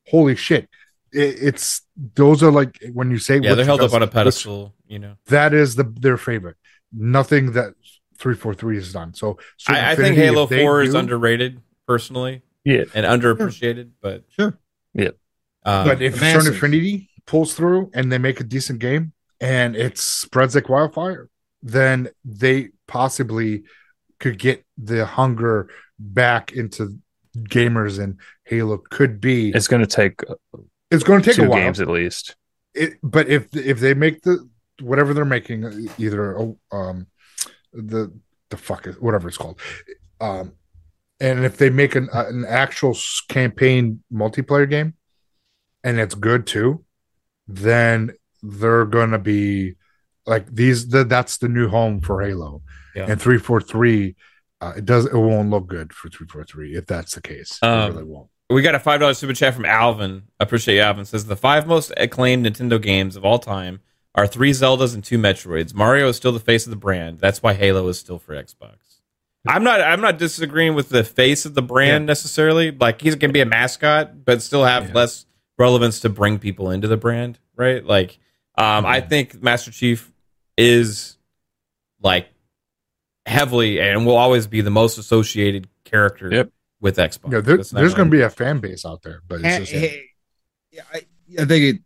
holy 0.08 0.36
shit, 0.36 0.70
it's 1.12 1.82
those 2.16 2.44
are 2.44 2.52
like 2.52 2.78
when 2.94 3.10
you 3.12 3.18
say 3.18 3.40
Yeah, 3.40 3.56
they're 3.56 3.66
held 3.66 3.80
does- 3.82 3.92
up 3.92 3.96
on 3.96 4.04
a 4.04 4.06
which- 4.06 4.14
pedestal. 4.14 4.76
You 4.88 5.00
know, 5.00 5.16
that 5.26 5.54
is 5.54 5.76
the 5.76 5.84
their 5.84 6.18
favorite. 6.18 6.56
Nothing 6.92 7.52
that 7.54 7.74
three 8.18 8.36
four 8.36 8.54
three 8.54 8.76
has 8.76 8.92
done. 8.94 9.14
So 9.14 9.38
Certain 9.58 9.84
I, 9.84 9.92
I 9.92 9.96
think 9.96 10.16
Halo 10.18 10.44
if 10.44 10.50
they 10.50 10.60
Four 10.62 10.82
is 10.82 10.94
do- 10.94 11.00
underrated 11.00 11.62
personally 11.88 12.42
Yeah. 12.66 12.84
and 12.94 13.06
underappreciated, 13.06 13.92
but 14.02 14.24
Sure. 14.30 14.58
um, 14.98 15.08
But 15.88 16.02
if 16.02 16.20
Masses. 16.20 16.44
Certain 16.46 16.58
Affinity 16.58 17.10
pulls 17.26 17.54
through 17.54 17.92
and 17.94 18.12
they 18.12 18.18
make 18.18 18.40
a 18.40 18.44
decent 18.44 18.80
game 18.80 19.14
and 19.40 19.76
it 19.76 19.98
spreads 19.98 20.56
like 20.56 20.68
wildfire, 20.70 21.30
then 21.62 22.10
they 22.26 22.70
possibly 22.88 23.64
could 24.20 24.38
get 24.40 24.66
the 24.78 25.06
hunger 25.06 25.70
back 26.00 26.52
into 26.54 26.98
gamers 27.38 28.02
and 28.02 28.18
Halo 28.46 28.78
could 28.90 29.22
be. 29.22 29.50
It's 29.52 29.68
going 29.68 29.82
to 29.82 29.88
take 29.88 30.22
It's 30.92 31.04
going 31.04 31.22
to 31.22 31.26
take 31.30 31.36
two 31.38 31.46
a 31.46 31.50
while. 31.50 31.60
games 31.60 31.80
at 31.80 31.88
least. 31.88 32.36
It, 32.74 32.94
but 33.04 33.28
if 33.30 33.56
if 33.56 33.80
they 33.80 33.94
make 33.94 34.22
the 34.22 34.48
whatever 34.82 35.14
they're 35.14 35.26
making, 35.26 35.90
either 35.98 36.38
um 36.72 37.08
the 37.74 38.12
the 38.50 38.58
fuck 38.58 38.88
is 38.88 39.00
whatever 39.00 39.28
it's 39.28 39.38
called, 39.38 39.60
um, 40.22 40.54
and 41.20 41.46
if 41.46 41.58
they 41.58 41.70
make 41.70 41.96
an 41.96 42.10
uh, 42.14 42.26
an 42.28 42.46
actual 42.48 42.98
campaign 43.28 44.02
multiplayer 44.12 44.70
game, 44.70 44.94
and 45.84 46.00
it's 46.00 46.16
good 46.16 46.48
too, 46.48 46.84
then 47.48 48.12
they're 48.42 48.86
gonna 48.86 49.20
be 49.20 49.76
like 50.26 50.48
these. 50.54 50.88
The, 50.88 51.04
that's 51.04 51.38
the 51.38 51.48
new 51.50 51.68
home 51.68 52.02
for 52.02 52.22
Halo, 52.22 52.62
Yeah. 52.96 53.06
and 53.10 53.22
three 53.22 53.38
four 53.38 53.62
three. 53.62 54.16
Uh, 54.62 54.74
it 54.78 54.86
does. 54.86 55.06
It 55.06 55.14
won't 55.14 55.50
look 55.52 55.68
good 55.68 55.94
for 55.94 56.10
three 56.10 56.28
four 56.28 56.44
three 56.44 56.76
if 56.76 56.86
that's 56.86 57.16
the 57.16 57.22
case. 57.22 57.60
Um, 57.62 57.70
it 57.72 57.88
really 57.94 58.04
won't. 58.06 58.30
we 58.50 58.62
got 58.62 58.76
a 58.76 58.80
five 58.80 59.00
dollar 59.00 59.14
super 59.14 59.34
chat 59.34 59.54
from 59.54 59.66
Alvin. 59.66 60.24
I 60.40 60.44
appreciate 60.44 60.76
you, 60.76 60.82
Alvin. 60.82 61.06
Says 61.06 61.26
the 61.26 61.36
five 61.38 61.68
most 61.68 61.94
acclaimed 61.98 62.46
Nintendo 62.46 62.82
games 62.82 63.16
of 63.16 63.24
all 63.24 63.40
time 63.40 63.80
are 64.20 64.28
three 64.28 64.52
Zeldas 64.52 64.94
and 64.94 65.04
two 65.04 65.18
Metroids. 65.18 65.74
Mario 65.74 66.10
is 66.10 66.18
still 66.18 66.32
the 66.32 66.40
face 66.40 66.66
of 66.66 66.72
the 66.72 66.76
brand. 66.76 67.20
That's 67.20 67.42
why 67.42 67.54
Halo 67.54 67.88
is 67.88 67.98
still 68.00 68.20
for 68.20 68.34
Xbox. 68.34 68.76
I'm 69.48 69.64
not. 69.64 69.80
I'm 69.82 70.02
not 70.02 70.18
disagreeing 70.18 70.76
with 70.76 70.90
the 70.90 71.04
face 71.04 71.46
of 71.46 71.54
the 71.54 71.62
brand 71.62 72.06
necessarily. 72.06 72.72
Like 72.72 73.02
he's 73.02 73.16
gonna 73.16 73.32
be 73.34 73.40
a 73.42 73.46
mascot, 73.46 74.26
but 74.26 74.42
still 74.42 74.66
have 74.66 74.88
Yeah. 74.90 74.94
less 74.96 75.26
relevance 75.58 76.02
to 76.02 76.10
bring 76.10 76.40
people 76.40 76.70
into 76.72 76.88
the 76.88 76.98
brand, 76.98 77.40
right? 77.56 77.84
Like, 77.86 78.20
um, 78.58 78.86
I 78.86 79.00
think 79.02 79.42
Master 79.42 79.72
Chief 79.72 80.12
is 80.58 81.18
like 82.02 82.28
heavily 83.26 83.80
and 83.80 84.06
will 84.06 84.16
always 84.18 84.48
be 84.48 84.62
the 84.62 84.70
most 84.70 84.98
associated 84.98 85.68
character 85.86 86.30
Yep. 86.32 86.52
with 86.82 86.98
Xbox. 86.98 87.32
Yeah, 87.32 87.40
there, 87.42 87.58
there's 87.58 87.72
going 87.72 87.92
gonna- 87.96 88.06
to 88.06 88.18
be 88.18 88.22
a 88.22 88.30
fan 88.30 88.60
base 88.60 88.86
out 88.86 89.04
there, 89.04 89.22
but 89.28 89.36
it's 89.42 89.46
Hey, 89.48 89.60
just 89.60 89.72
hey, 89.72 90.04
yeah, 90.72 90.82
I, 90.94 90.98
I 91.42 91.46
think 91.46 91.76
it. 91.76 91.82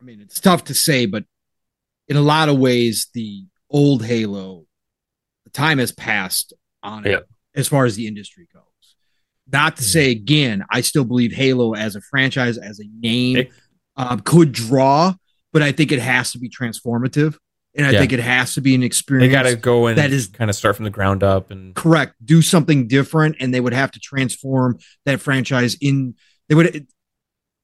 I 0.00 0.04
mean, 0.04 0.20
it's 0.20 0.40
tough 0.40 0.64
to 0.64 0.74
say, 0.74 1.06
but 1.06 1.24
in 2.10 2.16
a 2.16 2.20
lot 2.20 2.48
of 2.48 2.58
ways, 2.58 3.06
the 3.14 3.44
old 3.70 4.04
Halo, 4.04 4.66
the 5.44 5.50
time 5.50 5.78
has 5.78 5.92
passed 5.92 6.52
on 6.82 7.06
it 7.06 7.10
Yeah. 7.10 7.18
as 7.54 7.68
far 7.68 7.84
as 7.86 7.94
the 7.94 8.06
industry 8.08 8.48
goes. 8.52 8.62
Not 9.50 9.76
to 9.76 9.84
say 9.84 10.10
again, 10.10 10.64
I 10.70 10.80
still 10.80 11.04
believe 11.04 11.32
Halo 11.32 11.74
as 11.74 11.94
a 11.96 12.00
franchise, 12.00 12.58
as 12.58 12.80
a 12.80 12.84
name, 13.00 13.36
It- 13.38 13.50
um, 13.96 14.20
could 14.20 14.50
draw, 14.52 15.14
but 15.52 15.62
I 15.62 15.70
think 15.72 15.92
it 15.92 16.00
has 16.00 16.32
to 16.32 16.38
be 16.38 16.48
transformative, 16.48 17.36
and 17.76 17.86
I 17.86 17.92
Yeah. 17.92 18.00
think 18.00 18.12
it 18.12 18.18
has 18.20 18.54
to 18.54 18.60
be 18.60 18.74
an 18.74 18.82
experience. 18.82 19.28
they 19.28 19.32
got 19.32 19.48
to 19.48 19.54
go 19.56 19.86
and 19.86 19.96
that 19.98 20.12
is- 20.12 20.26
kind 20.26 20.50
of 20.50 20.56
start 20.56 20.74
from 20.76 20.84
the 20.84 20.90
ground 20.90 21.22
up 21.22 21.50
and 21.52 21.74
correct 21.76 22.14
do 22.24 22.42
something 22.42 22.88
different 22.88 23.36
and 23.38 23.54
they 23.54 23.60
would 23.60 23.72
have 23.72 23.92
to 23.92 24.00
transform 24.00 24.78
that 25.06 25.20
franchise 25.20 25.76
in 25.80 26.14
they 26.48 26.54
would 26.56 26.86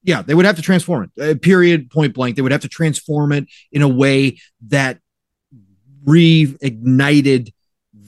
yeah 0.07 0.23
they 0.23 0.33
would 0.33 0.45
have 0.45 0.55
to 0.55 0.63
transform 0.63 1.11
it. 1.15 1.21
Uh, 1.21 1.37
period 1.39 1.91
point 1.91 2.15
blank. 2.15 2.35
They 2.35 2.41
would 2.41 2.51
have 2.51 2.61
to 2.61 2.67
transform 2.67 3.31
it 3.33 3.45
in 3.71 3.83
a 3.83 3.87
way 3.87 4.39
that 4.69 4.99
reignited 6.05 7.53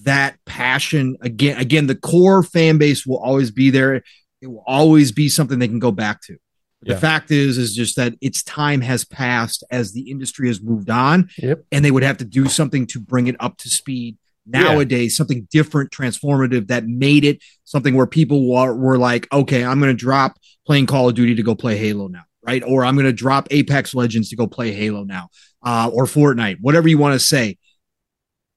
that 0.03 0.37
passion. 0.45 1.17
Again 1.21 1.59
again 1.59 1.87
the 1.87 1.95
core 1.95 2.41
fan 2.43 2.77
base 2.77 3.05
will 3.05 3.19
always 3.19 3.51
be 3.51 3.69
there. 3.69 3.95
It 4.41 4.47
will 4.47 4.63
always 4.65 5.11
be 5.11 5.29
something 5.29 5.59
they 5.59 5.67
can 5.67 5.79
go 5.79 5.91
back 5.91 6.21
to. 6.23 6.37
Yeah. 6.81 6.93
the 6.93 7.01
fact 7.01 7.29
is 7.29 7.57
is 7.57 7.75
just 7.75 7.97
that 7.97 8.13
its 8.21 8.41
time 8.41 8.79
has 8.79 9.03
passed 9.03 9.65
as 9.69 9.91
the 9.91 10.09
industry 10.09 10.47
has 10.47 10.61
moved 10.61 10.89
on 10.89 11.29
Yep. 11.37 11.65
and 11.73 11.83
they 11.83 11.91
would 11.91 12.03
have 12.03 12.19
to 12.19 12.23
do 12.25 12.47
something 12.47 12.87
to 12.87 13.01
bring 13.01 13.27
it 13.27 13.35
up 13.41 13.57
to 13.57 13.69
speed 13.69 14.17
nowadays 14.49 15.15
something 15.15 15.47
different 15.51 15.91
transformative 15.91 16.67
that 16.67 16.85
made 16.85 17.23
it 17.23 17.41
something 17.63 17.95
where 17.95 18.07
people 18.07 18.49
were, 18.51 18.73
were 18.73 18.97
like 18.97 19.27
okay 19.31 19.63
i'm 19.63 19.79
going 19.79 19.91
to 19.91 19.97
drop 19.97 20.37
playing 20.65 20.85
call 20.85 21.09
of 21.09 21.15
duty 21.15 21.35
to 21.35 21.43
go 21.43 21.55
play 21.55 21.77
halo 21.77 22.07
now 22.07 22.23
right? 22.41 22.63
Or 22.65 22.85
i'm 22.85 22.95
going 22.95 23.05
to 23.05 23.13
drop 23.13 23.47
apex 23.51 23.93
legends 23.93 24.29
to 24.29 24.35
go 24.35 24.47
play 24.47 24.71
halo 24.71 25.03
now 25.03 25.29
uh, 25.63 25.89
or 25.93 26.05
fortnite 26.05 26.57
whatever 26.61 26.87
you 26.87 26.97
want 26.97 27.13
to 27.13 27.19
say. 27.19 27.57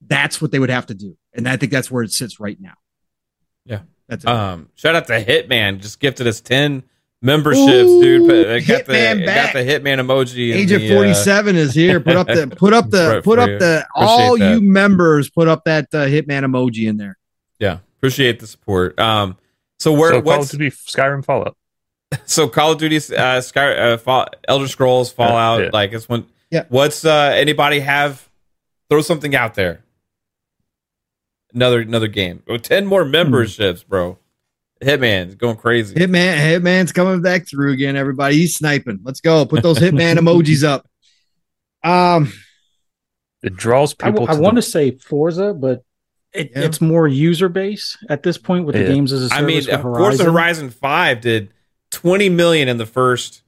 That's 0.06 0.40
what 0.42 0.50
they 0.50 0.58
would 0.58 0.70
have 0.70 0.86
to 0.86 0.94
do. 0.94 1.16
And 1.34 1.48
i 1.48 1.56
think 1.56 1.72
that's 1.72 1.90
where 1.90 2.02
it 2.02 2.12
sits 2.12 2.40
right 2.40 2.58
now. 2.60 2.74
Yeah. 3.64 3.80
that's 4.08 4.24
it. 4.24 4.30
um 4.30 4.68
shout 4.74 4.94
out 4.94 5.06
to 5.08 5.24
Hitman 5.24 5.80
just 5.80 6.00
gifted 6.00 6.26
us 6.26 6.40
10 6.40 6.84
memberships 7.22 7.88
Ooh, 7.88 8.02
dude 8.02 8.28
Put- 8.28 8.46
I 8.48 8.60
got 8.60 8.86
the 8.86 8.92
Hitman 8.92 9.22
I 9.22 9.26
back. 9.26 9.52
got 9.54 9.64
the 9.64 9.70
Hitman 9.70 10.00
emoji 10.04 10.50
in 10.50 10.56
Agent 10.58 10.82
the, 10.82 10.90
uh, 10.92 10.96
47 10.96 11.56
is 11.56 11.72
here. 11.74 12.00
Put 12.00 12.16
up 12.16 12.26
the 12.26 12.54
put 12.56 12.72
up 12.72 12.90
the 12.90 13.20
put 13.24 13.38
up 13.38 13.46
the 13.58 13.86
all 13.94 14.34
Appreciate 14.34 14.54
you 14.54 14.60
members 14.60 15.30
put 15.30 15.48
up 15.48 15.64
that 15.64 15.84
uh, 15.94 16.06
Hitman 16.06 16.44
emoji 16.44 16.88
in 16.88 16.96
there. 16.98 17.16
yeah 17.58 17.78
appreciate 17.98 18.40
the 18.40 18.46
support 18.46 18.98
um 18.98 19.36
so 19.78 19.92
where 19.92 20.10
so 20.10 20.20
Call 20.22 20.32
of 20.32 20.38
what's 20.38 20.50
Duty, 20.50 20.70
Skyrim, 20.70 21.24
Fallout. 21.24 21.56
so 22.26 22.48
Call 22.48 22.72
of 22.72 22.78
Duty 22.78 22.96
uh 23.16 23.40
Sky 23.40 23.72
uh, 23.74 23.96
Fall, 23.96 24.26
Elder 24.48 24.66
Scrolls 24.68 25.12
Fallout 25.12 25.62
Yeah. 25.62 25.70
like 25.72 25.92
it's 25.92 26.08
one 26.08 26.26
Yeah. 26.50 26.64
what's 26.68 27.04
uh 27.04 27.32
anybody 27.34 27.78
have 27.80 28.28
throw 28.90 29.00
something 29.00 29.34
out 29.36 29.54
there 29.54 29.84
another 31.54 31.80
another 31.80 32.08
game 32.08 32.42
oh, 32.48 32.56
10 32.56 32.86
more 32.86 33.04
memberships 33.04 33.82
bro 33.82 34.18
Hitman's 34.82 35.34
going 35.36 35.56
crazy 35.56 35.94
Hitman 35.94 36.36
Hitman's 36.38 36.92
coming 36.92 37.22
back 37.22 37.48
through 37.48 37.72
again. 37.72 37.96
Everybody, 37.96 38.36
he's 38.36 38.56
sniping. 38.56 39.00
Let's 39.02 39.20
go. 39.20 39.44
Put 39.46 39.62
those 39.62 39.78
Hitman 39.78 40.16
emojis 40.16 40.64
up. 40.64 40.86
Um, 41.84 42.32
It 43.42 43.56
draws 43.56 43.94
people. 43.94 44.28
I 44.28 44.34
to 44.34 44.40
want 44.40 44.56
to 44.56 44.62
say 44.62 44.92
Forza, 44.92 45.52
but 45.54 45.82
it, 46.32 46.50
Yeah. 46.54 46.62
it's 46.62 46.80
more 46.80 47.08
user 47.08 47.48
base 47.48 47.98
at 48.08 48.22
this 48.22 48.38
point 48.38 48.64
with 48.66 48.74
the 48.76 48.84
games 48.84 49.12
as 49.12 49.30
a 49.30 49.34
I 49.34 49.42
mean, 49.42 49.62
service. 49.62 49.76
with 49.76 49.82
Forza 49.82 50.24
Horizon. 50.24 50.26
Horizon 50.26 50.70
Five 50.70 51.20
did 51.20 51.52
twenty 51.90 52.28
million 52.28 52.68
in 52.68 52.76
the 52.78 52.86
first 52.86 53.42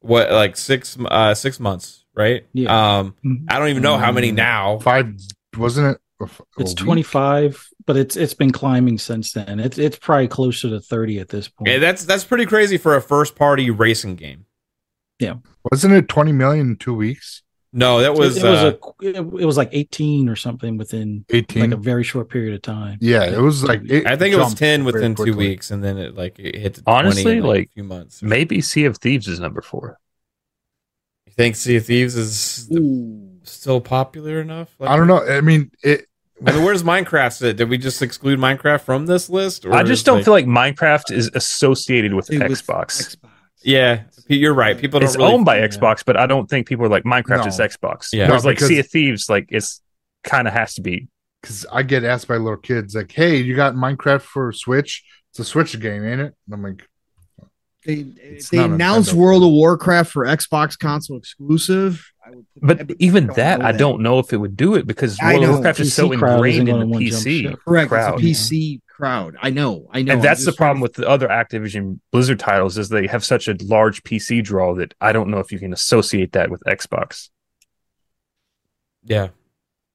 what 0.00 0.30
like 0.32 0.56
six 0.56 0.96
uh 1.04 1.34
six 1.34 1.58
months, 1.60 2.04
right? 2.14 2.46
Yeah. 2.52 2.98
Um. 3.00 3.14
I 3.48 3.58
don't 3.58 3.68
even 3.68 3.82
know 3.82 3.98
how 3.98 4.12
many 4.12 4.30
Mm. 4.32 4.36
now. 4.36 4.78
five, 4.78 5.14
wasn't 5.56 5.96
it? 5.96 6.00
a 6.20 6.24
f- 6.24 6.40
a 6.58 6.62
It's 6.62 6.74
25, 6.74 7.66
but 7.90 7.96
it's 7.96 8.14
it's 8.14 8.34
been 8.34 8.52
climbing 8.52 8.98
since 8.98 9.32
then. 9.32 9.58
It's 9.58 9.76
it's 9.76 9.98
probably 9.98 10.28
closer 10.28 10.70
to 10.70 10.78
30 10.78 11.18
at 11.18 11.28
this 11.28 11.48
point. 11.48 11.72
Yeah, 11.72 11.78
that's 11.78 12.04
that's 12.04 12.22
pretty 12.22 12.46
crazy 12.46 12.78
for 12.78 12.94
a 12.94 13.02
first 13.02 13.34
party 13.34 13.68
racing 13.68 14.14
game. 14.14 14.46
Yeah, 15.18 15.34
wasn't 15.72 15.94
it 15.94 16.06
20 16.06 16.30
million 16.30 16.68
in 16.68 16.76
two 16.76 16.94
weeks? 16.94 17.42
No, 17.72 18.00
that 18.00 18.14
was, 18.14 18.36
it, 18.36 18.44
was 18.44 18.62
uh, 18.62 18.76
a 18.80 19.04
it, 19.04 19.16
it 19.16 19.44
was 19.44 19.56
like 19.56 19.70
18 19.72 20.28
or 20.28 20.36
something 20.36 20.76
within 20.76 21.24
18. 21.30 21.62
like 21.62 21.72
a 21.72 21.76
very 21.76 22.04
short 22.04 22.30
period 22.30 22.54
of 22.54 22.62
time. 22.62 22.98
yeah, 23.00 23.24
it 23.24 23.40
was 23.40 23.64
like, 23.64 23.82
it 23.90 24.06
I 24.06 24.14
think 24.16 24.34
it 24.34 24.38
was 24.38 24.54
ten 24.54 24.84
within 24.84 25.16
two 25.16 25.34
weeks, 25.34 25.72
and 25.72 25.82
then 25.82 25.98
it 25.98 26.14
like 26.14 26.38
it 26.38 26.54
hit 26.54 26.74
to 26.74 26.82
Honestly, 26.86 27.24
20 27.24 27.38
in, 27.38 27.42
like, 27.42 27.56
like, 27.56 27.66
a 27.66 27.72
few 27.72 27.84
months. 27.84 28.22
maybe 28.22 28.60
Sea 28.60 28.84
of 28.84 28.98
Thieves 28.98 29.26
is 29.26 29.40
number 29.40 29.62
four. 29.62 29.98
You 31.26 31.32
think 31.32 31.56
Sea 31.56 31.74
of 31.74 31.86
Thieves 31.86 32.14
is 32.14 32.70
still 33.42 33.80
popular 33.80 34.40
enough? 34.40 34.72
Like, 34.78 34.90
I 34.90 34.96
don't 34.96 35.08
know. 35.08 35.26
I 35.26 35.40
mean, 35.40 35.72
it. 35.82 36.06
I 36.46 36.52
mean, 36.52 36.64
where's 36.64 36.82
Minecraft 36.82 37.32
sit? 37.32 37.56
Did 37.56 37.68
we 37.68 37.76
just 37.78 38.00
exclude 38.02 38.38
Minecraft 38.38 38.80
from 38.80 39.06
this 39.06 39.28
list? 39.28 39.66
or 39.66 39.74
I 39.74 39.82
just 39.82 40.06
don't 40.06 40.16
like- 40.16 40.24
feel 40.24 40.32
like 40.34 40.46
Minecraft 40.46 41.12
is 41.12 41.30
associated 41.34 42.14
with 42.14 42.28
Dude, 42.28 42.42
with 42.48 42.50
Xbox. 42.62 43.16
Xbox. 43.16 43.30
Yeah, 43.62 44.04
you're 44.26 44.54
right. 44.54 44.78
People 44.78 45.00
don't. 45.00 45.08
It's 45.08 45.16
really, 45.18 45.32
owned 45.34 45.44
by 45.44 45.58
yeah. 45.58 45.68
Xbox, 45.68 46.02
but 46.04 46.16
I 46.16 46.26
don't 46.26 46.48
think 46.48 46.66
people 46.66 46.86
are 46.86 46.88
like 46.88 47.04
Minecraft 47.04 47.42
No. 47.42 47.46
is 47.46 47.58
Xbox. 47.58 48.08
Yeah. 48.12 48.26
Whereas 48.28 48.44
No, 48.44 48.48
like 48.50 48.56
because- 48.56 48.68
Sea 48.68 48.78
of 48.78 48.88
Thieves, 48.88 49.28
like 49.28 49.46
it's 49.50 49.82
kind 50.24 50.48
of 50.48 50.54
has 50.54 50.74
to 50.74 50.80
be. 50.80 51.08
Because 51.42 51.66
I 51.72 51.82
get 51.82 52.04
asked 52.04 52.28
by 52.28 52.36
little 52.36 52.56
kids, 52.58 52.94
like, 52.94 53.12
hey, 53.12 53.36
you 53.36 53.54
got 53.56 53.74
Minecraft 53.74 54.22
for 54.22 54.52
Switch? 54.52 55.02
It's 55.30 55.38
a 55.40 55.44
Switch 55.44 55.78
game, 55.80 56.04
ain't 56.06 56.20
it? 56.20 56.34
And 56.46 56.54
I'm 56.54 56.62
like, 56.62 56.86
They 57.86 58.04
It's 58.22 58.50
they 58.50 58.58
announced 58.58 59.12
World 59.14 59.42
of 59.42 59.50
Warcraft 59.50 60.10
for 60.12 60.26
Xbox 60.26 60.78
console 60.78 61.16
exclusive. 61.18 62.04
I 62.32 62.36
would 62.36 62.46
put 62.54 62.66
But 62.66 62.88
that- 62.88 62.96
even 63.00 63.26
don't 63.26 63.36
that, 63.36 63.62
I 63.62 63.72
don't 63.72 64.00
know 64.02 64.18
if 64.18 64.32
it 64.32 64.36
would 64.38 64.56
do 64.56 64.74
it 64.74 64.86
because 64.86 65.18
I 65.20 65.32
World 65.34 65.44
of. 65.44 65.50
Warcraft 65.50 65.80
is 65.80 65.94
so 65.94 66.08
PC 66.08 66.12
ingrained 66.14 66.68
in 66.68 66.78
the 66.90 66.96
PC 66.96 67.42
ship. 67.42 67.58
Correct. 67.66 67.88
crowd. 67.88 68.22
It's 68.24 68.50
a 68.50 68.54
PC 68.54 68.80
crowd. 68.88 69.36
I 69.40 69.50
know. 69.50 69.86
I 69.90 70.02
know. 70.02 70.12
and 70.12 70.20
I'm 70.20 70.20
that's 70.22 70.44
the 70.44 70.52
problem 70.52 70.80
with 70.80 70.94
the 70.94 71.08
other 71.08 71.28
Activision 71.28 72.00
Blizzard 72.12 72.38
titles 72.38 72.76
is 72.78 72.88
they 72.88 73.06
have 73.06 73.24
such 73.24 73.48
a 73.48 73.56
large 73.62 74.02
PC 74.04 74.42
draw 74.42 74.74
that 74.76 74.94
I 75.00 75.12
don't 75.12 75.28
know 75.30 75.38
if 75.38 75.50
you 75.52 75.58
can 75.58 75.72
associate 75.72 76.32
that 76.32 76.50
with 76.50 76.62
Xbox. 76.66 77.28
Yeah, 79.02 79.28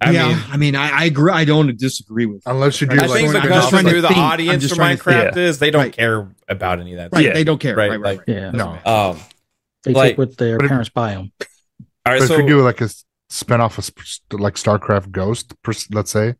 I 0.01 0.11
yeah, 0.11 0.27
mean, 0.29 0.37
I 0.51 0.57
mean, 0.57 0.75
I, 0.75 0.89
I 1.01 1.03
agree. 1.05 1.31
I 1.31 1.45
don't 1.45 1.77
disagree 1.77 2.25
with. 2.25 2.41
Unless 2.47 2.81
you 2.81 2.87
do 2.87 2.95
I 2.99 3.05
like 3.05 3.11
think 3.11 3.35
I'm 3.35 3.41
because 3.43 3.55
just 3.57 3.69
trying 3.69 3.85
to 3.85 3.91
who 3.91 4.01
the 4.01 4.07
think. 4.07 4.19
Audience 4.19 4.63
just 4.63 4.75
for 4.75 4.81
Minecraft 4.81 5.23
think. 5.25 5.37
is, 5.37 5.59
they 5.59 5.69
don't 5.71 5.83
Right. 5.83 5.93
care 5.93 6.27
about 6.49 6.79
any 6.79 6.93
of 6.93 6.97
that. 6.97 7.11
Right, 7.13 7.25
Yeah. 7.25 7.33
they 7.33 7.43
don't 7.43 7.59
care. 7.59 7.75
Right, 7.75 7.91
Right, 7.91 7.99
right, 7.99 8.17
right. 8.17 8.27
Yeah. 8.27 8.51
no. 8.51 8.79
Um, 8.85 9.19
They 9.83 9.93
Like- 9.93 10.09
take 10.13 10.17
what 10.17 10.35
their 10.37 10.57
parents 10.57 10.89
buy 10.89 11.11
them. 11.11 11.31
All 12.05 12.13
right, 12.13 12.19
But 12.19 12.27
so 12.27 12.33
if 12.35 12.39
you 12.41 12.47
do 12.47 12.61
like 12.61 12.81
a 12.81 12.89
spinoff 13.31 13.77
of 13.77 14.39
like 14.39 14.55
StarCraft 14.55 15.11
Ghost, 15.11 15.53
let's 15.91 16.11
say 16.11 16.35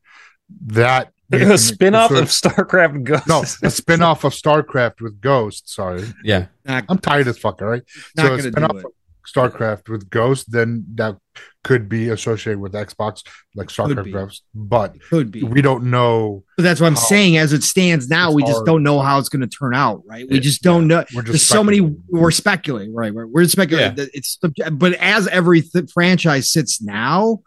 that 0.68 1.11
a 1.32 1.57
spin-off 1.57 2.11
so- 2.11 2.18
of 2.22 2.28
StarCraft 2.30 3.03
Ghost. 3.03 3.28
no 3.28 3.39
a 3.39 3.41
spinoff 3.72 4.24
of 4.24 4.34
StarCraft 4.34 5.01
with 5.01 5.20
Ghost. 5.20 5.70
Sorry, 5.74 6.03
yeah, 6.24 6.47
Not, 6.66 6.86
I'm 6.89 6.99
tired 6.99 7.28
as 7.28 7.38
fuck. 7.38 7.61
All 7.61 7.70
right, 7.70 7.84
not 8.16 8.26
so 8.28 8.34
a 8.36 8.38
spinoff 8.51 8.84
of 8.84 8.91
StarCraft 9.28 9.89
with 9.89 10.09
Ghost, 10.09 10.51
then 10.51 10.86
that 10.95 11.18
could 11.66 11.89
be 11.89 12.09
associated 12.09 12.59
with 12.59 12.72
Xbox, 12.74 13.24
like 13.55 13.68
StarCraft 13.68 14.03
be. 14.05 14.11
Ghost. 14.11 14.43
But 14.53 14.95
It 14.95 15.01
could 15.09 15.32
be. 15.32 15.43
we 15.43 15.61
don't 15.61 15.86
know. 15.86 16.43
But 16.55 16.63
that's 16.63 16.80
what 16.80 16.88
I'm 16.88 16.95
saying. 16.95 17.36
As 17.38 17.51
it 17.51 17.63
stands 17.63 18.07
now, 18.07 18.32
we 18.32 18.43
just 18.43 18.53
hard. 18.53 18.66
don't 18.68 18.84
know 18.84 19.01
how 19.01 19.20
it's 19.20 19.28
going 19.30 19.41
to 19.41 19.47
turn 19.47 19.74
out. 19.76 20.03
Right? 20.05 20.26
We 20.30 20.36
Yeah. 20.36 20.41
just 20.41 20.61
don't 20.61 20.88
know. 20.88 21.03
We're 21.13 21.24
just 21.24 21.32
There's 21.34 21.41
so 21.41 21.63
many. 21.63 21.82
We're 21.82 22.32
speculating. 22.32 22.93
Right? 22.93 23.13
We're, 23.13 23.28
we're 23.28 23.45
speculating. 23.45 23.97
Yeah. 23.97 24.05
that 24.05 24.11
It's 24.13 24.38
but 24.72 24.93
as 24.93 25.28
every 25.28 25.61
th- 25.63 25.91
franchise 25.91 26.51
sits 26.53 26.82
now, 26.82 27.41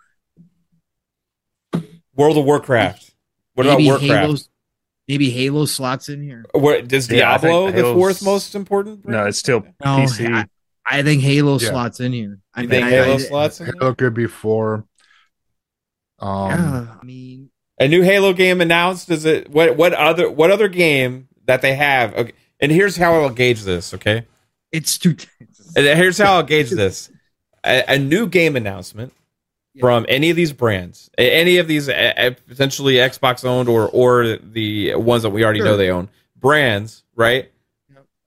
World 2.14 2.36
of 2.36 2.44
Warcraft. 2.44 3.12
What 3.54 3.66
about 3.66 3.80
Warcraft? 3.80 4.04
Halo's, 4.12 4.48
maybe 5.06 5.30
Halo 5.30 5.64
slots 5.66 6.08
in 6.08 6.22
here. 6.22 6.44
What 6.52 6.88
does 6.88 7.08
Yeah, 7.10 7.38
Diablo 7.38 7.70
the 7.70 7.82
fourth 7.94 8.22
most 8.24 8.54
important? 8.54 9.06
no, 9.06 9.26
it's 9.26 9.38
still 9.38 9.60
No, 9.84 9.98
PC. 9.98 10.32
I, 10.34 10.46
I 10.90 11.02
think 11.02 11.22
Halo 11.22 11.58
Yeah. 11.58 11.68
slots 11.70 12.00
in 12.00 12.12
here. 12.12 12.38
I 12.54 12.62
You 12.62 12.68
mean, 12.68 12.80
think 12.80 12.86
I- 12.86 12.90
Halo 12.90 13.14
I- 13.14 13.18
slots 13.18 13.60
in 13.60 13.66
there? 13.66 13.74
Halo 13.78 13.94
could 13.94 14.14
be 14.14 14.26
four. 14.26 14.84
Um, 16.18 16.50
yeah, 16.50 16.86
I 17.00 17.04
mean, 17.04 17.50
A 17.80 17.86
new 17.86 18.02
Halo 18.02 18.32
game 18.32 18.60
announced. 18.60 19.08
Is 19.10 19.24
it 19.24 19.50
what? 19.50 19.76
What 19.76 19.92
other? 19.94 20.28
What 20.30 20.50
other 20.50 20.66
game 20.68 21.28
that 21.46 21.62
they 21.62 21.74
have? 21.76 22.12
Okay, 22.14 22.32
and 22.58 22.72
here's 22.72 22.96
how 22.96 23.14
I'll 23.14 23.30
gauge 23.30 23.62
this. 23.62 23.94
Okay, 23.94 24.24
it's 24.72 24.98
too. 24.98 25.14
and 25.76 25.86
here's 25.86 26.18
how 26.18 26.34
I'll 26.34 26.42
gauge 26.42 26.70
this: 26.82 27.08
a, 27.64 27.84
a 27.94 27.98
new 27.98 28.26
game 28.26 28.56
announcement 28.56 29.12
Yeah. 29.74 29.82
from 29.82 30.06
any 30.08 30.30
of 30.30 30.34
these 30.36 30.52
brands, 30.52 31.08
any 31.16 31.58
of 31.58 31.68
these 31.68 31.88
uh, 31.88 32.30
potentially 32.48 32.94
Xbox 32.94 33.44
owned 33.44 33.68
or 33.68 33.88
or 33.88 34.38
the 34.38 34.96
ones 34.96 35.22
that 35.22 35.30
we 35.30 35.44
already 35.44 35.60
know 35.60 35.76
they 35.76 35.90
own 35.90 36.08
brands, 36.34 37.04
right? 37.14 37.48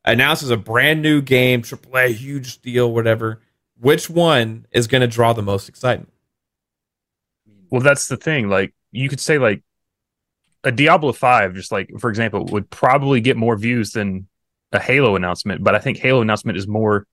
Yep. 0.05 0.13
Announces 0.15 0.49
a 0.49 0.57
brand 0.57 1.01
new 1.01 1.21
game, 1.21 1.61
AAA, 1.61 2.13
huge 2.15 2.59
deal, 2.61 2.91
whatever. 2.93 3.41
Which 3.79 4.09
one 4.09 4.65
is 4.71 4.87
going 4.87 5.01
to 5.01 5.07
draw 5.07 5.33
the 5.33 5.41
most 5.41 5.69
excitement? 5.69 6.11
Well, 7.69 7.81
that's 7.81 8.07
the 8.07 8.17
thing. 8.17 8.49
Like 8.49 8.73
you 8.91 9.09
could 9.09 9.19
say 9.19 9.37
like 9.37 9.63
a 10.63 10.71
Diablo 10.71 11.11
5 11.11 11.55
just 11.55 11.71
like 11.71 11.89
for 11.99 12.09
example 12.09 12.45
would 12.45 12.69
probably 12.69 13.19
get 13.21 13.35
more 13.37 13.57
views 13.57 13.91
than 13.91 14.27
a 14.71 14.79
Halo 14.79 15.15
announcement, 15.15 15.63
but 15.63 15.73
I 15.73 15.79
think 15.79 15.97
Halo 15.97 16.21
announcement 16.21 16.57
is 16.57 16.67
more 16.67 17.07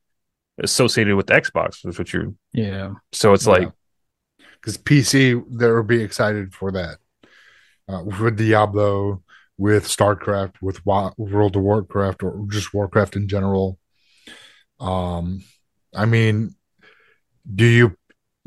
associated 0.59 1.14
with 1.16 1.26
Xbox, 1.26 1.84
which 1.84 1.99
what 1.99 2.12
you're 2.12 2.34
Yeah. 2.53 2.95
so 3.12 3.32
it's 3.32 3.47
like 3.47 3.70
because 4.61 4.76
PC 4.76 5.43
they 5.51 5.70
will 5.70 5.82
be 5.84 6.03
excited 6.03 6.53
for 6.53 6.72
that 6.72 6.99
uh, 7.89 8.03
with 8.05 8.36
Diablo, 8.36 9.22
with 9.59 9.84
StarCraft, 9.86 10.54
with 10.62 10.86
World 10.86 11.56
of 11.56 11.62
Warcraft, 11.62 12.22
or 12.22 12.46
just 12.48 12.72
Warcraft 12.72 13.16
in 13.16 13.28
general. 13.28 13.78
Um, 14.80 15.42
I 15.94 16.04
mean, 16.06 16.54
do 17.52 17.64
you 17.64 17.96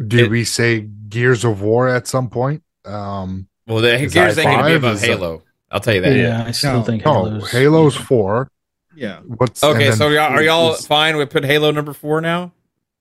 do 0.05 0.25
It- 0.25 0.31
we 0.31 0.45
say 0.45 0.79
Gears 0.81 1.43
of 1.43 1.61
War 1.61 1.89
at 1.89 2.07
some 2.07 2.29
point? 2.29 2.63
Um, 2.85 3.47
Well, 3.67 3.79
the 3.81 3.89
Gears 4.07 4.37
ain't 4.37 4.47
going 4.47 4.57
to 4.73 4.79
be 4.79 4.87
i5 4.87 4.93
is 4.95 5.01
Halo. 5.01 5.43
I'll 5.69 5.79
tell 5.79 5.93
you 5.95 6.01
that. 6.01 6.15
Yeah, 6.15 6.43
I 6.45 6.51
still 6.51 6.77
No. 6.79 6.83
think 6.83 7.05
no, 7.05 7.13
Halo's, 7.13 7.51
Halo's 7.51 7.95
four. 7.95 8.49
Yeah. 8.95 9.19
What's 9.25 9.63
Okay, 9.63 9.91
so 9.91 10.07
are 10.07 10.11
y'all, 10.13 10.33
are 10.33 10.41
y'all 10.41 10.73
is- 10.73 10.85
fine 10.87 11.15
with 11.17 11.29
put 11.29 11.43
Halo 11.45 11.71
number 11.71 11.93
four 11.93 12.19
now 12.21 12.51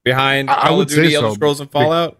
behind 0.05 0.51
I- 0.51 0.55
I 0.65 0.69
Call 0.69 0.77
would 0.79 0.89
of 0.91 0.95
Duty, 0.95 1.09
say 1.11 1.15
Elder 1.17 1.29
so. 1.31 1.35
Scrolls, 1.35 1.61
and 1.61 1.71
Fallout? 1.71 2.19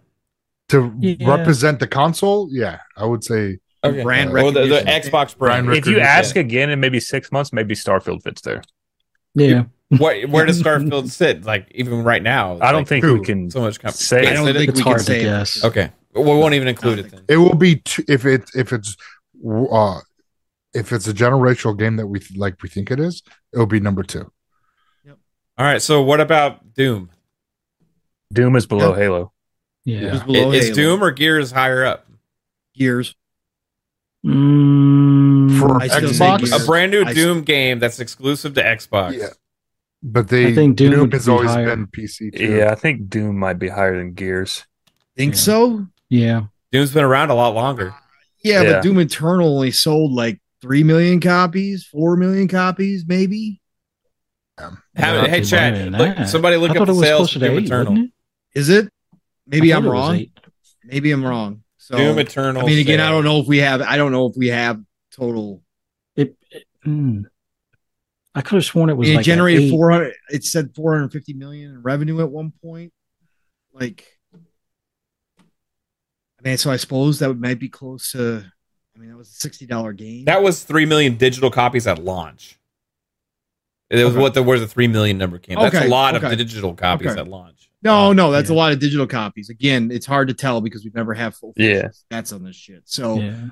to 0.69 0.93
Yeah. 0.99 1.29
represent 1.29 1.79
the 1.79 1.87
console? 1.87 2.47
Yeah, 2.51 2.79
I 2.97 3.05
would 3.05 3.23
say 3.23 3.59
Okay, 3.83 4.03
Brand 4.03 4.31
Well, 4.31 4.51
the, 4.51 4.67
the. 4.67 4.81
Xbox 4.81 5.35
brand. 5.35 5.65
Brand 5.65 5.69
if 5.69 5.87
you 5.87 5.97
recognition. 5.97 6.01
ask 6.01 6.35
again 6.35 6.69
in 6.69 6.79
maybe 6.79 6.99
six 6.99 7.31
months, 7.31 7.51
maybe 7.51 7.73
Starfield 7.73 8.21
fits 8.23 8.41
there. 8.41 8.61
Yeah. 9.33 9.63
What, 9.97 10.23
where 10.29 10.45
does 10.45 10.61
Starfield 10.61 11.09
sit? 11.09 11.45
Like 11.45 11.71
even 11.73 12.03
right 12.03 12.21
now, 12.21 12.59
I 12.61 12.71
don't 12.71 12.81
like, 12.81 12.87
think 12.87 13.05
Who? 13.05 13.15
we 13.19 13.25
can 13.25 13.49
so 13.49 13.61
much. 13.61 13.79
Com- 13.79 13.91
say 13.91 14.27
I 14.27 14.33
don't 14.33 14.47
it? 14.47 14.53
think 14.53 14.69
It's 14.69 14.77
we 14.79 14.83
can 14.83 14.91
hard 14.91 14.99
to 14.99 15.05
say 15.05 15.21
it. 15.21 15.23
guess. 15.23 15.63
Okay, 15.65 15.91
well, 16.13 16.23
we 16.25 16.39
won't 16.39 16.53
even 16.53 16.67
include 16.67 16.99
it 16.99 17.09
then. 17.11 17.23
it 17.27 17.37
will 17.37 17.55
be 17.55 17.77
two, 17.77 18.03
if 18.07 18.25
it 18.25 18.49
if 18.53 18.71
it's 18.71 18.95
uh 19.71 19.99
if 20.73 20.91
it's 20.93 21.07
a 21.07 21.13
generational 21.13 21.77
game 21.77 21.95
that 21.97 22.07
we 22.07 22.19
th- 22.19 22.37
like 22.39 22.61
we 22.61 22.69
think 22.69 22.91
it 22.91 22.99
is, 22.99 23.23
it'll 23.53 23.65
be 23.65 23.79
number 23.79 24.03
two. 24.03 24.31
Yep. 25.05 25.17
All 25.57 25.65
right, 25.65 25.81
so 25.81 26.01
what 26.03 26.21
about 26.21 26.73
Doom? 26.75 27.09
Doom 28.31 28.55
is 28.55 28.65
below 28.67 28.91
Yeah. 28.91 28.97
Halo. 28.99 29.31
Yeah. 29.83 29.99
Just 30.11 30.25
below 30.27 30.51
is 30.51 30.65
Halo. 30.65 30.75
Doom 30.75 31.03
or 31.03 31.11
Gears 31.11 31.51
higher 31.51 31.83
up? 31.83 32.05
Gears? 32.75 33.15
Mm, 34.25 35.59
For 35.59 35.81
I 35.81 35.87
still 35.87 36.13
say 36.13 36.25
Xbox, 36.25 36.63
A 36.63 36.65
brand 36.65 36.91
new 36.91 37.03
I- 37.03 37.13
Doom 37.13 37.41
game 37.41 37.79
that's 37.79 37.99
exclusive 37.99 38.53
to 38.55 38.63
Xbox. 38.63 39.17
Yeah. 39.17 39.27
but 40.03 40.27
they 40.29 40.47
I 40.47 40.55
think 40.55 40.77
Doom 40.77 40.91
Doom, 40.91 41.11
has 41.11 41.25
be 41.27 41.31
always 41.31 41.49
higher. 41.51 41.65
been 41.75 41.85
PC 41.87 42.31
too. 42.35 42.55
Yeah, 42.55 42.71
I 42.71 42.75
think 42.75 43.07
Doom 43.09 43.37
might 43.37 43.59
be 43.59 43.69
higher 43.69 43.95
than 43.97 44.13
Gears. 44.13 44.65
Think 45.15 45.33
Yeah. 45.33 45.39
so? 45.39 45.87
yeah. 46.09 46.41
Doom's 46.71 46.91
been 46.93 47.03
around 47.03 47.29
a 47.29 47.35
lot 47.35 47.53
longer. 47.53 47.93
Yeah, 48.43 48.61
Yeah. 48.63 48.71
but 48.73 48.83
Doom 48.83 48.99
Eternal 48.99 49.55
only 49.55 49.69
sold 49.71 50.11
like 50.13 50.39
three 50.61 50.83
million 50.83 51.19
copies, 51.19 51.85
four 51.85 52.15
million 52.17 52.47
copies, 52.47 53.05
maybe. 53.07 53.61
Um, 54.57 54.81
Have- 54.95 55.27
hey, 55.27 55.43
Chad, 55.43 55.91
look- 55.91 56.27
somebody 56.27 56.57
look 56.57 56.71
I 56.71 56.79
up 56.79 56.87
the 56.87 56.93
sales 56.95 57.17
closer 57.19 57.33
for 57.33 57.39
to 57.39 57.47
Doom 57.49 57.57
eight, 57.59 57.65
Eternal. 57.65 57.93
wasn't 57.93 58.11
it? 58.55 58.59
Is 58.59 58.69
it? 58.69 58.89
Maybe 59.47 59.71
I 59.73 59.77
I'm 59.77 59.85
it 59.85 59.89
wrong. 59.89 60.25
Maybe 60.83 61.11
I'm 61.11 61.23
wrong. 61.23 61.60
So 61.81 61.97
Doom 61.97 62.19
Eternal. 62.19 62.61
I 62.61 62.65
mean, 62.67 62.77
again, 62.77 62.99
I 62.99 63.09
don't 63.09 63.23
know 63.23 63.39
if 63.39 63.47
we 63.47 63.57
have. 63.57 63.81
I 63.81 63.97
don't 63.97 64.11
know 64.11 64.27
if 64.27 64.35
we 64.37 64.49
have 64.49 64.79
total. 65.11 65.63
It, 66.15 66.37
it- 66.51 66.65
mm. 66.85 67.23
I 68.35 68.41
could 68.41 68.55
have 68.57 68.65
sworn 68.65 68.91
it 68.91 68.95
was 68.95 69.09
it 69.09 69.15
like 69.15 69.25
generated 69.25 69.71
400. 69.71 70.13
It 70.29 70.43
said 70.45 70.75
450 70.75 71.33
million 71.33 71.71
in 71.71 71.81
revenue 71.81 72.21
at 72.21 72.29
one 72.29 72.53
point. 72.63 72.93
Like, 73.73 74.05
I 76.39 76.43
mean, 76.43 76.57
so 76.57 76.69
I 76.71 76.77
suppose 76.77 77.17
that 77.19 77.33
might 77.33 77.59
be 77.59 77.67
close 77.67 78.11
to. 78.11 78.45
I 78.95 78.99
mean, 78.99 79.09
that 79.09 79.17
was 79.17 79.29
a 79.29 79.33
sixty 79.33 79.65
dollar 79.65 79.91
game. 79.91 80.25
That 80.25 80.43
was 80.43 80.63
three 80.63 80.85
million 80.85 81.15
digital 81.15 81.49
copies 81.49 81.87
at 81.87 81.97
launch. 81.97 82.59
It 83.89 84.03
was 84.05 84.13
Okay. 84.13 84.21
what 84.21 84.33
the 84.35 84.43
where 84.43 84.59
the 84.59 84.67
three 84.67 84.87
million 84.87 85.17
number 85.17 85.39
came. 85.39 85.57
That's 85.57 85.75
Okay, 85.75 85.87
a 85.87 85.89
lot 85.89 86.15
okay. 86.15 86.31
of 86.31 86.37
digital 86.37 86.75
copies 86.75 87.11
Okay. 87.11 87.21
at 87.21 87.27
launch. 87.27 87.70
No, 87.83 88.09
Um, 88.11 88.15
no, 88.15 88.31
that's 88.31 88.49
yeah. 88.49 88.55
a 88.55 88.57
lot 88.57 88.71
of 88.73 88.79
digital 88.79 89.07
copies. 89.07 89.49
Again, 89.49 89.89
it's 89.91 90.05
hard 90.05 90.27
to 90.27 90.33
tell 90.33 90.61
because 90.61 90.83
we've 90.83 90.95
never 90.95 91.13
had 91.13 91.33
full 91.35 91.53
Yeah. 91.57 91.89
stats 92.11 92.33
on 92.33 92.43
this 92.43 92.55
shit. 92.55 92.83
So 92.85 93.19
Yeah. 93.19 93.47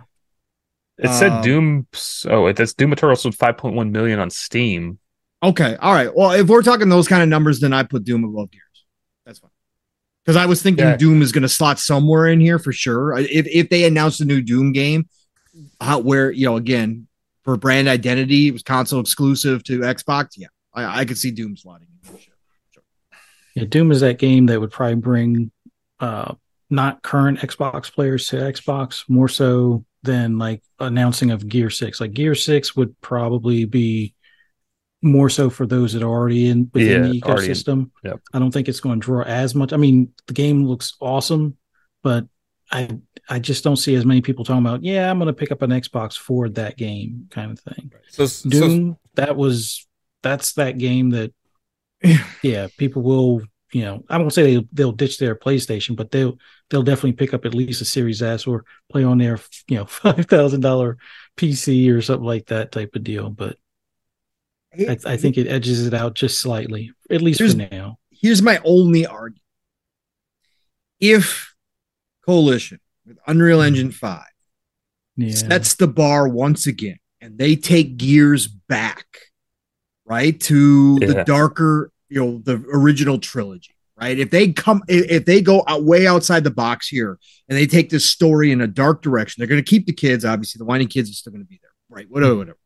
It 0.98 1.10
said 1.14 1.32
Um, 1.32 1.42
Doom. 1.44 1.88
Oh, 2.28 2.48
it 2.48 2.56
that's 2.58 2.74
Doom 2.74 2.92
Eternal 2.92 3.16
sold 3.16 3.36
5.1 3.36 3.92
million 3.92 4.20
on 4.20 4.30
Steam. 4.30 5.00
okay, 5.42 5.78
all 5.78 5.94
right. 5.94 6.14
Well, 6.14 6.32
if 6.32 6.48
we're 6.48 6.62
talking 6.62 6.90
those 6.90 7.08
kind 7.08 7.24
of 7.24 7.30
numbers, 7.30 7.60
then 7.62 7.72
I 7.72 7.84
put 7.84 8.04
Doom 8.04 8.24
above 8.26 8.52
Gears. 8.52 8.64
That's 9.26 9.40
fine. 9.40 9.52
Because 10.26 10.36
I 10.36 10.46
was 10.46 10.62
thinking 10.62 10.84
Yeah. 10.86 10.98
Doom 10.98 11.22
is 11.22 11.32
going 11.32 11.44
to 11.44 11.50
slot 11.50 11.80
somewhere 11.80 12.28
in 12.28 12.42
here 12.42 12.60
for 12.60 12.74
sure. 12.74 13.18
If 13.18 13.48
if 13.48 13.70
they 13.70 13.86
announce 13.86 14.20
a 14.20 14.26
new 14.26 14.42
Doom 14.42 14.74
game, 14.74 15.08
how, 15.80 16.00
where 16.00 16.30
you 16.32 16.46
know 16.46 16.58
again 16.58 17.08
for 17.44 17.56
brand 17.56 17.88
identity, 17.88 18.50
it 18.50 18.52
was 18.52 18.62
console 18.64 19.00
exclusive 19.00 19.64
to 19.64 19.80
Xbox. 19.80 20.32
Yeah, 20.36 20.48
I, 20.74 21.00
I 21.02 21.06
could 21.06 21.18
see 21.18 21.32
Doom 21.32 21.56
slotting 21.56 21.84
in. 21.84 21.88
For 21.88 21.88
sure. 21.88 21.89
Yeah, 23.56 23.66
Doom 23.66 23.92
is 23.92 24.02
that 24.02 24.20
game 24.20 24.46
that 24.48 24.60
would 24.60 24.72
probably 24.72 24.96
bring 24.96 25.52
uh 26.00 26.34
not 26.70 27.02
current 27.02 27.40
Xbox 27.40 27.92
players 27.92 28.28
to 28.28 28.36
Xbox 28.38 29.04
more 29.10 29.28
so 29.28 29.86
than 30.04 30.38
like 30.38 30.62
announcing 30.80 31.32
of 31.32 31.48
Gear 31.48 31.70
6. 31.70 32.00
Like 32.00 32.14
Gear 32.14 32.36
6 32.36 32.76
would 32.76 33.00
probably 33.02 33.66
be 33.66 34.14
more 35.02 35.30
so 35.30 35.50
for 35.50 35.66
those 35.66 35.94
that 35.94 36.04
are 36.04 36.10
already 36.10 36.48
in 36.48 36.70
within 36.74 37.06
Yeah, 37.06 37.12
the 37.12 37.24
already 37.24 37.48
in. 37.48 37.54
ecosystem. 37.54 37.92
Yep. 38.04 38.20
I 38.34 38.40
don't 38.40 38.52
think 38.52 38.68
it's 38.70 38.80
going 38.82 39.00
to 39.00 39.04
draw 39.06 39.24
as 39.24 39.56
much. 39.56 39.74
I 39.74 39.78
mean, 39.78 40.14
the 40.28 40.34
game 40.34 40.66
looks 40.66 40.96
awesome, 41.00 41.58
but 42.04 42.26
I 42.72 43.00
I 43.28 43.40
just 43.40 43.64
don't 43.64 43.78
see 43.78 43.96
as 43.96 44.06
many 44.06 44.22
people 44.22 44.46
talking 44.46 44.66
about, 44.66 44.84
yeah, 44.84 45.10
I'm 45.10 45.18
going 45.18 45.28
to 45.28 45.34
pick 45.34 45.52
up 45.52 45.62
an 45.62 45.72
Xbox 45.72 46.18
for 46.18 46.50
that 46.50 46.78
game 46.78 47.28
kind 47.32 47.52
of 47.52 47.60
thing. 47.60 47.92
So, 48.10 48.26
so 48.26 48.50
Doom, 48.50 48.98
that 49.16 49.36
was 49.36 49.88
that's 50.22 50.54
that 50.54 50.78
game 50.78 51.12
that 51.12 51.34
yeah, 52.44 52.68
people 52.78 53.02
will, 53.02 53.42
you 53.74 53.84
know, 53.84 54.04
I 54.10 54.18
won't 54.18 54.34
say 54.34 54.56
they 54.56 54.68
they'll 54.72 54.92
ditch 54.92 55.18
their 55.18 55.36
PlayStation, 55.36 55.96
but 55.96 56.12
they'll 56.12 56.38
they'll 56.70 56.84
definitely 56.84 57.14
pick 57.14 57.34
up 57.34 57.46
at 57.46 57.54
least 57.54 57.82
a 57.82 57.86
Series 57.86 58.22
S 58.22 58.48
or 58.48 58.66
play 58.92 59.04
on 59.04 59.18
their, 59.18 59.40
you 59.68 59.78
know, 59.78 59.86
five 59.88 60.26
thousand 60.26 60.62
dollar 60.62 60.98
PC 61.38 61.92
or 61.94 62.02
something 62.02 62.26
like 62.26 62.48
that 62.48 62.72
type 62.72 62.96
of 62.96 63.04
deal. 63.04 63.30
But 63.30 63.58
I, 64.74 64.98
I 65.06 65.18
think 65.18 65.38
it 65.38 65.48
edges 65.48 65.86
it 65.88 65.94
out 65.94 66.14
just 66.14 66.40
slightly, 66.40 66.92
at 67.10 67.22
least 67.22 67.40
Here's- 67.40 67.54
for 67.54 67.68
now. 67.72 67.98
here's 68.12 68.42
my 68.42 68.60
only 68.64 69.06
argument. 69.06 69.42
If 71.00 71.54
Coalition, 72.26 72.80
with 73.06 73.18
Unreal 73.26 73.60
mm-hmm. 73.60 73.68
Engine 73.68 73.92
5 73.92 74.24
Yeah. 75.16 75.34
sets 75.34 75.76
the 75.76 75.88
bar 75.88 76.28
once 76.28 76.68
again 76.68 76.98
and 77.22 77.38
they 77.38 77.56
take 77.56 77.98
gears 77.98 78.48
back 78.48 79.06
right 80.10 80.40
to 80.42 81.00
the 81.00 81.24
darker 81.24 81.92
you 82.10 82.20
know 82.20 82.42
the 82.44 82.64
original 82.74 83.20
trilogy 83.20 83.76
right? 84.00 84.18
If 84.18 84.32
they 84.32 84.52
come 84.52 84.82
if 84.88 85.10
if 85.10 85.26
they 85.26 85.42
go 85.42 85.64
out 85.68 85.84
way 85.84 86.08
outside 86.08 86.44
the 86.44 86.52
box 86.52 86.88
here 86.88 87.20
and 87.48 87.58
they 87.58 87.68
take 87.68 87.90
this 87.90 88.10
story 88.10 88.52
in 88.52 88.62
a 88.62 88.68
dark 88.68 89.02
direction 89.02 89.40
they're 89.40 89.48
going 89.48 89.64
to 89.64 89.70
keep 89.70 89.86
the 89.86 89.94
kids 89.94 90.26
obviously 90.26 90.60
the 90.60 90.66
whining 90.66 90.88
kids 90.88 91.10
are 91.10 91.14
still 91.14 91.32
going 91.32 91.44
to 91.44 91.50
be 91.50 91.60
there 91.62 91.72
right 91.90 92.10
whatever 92.10 92.32
mm-hmm. 92.32 92.40
whatever. 92.40 92.58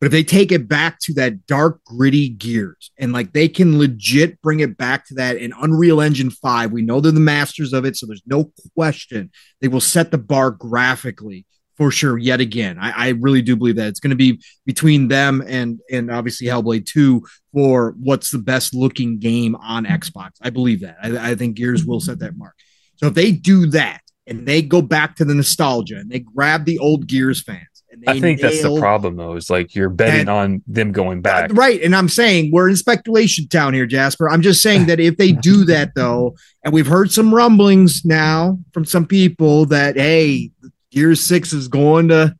But 0.00 0.06
if 0.06 0.12
they 0.12 0.24
take 0.24 0.50
it 0.50 0.66
back 0.66 0.98
to 1.02 1.14
that 1.14 1.46
dark 1.46 1.84
gritty 1.84 2.28
gears 2.28 2.90
and 2.98 3.12
like 3.12 3.32
they 3.32 3.46
can 3.46 3.78
legit 3.78 4.42
bring 4.42 4.58
it 4.58 4.76
back 4.76 5.06
to 5.06 5.14
that 5.14 5.36
in 5.36 5.52
unreal 5.60 6.00
engine 6.00 6.30
5 6.30 6.72
we 6.72 6.82
know 6.82 7.00
they're 7.00 7.12
the 7.12 7.20
masters 7.20 7.72
of 7.72 7.84
it 7.84 7.96
so 7.96 8.06
there's 8.06 8.22
no 8.26 8.52
question 8.74 9.30
they 9.60 9.68
will 9.68 9.80
set 9.80 10.10
the 10.10 10.18
bar 10.18 10.50
graphically 10.50 11.46
for 11.76 11.90
sure 11.90 12.18
yet 12.18 12.40
again 12.40 12.78
i, 12.78 12.90
I 12.90 13.08
really 13.10 13.42
do 13.42 13.56
believe 13.56 13.76
that 13.76 13.88
it's 13.88 14.00
going 14.00 14.10
to 14.10 14.16
be 14.16 14.40
between 14.66 15.08
them 15.08 15.42
and 15.46 15.80
and 15.90 16.10
obviously 16.10 16.46
hellblade 16.46 16.86
2 16.86 17.22
for 17.52 17.94
what's 17.98 18.30
the 18.30 18.38
best 18.38 18.74
looking 18.74 19.18
game 19.18 19.56
on 19.56 19.84
mm-hmm. 19.84 19.94
xbox 19.94 20.30
i 20.42 20.50
believe 20.50 20.80
that 20.80 20.96
i, 21.02 21.30
I 21.30 21.34
think 21.34 21.56
gears 21.56 21.84
will 21.84 22.00
set 22.00 22.18
that 22.20 22.36
mark 22.36 22.54
so 22.96 23.06
if 23.08 23.14
they 23.14 23.32
do 23.32 23.66
that 23.66 24.00
and 24.26 24.46
they 24.46 24.62
go 24.62 24.82
back 24.82 25.16
to 25.16 25.24
the 25.24 25.34
nostalgia 25.34 25.96
and 25.96 26.10
they 26.10 26.20
grab 26.20 26.64
the 26.64 26.78
old 26.78 27.06
gears 27.06 27.42
fans 27.42 27.66
and 27.92 28.02
they 28.02 28.12
I 28.12 28.20
think 28.20 28.40
that's 28.40 28.62
the 28.62 28.78
problem 28.78 29.16
though. 29.16 29.36
Is 29.36 29.50
like 29.50 29.74
you're 29.74 29.90
betting 29.90 30.20
And- 30.20 30.30
on 30.30 30.62
them 30.66 30.92
going 30.92 31.18
uh, 31.18 31.20
back. 31.20 31.50
Right. 31.52 31.80
And 31.82 31.94
I'm 31.94 32.08
saying 32.08 32.50
we're 32.50 32.68
in 32.68 32.76
speculation 32.76 33.48
town 33.48 33.74
here, 33.74 33.86
Jasper. 33.86 34.30
I'm 34.30 34.40
just 34.40 34.62
saying 34.62 34.86
that 34.86 34.98
if 34.98 35.18
they 35.18 35.32
do 35.32 35.64
that, 35.66 35.94
though, 35.94 36.34
and 36.64 36.72
we've 36.72 36.86
heard 36.86 37.12
some 37.12 37.34
rumblings 37.34 38.02
now 38.04 38.58
from 38.72 38.86
some 38.86 39.06
people 39.06 39.66
that, 39.66 39.96
hey, 39.96 40.50
Gear 40.92 41.14
Six 41.14 41.52
is 41.52 41.68
going 41.68 42.08
to 42.08 42.36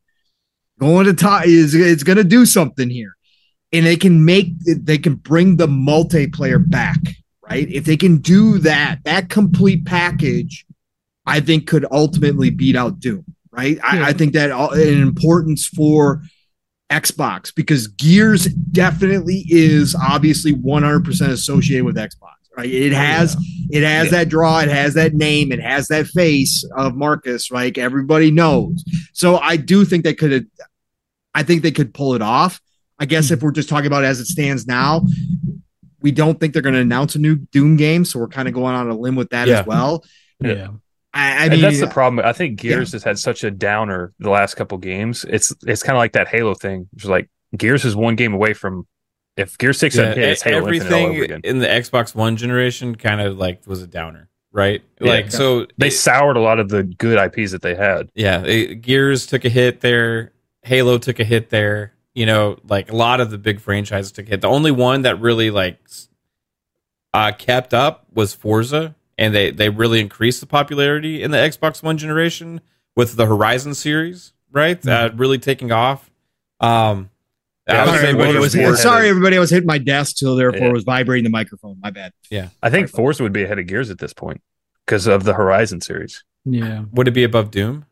going 0.78 1.06
to 1.06 1.14
tie 1.14 1.44
is 1.46 1.74
it's 1.74 2.02
going 2.02 2.18
to 2.18 2.24
do 2.24 2.46
something 2.46 2.90
here, 2.90 3.16
and 3.72 3.86
they 3.86 3.96
can 3.96 4.24
make 4.24 4.52
they 4.64 4.98
can 4.98 5.14
bring 5.14 5.56
the 5.56 5.66
multiplayer 5.66 6.62
back. 6.64 6.98
Right. 7.48 7.68
If 7.70 7.84
they 7.84 7.96
can 7.96 8.18
do 8.18 8.58
that, 8.58 9.00
that 9.04 9.28
complete 9.28 9.84
package, 9.84 10.64
I 11.26 11.40
think 11.40 11.66
could 11.66 11.84
ultimately 11.90 12.50
beat 12.50 12.76
out 12.76 13.00
Doom. 13.00 13.24
Right. 13.50 13.78
I, 13.82 14.10
I 14.10 14.12
think 14.12 14.32
that 14.32 14.50
all, 14.50 14.72
an 14.72 15.02
importance 15.02 15.66
for 15.66 16.22
Xbox 16.90 17.54
because 17.54 17.88
Gears 17.88 18.46
definitely 18.46 19.44
is 19.48 19.94
obviously 19.94 20.54
100% 20.54 21.28
associated 21.28 21.84
with 21.84 21.96
Xbox. 21.96 22.41
Right? 22.56 22.70
It 22.70 22.92
oh, 22.92 22.96
has 22.96 23.36
it 23.70 23.82
has 23.82 24.10
that 24.10 24.28
draw, 24.28 24.60
it 24.60 24.68
has 24.68 24.94
that 24.94 25.14
name, 25.14 25.52
it 25.52 25.60
has 25.60 25.88
that 25.88 26.06
face 26.06 26.64
of 26.76 26.94
Marcus, 26.94 27.50
right? 27.50 27.76
Everybody 27.76 28.30
knows. 28.30 28.84
So 29.14 29.38
I 29.38 29.56
do 29.56 29.84
think 29.84 30.04
they 30.04 30.14
could 30.14 30.50
I 31.34 31.42
think 31.42 31.62
they 31.62 31.70
could 31.70 31.94
pull 31.94 32.14
it 32.14 32.22
off. 32.22 32.60
I 32.98 33.06
guess 33.06 33.30
if 33.30 33.40
hmm. 33.40 33.46
we're 33.46 33.52
just 33.52 33.68
talking 33.68 33.86
about 33.86 34.04
as 34.04 34.20
it 34.20 34.26
stands 34.26 34.66
now, 34.66 35.06
we 36.00 36.10
don't 36.10 36.38
think 36.38 36.52
they're 36.52 36.62
going 36.62 36.74
to 36.74 36.80
announce 36.80 37.14
a 37.14 37.18
new 37.18 37.36
Doom 37.36 37.76
game, 37.76 38.04
so 38.04 38.18
we're 38.18 38.28
kind 38.28 38.48
of 38.48 38.54
going 38.54 38.74
on 38.74 38.90
a 38.90 38.94
limb 38.94 39.14
with 39.14 39.30
that 39.30 39.48
Yeah. 39.48 39.60
as 39.60 39.66
well. 39.66 40.04
yeah. 40.40 40.68
I, 41.14 41.20
I 41.20 41.42
and 41.44 41.52
mean, 41.52 41.60
that's 41.60 41.80
the 41.80 41.88
problem. 41.88 42.24
I 42.24 42.32
think 42.32 42.58
Gears 42.58 42.92
has 42.92 43.04
had 43.04 43.18
such 43.18 43.44
a 43.44 43.50
downer 43.50 44.14
the 44.18 44.30
last 44.30 44.54
couple 44.54 44.78
games. 44.78 45.26
It's 45.28 45.54
it's 45.66 45.82
kind 45.82 45.94
of 45.94 45.98
like 45.98 46.12
that 46.12 46.26
Halo 46.26 46.54
thing. 46.54 46.88
It's 46.94 47.04
like 47.04 47.28
Gears 47.54 47.84
is 47.84 47.94
one 47.94 48.16
game 48.16 48.32
away 48.32 48.54
from 48.54 48.86
if 49.36 49.56
Gear 49.58 49.72
Six 49.72 49.96
Yeah, 49.96 50.02
hadn't 50.04 50.18
hit, 50.18 50.28
it's 50.30 50.42
Halo 50.42 50.68
Infinite 50.68 50.92
all 50.92 50.98
over 50.98 51.06
everything 51.14 51.24
again. 51.24 51.40
in 51.44 51.58
the 51.58 51.66
Xbox 51.66 52.14
One 52.14 52.36
generation 52.36 52.94
kind 52.96 53.20
of 53.20 53.36
like 53.38 53.66
was 53.66 53.82
a 53.82 53.86
downer, 53.86 54.28
right? 54.52 54.82
Yeah. 55.00 55.10
like 55.10 55.30
so, 55.32 55.66
They 55.78 55.88
it- 55.88 55.92
soured 55.92 56.36
a 56.36 56.40
lot 56.40 56.58
of 56.60 56.68
the 56.68 56.82
good 56.82 57.18
IPs 57.18 57.52
that 57.52 57.62
they 57.62 57.74
had. 57.74 58.10
yeah, 58.14 58.42
it- 58.44 58.82
Gears 58.82 59.26
took 59.26 59.44
a 59.44 59.48
hit 59.48 59.80
there. 59.80 60.32
Halo 60.62 60.98
took 60.98 61.18
a 61.20 61.24
hit 61.24 61.50
there. 61.50 61.92
You 62.14 62.26
know, 62.26 62.58
like 62.68 62.90
a 62.92 62.96
lot 62.96 63.20
of 63.20 63.30
the 63.30 63.38
big 63.38 63.58
franchises 63.58 64.12
took 64.12 64.26
a 64.26 64.30
hit. 64.30 64.40
The 64.42 64.48
only 64.48 64.70
one 64.70 65.02
that 65.02 65.18
really 65.20 65.50
like 65.50 65.78
uh, 67.14 67.32
kept 67.32 67.74
up 67.74 68.06
was 68.12 68.34
Forza, 68.34 68.94
and 69.18 69.34
they 69.34 69.50
they 69.50 69.68
really 69.68 70.00
increased 70.00 70.40
the 70.40 70.46
popularity 70.46 71.22
in 71.22 71.30
the 71.30 71.38
Xbox 71.38 71.82
One 71.82 71.98
generation 71.98 72.60
with 72.96 73.16
the 73.16 73.26
Horizon 73.26 73.74
series, 73.74 74.32
right? 74.50 74.86
Uh, 74.86 75.10
really 75.14 75.38
taking 75.38 75.72
off. 75.72 76.10
Um, 76.60 77.10
Yeah, 77.68 77.82
I 77.82 77.84
would 77.84 77.94
sorry, 77.94 78.08
everybody, 78.08 78.38
was, 78.38 78.82
sorry, 78.82 79.08
everybody. 79.08 79.36
I 79.36 79.40
was 79.40 79.50
hitting 79.50 79.66
my 79.68 79.78
desk, 79.78 80.16
so 80.18 80.34
therefore 80.34 80.60
Yeah. 80.62 80.68
it 80.70 80.72
was 80.72 80.84
vibrating 80.84 81.24
the 81.24 81.30
microphone. 81.30 81.78
My 81.80 81.90
bad. 81.90 82.12
Yeah, 82.30 82.48
I 82.62 82.70
think 82.70 82.88
Forza 82.88 83.22
would 83.22 83.32
be 83.32 83.44
ahead 83.44 83.58
of 83.60 83.66
Gears 83.66 83.88
at 83.90 83.98
this 83.98 84.12
point 84.12 84.40
because 84.84 85.06
of 85.06 85.22
the 85.24 85.34
Horizon 85.34 85.80
series. 85.80 86.24
Yeah. 86.44 86.84
would 86.90 87.06
it 87.06 87.12
be 87.12 87.22
above 87.22 87.52
Doom? 87.52 87.84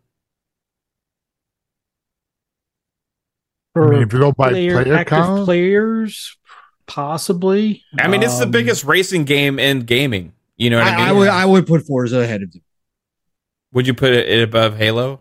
I 3.77 3.81
mean, 3.87 4.03
if 4.03 4.13
you 4.13 4.19
go 4.19 4.33
by 4.33 4.51
player, 4.51 4.83
player, 4.83 4.95
active 4.97 5.09
count, 5.19 5.45
players, 5.45 6.37
possibly. 6.87 7.85
I 7.99 8.09
mean, 8.09 8.23
it's 8.23 8.39
the 8.39 8.45
Um, 8.47 8.51
biggest 8.51 8.85
racing 8.85 9.25
game 9.25 9.59
in 9.61 9.81
gaming. 9.81 10.33
You 10.57 10.71
know 10.71 10.79
what 10.79 10.89
I, 10.89 10.97
mean? 10.97 11.01
I, 11.01 11.09
I 11.09 11.13
would 11.13 11.29
I 11.29 11.47
would 11.47 11.67
put 11.69 11.87
Forza 11.87 12.19
ahead 12.19 12.43
of 12.43 12.51
Doom. 12.51 12.63
Would 13.73 13.87
you 13.87 13.95
put 13.95 14.11
it 14.13 14.43
above 14.43 14.77
Halo? 14.77 15.21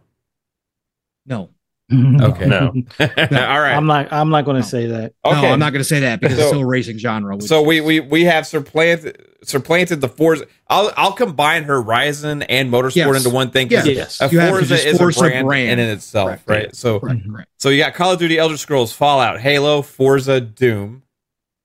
No, 1.27 1.51
Okay. 2.21 2.45
No. 2.45 2.67
All 2.99 3.07
right. 3.07 3.73
I'm 3.73 3.87
not. 3.87 4.11
I'm 4.13 4.29
not 4.29 4.45
going 4.45 4.55
to 4.57 4.61
No. 4.61 4.67
say 4.67 4.85
that. 4.87 5.13
okay. 5.25 5.41
no, 5.41 5.47
I'm 5.53 5.59
not 5.59 5.71
going 5.73 5.79
to 5.81 5.87
say 5.87 6.01
that 6.01 6.19
because 6.21 6.37
it's 6.37 6.47
still 6.47 6.61
a 6.61 6.65
racing 6.65 6.97
genre. 6.99 7.35
which- 7.35 7.45
so 7.45 7.61
we 7.63 7.81
we 7.81 7.99
we 7.99 8.25
have 8.25 8.45
supplanted 8.45 9.25
supplanted 9.43 9.99
the 10.01 10.07
Forza. 10.09 10.45
I'll 10.67 10.91
I'll 10.97 11.13
combine 11.13 11.63
Horizon 11.63 12.43
and 12.43 12.71
Motorsport 12.71 12.95
Yes. 12.95 13.15
into 13.25 13.29
one 13.35 13.49
thing. 13.51 13.69
Yes. 13.71 14.21
A 14.21 14.29
You 14.29 14.39
have 14.39 14.49
to 14.51 14.57
Forza 14.57 14.87
is 14.87 14.97
force 14.99 15.17
a 15.17 15.25
a 15.25 15.29
brand, 15.29 15.47
brand. 15.47 15.69
in 15.71 15.79
and 15.79 15.89
itself, 15.91 16.27
Correct. 16.27 16.43
right? 16.49 16.63
Yeah. 16.65 16.69
So 16.73 16.99
correct, 16.99 17.27
correct. 17.27 17.49
so 17.57 17.69
you 17.69 17.79
got 17.81 17.95
Call 17.95 18.11
of 18.11 18.19
Duty, 18.19 18.37
Elder 18.37 18.57
Scrolls, 18.57 18.91
Fallout, 18.93 19.39
Halo, 19.39 19.81
Forza, 19.81 20.39
Doom. 20.41 21.01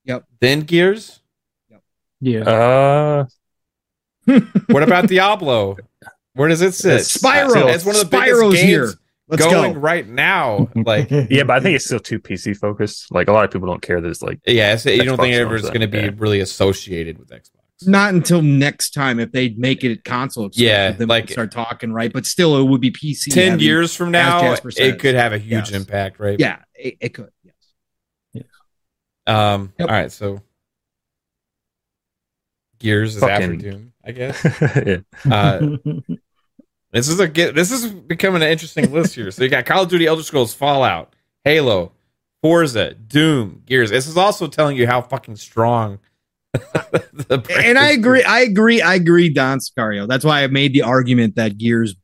Yep. 0.05 0.23
Then 0.39 0.61
Gears. 0.61 1.19
Yep. 1.69 1.81
Yeah. 2.21 2.39
Uh, 2.49 3.25
What 4.67 4.81
about 4.81 5.07
Diablo? 5.07 5.77
Where 6.33 6.49
does 6.49 6.61
it 6.61 6.73
sit? 6.73 7.01
Spyro. 7.01 7.71
It's 7.73 7.85
one 7.85 7.95
of 7.95 8.09
the 8.09 8.17
Spyro's 8.17 8.39
biggest 8.41 8.55
games 8.55 8.59
here. 8.61 8.93
Let's 9.27 9.43
going 9.43 9.73
go. 9.73 9.79
right 9.79 10.07
now. 10.07 10.69
Like 10.75 11.09
yeah, 11.29 11.43
but 11.43 11.57
I 11.57 11.59
think 11.59 11.75
it's 11.75 11.85
still 11.85 11.99
too 11.99 12.19
PC 12.19 12.55
focused. 12.55 13.11
Like 13.11 13.27
a 13.27 13.31
lot 13.31 13.43
of 13.43 13.51
people 13.51 13.67
don't 13.67 13.81
care 13.81 13.99
that 13.99 14.07
it's 14.07 14.21
like 14.21 14.39
Yeah, 14.45 14.73
it's, 14.73 14.85
you 14.85 15.03
don't 15.03 15.17
think 15.17 15.33
it 15.33 15.37
owns 15.37 15.45
ever 15.45 15.55
is 15.55 15.63
going 15.63 15.81
to 15.81 15.87
be 15.87 15.97
yeah. 15.99 16.11
really 16.17 16.41
associated 16.41 17.17
with 17.17 17.29
Xbox. 17.29 17.49
Not 17.87 18.13
until 18.13 18.41
next 18.41 18.91
time 18.91 19.19
if 19.19 19.31
they 19.31 19.49
make 19.49 19.83
it 19.83 20.03
console. 20.03 20.49
Yeah, 20.53 20.91
then 20.91 21.07
like- 21.07 21.23
we 21.23 21.27
can 21.27 21.33
start 21.33 21.51
talking 21.51 21.91
right. 21.91 22.13
But 22.13 22.25
still, 22.25 22.55
it 22.57 22.63
would 22.63 22.81
be 22.81 22.91
PC. 22.91 23.33
Ten 23.33 23.51
heavy. 23.53 23.65
years 23.65 23.95
from 23.95 24.11
now, 24.11 24.41
Jasper 24.41 24.69
it 24.77 24.99
could 24.99 25.15
have 25.15 25.33
a 25.33 25.39
huge 25.39 25.71
Yes. 25.71 25.71
impact, 25.71 26.19
right? 26.19 26.39
Yeah, 26.39 26.59
it, 26.75 26.97
it 27.01 27.09
could. 27.09 27.31
Yes. 27.43 28.43
Um. 29.27 29.73
Yep. 29.79 29.89
All 29.89 29.95
right. 29.95 30.11
So, 30.11 30.41
Gears 32.79 33.15
is 33.15 33.23
after 33.23 33.55
Doom, 33.55 33.93
I 34.05 34.11
guess. 34.11 34.43
yeah. 34.85 34.97
Uh, 35.29 35.77
this 36.95 37.07
is 37.09 37.19
a 37.19 37.27
get. 37.27 37.53
This 37.53 37.71
is 37.71 37.91
becoming 37.91 38.41
an 38.41 38.47
interesting 38.49 38.91
list 38.91 39.13
here. 39.15 39.29
So 39.31 39.43
you 39.43 39.49
got 39.49 39.65
Call 39.65 39.83
of 39.83 39.89
Duty, 39.89 40.07
Elder 40.07 40.23
Scrolls, 40.23 40.53
Fallout, 40.53 41.13
Halo, 41.43 41.91
Forza, 42.41 42.93
Doom, 42.93 43.61
Gears. 43.65 43.89
This 43.91 44.07
is 44.07 44.17
also 44.17 44.47
telling 44.47 44.77
you 44.77 44.87
how 44.87 45.01
fucking 45.01 45.35
strong. 45.35 45.99
the 46.53 47.45
And 47.65 47.77
I 47.77 47.89
is. 47.89 47.97
agree. 47.97 48.23
I 48.23 48.39
agree. 48.39 48.81
I 48.81 48.95
agree, 48.95 49.29
Don 49.29 49.59
Scario. 49.59 50.07
That's 50.07 50.23
why 50.23 50.43
I 50.43 50.47
made 50.47 50.71
the 50.71 50.83
argument 50.83 51.35
that 51.35 51.57
Gears, 51.57 51.95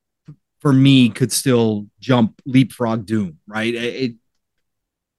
for 0.60 0.74
me, 0.74 1.10
could 1.10 1.32
still 1.32 1.88
jump 2.02 2.42
leapfrog 2.46 3.06
Doom. 3.06 3.40
Right. 3.48 3.74
It- 3.74 4.16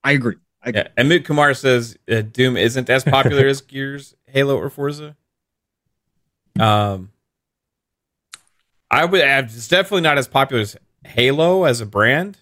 I 0.05 0.12
agree. 0.12 0.35
I 0.62 0.69
agree. 0.70 0.82
Yeah, 0.97 1.03
Amit 1.03 1.24
Kumar 1.24 1.55
says 1.55 1.97
uh, 2.11 2.20
Doom 2.23 2.57
isn't 2.57 2.90
as 2.90 3.05
popular 3.05 3.47
as 3.49 3.61
Gears, 3.62 4.15
Halo, 4.27 4.59
or 4.59 4.69
Forza. 4.69 5.16
Um, 6.59 7.11
I 8.93 9.05
would 9.05 9.20
add 9.20 9.44
it's 9.47 9.69
definitely 9.69 10.02
not 10.02 10.19
as 10.19 10.28
popular 10.28 10.62
as 10.62 10.77
Halo 11.05 11.64
as 11.64 11.81
a 11.81 11.86
brand. 11.86 12.39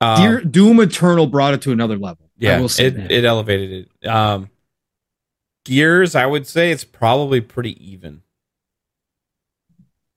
Um, 0.00 0.16
Dear, 0.16 0.40
Doom 0.42 0.80
Eternal 0.80 1.26
brought 1.26 1.54
it 1.54 1.62
to 1.62 1.72
another 1.72 1.96
level. 1.96 2.26
I 2.26 2.38
yeah, 2.38 2.58
will 2.60 2.68
say 2.68 2.88
it, 2.88 2.94
that. 2.96 3.10
it 3.10 3.24
elevated 3.24 3.88
it. 4.02 4.06
Um, 4.08 4.50
Gears, 5.64 6.14
I 6.14 6.26
would 6.26 6.46
say 6.46 6.70
it's 6.70 6.84
probably 6.84 7.40
pretty 7.40 7.72
even. 7.92 8.22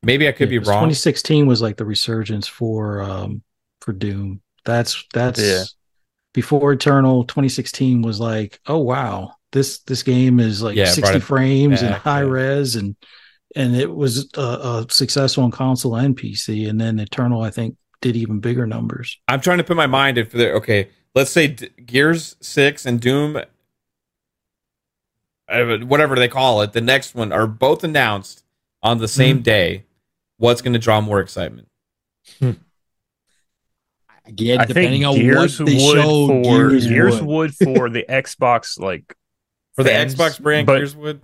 Maybe 0.03 0.27
I 0.27 0.31
could 0.31 0.49
Yeah, 0.49 0.59
be 0.59 0.59
'cause 0.59 0.67
wrong. 0.67 0.83
2016 0.83 1.47
was 1.47 1.61
like 1.61 1.77
the 1.77 1.85
resurgence 1.85 2.47
for 2.47 3.01
um 3.01 3.41
for 3.81 3.93
Doom. 3.93 4.41
That's 4.65 5.03
that's 5.13 5.39
Yeah. 5.41 5.65
before 6.33 6.73
Eternal. 6.73 7.25
2016 7.25 8.01
was 8.01 8.19
like, 8.19 8.59
oh 8.67 8.79
wow, 8.79 9.35
this 9.51 9.79
this 9.79 10.03
game 10.03 10.39
is 10.39 10.61
like 10.61 10.75
Yeah, 10.77 10.91
60 10.93 11.17
it 11.17 11.23
frames 11.23 11.81
and 11.81 11.93
high 11.93 12.19
yeah. 12.19 12.29
res 12.29 12.75
and 12.75 12.95
and 13.57 13.75
it 13.75 13.93
was 13.93 14.29
uh, 14.35 14.85
successful 14.89 15.43
on 15.43 15.51
console 15.51 15.95
and 15.95 16.15
PC. 16.15 16.69
And 16.69 16.79
then 16.79 16.99
Eternal, 16.99 17.41
I 17.41 17.49
think, 17.49 17.75
did 18.01 18.15
even 18.15 18.39
bigger 18.39 18.67
numbers. 18.67 19.17
I'm 19.27 19.41
trying 19.41 19.57
to 19.57 19.63
put 19.63 19.75
my 19.75 19.87
mind 19.87 20.17
if 20.17 20.31
there. 20.31 20.53
Okay, 20.57 20.89
let's 21.15 21.31
say 21.31 21.47
D- 21.47 21.69
Gears 21.85 22.35
Six 22.39 22.85
and 22.85 22.99
Doom, 23.01 23.37
uh, 25.49 25.77
whatever 25.79 26.15
they 26.15 26.27
call 26.27 26.61
it, 26.61 26.73
the 26.73 26.81
next 26.81 27.15
one 27.15 27.31
are 27.31 27.47
both 27.47 27.83
announced 27.83 28.43
on 28.83 28.99
the 28.99 29.05
Mm-hmm. 29.05 29.17
same 29.17 29.41
day. 29.41 29.83
What's 30.37 30.61
going 30.61 30.73
to 30.73 30.79
draw 30.79 31.01
more 31.01 31.19
excitement? 31.19 31.67
Again, 34.25 34.59
I 34.59 34.65
depending 34.65 35.01
think 35.01 35.05
on 35.07 35.15
Gears 35.15 35.59
what 35.59 35.65
they 35.67 35.73
would 35.75 35.95
show, 35.95 36.27
for 36.27 36.43
Gears, 36.43 36.87
Gears, 36.87 37.21
would. 37.21 37.27
would 37.27 37.55
for 37.55 37.89
the 37.89 38.05
Xbox 38.07 38.77
like 38.79 39.15
For 39.73 39.83
the 39.83 39.89
Xbox 39.89 40.39
brand, 40.39 40.67
but, 40.67 40.77
Gears 40.77 40.95
would. 40.95 41.21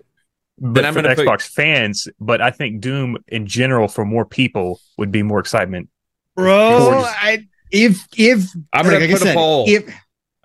But 0.59 0.85
I'm 0.85 0.93
for 0.93 1.01
the 1.01 1.09
gonna 1.09 1.15
put- 1.15 1.27
Xbox 1.27 1.41
fans. 1.47 2.07
But 2.19 2.41
I 2.41 2.51
think 2.51 2.81
Doom 2.81 3.17
in 3.27 3.47
general 3.47 3.87
for 3.87 4.05
more 4.05 4.25
people 4.25 4.79
would 4.97 5.11
be 5.11 5.23
more 5.23 5.39
excitement. 5.39 5.89
bro. 6.35 6.79
Gorgeous. 6.79 7.11
I, 7.15 7.47
if 7.71 8.07
if 8.17 8.45
I'm 8.71 8.85
gonna 8.85 8.99
like 8.99 9.09
I 9.09 9.13
put 9.13 9.21
a 9.21 9.25
said, 9.25 9.35
poll. 9.35 9.65
If 9.67 9.93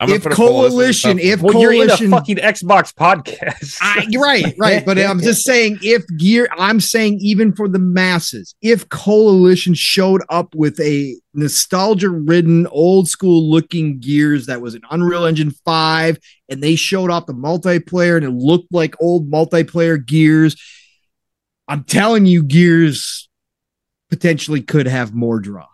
I'm 0.00 0.10
if 0.10 0.22
put 0.22 0.32
a 0.32 0.36
poll. 0.36 0.62
This 0.62 0.72
is 0.72 1.02
coalition, 1.02 1.18
if 1.18 1.42
Well, 1.42 1.60
you're 1.60 1.72
in 1.72 1.82
a 1.82 1.86
coalition, 1.86 2.10
fucking 2.10 2.36
Xbox 2.36 2.94
podcast. 2.94 3.78
I, 3.80 4.06
you're 4.08 4.22
right, 4.22 4.54
right. 4.56 4.86
But 4.86 4.98
I'm 4.98 5.18
just 5.18 5.44
saying, 5.44 5.78
if 5.82 6.04
gear, 6.16 6.48
I'm 6.56 6.78
saying 6.80 7.18
even 7.20 7.52
for 7.52 7.68
the 7.68 7.80
masses, 7.80 8.54
if 8.62 8.88
Coalition 8.90 9.74
showed 9.74 10.22
up 10.28 10.54
with 10.54 10.78
a 10.80 11.16
nostalgia 11.34 12.10
ridden, 12.10 12.68
old 12.68 13.08
school 13.08 13.50
looking 13.50 13.98
Gears 13.98 14.46
that 14.46 14.60
was 14.60 14.74
an 14.74 14.82
Unreal 14.90 15.24
Engine 15.24 15.50
5, 15.64 16.18
and 16.48 16.62
they 16.62 16.76
showed 16.76 17.10
off 17.10 17.26
the 17.26 17.34
multiplayer 17.34 18.16
and 18.16 18.24
it 18.24 18.30
looked 18.30 18.72
like 18.72 18.94
old 19.00 19.28
multiplayer 19.30 20.04
Gears, 20.04 20.56
I'm 21.66 21.82
telling 21.82 22.24
you, 22.24 22.44
Gears 22.44 23.28
potentially 24.10 24.62
could 24.62 24.86
have 24.86 25.12
more 25.12 25.40
draw. 25.40 25.66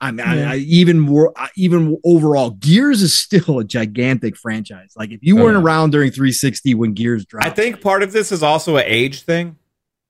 I 0.00 0.10
mean, 0.10 0.26
Yeah. 0.26 0.50
I, 0.52 0.56
even 0.56 1.00
more, 1.00 1.32
I- 1.36 1.48
even 1.56 1.96
overall, 2.04 2.50
Gears 2.50 3.00
is 3.02 3.18
still 3.18 3.58
a 3.60 3.64
gigantic 3.64 4.36
franchise. 4.36 4.92
Like 4.96 5.10
if 5.10 5.20
you 5.22 5.38
Oh, 5.38 5.44
weren't 5.44 5.56
yeah. 5.56 5.62
around 5.64 5.90
during 5.92 6.10
360 6.10 6.74
when 6.74 6.92
Gears 6.92 7.24
dropped, 7.24 7.46
I 7.46 7.50
think 7.50 7.80
part 7.80 8.02
of 8.02 8.12
this 8.12 8.30
is 8.30 8.42
also 8.42 8.76
an 8.76 8.84
age 8.86 9.22
thing 9.22 9.56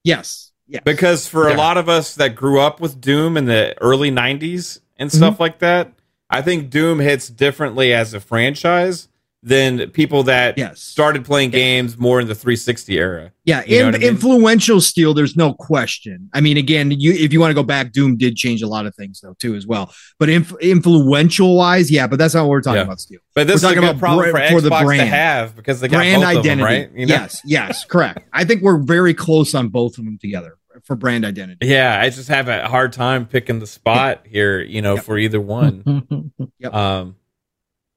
yes, 0.04 0.52
yes, 0.66 0.82
because 0.84 1.28
for 1.28 1.48
a 1.48 1.54
lot 1.54 1.76
of 1.78 1.88
us 1.88 2.14
that 2.16 2.34
grew 2.34 2.60
up 2.60 2.80
with 2.80 3.00
Doom 3.00 3.36
in 3.36 3.44
the 3.44 3.74
early 3.80 4.10
'90s 4.10 4.80
and 4.96 5.08
Mm-hmm. 5.10 5.16
stuff 5.16 5.38
like 5.40 5.60
that, 5.60 5.92
I 6.30 6.42
think 6.42 6.70
Doom 6.70 6.98
hits 6.98 7.28
differently 7.28 7.92
as 7.92 8.12
a 8.14 8.18
franchise 8.20 9.08
than 9.46 9.88
people 9.92 10.24
that 10.24 10.58
yes, 10.58 10.82
started 10.82 11.24
playing 11.24 11.50
games 11.50 11.96
more 11.96 12.20
in 12.20 12.26
the 12.26 12.34
360 12.34 12.98
era. 12.98 13.30
yeah, 13.44 13.62
you 13.64 13.78
know 13.80 13.88
in, 13.90 13.94
I 13.94 13.98
mean? 13.98 14.08
influential 14.08 14.80
still. 14.80 15.14
There's 15.14 15.36
no 15.36 15.54
question. 15.54 16.28
I 16.34 16.40
mean, 16.40 16.56
again, 16.56 16.90
you 16.90 17.12
if 17.12 17.32
you 17.32 17.38
want 17.38 17.50
to 17.52 17.54
go 17.54 17.62
back, 17.62 17.92
Doom 17.92 18.16
did 18.16 18.34
change 18.34 18.60
a 18.60 18.66
lot 18.66 18.86
of 18.86 18.94
things 18.96 19.20
though 19.20 19.34
too 19.38 19.54
as 19.54 19.64
well. 19.64 19.92
But 20.18 20.30
inf- 20.30 20.58
influential 20.60 21.56
wise, 21.56 21.90
yeah, 21.92 22.08
but 22.08 22.18
that's 22.18 22.34
not 22.34 22.42
what 22.42 22.50
we're 22.50 22.60
talking 22.60 22.78
Yeah. 22.78 22.82
about. 22.82 22.98
Still, 23.00 23.20
But 23.36 23.46
this 23.46 23.54
We're 23.54 23.56
is 23.56 23.62
a 23.62 23.66
talking 23.76 23.88
about 23.88 23.98
problem 24.00 24.30
bra- 24.32 24.48
for 24.48 24.54
for 24.56 24.60
the 24.62 24.70
Xbox 24.70 24.78
to 24.80 24.84
brand. 24.86 25.08
have 25.10 25.54
because 25.56 25.80
they 25.80 25.86
got 25.88 25.98
brand 25.98 26.24
identity. 26.24 26.48
them, 26.48 26.60
right? 26.60 26.90
You 26.94 27.06
know? 27.06 27.14
Yes, 27.14 27.40
yes, 27.44 27.84
correct. 27.84 28.20
I 28.32 28.44
think 28.44 28.62
we're 28.62 28.78
very 28.82 29.14
close 29.14 29.54
on 29.54 29.68
both 29.68 29.96
of 29.98 30.04
them 30.04 30.18
together 30.20 30.56
for 30.82 30.96
brand 30.96 31.24
identity. 31.24 31.66
Yeah, 31.68 31.98
I 32.00 32.10
just 32.10 32.28
have 32.28 32.48
a 32.48 32.66
hard 32.68 32.92
time 32.92 33.26
picking 33.26 33.60
the 33.60 33.66
spot 33.66 34.22
here, 34.28 34.60
you 34.60 34.82
know, 34.82 34.96
Yep. 34.96 35.04
for 35.04 35.18
either 35.18 35.40
one. 35.40 36.32
Yep. 36.58 36.74
Um, 36.74 37.16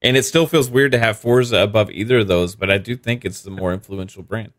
and 0.02 0.16
it 0.16 0.24
still 0.24 0.46
feels 0.46 0.70
weird 0.70 0.92
to 0.92 0.98
have 0.98 1.18
Forza 1.18 1.58
above 1.58 1.90
either 1.90 2.18
of 2.18 2.28
those, 2.28 2.54
but 2.56 2.70
I 2.70 2.78
do 2.78 2.96
think 2.96 3.24
it's 3.24 3.42
the 3.42 3.50
more 3.50 3.72
influential 3.72 4.22
brand. 4.22 4.52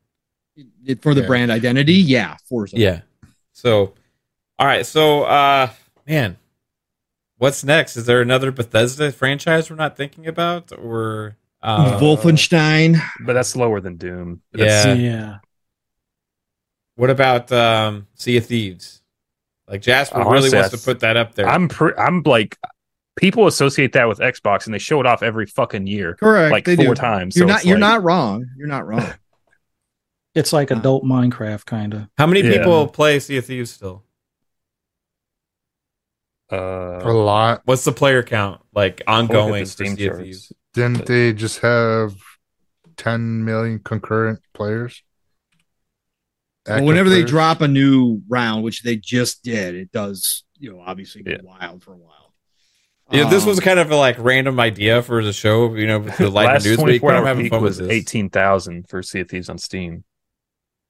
It- 0.86 1.02
for 1.02 1.14
the 1.14 1.22
Yeah. 1.22 1.28
brand 1.28 1.52
identity, 1.52 1.94
yeah, 1.94 2.38
Forza. 2.48 2.78
Yeah. 2.78 3.02
So, 3.54 3.94
all 4.60 4.68
right. 4.68 4.86
So, 4.86 5.24
uh, 5.24 5.70
man, 6.08 6.38
what's 7.38 7.64
next? 7.64 7.98
Is 7.98 8.06
there 8.06 8.22
another 8.22 8.52
Bethesda 8.52 9.12
franchise 9.12 9.70
we're 9.70 9.76
not 9.78 9.98
thinking 9.98 10.28
about, 10.28 10.72
or 10.78 11.38
uh, 11.64 12.00
Wolfenstein. 12.00 13.00
but 13.26 13.34
that's 13.34 13.56
lower 13.56 13.80
than 13.80 13.96
Doom. 13.98 14.42
Yeah. 14.54 14.94
yeah. 14.94 15.38
What 16.96 17.10
about 17.10 17.52
um, 17.52 18.08
Sea 18.16 18.38
of 18.38 18.46
Thieves? 18.46 19.02
Like 19.68 19.82
Jasper 19.82 20.20
really 20.20 20.50
wants 20.54 20.72
to 20.72 20.78
put 20.78 21.00
that 21.00 21.18
up 21.18 21.34
there. 21.36 21.48
I'm 21.48 21.70
pre- 21.70 21.94
I'm 21.98 22.22
like 22.24 22.58
people 23.18 23.48
associate 23.48 23.94
that 23.94 24.08
with 24.08 24.20
Xbox 24.20 24.66
and 24.66 24.74
they 24.74 24.80
show 24.80 25.00
it 25.00 25.06
off 25.06 25.22
every 25.24 25.46
fucking 25.46 25.86
year, 25.88 26.16
Correct. 26.16 26.52
like 26.52 26.66
they 26.66 26.76
four 26.76 26.96
do. 26.96 27.02
times. 27.02 27.36
You're 27.36 27.48
So 27.48 27.54
not. 27.54 27.66
You're 27.66 27.76
like- 27.80 27.90
not 27.92 28.04
wrong. 28.04 28.46
You're 28.58 28.68
not 28.68 28.86
wrong. 28.88 29.06
It's 30.34 30.54
like 30.54 30.72
Uh, 30.72 30.78
adult 30.78 31.04
Minecraft 31.04 31.66
kind 31.66 31.94
of. 31.94 32.08
How 32.18 32.26
many 32.26 32.40
Yeah. 32.42 32.60
people 32.60 32.88
play 32.88 33.20
Sea 33.20 33.36
of 33.38 33.46
Thieves 33.46 33.70
still? 33.72 34.06
a 36.50 36.56
Uh, 36.56 37.14
lot. 37.14 37.62
What's 37.66 37.84
the 37.84 37.92
player 37.92 38.24
count 38.24 38.62
like 38.74 39.02
ongoing 39.08 39.54
the 39.54 39.60
for 39.62 39.66
Steam 39.66 39.96
Sea 39.98 40.08
of 40.08 40.12
charts. 40.14 40.24
Thieves? 40.24 40.54
Didn't 40.74 41.06
they 41.06 41.34
just 41.34 41.60
have 41.60 42.16
10 42.96 43.44
million 43.44 43.80
concurrent 43.80 44.40
players? 44.54 45.04
Well, 46.66 46.76
Active 46.78 46.88
whenever 46.88 47.10
they 47.10 47.24
drop 47.24 47.60
a 47.62 47.68
new 47.68 48.22
round, 48.30 48.64
which 48.64 48.84
they 48.84 48.96
just 48.96 49.44
did, 49.44 49.76
it 49.76 49.92
does, 49.92 50.44
you 50.60 50.72
know, 50.72 50.80
obviously 50.80 51.24
Yeah. 51.26 51.38
go 51.38 51.48
wild 51.48 51.84
for 51.84 51.94
a 51.94 51.98
while. 51.98 52.21
Yeah, 53.12 53.30
this 53.30 53.46
was 53.46 53.58
Um, 53.60 53.64
kind 53.64 53.80
of 53.80 53.92
a 53.92 53.96
like 53.96 54.16
random 54.20 54.60
idea 54.60 55.02
for 55.04 55.24
the 55.24 55.34
show, 55.34 55.74
you 55.76 55.86
know, 55.88 56.00
with 56.00 56.18
the 56.18 56.30
lighter 56.30 56.54
last 56.54 56.66
news 56.66 56.78
week. 56.78 57.02
24 57.02 57.10
But 57.12 57.18
I'm 57.18 57.26
having 57.26 57.44
peak 57.46 57.52
fun 57.54 57.62
with 57.64 57.78
this. 57.78 57.90
eighteen 57.90 58.30
thousand 58.30 58.88
for 58.90 59.04
Sea 59.04 59.22
of 59.22 59.30
Thieves 59.30 59.50
on 59.50 59.58
Steam. 59.58 60.04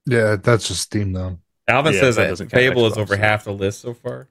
Yeah, 0.05 0.35
that's 0.41 0.67
just 0.67 0.81
Steam 0.81 1.13
though. 1.13 1.39
Yeah, 1.67 1.75
Alvin 1.77 1.93
says 1.93 2.15
that 2.15 2.23
that 2.23 2.29
doesn't 2.29 2.49
count 2.49 2.59
Fable 2.61 2.85
is 2.85 2.93
Xbox, 2.93 2.97
over 2.97 3.17
half 3.17 3.43
the 3.45 3.53
list 3.53 3.81
so 3.81 3.93
far. 3.93 4.29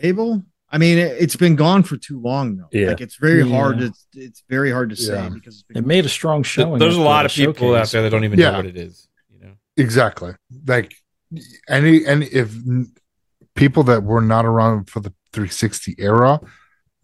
Able. 0.00 0.42
I 0.68 0.78
mean, 0.78 0.98
it, 0.98 1.16
it's 1.20 1.36
been 1.36 1.56
gone 1.56 1.82
for 1.84 1.96
too 1.96 2.20
long 2.20 2.56
though. 2.56 2.68
Yeah. 2.72 2.88
Like 2.88 3.00
it's 3.00 3.16
very 3.16 3.42
Yeah. 3.44 3.56
hard 3.56 3.78
to 3.78 3.92
it's 4.14 4.42
very 4.48 4.70
hard 4.70 4.90
to 4.90 4.96
say 4.96 5.14
Yeah. 5.14 5.28
because 5.28 5.54
it's 5.54 5.62
been 5.62 5.78
It 5.78 5.86
made 5.86 6.04
a 6.04 6.08
strong 6.08 6.42
showing. 6.42 6.78
There's 6.78 6.96
a 6.96 7.00
at 7.00 7.04
lot 7.04 7.22
the 7.22 7.26
of 7.26 7.32
people 7.54 7.68
out 7.74 7.78
showcase. 7.78 7.92
there 7.92 8.02
that 8.02 8.10
don't 8.10 8.24
even 8.24 8.38
know 8.38 8.50
Yeah. 8.50 8.56
what 8.56 8.66
it 8.66 8.76
is. 8.76 9.08
You 9.32 9.38
know, 9.46 9.52
Exactly. 9.76 10.34
Like 10.66 10.94
any 11.68 12.04
any 12.04 12.26
if 12.26 12.54
n- 12.54 12.92
people 13.54 13.84
that 13.84 14.02
were 14.02 14.20
not 14.20 14.44
around 14.44 14.90
for 14.90 15.00
the 15.00 15.14
360 15.36 15.94
era, 15.98 16.40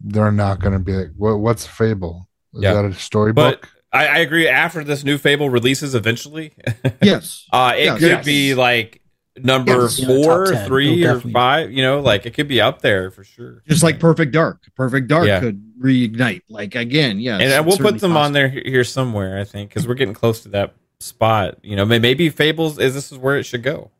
they're 0.01 0.31
not 0.31 0.59
going 0.59 0.73
to 0.73 0.79
be 0.79 0.93
like, 0.93 1.11
what, 1.15 1.39
"What's 1.39 1.65
Fable? 1.65 2.27
Is 2.53 2.63
Yeah. 2.63 2.73
that 2.73 2.85
a 2.85 2.93
storybook?" 2.93 3.61
but 3.61 3.69
I, 3.97 4.07
I 4.07 4.17
agree. 4.17 4.47
After 4.47 4.83
this 4.83 5.03
new 5.03 5.17
Fable 5.17 5.49
releases 5.49 5.93
eventually, 5.95 6.53
yes. 7.01 7.45
uh, 7.53 7.73
it 7.77 7.85
Yes. 7.85 7.99
could 7.99 8.09
Yes. 8.09 8.25
be 8.25 8.55
like 8.55 9.01
number 9.37 9.83
Yes. 9.83 10.03
Four, 10.03 10.45
top 10.45 10.53
10. 10.55 10.67
three, 10.67 10.87
It'll 11.01 11.03
or 11.03 11.13
definitely- 11.15 11.31
five. 11.33 11.71
You 11.71 11.83
know, 11.83 11.99
like 12.01 12.25
it 12.25 12.33
could 12.33 12.47
be 12.47 12.59
up 12.59 12.81
there 12.81 13.11
for 13.11 13.23
sure. 13.23 13.61
Just 13.67 13.83
like 13.83 13.99
Perfect 13.99 14.31
Dark. 14.33 14.63
Perfect 14.75 15.07
Dark 15.07 15.27
Yeah. 15.27 15.39
could 15.39 15.61
reignite. 15.79 16.41
Like 16.49 16.73
again, 16.75 17.19
yes. 17.19 17.39
and 17.41 17.51
uh, 17.53 17.61
we'll 17.63 17.77
put 17.77 17.83
certainly 17.83 17.99
them 17.99 18.17
on 18.17 18.33
there 18.33 18.49
here 18.49 18.83
somewhere. 18.83 19.39
I 19.39 19.43
think 19.43 19.69
because 19.69 19.87
we're 19.87 19.93
getting 19.93 20.13
close 20.15 20.41
to 20.41 20.49
that 20.49 20.73
spot. 20.99 21.59
You 21.63 21.75
know, 21.75 21.85
maybe 21.85 22.29
Fables 22.29 22.79
is 22.79 22.93
this 22.95 23.11
is 23.11 23.17
where 23.19 23.37
it 23.37 23.43
should 23.43 23.63
go. 23.63 23.91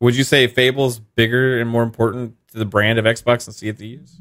Would 0.00 0.16
you 0.16 0.22
say 0.22 0.46
Fables 0.46 1.00
bigger 1.00 1.60
and 1.60 1.68
more 1.68 1.82
important 1.82 2.34
to 2.52 2.58
the 2.58 2.64
brand 2.64 2.98
of 2.98 3.04
Xbox 3.04 3.44
than 3.44 3.54
Sea 3.54 3.68
of 3.70 3.78
Thieves? 3.78 4.20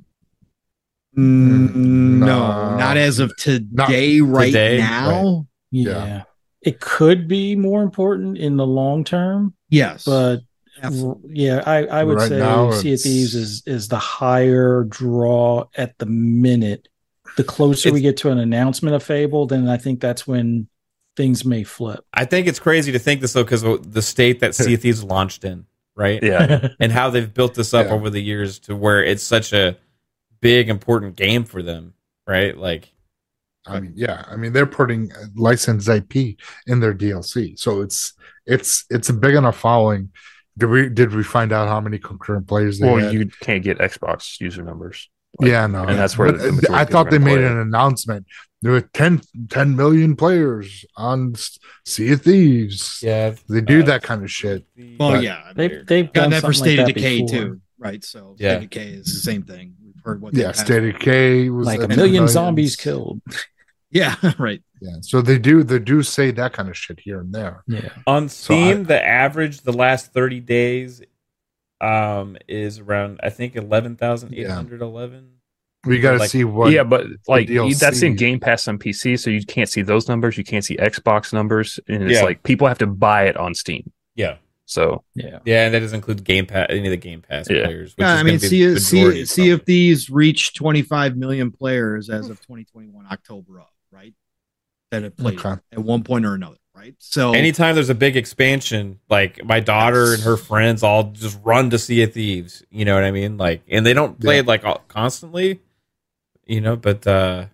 Mm, 1.18 1.74
no, 1.76 2.26
No. 2.26 2.78
not 2.78 2.98
as 2.98 3.20
of 3.20 3.36
today, 3.38 4.22
right 4.22 4.48
today, 4.48 4.78
now. 4.78 5.48
Yeah. 5.72 5.92
Yeah. 5.92 6.24
It 6.62 6.80
could 6.80 7.28
be 7.28 7.56
more 7.56 7.82
important 7.82 8.38
in 8.38 8.58
the 8.58 8.66
long 8.68 9.04
term, 9.04 9.54
Yes. 9.70 10.06
but 10.06 10.42
Absolutely. 10.84 11.32
yeah, 11.34 11.64
I, 11.66 11.86
I 11.86 12.04
would 12.04 12.18
Right 12.18 12.30
say 12.30 12.40
now, 12.40 12.72
Sea 12.72 12.94
of 12.94 13.02
Thieves 13.02 13.36
is 13.36 13.64
is 13.66 13.88
the 13.88 13.98
higher 13.98 14.84
draw 14.84 15.66
at 15.76 15.98
the 15.98 16.06
minute. 16.06 16.88
The 17.38 17.44
closer 17.44 17.92
we 17.92 18.02
get 18.02 18.18
to 18.18 18.32
an 18.32 18.38
announcement 18.40 18.96
of 18.96 19.04
Fable, 19.04 19.46
then 19.48 19.68
I 19.70 19.78
think 19.78 20.00
that's 20.02 20.28
when 20.28 20.68
things 21.16 21.46
may 21.46 21.64
flip. 21.64 22.04
I 22.14 22.26
think 22.26 22.48
it's 22.48 22.60
crazy 22.60 22.92
to 22.92 23.00
think 23.00 23.22
this 23.22 23.34
though 23.34 23.44
because 23.44 23.62
the 23.64 24.02
state 24.02 24.40
that 24.42 24.56
Sea 24.56 24.74
of 24.76 24.82
Thieves 24.82 25.04
launched 25.04 25.44
in, 25.46 25.66
right? 25.98 26.22
Yeah, 26.24 26.70
and 26.80 26.92
how 26.92 27.10
they've 27.10 27.34
built 27.34 27.56
this 27.56 27.74
up 27.74 27.88
Yeah. 27.88 27.94
over 27.94 28.10
the 28.10 28.22
years 28.22 28.60
to 28.60 28.76
where 28.76 29.04
it's 29.04 29.24
such 29.24 29.52
a 29.52 29.78
big 30.42 30.70
important 30.70 31.16
game 31.16 31.44
for 31.44 31.62
them, 31.62 31.94
right? 32.28 32.56
Like 32.58 32.94
I 33.66 33.80
mean, 33.82 33.94
yeah, 33.96 34.24
I 34.30 34.36
mean 34.38 34.54
they're 34.54 34.66
putting 34.66 35.12
licensed 35.36 35.90
IP 35.90 36.38
in 36.68 36.80
their 36.80 36.94
DLC, 36.94 37.60
so 37.60 37.82
it's 37.82 38.14
it's 38.46 38.86
it's 38.90 39.10
a 39.10 39.14
big 39.14 39.36
enough 39.36 39.58
following. 39.58 40.12
Did 40.58 40.68
we 40.70 40.90
did 40.90 41.14
we 41.14 41.24
find 41.24 41.52
out 41.52 41.68
how 41.68 41.82
many 41.82 42.00
concurrent 42.00 42.48
players 42.48 42.80
they 42.80 42.88
well, 42.88 42.98
had? 42.98 43.14
you 43.14 43.28
can't 43.42 43.64
get 43.64 43.80
Xbox 43.80 44.40
user 44.40 44.64
numbers. 44.64 45.10
Like, 45.40 45.52
yeah, 45.52 45.68
no, 45.68 45.84
and 45.84 46.00
that's 46.00 46.18
where 46.18 46.32
But, 46.32 46.42
the 46.42 46.52
majority 46.54 46.74
I 46.74 46.86
thought 46.86 47.12
they 47.12 47.20
made 47.20 47.36
gonna 47.36 47.52
an 47.52 47.58
announcement. 47.60 48.26
There 48.64 48.72
were 48.72 48.82
10, 48.82 49.22
10 49.50 49.76
million 49.76 50.16
players 50.16 50.84
on 50.96 51.34
S- 51.36 51.60
Sea 51.86 52.14
of 52.14 52.24
Thieves. 52.24 53.00
yeah, 53.04 53.36
They 53.48 53.62
do 53.62 53.84
that 53.84 54.02
kind 54.02 54.24
of 54.24 54.32
shit. 54.32 54.66
well, 55.00 55.12
but- 55.12 55.24
yeah. 55.24 55.52
They've 55.56 55.86
they've 55.86 56.12
got 56.12 56.22
done 56.24 56.30
that 56.32 56.42
for 56.42 56.54
State 56.54 56.80
like 56.80 56.90
of 56.90 56.96
Decay 56.96 57.22
before. 57.22 57.38
too, 57.40 57.62
right? 57.78 58.04
So 58.04 58.36
Yeah. 58.40 58.50
State 58.50 58.56
of 58.56 58.62
Decay 58.70 58.90
is 58.94 59.06
the 59.06 59.20
same 59.32 59.44
thing. 59.44 59.76
We've 59.84 60.04
heard 60.04 60.22
what 60.22 60.34
Yeah. 60.34 60.54
State 60.54 60.84
of 60.84 60.94
Decay 61.00 61.50
was 61.50 61.68
Like 61.68 61.82
a 61.82 61.84
at 61.84 61.90
million 61.90 62.12
millions. 62.14 62.32
zombies 62.32 62.76
killed. 62.76 63.22
Yeah, 63.90 64.16
right. 64.38 64.62
Yeah, 64.82 64.98
so 65.00 65.22
they 65.22 65.40
do 65.40 65.64
they 65.64 65.80
do 65.80 66.04
say 66.04 66.32
that 66.32 66.52
kind 66.52 66.68
of 66.68 66.76
shit 66.76 67.00
here 67.00 67.22
and 67.22 67.34
there. 67.34 67.64
Yeah. 67.68 67.88
on 68.06 68.28
So 68.28 68.54
Steam, 68.54 68.80
I- 68.82 68.84
the 68.84 69.06
average 69.08 69.62
the 69.62 69.72
last 69.72 70.12
thirty 70.12 70.42
days 70.42 71.02
um 71.80 72.36
is 72.50 72.80
around 72.80 73.22
I 73.24 73.30
think 73.30 73.56
eleven 73.56 73.96
thousand 73.96 74.34
eight 74.34 74.50
hundred 74.50 74.82
eleven. 74.82 75.37
We 75.86 76.00
got 76.00 76.14
to 76.14 76.18
Like- 76.18 76.30
see 76.30 76.44
what. 76.44 76.72
yeah, 76.72 76.84
but 76.84 77.06
like 77.28 77.48
that's 77.80 78.02
in 78.02 78.16
Game 78.16 78.40
Pass 78.40 78.68
on 78.68 78.78
PC, 78.78 79.18
so 79.18 79.30
you 79.30 79.46
can't 79.46 79.70
see 79.70 79.82
those 79.82 80.08
numbers. 80.10 80.38
You 80.38 80.44
can't 80.44 80.66
see 80.66 80.76
Xbox 80.78 81.32
numbers, 81.32 81.80
and 81.88 82.04
it's 82.04 82.14
Yeah. 82.20 82.24
like 82.24 82.44
people 82.44 82.68
have 82.68 82.80
to 82.80 82.88
buy 82.88 83.26
it 83.28 83.38
on 83.38 83.54
Steam. 83.54 83.92
Yeah, 84.16 84.38
So 84.70 85.04
Yeah. 85.16 85.40
Yeah, 85.46 85.66
and 85.66 85.74
that 85.74 85.80
doesn't 85.80 85.96
include 85.96 86.26
Game 86.26 86.46
Pass, 86.46 86.68
any 86.70 86.86
of 86.88 86.92
the 86.92 86.98
Game 86.98 87.22
Pass 87.22 87.48
Yeah. 87.50 87.64
players. 87.66 87.92
Which 87.96 88.04
Yeah, 88.04 88.16
is 88.16 88.20
I 88.20 88.24
mean, 88.24 88.40
see, 88.40 88.78
see, 88.80 89.26
see 89.26 89.50
if 89.50 89.64
these 89.64 90.10
reach 90.10 90.54
25 90.56 91.16
million 91.16 91.52
players 91.52 92.10
as 92.10 92.30
of 92.30 92.42
2021 92.42 93.06
October 93.10 93.62
of, 93.62 93.68
right? 93.92 94.14
That 94.92 95.04
have 95.04 95.16
played 95.16 95.40
Okay. 95.40 95.56
at 95.72 95.80
one 95.80 96.04
point 96.04 96.26
or 96.26 96.34
another, 96.34 96.58
right? 96.76 96.96
So 97.00 97.32
Anytime 97.34 97.76
there's 97.76 97.90
a 97.90 97.96
big 97.96 98.18
expansion, 98.18 99.00
like 99.10 99.42
my 99.46 99.62
daughter 99.62 100.14
and 100.14 100.24
her 100.24 100.36
friends 100.36 100.84
all 100.84 101.12
just 101.12 101.38
run 101.46 101.70
to 101.70 101.80
Sea 101.80 102.04
of 102.04 102.12
Thieves. 102.14 102.64
You 102.70 102.84
know 102.84 102.96
what 102.96 103.06
I 103.06 103.12
mean? 103.12 103.38
Like, 103.38 103.62
and 103.70 103.86
they 103.86 103.94
don't 103.94 104.20
play 104.20 104.36
Yeah. 104.36 104.40
it 104.42 104.48
like 104.48 104.66
all- 104.66 104.84
constantly, 104.90 105.62
you 106.48 106.62
know. 106.62 106.76
But 106.76 107.06
uh 107.08 107.46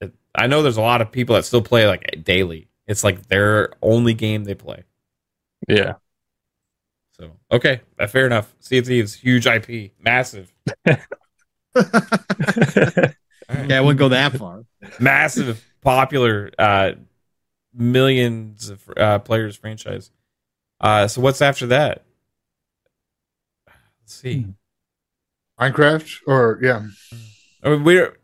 it, 0.00 0.12
I 0.34 0.46
know 0.48 0.62
there's 0.62 0.76
a 0.78 0.82
lot 0.82 1.00
of 1.02 1.12
people 1.12 1.34
that 1.36 1.44
still 1.44 1.62
play 1.62 1.86
like 1.86 2.24
daily. 2.24 2.68
It's 2.86 3.04
like 3.04 3.26
their 3.28 3.70
only 3.82 4.14
game 4.14 4.44
they 4.44 4.54
play. 4.54 4.84
yeah, 5.68 5.94
So 7.12 7.32
okay, 7.50 7.80
uh, 7.98 8.06
fair 8.06 8.26
enough. 8.26 8.54
Sea 8.60 8.78
of 8.78 8.86
Thieves, 8.86 9.14
huge 9.14 9.46
IP, 9.46 9.92
massive, 9.98 10.52
yeah, 10.86 10.96
I 13.78 13.80
wouldn't 13.80 13.98
go 13.98 14.08
that 14.10 14.36
far. 14.36 14.64
massive, 14.98 15.64
popular, 15.80 16.50
uh, 16.58 16.92
millions 17.74 18.70
of 18.70 18.82
uh, 18.96 19.18
players 19.20 19.56
franchise. 19.56 20.10
Uh, 20.80 21.08
so 21.08 21.20
what's 21.20 21.42
after 21.42 21.66
that? 21.68 22.04
Let's 24.00 24.14
see. 24.14 24.46
Minecraft 25.60 26.18
or 26.26 26.58
yeah, 26.62 26.86
I 27.62 27.70
mean, 27.70 27.84
we're 27.84 28.16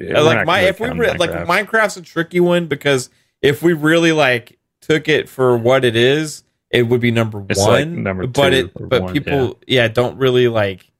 Yeah, 0.00 0.14
we're 0.14 0.22
like 0.22 0.46
my 0.46 0.60
gonna 0.60 0.68
if 0.68 0.80
we 0.80 0.88
re- 0.90 1.18
like 1.18 1.30
Minecraft's 1.30 1.98
a 1.98 2.02
tricky 2.02 2.40
one 2.40 2.66
because 2.66 3.10
if 3.42 3.62
we 3.62 3.74
really 3.74 4.12
like 4.12 4.58
took 4.80 5.08
it 5.08 5.28
for 5.28 5.58
what 5.58 5.84
it 5.84 5.94
is, 5.94 6.42
it 6.70 6.84
would 6.84 7.02
be 7.02 7.10
number 7.10 7.44
It's 7.48 7.60
one. 7.60 7.68
like 7.68 7.88
number 7.88 8.26
but 8.26 8.50
two 8.50 8.56
it 8.56 8.88
but 8.88 9.02
one, 9.02 9.12
people 9.12 9.58
yeah. 9.66 9.88
don't 9.88 10.16
really 10.16 10.48
like 10.48 10.90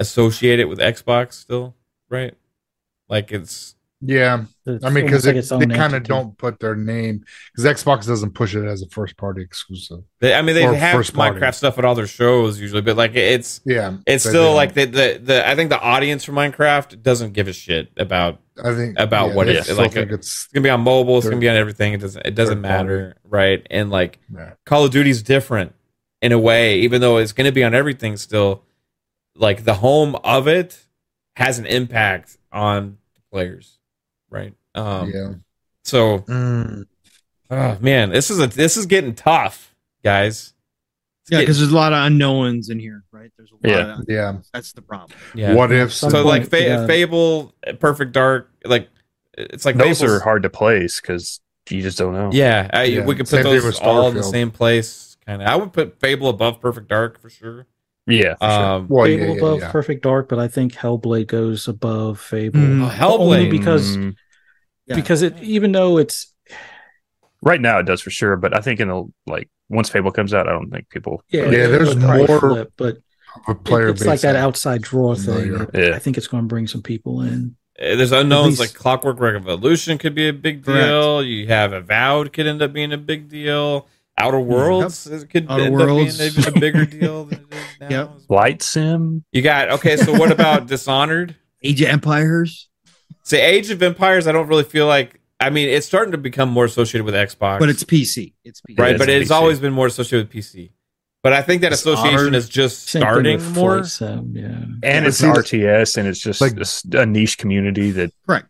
associate 0.00 0.60
it 0.60 0.68
with 0.68 0.78
Xbox 0.78 1.34
still, 1.34 1.74
right? 2.08 2.34
Like 3.08 3.30
it's 3.32 3.74
yeah. 4.00 4.44
It's 4.66 4.82
I 4.84 4.88
mean, 4.90 5.04
because 5.04 5.26
like 5.26 5.68
they 5.68 5.74
kind 5.74 5.94
of 5.94 6.04
don't 6.04 6.38
put 6.38 6.58
their 6.58 6.74
name 6.74 7.24
because 7.54 7.82
Xbox 7.82 8.06
doesn't 8.06 8.30
push 8.32 8.54
it 8.54 8.64
as 8.64 8.80
a 8.82 8.88
first 8.88 9.16
party 9.18 9.42
exclusive. 9.42 10.00
they, 10.20 10.34
I 10.34 10.40
mean 10.40 10.54
they 10.54 10.62
have 10.62 10.94
first 10.96 11.12
party. 11.12 11.38
Minecraft 11.38 11.54
stuff 11.54 11.78
at 11.78 11.84
all 11.84 11.94
their 11.94 12.06
shows 12.06 12.58
usually, 12.58 12.80
but 12.80 12.96
like 12.96 13.14
it's 13.14 13.60
Yeah, 13.66 13.98
it's 14.06 14.24
still 14.24 14.44
don't. 14.46 14.56
like 14.56 14.72
the, 14.74 14.86
the 14.86 15.20
the 15.22 15.46
I 15.48 15.54
think 15.54 15.68
the 15.68 15.78
audience 15.80 16.24
for 16.24 16.32
Minecraft 16.32 17.02
doesn't 17.02 17.32
give 17.34 17.46
a 17.46 17.52
shit 17.52 17.90
about 17.98 18.40
I 18.64 18.74
think 18.74 18.98
about 18.98 19.28
yeah, 19.30 19.34
what 19.34 19.46
they 19.48 19.56
it- 19.58 19.76
like 19.76 19.96
a- 19.96 20.02
it's 20.14 20.14
it's 20.14 20.46
gonna 20.46 20.64
be 20.64 20.70
on 20.70 20.80
mobile, 20.80 21.18
it's 21.18 21.26
gonna 21.28 21.40
be 21.40 21.48
on 21.50 21.56
everything. 21.56 21.92
It 21.92 22.00
doesn't 22.00 22.24
it 22.24 22.34
doesn't 22.34 22.62
third 22.62 22.68
party. 22.68 22.84
matter, 22.86 23.16
right? 23.24 23.66
And 23.70 23.90
like 23.90 24.18
yeah. 24.34 24.52
Call 24.64 24.84
of 24.86 24.92
Duty's 24.92 25.22
different 25.22 25.74
in 26.22 26.32
a 26.32 26.38
way, 26.38 26.78
even 26.80 27.02
though 27.02 27.18
it's 27.18 27.32
going 27.32 27.44
to 27.44 27.52
be 27.52 27.62
on 27.62 27.74
everything 27.74 28.16
still. 28.16 28.62
Like 29.36 29.64
the 29.64 29.74
home 29.74 30.14
of 30.24 30.48
it 30.48 30.86
has 31.36 31.58
an 31.58 31.66
impact 31.66 32.38
on 32.52 32.96
the 33.14 33.20
players, 33.32 33.78
right? 34.30 34.54
Um, 34.74 35.10
yeah. 35.14 35.32
So, 35.84 36.20
Mm. 36.20 36.84
oh, 37.50 37.78
man, 37.80 38.10
this 38.10 38.30
is 38.30 38.40
a 38.40 38.46
this 38.46 38.76
is 38.76 38.86
getting 38.86 39.14
tough, 39.14 39.74
guys. 40.02 40.52
It's 41.22 41.30
Yeah, 41.30 41.36
getting- 41.36 41.46
because 41.46 41.58
there's 41.60 41.72
a 41.72 41.74
lot 41.74 41.92
of 41.92 42.04
unknowns 42.06 42.68
in 42.70 42.78
here, 42.78 43.04
right? 43.12 43.30
There's 43.36 43.50
a 43.50 43.54
lot. 43.54 43.60
Yeah. 43.64 43.98
Of, 43.98 44.04
Yeah. 44.08 44.36
that's 44.52 44.72
the 44.72 44.82
problem. 44.82 45.18
yeah. 45.34 45.54
What 45.54 45.72
if? 45.72 45.92
So 45.92 46.10
point, 46.10 46.26
like 46.26 46.48
Fa- 46.50 46.62
yeah. 46.62 46.86
Fable, 46.86 47.54
Perfect 47.80 48.12
Dark, 48.12 48.50
like 48.64 48.88
it's 49.36 49.64
like 49.64 49.76
those 49.76 50.00
Fable's- 50.00 50.02
are 50.16 50.20
hard 50.20 50.42
to 50.44 50.50
place 50.50 51.00
because 51.00 51.40
you 51.70 51.80
just 51.82 51.96
don't 51.98 52.12
know. 52.12 52.30
Yeah, 52.32 52.68
I, 52.72 52.84
Yeah, 52.84 53.04
we 53.04 53.14
could 53.14 53.26
put 53.26 53.42
thing 53.42 53.44
those 53.44 53.78
all 53.80 54.08
in 54.08 54.14
the 54.14 54.22
same 54.22 54.50
place. 54.50 55.16
Kind 55.26 55.40
of, 55.40 55.48
I 55.48 55.56
would 55.56 55.72
put 55.72 55.98
Fable 56.00 56.28
above 56.28 56.60
Perfect 56.60 56.88
Dark 56.88 57.18
for 57.20 57.30
sure. 57.30 57.66
Yeah, 58.06 58.34
for 58.36 58.48
sure. 58.50 58.64
Um, 58.64 58.86
Well, 58.88 59.06
Fable 59.06 59.24
yeah, 59.26 59.30
yeah, 59.32 59.38
above 59.38 59.60
yeah. 59.60 59.70
Perfect 59.72 60.02
Dark, 60.02 60.28
but 60.28 60.38
I 60.38 60.48
think 60.48 60.72
Hellblade 60.74 61.26
goes 61.26 61.68
above 61.68 62.20
Fable. 62.20 62.58
Mm. 62.60 62.84
oh, 62.86 62.90
Hellblade, 62.90 63.18
Only 63.20 63.48
because 63.50 63.96
Mm, 63.96 64.14
Yeah. 64.86 64.96
because 64.96 65.22
it 65.22 65.40
even 65.42 65.72
though 65.72 65.98
it's 65.98 66.32
right 67.42 67.60
now 67.60 67.78
it 67.78 67.84
does 67.86 68.00
for 68.00 68.10
sure, 68.10 68.36
but 68.36 68.56
I 68.56 68.60
think 68.60 68.80
in 68.80 68.88
the 68.88 69.04
like 69.26 69.48
once 69.68 69.88
Fable 69.88 70.10
comes 70.12 70.34
out, 70.34 70.48
I 70.48 70.52
don't 70.52 70.70
think 70.70 70.88
people. 70.90 71.22
yeah, 71.30 71.44
Yeah, 71.44 71.66
there's 71.68 71.96
more 71.96 72.26
flip, 72.40 72.72
but 72.76 72.98
A 73.48 73.52
it- 73.52 73.64
player 73.64 73.88
it's 73.88 74.04
like 74.04 74.20
that 74.20 74.36
outside 74.36 74.82
draw 74.82 75.14
thing. 75.14 75.24
Familiar. 75.52 75.70
Yeah. 75.74 75.96
I 75.96 75.98
think 75.98 76.16
it's 76.18 76.26
going 76.28 76.42
to 76.44 76.48
bring 76.48 76.66
some 76.66 76.82
people 76.82 77.22
in. 77.22 77.56
Uh, 77.80 77.96
There's 77.96 78.12
unknowns 78.12 78.46
least- 78.46 78.60
like 78.60 78.74
Clockwork 78.74 79.18
Revolution 79.18 79.98
could 79.98 80.14
be 80.14 80.28
a 80.28 80.32
big 80.32 80.64
Correct. 80.64 80.86
deal. 80.86 81.22
You 81.24 81.48
have 81.48 81.72
Avowed 81.72 82.32
could 82.32 82.46
end 82.46 82.62
up 82.62 82.72
being 82.72 82.92
a 82.92 82.96
big 82.98 83.28
deal. 83.28 83.88
Outer 84.16 84.38
Worlds 84.40 85.06
is- 85.06 85.24
could 85.24 85.46
Outer 85.50 85.64
end 85.64 85.74
Worlds. 85.74 86.14
up 86.20 86.34
being 86.34 86.46
even 86.46 86.56
a 86.56 86.60
bigger 86.60 86.84
deal 87.00 87.24
than 87.24 87.40
it 87.40 87.54
is 87.54 87.80
now. 87.80 87.88
Yep. 87.90 88.00
as 88.02 88.08
well. 88.10 88.20
Flight 88.28 88.62
Sim. 88.62 89.24
You 89.32 89.42
got 89.42 89.70
okay. 89.72 89.96
So 89.96 90.12
what 90.18 90.30
about 90.30 90.66
Dishonored? 90.68 91.36
Age 91.62 91.80
of 91.82 91.88
Empires, 91.88 92.68
Say 93.22 93.40
Age 93.44 93.70
of 93.70 93.82
Empires. 93.82 94.26
I 94.26 94.32
don't 94.32 94.46
really 94.48 94.64
feel 94.64 94.86
like. 94.86 95.20
I 95.40 95.50
mean, 95.50 95.68
it's 95.68 95.84
starting 95.86 96.12
to 96.12 96.18
become 96.18 96.48
more 96.48 96.64
associated 96.64 97.04
with 97.04 97.14
Xbox, 97.14 97.58
but 97.58 97.68
it's 97.68 97.82
PC. 97.84 98.34
It's 98.44 98.60
PC. 98.60 98.78
right. 98.78 98.94
is 98.94 98.98
But 98.98 99.08
it's 99.08 99.30
PC. 99.30 99.34
always 99.34 99.60
been 99.60 99.72
more 99.72 99.86
associated 99.86 100.28
with 100.32 100.36
PC. 100.44 100.70
But 101.22 101.32
I 101.32 101.40
think 101.42 101.62
that 101.62 101.72
association 101.72 102.34
is 102.34 102.48
just 102.50 102.86
starting 102.88 103.36
with 103.38 103.54
more. 103.56 103.82
Sim, 103.84 104.32
yeah. 104.36 104.44
And 104.46 104.80
But 104.82 105.06
it's 105.06 105.16
see, 105.18 105.26
RTS, 105.26 105.96
and 105.96 106.06
it's 106.06 106.20
just 106.20 106.40
like- 106.42 106.56
a 106.58 106.60
s- 106.60 106.84
a 106.92 107.06
niche 107.06 107.38
community 107.38 107.90
that 107.92 108.10
correct. 108.26 108.46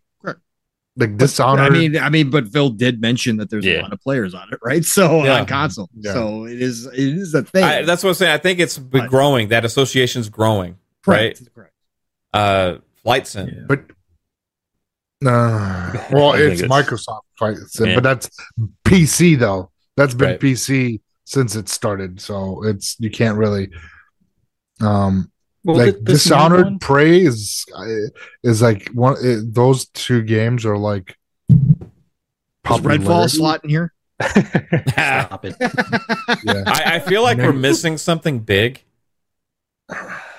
Correct. 0.98 1.12
like 1.12 1.16
Dishonored. 1.18 1.60
I 1.66 1.70
mean, 1.70 1.96
I 1.98 2.08
mean, 2.08 2.30
but 2.30 2.48
Phil 2.48 2.70
did 2.70 3.00
mention 3.00 3.36
that 3.38 3.50
there's 3.50 3.66
a 3.66 3.82
lot 3.82 3.92
of 3.92 4.00
players 4.00 4.32
on 4.34 4.48
it, 4.52 4.58
right? 4.62 4.84
So 4.96 5.24
Yeah. 5.24 5.40
on 5.40 5.46
console, 5.46 5.88
Yeah. 5.96 6.12
so 6.12 6.44
it 6.46 6.60
is 6.62 6.86
it 6.86 6.94
is 6.98 7.34
a 7.34 7.42
thing. 7.42 7.64
I, 7.64 7.82
that's 7.82 8.02
what 8.04 8.10
I'm 8.10 8.14
saying. 8.14 8.32
I 8.32 8.38
think 8.38 8.60
it's 8.60 8.78
been 8.78 9.06
growing. 9.08 9.48
That 9.48 9.64
association's 9.64 10.28
growing. 10.28 10.76
correct. 11.02 11.42
Correct. 11.54 11.72
Uh, 12.32 12.76
Flight 13.02 13.26
Sim. 13.26 13.48
Yeah. 13.48 13.60
but 13.68 13.80
uh, 15.26 15.92
well, 16.12 16.32
it's, 16.34 16.60
it's- 16.60 16.70
Microsoft 16.70 17.20
Flight 17.38 17.56
Sim, 17.68 17.88
Yeah. 17.88 17.94
but 17.96 18.02
that's 18.04 18.30
PC 18.84 19.38
though. 19.38 19.70
That's 19.96 20.14
been 20.14 20.30
Right. 20.30 20.40
PC 20.40 21.00
since 21.24 21.54
it 21.56 21.68
started, 21.68 22.20
so 22.20 22.62
it's 22.64 22.96
you 22.98 23.10
can't 23.10 23.38
really. 23.38 23.70
Um, 24.80 25.30
Well, 25.65 25.77
like 25.78 25.95
thi- 25.97 26.05
Dishonored, 26.05 26.65
one- 26.65 26.78
Prey 26.78 27.23
is 27.23 27.65
is 28.43 28.61
like 28.62 28.89
one. 28.91 29.16
It, 29.23 29.55
those 29.55 29.86
two 29.86 30.23
games 30.23 30.65
are 30.66 30.77
like. 30.78 31.16
Is 31.51 32.81
Redfall 32.81 33.28
slot 33.31 33.62
in 33.65 33.70
here? 33.70 33.93
I, 34.20 34.28
Stop 35.27 35.45
it. 35.45 35.57
Yeah. 36.45 36.62
I 36.66 36.99
feel 37.01 37.23
like 37.23 37.39
we're 37.39 37.53
missing 37.53 37.97
something 37.99 38.39
big, 38.41 38.82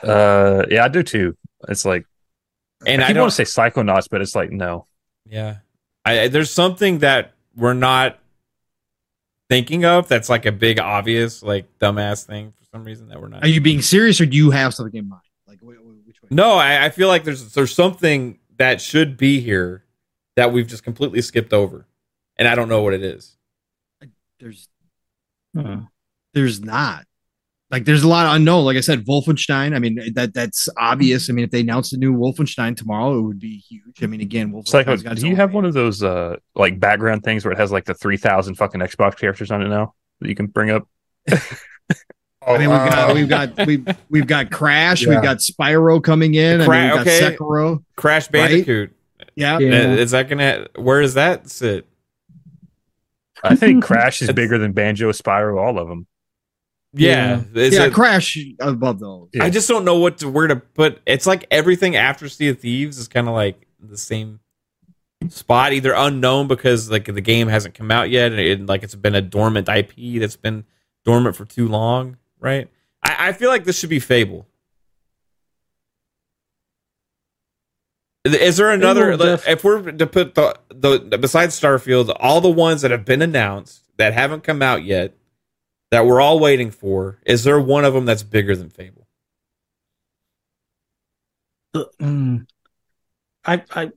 uh 0.04 0.64
yeah, 0.70 0.86
I 0.86 0.88
do 0.88 1.04
too. 1.04 1.36
It's 1.68 1.86
like 1.86 2.06
and 2.86 3.02
I 3.02 3.06
I 3.06 3.08
don't 3.10 3.16
don't. 3.16 3.24
want 3.24 3.34
to 3.34 3.46
say 3.46 3.62
Psychonauts, 3.62 4.08
but 4.10 4.22
it's 4.22 4.36
like 4.36 4.52
no. 4.52 4.86
yeah, 5.28 5.58
I, 6.04 6.22
I- 6.22 6.28
there's 6.28 6.52
something 6.52 7.00
that 7.00 7.34
we're 7.56 7.74
not 7.74 8.20
thinking 9.50 9.86
of. 9.86 10.08
That's 10.08 10.30
like 10.30 10.46
a 10.46 10.52
big, 10.52 10.80
obvious, 10.80 11.42
like 11.44 11.66
dumbass 11.80 12.26
thing 12.26 12.54
for 12.58 12.65
some 12.76 12.84
reason 12.84 13.08
that 13.10 13.22
we're 13.22 13.30
not. 13.30 13.44
Are 13.44 13.48
you 13.48 13.62
being 13.62 13.82
serious, 13.82 14.20
or 14.22 14.26
do 14.26 14.36
you 14.38 14.52
have 14.52 14.74
something 14.74 14.98
in 14.98 15.08
mind? 15.10 15.22
Like 15.48 15.60
wh- 15.60 15.78
wh- 15.82 16.08
which 16.08 16.22
way? 16.22 16.28
no, 16.32 16.54
I, 16.56 16.86
I 16.86 16.90
feel 16.90 17.08
like 17.08 17.24
there's 17.24 17.54
there's 17.54 17.74
something 17.74 18.40
that 18.58 18.82
should 18.82 19.18
be 19.18 19.40
here 19.40 19.84
that 20.36 20.52
we've 20.52 20.68
just 20.68 20.84
completely 20.84 21.22
skipped 21.22 21.54
over, 21.54 21.88
and 22.38 22.48
I 22.48 22.56
don't 22.56 22.68
know 22.70 22.82
what 22.82 22.94
it 22.94 23.04
is. 23.04 23.36
There's 24.40 24.68
Huh. 25.56 25.82
there's 26.34 26.62
not. 26.62 27.06
Like 27.72 27.86
there's 27.86 28.04
a 28.04 28.08
lot 28.08 28.26
of 28.28 28.36
unknown. 28.36 28.66
Like 28.66 28.78
I 28.78 28.82
said, 28.82 29.06
Wolfenstein. 29.06 29.74
I 29.76 29.80
mean, 29.80 30.14
that 30.14 30.34
that's 30.34 30.68
obvious. 30.78 31.30
I 31.30 31.34
mean, 31.34 31.46
if 31.46 31.52
they 31.52 31.62
announced 31.62 31.94
a 31.94 31.98
new 31.98 32.14
Wolfenstein 32.14 32.76
tomorrow, 32.78 33.18
it 33.18 33.22
would 33.22 33.40
be 33.40 33.58
huge. 33.58 34.04
I 34.04 34.08
mean, 34.08 34.20
again, 34.22 34.52
Psycho, 34.66 34.92
Wolfenstein's 34.96 35.04
got 35.04 35.16
do 35.16 35.28
you 35.28 35.36
have 35.38 35.50
fans. 35.50 35.56
one 35.56 35.66
of 35.66 35.74
those 35.74 36.04
uh 36.04 36.36
like 36.56 36.80
background 36.80 37.24
things 37.24 37.44
where 37.46 37.52
it 37.54 37.58
has 37.58 37.72
like 37.72 37.86
the 37.86 37.94
three 37.96 38.18
thousand 38.18 38.56
fucking 38.56 38.82
Xbox 38.82 39.18
characters 39.18 39.50
on 39.50 39.62
it 39.62 39.70
now 39.70 39.94
that 40.20 40.28
you 40.30 40.36
can 40.36 40.48
bring 40.48 40.70
up? 40.72 40.88
I 42.48 42.58
mean, 42.58 42.70
we've 42.70 42.80
Uh, 42.80 42.90
got 42.90 43.16
we've 43.16 43.30
got 43.30 43.68
we've 43.68 43.88
we've 44.10 44.28
got 44.28 44.52
Crash, 44.52 45.04
Yeah. 45.04 45.10
we've 45.10 45.22
got 45.24 45.38
Spyro 45.38 46.02
coming 46.04 46.36
in, 46.36 46.62
I 46.62 46.68
mean, 46.68 46.84
we've 46.84 46.92
got 46.94 47.02
okay. 47.08 47.36
Sekiro. 47.36 47.84
Crash 47.96 48.26
Right? 48.26 48.32
Bandicoot. 48.50 48.92
Yeah, 49.36 49.60
Yeah. 49.60 49.70
Uh, 49.70 49.88
Is 49.96 50.12
that 50.12 50.30
gonna? 50.30 50.68
Where 50.76 51.02
does 51.02 51.16
that 51.16 51.50
sit? 51.50 51.88
I 53.44 53.56
think 53.56 53.84
Crash 53.84 54.22
is 54.22 54.32
bigger 54.32 54.58
than 54.58 54.72
Banjo, 54.74 55.12
Spyro, 55.12 55.60
all 55.60 55.78
of 55.80 55.88
them. 55.88 56.08
Yeah, 56.94 57.42
is 57.54 57.74
yeah, 57.74 57.86
it- 57.88 57.94
Crash 57.94 58.38
above 58.60 59.00
those. 59.00 59.28
Yeah. 59.34 59.44
I 59.44 59.50
just 59.50 59.68
don't 59.68 59.84
know 59.84 59.98
what 59.98 60.20
to 60.20 60.30
where 60.30 60.48
to 60.48 60.56
put. 60.56 61.02
It's 61.06 61.26
like 61.28 61.46
everything 61.52 61.96
after 61.98 62.30
Sea 62.30 62.50
of 62.50 62.60
Thieves 62.60 62.98
is 62.98 63.08
kind 63.10 63.28
of 63.28 63.34
like 63.34 63.68
the 63.82 63.98
same 63.98 64.40
spot, 65.28 65.74
either 65.74 65.94
unknown 65.94 66.48
because 66.48 66.90
like 66.90 67.06
the 67.06 67.20
game 67.22 67.50
hasn't 67.50 67.74
come 67.76 67.92
out 67.92 68.10
yet, 68.10 68.32
and 68.32 68.40
it, 68.40 68.66
like 68.66 68.84
it's 68.84 68.96
been 68.96 69.16
a 69.16 69.22
dormant 69.22 69.68
IP 69.68 70.20
that's 70.22 70.38
been 70.38 70.64
dormant 71.04 71.36
for 71.36 71.44
too 71.44 71.68
long, 71.68 72.16
right? 72.46 72.70
I, 73.04 73.30
I 73.30 73.34
feel 73.34 73.50
like 73.50 73.64
this 73.66 73.80
should 73.80 73.90
be 73.90 74.00
Fable. 74.00 74.48
Is 78.24 78.58
there 78.58 78.72
another? 78.72 79.18
Def- 79.18 79.48
if 79.48 79.64
we're 79.64 79.92
to 79.92 80.08
put 80.08 80.36
the 80.36 80.58
the 80.70 81.18
besides 81.20 81.60
Starfield, 81.60 82.16
all 82.20 82.42
the 82.42 82.50
ones 82.50 82.82
that 82.82 82.92
have 82.92 83.06
been 83.06 83.22
announced 83.22 83.84
that 83.98 84.14
haven't 84.14 84.44
come 84.44 84.62
out 84.62 84.84
yet, 84.84 85.16
that 85.92 86.06
we're 86.06 86.22
all 86.22 86.40
waiting 86.40 86.72
for. 86.72 87.20
Is 87.26 87.44
there 87.44 87.60
one 87.60 87.86
of 87.86 87.94
them 87.94 88.06
that's 88.06 88.24
bigger 88.24 88.56
than 88.56 88.70
Fable? 88.70 89.08
Uh, 91.74 91.84
mm, 92.02 92.48
I, 93.46 93.64
I, 93.72 93.92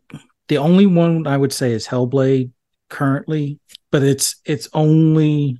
the 0.49 0.59
only 0.59 0.87
one 0.87 1.27
I 1.27 1.37
would 1.37 1.53
say 1.53 1.73
is 1.73 1.87
Hellblade 1.87 2.51
currently, 2.91 3.61
but 3.91 4.03
it's 4.03 4.37
it's 4.45 4.69
only 4.75 5.59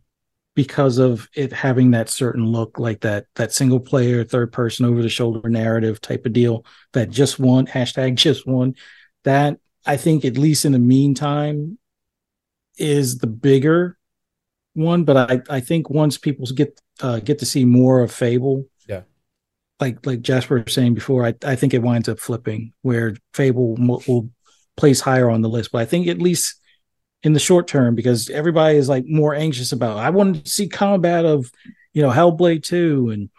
because 0.59 0.99
of 0.99 1.29
it 1.37 1.53
having 1.53 1.93
that 1.93 2.09
certain 2.09 2.45
look, 2.45 2.81
like 2.81 3.03
that 3.03 3.27
that 3.37 3.53
single 3.53 3.79
player, 3.79 4.25
third 4.25 4.53
person, 4.53 4.87
over 4.87 5.03
the 5.03 5.09
shoulder 5.09 5.49
narrative 5.49 6.01
type 6.01 6.27
of 6.27 6.33
deal. 6.33 6.65
That 6.95 7.11
just 7.11 7.39
one 7.39 7.67
hashtag 7.77 8.17
just 8.17 8.45
one. 8.45 8.75
That 9.23 9.61
I 9.87 9.97
think 9.97 10.25
at 10.25 10.37
least 10.37 10.65
in 10.65 10.73
the 10.73 10.81
meantime 10.81 11.79
is 12.77 13.19
the 13.19 13.29
bigger 13.29 13.97
one, 14.75 15.05
but 15.05 15.17
I 15.17 15.43
I 15.49 15.61
think 15.61 15.91
once 15.91 16.19
people 16.19 16.45
get 16.49 16.81
uh, 17.01 17.21
get 17.21 17.39
to 17.39 17.47
see 17.47 17.65
more 17.65 18.03
of 18.03 18.11
Fable, 18.11 18.67
Yeah. 18.89 19.03
like 19.79 20.05
like 20.05 20.23
Jasper 20.23 20.65
was 20.65 20.75
saying 20.75 20.95
before, 20.95 21.25
I 21.25 21.35
I 21.45 21.55
think 21.55 21.73
it 21.73 21.83
winds 21.83 22.09
up 22.09 22.19
flipping 22.19 22.73
where 22.83 23.15
Fable 23.33 23.77
will, 23.77 24.03
will 24.09 24.31
place 24.77 25.01
higher 25.01 25.31
on 25.31 25.43
the 25.43 25.49
list. 25.49 25.71
But 25.71 25.83
I 25.83 25.85
think 25.85 26.09
at 26.09 26.19
least 26.19 26.58
in 27.23 27.33
the 27.33 27.41
short 27.41 27.67
term, 27.67 27.95
because 27.95 28.31
everybody 28.31 28.77
is 28.77 28.89
like 28.89 29.05
more 29.07 29.35
anxious 29.35 29.73
about. 29.73 29.99
I 29.99 30.11
wanted 30.11 30.45
to 30.45 30.51
see 30.51 30.69
combat 30.69 31.25
of 31.25 31.51
you 31.93 32.03
know 32.03 32.11
Hellblade 32.11 32.63
two 32.63 33.11
and. 33.11 33.31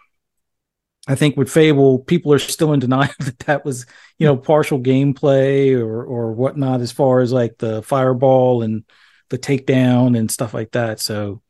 I 1.08 1.14
think 1.14 1.36
with 1.36 1.50
Fable, 1.50 2.00
people 2.00 2.32
are 2.32 2.38
still 2.38 2.74
in 2.74 2.78
denial 2.78 3.10
that 3.20 3.38
that 3.40 3.64
was, 3.64 3.86
you 4.18 4.26
know, 4.26 4.36
partial 4.36 4.78
gameplay 4.78 5.76
or 5.76 6.04
or 6.04 6.32
whatnot 6.32 6.82
as 6.82 6.92
far 6.92 7.20
as 7.20 7.32
like 7.32 7.56
the 7.56 7.82
fireball 7.82 8.62
and 8.62 8.84
the 9.30 9.38
takedown 9.38 10.16
and 10.16 10.30
stuff 10.30 10.52
like 10.52 10.72
that. 10.72 11.00
So 11.00 11.40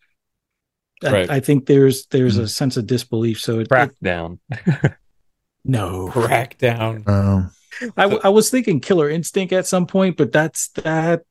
Right. 1.02 1.31
I, 1.31 1.36
I 1.36 1.40
think 1.40 1.66
there's 1.66 2.07
there's 2.07 2.36
a 2.36 2.48
sense 2.48 2.77
of 2.77 2.86
disbelief. 2.86 3.40
So 3.40 3.61
it, 3.61 3.62
it 3.62 3.69
Crackdown. 3.69 4.39
no, 5.65 6.09
Crackdown. 6.12 7.09
Um, 7.09 7.51
I, 7.97 8.02
w- 8.02 8.20
I 8.23 8.28
was 8.28 8.51
thinking 8.51 8.81
Killer 8.81 9.09
Instinct 9.09 9.52
at 9.52 9.66
some 9.66 9.86
point, 9.86 10.16
but 10.16 10.32
that's 10.32 10.69
that. 10.69 11.23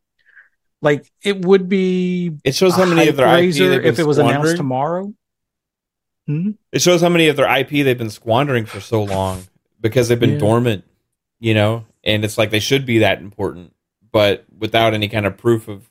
Like 0.81 1.05
it 1.23 1.43
would 1.45 1.67
be 1.67 2.31
It 2.43 2.55
shows 2.55 2.75
how 2.75 2.85
many 2.85 3.09
of 3.09 3.15
their 3.17 3.27
IP 3.37 3.55
if 3.85 3.99
it 3.99 4.05
was 4.05 4.17
announced 4.17 4.55
tomorrow. 4.57 5.13
Hmm? 6.27 6.51
It 6.71 6.81
shows 6.81 7.01
how 7.01 7.09
many 7.09 7.27
of 7.27 7.35
their 7.35 7.49
IP 7.59 7.69
they've 7.69 7.97
been 7.97 8.09
squandering 8.09 8.65
for 8.65 8.79
so 8.79 9.03
long 9.03 9.43
because 9.81 10.07
they've 10.07 10.19
been 10.19 10.33
Yeah. 10.33 10.39
dormant, 10.39 10.83
you 11.39 11.53
know. 11.53 11.85
And 12.03 12.23
it's 12.23 12.37
like 12.37 12.49
they 12.49 12.59
should 12.59 12.85
be 12.85 12.99
that 12.99 13.19
important, 13.19 13.73
but 14.11 14.45
without 14.57 14.93
any 14.93 15.09
kind 15.09 15.25
of 15.25 15.37
proof 15.37 15.67
of 15.67 15.89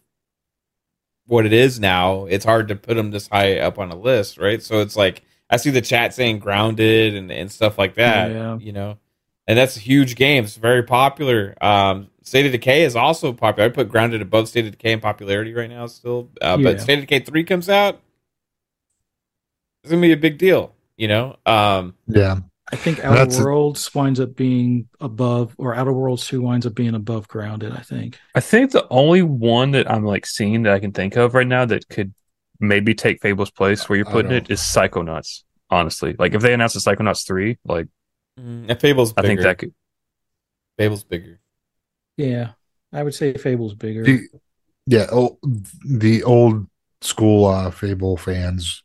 what 1.27 1.44
it 1.44 1.52
is 1.52 1.78
now, 1.78 2.24
it's 2.24 2.44
hard 2.44 2.69
to 2.69 2.77
put 2.77 2.94
them 2.94 3.10
this 3.10 3.28
high 3.28 3.59
up 3.59 3.78
on 3.78 3.90
a 3.90 3.97
list, 3.97 4.39
right? 4.39 4.62
So 4.62 4.81
it's 4.81 4.97
like 4.97 5.23
I 5.51 5.56
see 5.59 5.70
the 5.70 5.82
chat 5.82 6.15
saying 6.15 6.39
grounded 6.39 7.15
and, 7.15 7.31
and 7.31 7.51
stuff 7.52 7.77
like 7.78 7.94
that, 7.97 8.31
Yeah. 8.31 8.59
you 8.59 8.73
know. 8.73 8.98
And 9.47 9.59
that's 9.59 9.77
a 9.77 9.81
huge 9.81 10.15
game. 10.16 10.44
It's 10.44 10.56
very 10.56 10.82
popular. 10.82 11.55
Um, 11.60 12.09
State 12.29 12.47
of 12.47 12.53
Decay 12.53 12.85
is 12.85 12.95
also 12.95 13.33
popular. 13.33 13.69
I 13.69 13.73
put 13.73 13.89
Grounded 13.89 14.23
above 14.23 14.49
State 14.49 14.67
of 14.67 14.73
Decay 14.73 14.93
in 14.93 15.01
popularity 15.01 15.53
right 15.55 15.69
now 15.71 15.87
still. 15.87 16.31
Uh, 16.41 16.57
Yeah. 16.59 16.65
But 16.73 16.81
State 16.81 16.99
of 16.99 17.07
Decay 17.07 17.21
3 17.21 17.45
comes 17.45 17.69
out. 17.69 18.01
It's 19.83 19.91
going 19.91 20.03
to 20.03 20.09
be 20.09 20.13
a 20.13 20.17
big 20.17 20.39
deal, 20.39 20.75
you 20.97 21.09
know? 21.09 21.37
Um, 21.47 21.95
yeah. 22.07 22.41
I 22.71 22.77
think 22.77 23.03
Outer 23.03 23.17
That's 23.17 23.39
a- 23.39 23.45
Worlds 23.45 23.95
winds 23.95 24.21
up 24.21 24.37
being 24.37 24.89
above, 25.01 25.55
or 25.57 25.75
Outer 25.75 25.93
Worlds 25.93 26.27
Two 26.27 26.43
winds 26.43 26.67
up 26.67 26.75
being 26.75 26.95
above 26.95 27.27
Grounded. 27.27 27.73
I 27.73 27.81
think. 27.81 28.19
I 28.35 28.41
think 28.41 28.73
the 28.73 28.87
only 28.91 29.23
one 29.23 29.71
that 29.71 29.91
I'm 29.91 30.05
like 30.05 30.27
seeing 30.27 30.65
that 30.65 30.75
I 30.75 30.79
can 30.79 30.93
think 30.93 31.17
of 31.17 31.33
right 31.33 31.47
now 31.47 31.65
that 31.65 31.89
could 31.89 32.13
maybe 32.61 32.95
take 32.95 33.23
Fable's 33.23 33.51
place 33.51 33.89
where 33.89 33.97
you're 33.97 34.05
putting 34.05 34.33
it 34.33 34.51
is 34.51 34.61
Psychonauts. 34.61 35.45
Honestly, 35.71 36.15
like 36.19 36.35
if 36.35 36.43
they 36.43 36.53
announce 36.53 36.77
a 36.77 36.79
Psychonauts 36.81 37.27
three, 37.27 37.57
like 37.65 37.87
Mm, 38.39 38.67
and 38.69 38.81
Fable's 38.81 39.15
I 39.17 39.23
think 39.23 39.41
that 39.41 39.59
could. 39.59 39.75
Fable's 40.79 41.05
bigger. 41.05 41.41
Yeah, 42.19 42.51
I 42.93 43.03
would 43.03 43.15
say 43.15 43.32
Fable's 43.35 43.74
bigger. 43.74 44.03
The, 44.03 44.28
yeah, 44.86 45.07
oh, 45.12 45.39
the 45.86 46.24
old 46.24 46.66
school 47.01 47.47
uh, 47.47 47.70
Fable 47.70 48.16
fans 48.16 48.82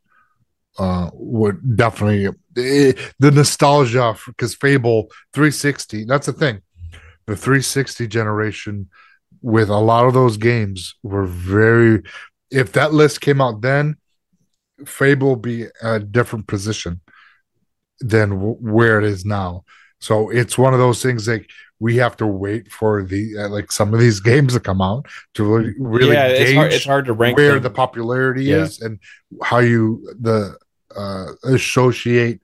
uh, 0.78 1.10
would 1.12 1.76
definitely 1.76 2.26
eh, 2.56 2.92
the 3.18 3.30
nostalgia 3.30 4.16
because 4.26 4.54
Fable 4.54 5.08
360. 5.32 6.04
That's 6.04 6.26
the 6.26 6.32
thing. 6.32 6.62
The 7.26 7.36
360 7.36 8.06
generation 8.06 8.88
with 9.42 9.68
a 9.68 9.78
lot 9.78 10.06
of 10.06 10.14
those 10.14 10.36
games 10.36 10.94
were 11.02 11.26
very. 11.26 12.02
If 12.50 12.72
that 12.72 12.92
list 12.92 13.20
came 13.20 13.40
out 13.40 13.62
then, 13.62 13.96
Fable 14.86 15.34
be 15.36 15.66
a 15.82 15.98
different 15.98 16.46
position 16.46 17.00
than 18.00 18.30
w- 18.30 18.56
where 18.60 18.98
it 18.98 19.04
is 19.04 19.24
now. 19.24 19.64
So 20.00 20.28
it's 20.28 20.58
one 20.58 20.74
of 20.74 20.80
those 20.80 21.02
things 21.02 21.26
like 21.26 21.48
we 21.80 21.96
have 21.96 22.16
to 22.16 22.26
wait 22.26 22.70
for 22.70 23.02
the 23.02 23.36
uh, 23.38 23.48
like 23.48 23.70
some 23.72 23.92
of 23.92 24.00
these 24.00 24.20
games 24.32 24.54
to 24.54 24.60
come 24.60 24.80
out 24.80 25.06
to 25.34 25.44
really, 25.44 25.74
really 25.78 26.12
yeah, 26.14 26.26
it's 26.28 26.52
hard, 26.52 26.72
it's 26.72 26.84
hard 26.84 27.04
to 27.06 27.12
rank 27.12 27.36
where 27.36 27.54
them. 27.54 27.62
the 27.62 27.70
popularity 27.70 28.44
Yeah. 28.44 28.62
is 28.62 28.80
and 28.80 28.98
how 29.42 29.58
you 29.58 30.14
the 30.20 30.56
uh 30.96 31.26
associate 31.44 32.40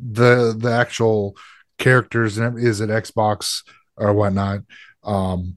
the 0.00 0.54
the 0.58 0.70
actual 0.70 1.36
characters 1.78 2.38
and 2.38 2.58
is 2.58 2.80
it 2.80 2.90
Xbox 2.90 3.62
or 3.96 4.12
whatnot. 4.12 4.60
Um 5.04 5.56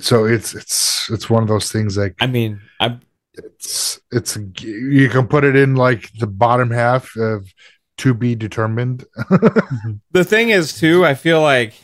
so 0.00 0.24
it's 0.24 0.54
it's 0.54 1.08
it's 1.10 1.28
one 1.30 1.42
of 1.42 1.48
those 1.48 1.70
things 1.72 1.96
like 1.96 2.14
I 2.20 2.26
mean, 2.26 2.60
I'm 2.80 3.00
it's 3.34 4.00
it's 4.10 4.36
you 4.60 5.08
can 5.08 5.28
put 5.28 5.44
it 5.44 5.54
in 5.56 5.76
like 5.76 6.10
the 6.18 6.26
bottom 6.26 6.70
half 6.70 7.14
of 7.16 7.46
to 7.98 8.14
be 8.14 8.34
determined. 8.34 9.04
the 10.12 10.24
thing 10.24 10.50
is 10.50 10.72
too. 10.78 11.04
I 11.04 11.14
feel 11.14 11.40
like 11.42 11.74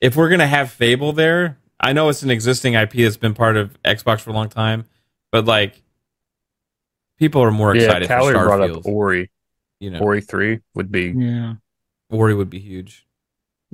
if 0.00 0.16
we're 0.16 0.28
gonna 0.28 0.46
have 0.46 0.70
Fable 0.70 1.12
there, 1.12 1.58
I 1.78 1.92
know 1.92 2.08
it's 2.08 2.22
an 2.22 2.30
existing 2.30 2.74
IP 2.74 2.92
that's 2.92 3.16
been 3.16 3.34
part 3.34 3.56
of 3.56 3.80
Xbox 3.82 4.20
for 4.20 4.30
a 4.30 4.32
long 4.32 4.48
time, 4.48 4.84
but 5.32 5.44
like 5.44 5.82
people 7.18 7.42
are 7.42 7.50
more 7.50 7.74
Yeah, 7.74 7.82
excited 7.84 8.08
Callie 8.08 8.32
for 8.34 8.44
brought 8.44 8.70
up 8.70 8.86
Ori. 8.86 9.30
You 9.78 9.90
know, 9.90 10.00
Ori 10.00 10.20
three 10.20 10.60
would 10.74 10.92
be. 10.92 11.14
yeah, 11.16 11.54
Ori 12.10 12.34
would 12.34 12.50
be 12.50 12.58
huge. 12.58 13.06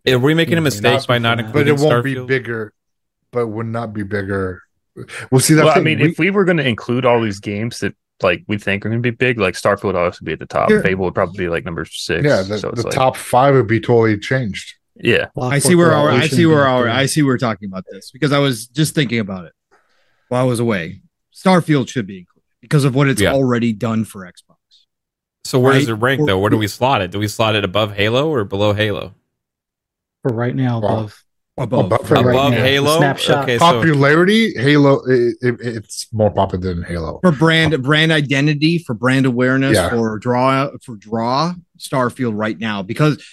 Are 0.08 0.18
we 0.18 0.34
making 0.34 0.58
a 0.58 0.60
mistake 0.60 1.00
not 1.00 1.06
by 1.08 1.18
not 1.18 1.38
before 1.38 1.46
that. 1.46 1.52
but 1.52 1.68
including 1.68 1.74
it 1.74 1.80
won't 1.80 2.04
be 2.04 2.14
bigger 2.26 2.72
but 3.32 3.48
would 3.48 3.66
not 3.66 3.92
be 3.92 4.02
bigger. 4.04 4.62
Well 5.30 5.40
see 5.40 5.54
that's 5.54 5.66
Well, 5.66 5.78
I 5.78 5.80
mean, 5.82 5.98
thing. 5.98 6.10
if 6.10 6.18
we 6.18 6.30
were 6.30 6.44
going 6.44 6.56
to 6.58 6.66
include 6.66 7.04
all 7.04 7.20
these 7.20 7.40
games 7.40 7.80
that 7.80 7.94
like 8.22 8.44
we 8.48 8.56
think 8.56 8.86
are 8.86 8.88
going 8.88 9.02
to 9.02 9.06
be 9.06 9.14
big, 9.14 9.38
like 9.38 9.54
Starfield 9.54 9.84
would 9.84 9.96
also 9.96 10.24
be 10.24 10.32
at 10.32 10.38
the 10.38 10.46
top. 10.46 10.70
Yeah. 10.70 10.80
Fable 10.80 11.04
would 11.04 11.14
probably 11.14 11.36
be 11.36 11.48
like 11.50 11.64
number 11.66 11.84
six. 11.84 12.24
yeah, 12.24 12.42
the, 12.42 12.56
so 12.58 12.70
it's 12.70 12.80
the 12.82 12.86
like, 12.88 12.94
top 12.94 13.16
five 13.16 13.54
would 13.54 13.66
be 13.66 13.80
totally 13.80 14.16
changed. 14.18 14.75
Yeah, 14.98 15.26
I 15.40 15.58
see 15.58 15.74
where 15.74 15.92
our, 15.92 16.10
I 16.10 16.26
see 16.26 16.46
where 16.46 16.66
our. 16.66 16.88
I 16.88 17.06
see 17.06 17.22
we're 17.22 17.38
talking 17.38 17.68
about 17.68 17.84
this 17.90 18.10
because 18.10 18.32
I 18.32 18.38
was 18.38 18.66
just 18.66 18.94
thinking 18.94 19.18
about 19.18 19.44
it 19.46 19.52
while 20.28 20.42
I 20.42 20.44
was 20.46 20.58
away. 20.60 21.02
Starfield 21.34 21.88
should 21.88 22.06
be 22.06 22.18
included 22.20 22.42
because 22.62 22.84
of 22.84 22.94
what 22.94 23.08
it's 23.08 23.20
Yeah. 23.20 23.32
already 23.32 23.72
done 23.72 24.04
for 24.04 24.22
Xbox. 24.26 24.56
So 25.44 25.60
where 25.60 25.74
does 25.74 25.88
it 25.88 25.92
rank 25.94 26.26
though? 26.26 26.38
Where 26.38 26.50
do 26.50 26.56
we 26.56 26.66
slot 26.66 27.02
it? 27.02 27.10
Do 27.10 27.18
we 27.18 27.28
slot 27.28 27.54
it 27.54 27.64
above 27.64 27.92
Halo 27.92 28.28
or 28.30 28.44
below 28.44 28.72
Halo? 28.72 29.14
for 30.22 30.34
right 30.34 30.56
now 30.56 30.80
Wow. 30.80 30.88
above. 30.88 31.22
Above, 31.58 31.86
Above- 31.86 32.10
right 32.10 32.20
above 32.20 32.52
now, 32.52 32.58
Halo. 32.62 32.98
snapshot. 32.98 33.44
Okay, 33.44 33.56
so 33.58 33.64
Popularity, 33.64 34.52
Halo, 34.58 35.00
it, 35.06 35.36
it, 35.40 35.54
it's 35.60 36.06
more 36.12 36.30
popular 36.30 36.74
than 36.74 36.82
Halo. 36.82 37.18
for 37.22 37.32
brand 37.32 37.82
brand 37.82 38.12
identity, 38.12 38.76
for 38.78 38.92
brand 38.92 39.24
awareness, 39.24 39.74
Yeah. 39.76 39.88
for 39.88 40.18
draw 40.18 40.68
for 40.82 40.96
draw 40.96 41.54
Starfield 41.78 42.32
right 42.36 42.58
now 42.58 42.82
because 42.82 43.24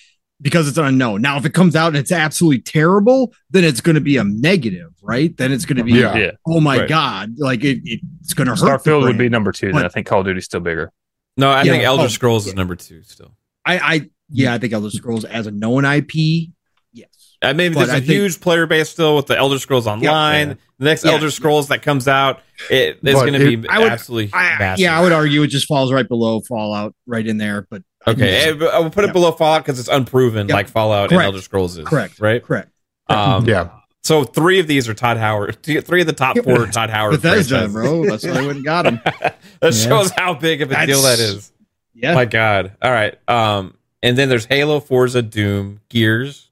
because 0.44 0.68
it's 0.68 0.78
an 0.78 0.86
unknown. 0.86 1.22
Now, 1.24 1.38
if 1.38 1.46
it 1.46 1.54
comes 1.56 1.76
out 1.76 1.88
and 1.88 1.98
it's 1.98 2.12
absolutely 2.12 2.62
terrible, 2.62 3.34
then 3.50 3.64
it's 3.64 3.82
going 3.82 3.96
to 3.96 4.02
be 4.02 4.18
a 4.18 4.24
negative, 4.24 4.92
right? 5.02 5.36
Then 5.36 5.52
it's 5.52 5.66
going 5.66 5.78
to 5.78 5.84
be 5.84 5.94
Yeah. 5.94 6.16
yeah. 6.16 6.32
oh 6.46 6.60
my 6.60 6.80
Right. 6.82 6.90
god, 6.90 7.34
like 7.40 7.64
it, 7.64 7.80
it's 8.22 8.36
going 8.36 8.48
to 8.48 8.52
hurt. 8.56 8.84
the 8.84 8.90
Starfield 8.92 9.02
would 9.04 9.18
be 9.18 9.30
number 9.30 9.52
two. 9.52 9.72
Then 9.72 9.84
I 9.86 9.88
think 9.88 10.06
Call 10.06 10.20
of 10.20 10.28
Duty's 10.28 10.46
still 10.46 10.60
bigger. 10.60 10.92
no, 11.38 11.50
I 11.50 11.64
Yeah. 11.64 11.72
think 11.72 11.84
Elder 11.84 12.04
Oh, 12.04 12.08
Scrolls 12.08 12.46
is 12.46 12.54
number 12.54 12.76
two 12.76 13.02
still. 13.04 13.36
I, 13.66 13.78
I 13.80 14.10
yeah, 14.30 14.54
I 14.54 14.58
think 14.60 14.74
Elder 14.74 14.90
Scrolls 14.92 15.26
as 15.26 15.48
a 15.48 15.52
known 15.52 15.86
IP, 15.86 16.50
yes. 16.94 17.08
I 17.42 17.54
mean, 17.54 17.74
But 17.74 17.80
there's 17.80 17.90
a 17.90 17.94
I 17.94 18.00
think- 18.00 18.12
huge 18.12 18.40
player 18.42 18.66
base 18.68 18.90
still 18.90 19.16
with 19.16 19.28
the 19.28 19.38
Elder 19.38 19.60
Scrolls 19.60 19.88
Online. 19.88 20.50
Yeah. 20.50 20.54
The 20.80 20.86
next 20.86 21.06
Yeah. 21.06 21.12
Elder 21.12 21.32
Scrolls 21.32 21.70
that 21.70 21.82
comes 21.82 22.08
out, 22.08 22.42
it, 22.70 23.00
it's 23.02 23.14
going 23.22 23.34
to 23.34 23.58
be 23.58 23.68
I 23.70 23.80
would- 23.80 23.92
absolutely 23.92 24.32
I, 24.34 24.76
yeah, 24.78 24.98
I 25.00 25.02
would 25.02 25.12
argue 25.14 25.44
it 25.44 25.48
just 25.48 25.68
falls 25.68 25.92
right 25.94 26.08
below 26.08 26.42
Fallout, 26.42 26.94
right 27.06 27.26
in 27.26 27.38
there. 27.38 27.66
But 27.70 27.78
I 27.80 27.82
think 27.82 27.93
Okay, 28.08 28.50
it's- 28.50 28.74
I 28.74 28.80
will 28.80 28.90
put 28.90 29.04
it 29.04 29.08
Yeah. 29.08 29.14
below 29.14 29.32
Fallout 29.32 29.64
because 29.66 29.80
it's 29.80 29.90
unproven, 29.90 30.48
Yeah. 30.50 30.56
like 30.56 30.68
Fallout 30.68 31.10
Correct. 31.10 31.20
and 31.20 31.24
Elder 31.34 31.42
Scrolls 31.42 31.78
is. 31.78 31.88
Correct. 31.88 32.20
Right. 32.20 32.44
correct. 32.44 32.70
Um, 33.08 33.46
yeah, 33.48 33.70
So 34.04 34.24
three 34.26 34.60
of 34.60 34.68
these 34.68 34.90
are 34.90 34.94
Todd 34.94 35.16
Howard. 35.18 35.58
Three 35.64 36.02
of 36.02 36.08
the 36.08 36.14
top 36.14 36.38
four 36.40 36.64
are 36.64 36.68
Todd 36.68 36.90
Howard. 36.90 37.22
Bethesda, 37.22 37.70
franchises. 37.70 37.74
bro. 37.74 38.06
That's 38.06 38.26
why 38.26 38.32
I 38.44 38.46
wouldn't 38.46 38.66
got 38.66 38.86
him. 38.86 39.00
that 39.06 39.38
Yeah. 39.62 39.70
shows 39.72 40.12
how 40.18 40.34
big 40.34 40.62
of 40.62 40.72
a 40.72 40.86
deal 40.86 41.02
That's- 41.02 41.52
Yeah, 41.96 42.14
My 42.16 42.26
God. 42.26 42.72
All 42.82 42.92
right. 42.92 43.18
Um, 43.30 43.76
and 44.02 44.18
then 44.18 44.28
there's 44.28 44.46
Halo, 44.46 44.80
Forza, 44.82 45.22
Doom, 45.22 45.80
Gears, 45.90 46.50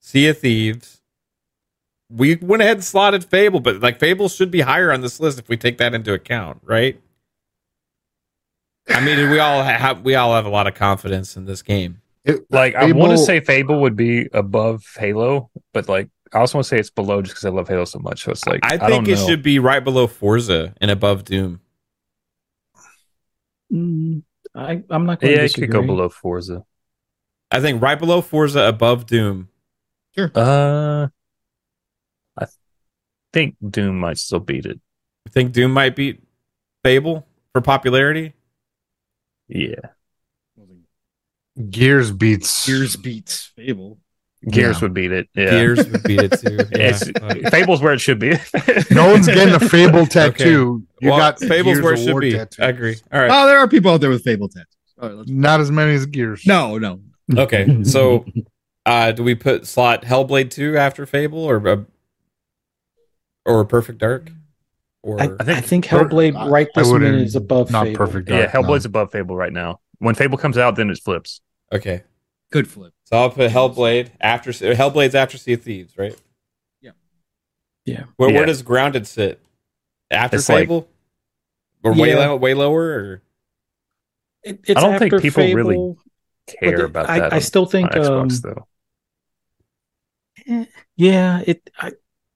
Sea 0.00 0.28
of 0.28 0.38
Thieves. 0.38 1.00
We 2.10 2.36
went 2.36 2.62
ahead 2.62 2.78
and 2.78 2.84
slotted 2.84 3.24
Fable, 3.24 3.60
but 3.60 3.80
like 3.80 3.98
Fable 3.98 4.28
should 4.28 4.50
be 4.50 4.60
higher 4.62 4.90
on 4.92 5.00
this 5.02 5.20
list 5.20 5.38
if 5.38 5.48
we 5.48 5.56
take 5.56 5.78
that 5.78 5.94
into 5.94 6.12
account, 6.12 6.60
right? 6.64 6.98
I 8.88 9.00
mean, 9.00 9.30
we 9.30 9.38
all 9.38 9.62
have 9.62 10.02
we 10.02 10.14
all 10.14 10.34
have 10.34 10.46
a 10.46 10.50
lot 10.50 10.66
of 10.66 10.74
confidence 10.74 11.36
in 11.36 11.44
this 11.44 11.62
game. 11.62 12.00
It, 12.24 12.44
Like 12.50 12.74
I 12.74 12.90
want 12.92 13.12
to 13.12 13.18
say 13.18 13.40
Fable 13.40 13.80
would 13.82 13.96
be 13.96 14.28
above 14.32 14.84
Halo, 14.96 15.50
but 15.72 15.88
like 15.88 16.10
I 16.32 16.38
also 16.40 16.58
want 16.58 16.64
to 16.66 16.68
say 16.68 16.78
it's 16.78 16.90
below 16.90 17.22
just 17.22 17.34
because 17.34 17.44
I 17.44 17.50
love 17.50 17.68
Halo 17.68 17.84
so 17.84 17.98
much. 17.98 18.24
So 18.24 18.32
it's 18.32 18.46
like 18.46 18.60
I 18.64 18.74
I, 18.74 18.76
don't 18.76 18.90
think 18.90 19.08
it 19.08 19.16
know. 19.16 19.26
should 19.26 19.42
be 19.42 19.58
right 19.58 19.82
below 19.82 20.06
Forza 20.06 20.74
and 20.80 20.90
above 20.90 21.24
Doom. 21.24 21.60
Mm, 23.72 24.22
I, 24.54 24.82
I'm 24.90 25.06
not 25.06 25.20
going 25.20 25.32
yeah, 25.32 25.38
to 25.40 25.44
it 25.44 25.54
could 25.54 25.70
go 25.70 25.82
below 25.82 26.08
Forza. 26.08 26.64
I 27.50 27.60
think 27.60 27.80
right 27.80 27.98
below 27.98 28.20
Forza, 28.20 28.60
above 28.66 29.06
Doom. 29.06 29.48
Sure. 30.14 30.30
Uh, 30.34 31.08
I 32.38 32.46
think 33.32 33.56
Doom 33.66 33.98
might 34.00 34.18
still 34.18 34.40
beat 34.40 34.66
it. 34.66 34.80
I 35.26 35.30
think 35.30 35.52
Doom 35.52 35.72
might 35.72 35.96
beat 35.96 36.22
Fable 36.84 37.26
for 37.52 37.60
popularity. 37.60 38.34
Yeah, 39.48 39.74
Gears 41.70 42.12
beats 42.12 42.66
Gears 42.66 42.96
beats 42.96 43.50
Fable. 43.56 43.98
Gears 44.48 44.76
Yeah. 44.76 44.82
would 44.82 44.94
beat 44.94 45.10
it. 45.10 45.28
Yeah, 45.34 45.50
Gears 45.50 45.88
would 45.88 46.02
beat 46.04 46.20
it 46.20 46.30
too. 46.40 46.56
Yeah. 46.70 46.90
It's, 46.94 47.50
Fable's 47.50 47.82
where 47.82 47.92
it 47.92 48.00
should 48.00 48.20
be. 48.20 48.34
No 48.92 49.10
one's 49.10 49.26
getting 49.26 49.52
a 49.54 49.58
Fable 49.60 50.06
tattoo. 50.06 50.84
You 51.00 51.08
well, 51.10 51.18
got 51.18 51.40
Fable's 51.40 51.78
Gears 51.78 51.82
where 51.82 51.94
it 51.94 52.04
should 52.04 52.20
be. 52.20 52.32
tattoos. 52.32 52.60
I 52.60 52.68
agree. 52.68 52.96
All 53.12 53.20
right. 53.20 53.30
Oh, 53.32 53.46
there 53.48 53.58
are 53.58 53.66
people 53.66 53.90
out 53.90 54.00
there 54.00 54.10
with 54.10 54.22
Fable 54.22 54.48
tattoos. 54.48 54.66
All 55.00 55.08
right, 55.10 55.28
Not 55.28 55.60
as 55.60 55.70
many 55.72 55.94
as 55.94 56.06
Gears. 56.06 56.46
no, 56.46 56.78
no. 56.78 57.00
Okay. 57.36 57.82
So, 57.84 58.24
uh, 58.86 59.10
do 59.12 59.22
we 59.24 59.34
put 59.34 59.66
slot 59.66 60.02
Hellblade 60.04 60.50
two 60.50 60.76
after 60.76 61.04
Fable 61.06 61.42
or 61.44 61.66
uh, 61.68 61.76
or 63.44 63.64
Perfect 63.64 63.98
Dark? 63.98 64.30
Or 65.02 65.20
I, 65.20 65.26
I 65.26 65.28
I 65.38 65.44
think- 65.60 65.66
think, 65.66 65.86
per- 65.88 66.04
Hellblade 66.08 66.36
I- 66.36 66.48
right 66.48 66.68
I 66.76 66.80
this 66.80 66.90
wouldn't- 66.90 67.10
minute 67.12 67.26
is 67.26 67.36
above 67.36 67.70
not 67.70 67.84
Fable. 67.86 67.98
perfect. 67.98 68.28
yeah, 68.28 68.50
Hellblade's 68.50 68.84
no. 68.84 68.88
above 68.90 69.12
Fable 69.12 69.36
right 69.36 69.52
now. 69.52 69.80
When 69.98 70.14
Fable 70.14 70.38
comes 70.38 70.58
out, 70.58 70.76
then 70.76 70.90
it 70.90 70.98
flips. 70.98 71.40
okay. 71.72 72.02
Good 72.50 72.66
flip. 72.66 72.94
So 73.04 73.16
I'll 73.18 73.30
put 73.30 73.50
Hellblade 73.50 74.08
after 74.20 74.50
Hellblade's 74.52 75.14
after 75.14 75.36
Sea 75.36 75.52
of 75.52 75.62
Thieves, 75.62 75.98
right? 75.98 76.16
Yeah. 76.80 76.92
Yeah. 77.84 78.04
Where, 78.16 78.30
where 78.30 78.40
Yeah. 78.40 78.46
does 78.46 78.62
Grounded 78.62 79.06
sit? 79.06 79.40
After 80.10 80.36
It's 80.38 80.48
like- 80.48 80.60
Fable? 80.60 80.88
or 81.84 81.92
way 81.94 82.08
Yeah. 82.10 82.16
low, 82.28 82.36
way 82.36 82.54
lower? 82.54 82.82
Or 82.82 83.22
It, 84.42 84.60
it's 84.66 84.78
I 84.78 84.80
don't 84.80 84.98
think 84.98 85.12
after 85.12 85.20
people 85.20 85.44
really 85.54 85.94
Care 86.46 86.78
but 86.78 86.84
about 86.86 87.10
I, 87.10 87.18
that. 87.20 87.32
I 87.34 87.36
on- 87.36 87.42
still 87.42 87.66
think, 87.66 87.94
on 87.94 87.98
um, 88.04 88.28
Xbox 88.30 88.42
though. 88.42 88.66
yeah, 90.96 91.42
it 91.46 91.68
I, 91.78 91.92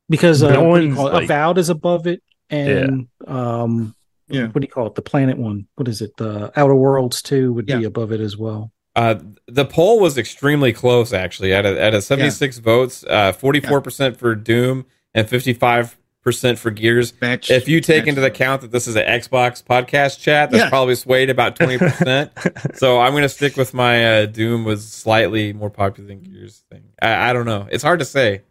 because 0.08 0.42
uh, 0.42 0.50
No 0.52 0.60
what 0.64 0.68
one's, 0.68 0.94
call 0.94 1.08
it? 1.08 1.12
like- 1.14 1.24
Avowed 1.24 1.58
is 1.58 1.70
above 1.70 2.06
it, 2.06 2.22
and 2.52 3.08
um, 3.26 3.94
Yeah. 4.28 4.46
what 4.48 4.60
do 4.60 4.66
you 4.66 4.72
call 4.72 4.86
it? 4.86 4.94
The 4.94 5.02
Planet 5.02 5.38
one. 5.38 5.66
What 5.74 5.88
is 5.88 6.00
it? 6.02 6.16
The 6.16 6.52
Outer 6.56 6.74
Worlds 6.74 7.22
two 7.22 7.52
would 7.54 7.66
be 7.66 7.84
above 7.84 8.12
it 8.12 8.20
as 8.20 8.36
well. 8.36 8.70
uh, 8.94 9.16
the 9.46 9.64
poll 9.64 9.98
was 10.00 10.18
extremely 10.18 10.72
close, 10.72 11.12
actually. 11.12 11.52
At 11.52 11.64
a, 11.66 11.80
at 11.82 11.94
a 11.94 12.02
76 12.02 12.58
votes, 12.58 13.04
uh, 13.08 13.32
44% 13.32 14.16
for 14.18 14.34
Doom 14.34 14.84
and 15.14 15.26
55% 15.26 15.96
for 16.58 16.70
Gears. 16.70 17.14
Match. 17.20 17.50
If 17.50 17.68
you 17.68 17.80
take 17.80 18.02
match- 18.02 18.08
into 18.08 18.24
account 18.24 18.60
that 18.62 18.70
this 18.70 18.86
is 18.86 18.94
an 18.96 19.04
Xbox 19.06 19.62
podcast 19.64 20.20
chat, 20.20 20.50
that's 20.50 20.64
Yeah. 20.64 20.68
probably 20.68 20.94
swayed 20.94 21.30
about 21.30 21.56
20%. 21.56 22.76
so 22.76 23.00
I'm 23.00 23.12
going 23.12 23.22
to 23.22 23.28
stick 23.30 23.56
with 23.56 23.72
my 23.74 24.22
uh, 24.22 24.26
Doom 24.26 24.64
was 24.64 24.86
slightly 24.86 25.52
more 25.54 25.70
popular 25.70 26.06
than 26.08 26.20
Gears 26.20 26.62
thing. 26.70 26.84
I, 27.00 27.30
I 27.30 27.32
don't 27.32 27.46
know. 27.46 27.66
It's 27.70 27.82
hard 27.82 27.98
to 28.00 28.04
say. 28.04 28.42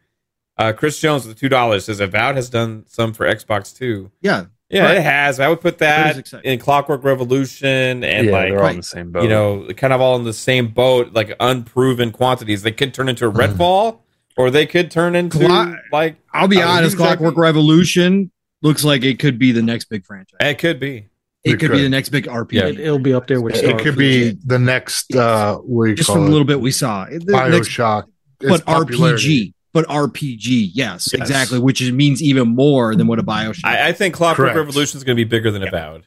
Uh, 0.61 0.73
Chris 0.73 0.99
Jones 0.99 1.25
with 1.25 1.39
$2 1.39 1.81
says 1.81 1.99
Avowed 1.99 2.35
has 2.35 2.49
done 2.49 2.83
some 2.87 3.13
for 3.13 3.25
Xbox 3.25 3.75
too. 3.75 4.11
yeah, 4.21 4.45
Yeah, 4.69 4.83
Right. 4.85 4.97
it 4.97 5.03
has. 5.03 5.39
I 5.39 5.49
would 5.49 5.59
put 5.59 5.79
That 5.79 6.17
is 6.17 6.31
that 6.31 6.45
in 6.45 6.59
Clockwork 6.59 7.03
Revolution 7.03 8.03
and 8.03 8.27
yeah, 8.27 8.31
like 8.31 8.49
they're 8.49 8.57
all 8.57 8.63
Right. 8.63 8.71
in 8.71 8.77
the 8.77 8.83
same 8.83 9.11
boat. 9.11 9.23
you 9.23 9.29
know, 9.29 9.67
kind 9.75 9.91
of 9.91 9.99
all 10.01 10.15
in 10.17 10.23
the 10.23 10.33
same 10.33 10.67
boat, 10.67 11.13
like 11.13 11.35
unproven 11.39 12.11
quantities. 12.11 12.61
They 12.61 12.71
could 12.71 12.93
turn 12.93 13.09
into 13.09 13.25
a 13.27 13.31
Redfall, 13.31 13.99
or 14.37 14.49
they 14.49 14.65
could 14.65 14.89
turn 14.91 15.15
into 15.15 15.39
Clock- 15.39 15.75
like 15.91 16.15
I'll 16.33 16.47
be 16.47 16.61
Uh, 16.61 16.67
honest. 16.67 16.93
exactly- 16.93 17.05
Clockwork 17.25 17.37
Revolution 17.37 18.31
looks 18.61 18.83
like 18.85 19.03
it 19.03 19.19
could 19.19 19.37
be 19.39 19.51
the 19.51 19.61
next 19.63 19.89
big 19.89 20.05
franchise. 20.05 20.37
it 20.39 20.57
could 20.59 20.79
be. 20.79 21.07
It 21.43 21.53
It 21.55 21.59
could 21.59 21.71
be 21.71 21.81
the 21.81 21.89
next 21.89 22.09
big 22.09 22.27
RPG. 22.27 22.53
Yeah. 22.61 22.67
It, 22.67 22.79
it'll 22.79 22.99
be 22.99 23.13
up 23.15 23.25
there 23.27 23.41
with 23.41 23.55
It 23.55 23.65
Starfield. 23.65 23.79
could 23.79 23.97
be 23.97 24.37
the 24.45 24.59
next 24.59 25.15
uh 25.15 25.55
what 25.57 25.85
do 25.85 25.89
you 25.89 25.95
Just 25.97 26.07
call 26.07 26.17
from 26.17 26.25
it? 26.25 26.29
a 26.29 26.31
little 26.31 26.45
bit 26.45 26.61
we 26.61 26.71
saw. 26.71 27.05
The 27.05 27.19
next- 27.49 27.67
Bioshock. 27.69 28.03
Its 28.39 28.49
but 28.51 28.65
popularity. 28.65 29.49
RPG. 29.49 29.53
But 29.73 29.87
RPG, 29.87 30.71
yes, 30.73 30.73
Yes. 30.73 31.13
exactly, 31.13 31.57
which 31.59 31.81
is, 31.81 31.91
means 31.91 32.21
even 32.21 32.49
more 32.49 32.93
than 32.95 33.07
what 33.07 33.19
a 33.19 33.23
Bioshock. 33.23 33.63
I, 33.63 33.89
I 33.89 33.91
think 33.93 34.13
Clockwork 34.13 34.51
Correct. 34.51 34.57
Revolution 34.57 34.97
is 34.97 35.03
going 35.05 35.15
to 35.15 35.23
be 35.23 35.29
bigger 35.29 35.49
than 35.49 35.63
Avowed. 35.65 36.03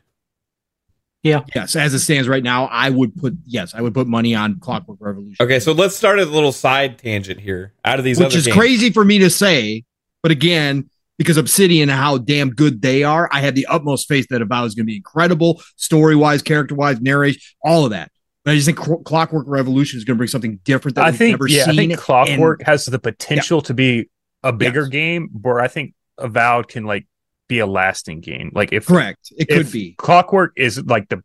Yeah. 1.22 1.40
Yes, 1.54 1.74
as 1.74 1.94
it 1.94 2.00
stands 2.00 2.28
right 2.28 2.42
now, 2.42 2.66
I 2.66 2.90
would 2.90 3.16
put 3.16 3.32
yes, 3.46 3.74
I 3.74 3.80
would 3.80 3.94
put 3.94 4.06
money 4.06 4.34
on 4.34 4.60
Clockwork 4.60 4.98
Revolution. 5.00 5.36
Okay, 5.40 5.58
so 5.58 5.72
let's 5.72 5.96
start 5.96 6.18
a 6.18 6.26
little 6.26 6.52
side 6.52 6.98
tangent 6.98 7.40
here. 7.40 7.72
Out 7.84 7.98
of 7.98 8.04
these, 8.04 8.18
which 8.18 8.26
other 8.26 8.36
is 8.36 8.44
games. 8.44 8.56
crazy 8.56 8.90
for 8.90 9.02
me 9.06 9.18
to 9.20 9.30
say, 9.30 9.84
but 10.22 10.30
again, 10.30 10.90
because 11.16 11.38
Obsidian 11.38 11.88
and 11.88 11.98
how 11.98 12.18
damn 12.18 12.50
good 12.50 12.82
they 12.82 13.04
are, 13.04 13.30
I 13.32 13.40
have 13.40 13.54
the 13.54 13.64
utmost 13.66 14.06
faith 14.06 14.26
that 14.28 14.42
Avowed 14.42 14.66
is 14.66 14.74
going 14.74 14.84
to 14.84 14.90
be 14.90 14.96
incredible, 14.96 15.62
story 15.76 16.14
wise, 16.14 16.42
character 16.42 16.74
wise, 16.74 17.00
narration, 17.00 17.40
all 17.62 17.86
of 17.86 17.92
that. 17.92 18.10
I 18.46 18.54
just 18.54 18.66
think 18.66 18.78
Clockwork 19.06 19.46
Revolution 19.48 19.96
is 19.96 20.04
going 20.04 20.16
to 20.16 20.18
bring 20.18 20.28
something 20.28 20.60
different 20.64 20.96
that 20.96 21.04
I 21.06 21.10
we've 21.10 21.18
think 21.18 21.30
never 21.32 21.48
yeah, 21.48 21.62
I 21.62 21.66
seen. 21.66 21.76
think 21.90 21.98
Clockwork 21.98 22.60
and- 22.60 22.66
has 22.66 22.84
the 22.84 22.98
potential 22.98 23.62
to 23.62 23.74
be 23.74 24.10
a 24.42 24.52
bigger 24.52 24.82
Yes. 24.82 24.88
game, 24.90 25.28
where 25.40 25.60
I 25.60 25.68
think 25.68 25.94
Avowed 26.18 26.68
can 26.68 26.84
like 26.84 27.06
be 27.48 27.58
a 27.60 27.66
lasting 27.66 28.20
game. 28.20 28.50
Like 28.54 28.72
if 28.72 28.86
correct, 28.86 29.32
it 29.38 29.48
could 29.48 29.72
be. 29.72 29.94
Clockwork 29.96 30.52
is 30.56 30.82
like 30.84 31.08
the 31.08 31.22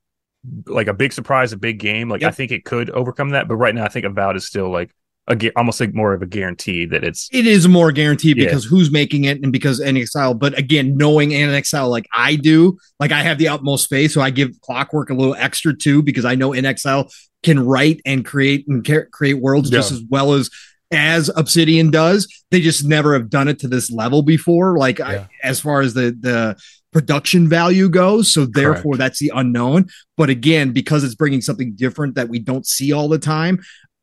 like 0.68 0.88
a 0.88 0.94
big 0.94 1.12
surprise, 1.12 1.52
a 1.52 1.58
big 1.58 1.80
game. 1.80 2.08
Like 2.10 2.24
I 2.24 2.32
think 2.32 2.52
it 2.54 2.64
could 2.64 2.90
overcome 2.92 3.32
that, 3.32 3.48
but 3.50 3.56
right 3.58 3.76
now 3.76 3.84
I 3.84 3.90
think 3.90 4.06
Avowed 4.06 4.38
is 4.38 4.48
still 4.48 4.70
like 4.70 4.92
a 5.30 5.52
almost 5.56 5.80
like 5.80 5.94
more 5.94 6.14
of 6.14 6.22
a 6.22 6.26
guarantee 6.26 6.86
that 6.86 7.04
it's 7.04 7.30
It 7.32 7.46
is 7.46 7.68
more 7.68 7.92
guaranteed 7.92 8.38
Yeah. 8.38 8.46
because 8.46 8.66
who's 8.66 8.92
making 8.92 9.26
it 9.26 9.42
and 9.44 9.52
because 9.52 9.80
inXile. 9.80 10.38
But 10.38 10.58
again, 10.58 10.98
knowing 10.98 11.30
inXile 11.30 11.90
like 11.90 12.08
I 12.12 12.36
do, 12.36 12.78
like 13.00 13.12
I 13.12 13.22
have 13.22 13.38
the 13.38 13.48
utmost 13.48 13.90
faith, 13.90 14.12
so 14.12 14.22
I 14.22 14.32
give 14.32 14.60
Clockwork 14.62 15.10
a 15.10 15.14
little 15.14 15.36
extra 15.36 15.76
too 15.76 16.02
because 16.02 16.26
I 16.26 16.36
know 16.36 16.50
inXile 16.52 17.12
can 17.44 17.60
write 17.66 18.02
and 18.06 18.26
create 18.26 18.68
and 18.68 18.84
create 19.12 19.36
worlds 19.36 19.70
just 19.70 19.92
as 19.92 20.02
well 20.10 20.34
as 20.34 20.50
as 20.92 21.30
Obsidian 21.36 21.92
does. 21.92 22.28
They 22.50 22.62
just 22.62 22.84
never 22.84 23.14
have 23.14 23.30
done 23.30 23.48
it 23.48 23.60
to 23.60 23.68
this 23.68 23.92
level 23.92 24.24
before. 24.24 24.78
Like 24.78 25.00
I, 25.00 25.28
as 25.44 25.60
far 25.60 25.82
as 25.82 25.94
the 25.94 26.18
the 26.20 26.58
production 26.92 27.48
value 27.48 27.88
goes, 27.88 28.34
so 28.34 28.48
therefore 28.48 28.98
that's 28.98 29.20
the 29.20 29.32
unknown. 29.36 29.86
But 30.18 30.32
again, 30.32 30.74
because 30.74 31.04
it's 31.04 31.14
bringing 31.14 31.42
something 31.42 31.74
different 31.76 32.16
that 32.16 32.30
we 32.30 32.40
don't 32.40 32.66
see 32.66 32.92
all 32.92 33.08
the 33.08 33.20
time. 33.20 33.60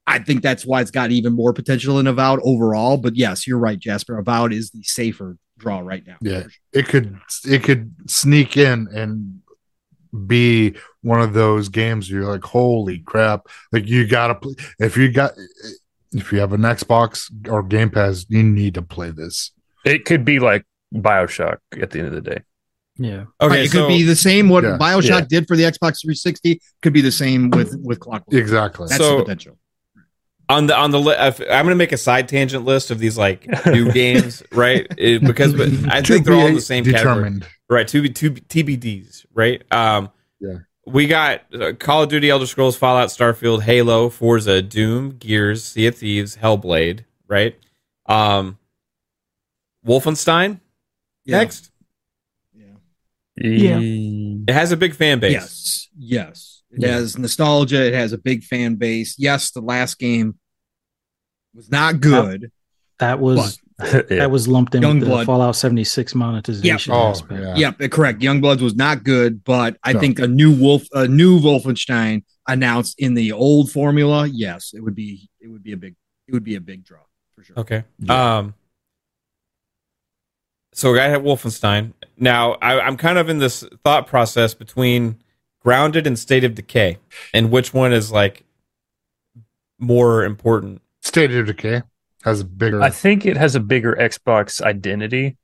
I 0.07 0.19
think 0.21 0.43
that's 0.43 0.65
why 0.65 0.81
it's 0.81 0.91
got 0.91 1.11
even 1.11 1.33
more 1.33 1.53
potential 1.53 1.99
in 1.99 2.07
Avowed 2.07 2.41
overall. 2.45 2.97
But 2.97 3.17
yes, 3.17 3.47
you're 3.47 3.59
right, 3.59 3.79
Jasper. 3.79 4.17
Avowed 4.19 4.53
is 4.53 4.71
the 4.71 4.83
safer 4.83 5.37
draw 5.59 5.81
right 5.81 6.07
now. 6.07 6.17
Yeah. 6.21 6.45
It 6.73 6.87
could 6.87 7.19
it 7.45 7.63
could 7.65 7.95
sneak 8.07 8.57
in 8.57 8.89
and 8.95 9.41
be 10.27 10.75
one 11.03 11.21
of 11.21 11.35
those 11.35 11.69
games 11.69 12.09
you're 12.11 12.25
like, 12.31 12.45
holy 12.45 13.01
crap. 13.01 13.47
Like 13.73 13.87
you 13.89 14.07
gotta 14.07 14.35
play 14.37 14.55
if 14.79 14.97
you 14.97 15.11
got 15.11 15.33
if 16.13 16.33
you 16.33 16.39
have 16.39 16.53
an 16.53 16.61
Xbox 16.63 17.31
or 17.49 17.63
Game 17.63 17.91
Pass, 17.91 18.27
you 18.29 18.43
need 18.43 18.75
to 18.75 18.83
play 18.83 19.11
this. 19.11 19.51
it 19.85 20.05
could 20.05 20.25
be 20.25 20.39
like 20.39 20.65
Bioshock 20.95 21.59
at 21.81 21.91
the 21.91 21.99
end 21.99 22.09
of 22.09 22.15
the 22.15 22.21
day. 22.23 22.41
Yeah. 22.99 23.25
Okay, 23.41 23.49
Right, 23.57 23.61
it 23.65 23.71
so 23.71 23.83
could 23.83 23.89
be 23.89 24.03
the 24.05 24.17
same 24.17 24.49
what 24.49 24.65
Yeah. 24.65 24.79
Bioshock 24.81 25.09
Yeah. 25.23 25.27
did 25.29 25.49
for 25.49 25.57
the 25.57 25.65
Xbox 25.65 26.01
360 26.01 26.61
could 26.81 26.93
be 26.93 27.01
the 27.03 27.13
same 27.13 27.51
with 27.51 27.77
with 27.83 27.99
Clockwork. 28.01 28.39
Exactly. 28.41 28.87
That's 28.89 29.03
So- 29.03 29.19
the 29.19 29.23
potential. 29.25 29.59
On 30.49 30.67
the 30.67 30.77
on 30.77 30.91
the 30.93 31.01
li- 31.01 31.17
I'm 31.17 31.35
going 31.37 31.67
to 31.69 31.75
make 31.75 31.93
a 31.93 31.97
side 31.97 32.29
tangent 32.29 32.65
list 32.65 32.91
of 32.91 32.99
these 32.99 33.19
like 33.19 33.47
new 33.67 33.91
games, 34.03 34.43
right? 34.53 34.87
It- 34.97 35.23
because 35.25 35.53
but 35.55 35.69
I 35.93 36.03
think 36.03 36.25
they're 36.25 36.35
all 36.35 36.47
in 36.47 36.55
the 36.55 36.61
same 36.61 36.85
category. 36.85 37.15
determined. 37.15 37.49
Right, 37.69 37.87
two 37.89 38.09
two 38.09 38.31
TBDs, 38.33 39.27
right? 39.35 39.63
Um, 39.73 40.11
Yeah. 40.41 40.59
We 40.89 41.09
got 41.09 41.43
uh, 41.53 41.73
Call 41.73 42.05
of 42.05 42.09
Duty, 42.11 42.31
Elder 42.31 42.47
Scrolls, 42.47 42.77
Fallout, 42.77 43.09
Starfield, 43.09 43.63
Halo, 43.63 44.09
Forza, 44.09 44.63
Doom, 44.63 45.17
Gears, 45.19 45.65
Sea 45.65 45.89
of 45.89 45.97
Thieves, 45.97 46.37
Hellblade, 46.37 47.01
right? 47.27 47.57
Um, 48.07 48.57
Wolfenstein 49.85 50.61
Yeah. 51.25 51.39
next. 51.39 51.73
Yeah, 52.55 52.67
yeah. 53.37 53.79
It 54.49 54.53
has 54.53 54.71
a 54.73 54.77
big 54.77 54.95
fan 54.95 55.19
base. 55.19 55.33
Yes. 55.33 55.89
Yes. 55.99 56.56
It 56.77 56.83
Yeah. 56.83 56.93
has 56.93 57.19
nostalgia. 57.19 57.85
It 57.87 57.95
has 57.95 58.13
a 58.13 58.19
big 58.19 58.45
fan 58.45 58.77
base. 58.77 59.17
Yes, 59.19 59.51
the 59.51 59.61
last 59.61 59.99
game 59.99 60.39
was 61.55 61.71
not 61.71 62.01
good. 62.01 62.51
That 62.99 63.19
was 63.19 63.59
yeah. 63.83 64.03
that 64.09 64.31
was 64.31 64.47
lumped 64.49 64.75
in 64.75 64.83
with 65.01 65.09
the 65.09 65.25
Fallout 65.25 65.57
76 65.57 66.15
monetization 66.15 66.93
Oh, 66.95 67.09
aspect. 67.09 67.43
yeah. 67.43 67.57
Yep, 67.79 67.91
correct. 67.91 68.21
Youngbloods 68.21 68.61
was 68.63 68.75
not 68.75 69.05
good, 69.05 69.45
but 69.45 69.77
I 69.83 69.93
No. 69.93 70.01
think 70.01 70.19
a 70.19 70.27
new 70.27 70.51
Wolf, 70.55 70.85
a 70.93 71.07
new 71.09 71.39
Wolfenstein 71.41 72.25
announced 72.49 72.95
in 72.99 73.15
the 73.15 73.33
old 73.33 73.71
formula. 73.71 74.27
Yes, 74.27 74.73
it 74.75 74.81
would 74.81 74.95
be. 74.95 75.29
It 75.41 75.49
would 75.49 75.63
be 75.63 75.73
a 75.73 75.77
big. 75.77 75.95
It 76.29 76.33
would 76.33 76.45
be 76.45 76.55
a 76.57 76.61
big 76.61 76.85
draw 76.85 77.01
for 77.35 77.45
sure. 77.45 77.59
Okay. 77.59 77.85
Um. 78.09 78.55
So 80.73 80.95
I 80.95 81.05
had 81.05 81.23
Wolfenstein. 81.23 81.93
Now 82.19 82.53
I, 82.55 82.81
I'm 82.81 82.97
kind 82.97 83.19
of 83.19 83.29
in 83.29 83.39
this 83.39 83.65
thought 83.85 84.07
process 84.07 84.55
between 84.55 85.23
Grounded 85.67 86.07
and 86.07 86.17
State 86.17 86.45
of 86.45 86.55
Decay, 86.55 86.97
and 87.35 87.51
which 87.51 87.75
one 87.75 87.93
is 87.93 88.13
like 88.13 88.45
more 89.81 90.23
important? 90.23 90.81
State 91.03 91.33
of 91.33 91.47
Decay 91.47 91.83
has 92.23 92.41
a 92.43 92.45
bigger. 92.45 92.81
I 92.81 92.91
think 92.91 93.27
it 93.27 93.37
has 93.37 93.57
a 93.57 93.61
bigger 93.61 93.97
Xbox 93.99 94.63
identity. 94.63 95.37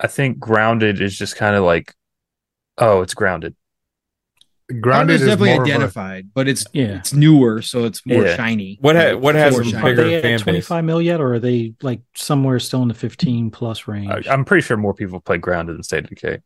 I 0.00 0.08
think 0.08 0.40
Grounded 0.40 1.00
is 1.00 1.16
just 1.16 1.36
kind 1.36 1.54
of 1.54 1.62
like, 1.62 1.94
oh, 2.78 3.00
it's 3.02 3.14
grounded. 3.14 3.54
Grounded 4.80 5.16
is 5.16 5.22
is 5.22 5.28
definitely 5.28 5.50
more 5.54 5.62
of 5.62 5.68
a- 5.68 5.70
identified, 5.72 6.30
but 6.34 6.48
it's 6.48 6.64
Yeah. 6.72 6.96
it's 6.98 7.12
newer, 7.12 7.62
so 7.62 7.84
it's 7.84 8.04
more 8.04 8.24
Yeah. 8.24 8.34
shiny. 8.34 8.78
What 8.80 8.96
ha- 8.96 9.14
what 9.14 9.36
has 9.36 9.56
a 9.56 9.62
shiny. 9.62 9.76
Are 9.76 9.82
bigger 9.84 10.04
they 10.20 10.34
at 10.34 10.40
25 10.40 10.84
mil 10.84 11.00
yet, 11.00 11.20
or 11.20 11.34
are 11.34 11.38
they 11.38 11.74
like 11.80 12.00
somewhere 12.16 12.58
still 12.58 12.82
in 12.82 12.88
the 12.88 12.94
15 12.94 13.52
plus 13.52 13.86
range? 13.86 14.10
I, 14.26 14.32
I'm 14.32 14.44
pretty 14.44 14.62
sure 14.62 14.76
more 14.76 14.94
people 14.94 15.20
play 15.20 15.38
Grounded 15.38 15.76
than 15.76 15.84
State 15.84 16.02
of 16.04 16.10
Decay. 16.10 16.38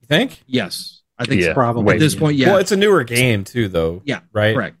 You 0.00 0.06
think? 0.06 0.42
Yes, 0.46 1.01
I 1.22 1.24
think 1.24 1.40
Yeah. 1.40 1.48
so. 1.48 1.54
Probably 1.54 1.94
at 1.94 2.00
this 2.00 2.14
point. 2.14 2.36
Yeah, 2.36 2.48
Well, 2.48 2.58
it's 2.58 2.72
a 2.72 2.76
newer 2.76 3.04
game 3.04 3.44
too, 3.44 3.68
though. 3.68 4.02
Yeah, 4.04 4.20
Right. 4.32 4.54
correct. 4.54 4.76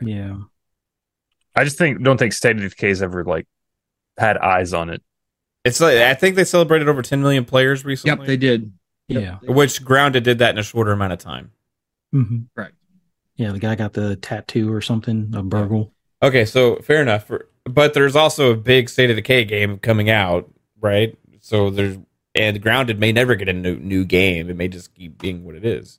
Yeah. 0.00 0.36
I 1.54 1.64
just 1.64 1.78
think 1.78 2.02
don't 2.02 2.16
think 2.18 2.32
State 2.32 2.56
of 2.56 2.62
Decay's 2.62 3.02
ever 3.02 3.24
like 3.24 3.46
had 4.18 4.36
eyes 4.38 4.72
on 4.72 4.90
it. 4.90 5.02
It's 5.64 5.80
like 5.80 5.96
I 5.98 6.14
think 6.14 6.34
they 6.36 6.44
celebrated 6.44 6.88
over 6.88 7.02
10 7.02 7.22
million 7.22 7.44
players 7.44 7.84
recently. 7.84 8.18
Yep, 8.20 8.26
they 8.26 8.36
did. 8.36 8.72
Yeah. 9.08 9.38
Which 9.42 9.84
Grounded 9.84 10.24
did 10.24 10.38
that 10.38 10.50
in 10.50 10.58
a 10.58 10.62
shorter 10.62 10.92
amount 10.92 11.12
of 11.12 11.18
time. 11.18 11.52
hmm 12.10 12.40
Correct. 12.56 12.74
Yeah. 13.36 13.52
The 13.52 13.58
guy 13.58 13.74
got 13.74 13.92
the 13.92 14.16
tattoo 14.16 14.72
or 14.72 14.80
something, 14.80 15.32
a 15.34 15.42
burgle. 15.42 15.92
Okay, 16.22 16.44
so 16.44 16.76
fair 16.76 17.02
enough. 17.02 17.30
But 17.64 17.94
there's 17.94 18.16
also 18.16 18.52
a 18.52 18.56
big 18.56 18.88
State 18.88 19.10
of 19.10 19.16
Decay 19.16 19.44
game 19.44 19.78
coming 19.78 20.08
out, 20.10 20.50
right? 20.80 21.16
So 21.40 21.70
there's 21.70 21.96
and 22.34 22.60
Grounded 22.60 22.98
may 22.98 23.12
never 23.12 23.34
get 23.34 23.48
a 23.48 23.52
new, 23.52 23.76
new 23.76 24.04
game. 24.04 24.48
It 24.48 24.56
may 24.56 24.68
just 24.68 24.94
keep 24.94 25.18
being 25.18 25.44
what 25.44 25.54
it 25.54 25.64
is. 25.64 25.98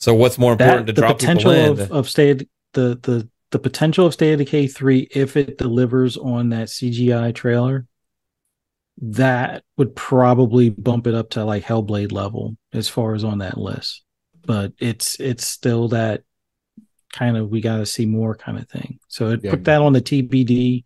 So 0.00 0.14
what's 0.14 0.38
more 0.38 0.52
important 0.52 0.86
That, 0.86 0.92
to 0.96 1.00
the 1.00 1.00
draw 1.02 1.14
potential 1.14 1.52
people 1.52 1.72
in? 1.74 1.80
of, 1.80 1.92
of 1.92 2.08
State 2.08 2.48
the, 2.72 2.98
the 3.02 3.28
the 3.50 3.58
potential 3.60 4.04
of 4.04 4.12
State 4.12 4.32
of 4.32 4.38
Decay 4.38 4.66
3, 4.66 5.08
if 5.12 5.36
it 5.36 5.58
delivers 5.58 6.16
on 6.16 6.48
that 6.48 6.66
CGI 6.66 7.32
trailer, 7.32 7.86
that 9.00 9.62
would 9.76 9.94
probably 9.94 10.70
bump 10.70 11.06
it 11.06 11.14
up 11.14 11.30
to 11.30 11.44
like 11.44 11.62
Hellblade 11.62 12.10
level 12.10 12.56
as 12.72 12.88
far 12.88 13.14
as 13.14 13.22
on 13.22 13.38
that 13.38 13.56
list. 13.56 14.02
But 14.44 14.72
it's 14.78 15.18
it's 15.20 15.46
still 15.46 15.88
that 15.88 16.22
kind 17.12 17.36
of 17.36 17.48
we 17.48 17.60
got 17.60 17.76
to 17.78 17.86
see 17.86 18.06
more 18.06 18.34
kind 18.34 18.58
of 18.58 18.68
thing. 18.68 18.98
So 19.08 19.30
it 19.30 19.40
Yeah. 19.44 19.50
put 19.52 19.64
that 19.64 19.80
on 19.80 19.92
the 19.92 20.02
TBD 20.02 20.84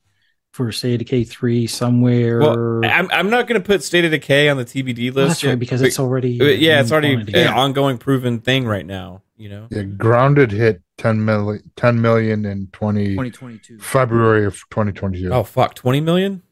for 0.59 0.73
State 0.73 0.95
of 0.95 0.99
Decay 1.07 1.23
3 1.23 1.69
somewhere. 1.69 2.41
well, 2.41 2.85
I'm, 2.85 3.09
I'm 3.13 3.31
not 3.31 3.47
going 3.47 3.61
to 3.63 3.65
put 3.65 3.85
State 3.85 4.05
of 4.05 4.11
Decay 4.11 4.49
on 4.49 4.57
the 4.57 4.65
TBD 4.65 5.05
list. 5.07 5.15
Well, 5.17 5.29
that's 5.29 5.45
right 5.45 5.57
because 5.59 5.83
it's 5.83 6.01
already 6.01 6.41
Uh, 6.41 6.47
yeah, 6.47 6.81
it's 6.81 6.91
already 6.91 7.15
quantity. 7.15 7.39
an 7.41 7.47
ongoing 7.55 7.97
proven 7.97 8.41
thing 8.41 8.67
right 8.67 8.85
now. 8.85 9.23
You 9.37 9.51
know, 9.51 9.69
Yeah, 9.71 9.83
Grounded 9.83 10.51
hit 10.51 10.83
10 10.97 11.25
million, 11.25 11.71
10 11.77 12.01
million 12.01 12.45
in 12.45 12.67
20, 12.73 13.11
2022. 13.11 13.79
February 13.79 14.47
of 14.47 14.55
2022. 14.71 15.33
oh 15.33 15.45
fuck, 15.45 15.75
20 15.77 16.01
million. 16.01 16.43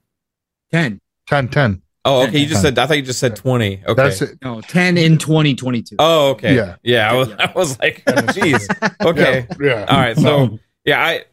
10. 0.70 1.00
10, 1.26 1.48
10. 1.48 1.82
Oh, 2.04 2.22
okay. 2.28 2.38
You 2.38 2.46
just 2.46 2.62
Ten. 2.62 2.74
said 2.74 2.78
I 2.78 2.86
thought 2.86 2.96
you 2.98 3.02
just 3.02 3.18
said 3.18 3.34
20. 3.34 3.82
Okay. 3.88 3.94
That's 4.00 4.22
it. 4.22 4.38
No, 4.40 4.60
10 4.60 4.96
in 4.98 5.18
2022. 5.18 5.96
Oh, 5.98 6.30
okay. 6.30 6.54
Yeah. 6.54 6.76
Yeah. 6.84 7.10
I 7.10 7.14
was, 7.14 7.32
I 7.32 7.52
was 7.56 7.78
like, 7.80 8.04
jeez. 8.06 9.04
Okay. 9.04 9.48
Yeah. 9.60 9.66
yeah. 9.66 9.84
All 9.88 9.98
right. 9.98 10.16
So, 10.16 10.60
yeah, 10.84 11.04
I 11.04 11.24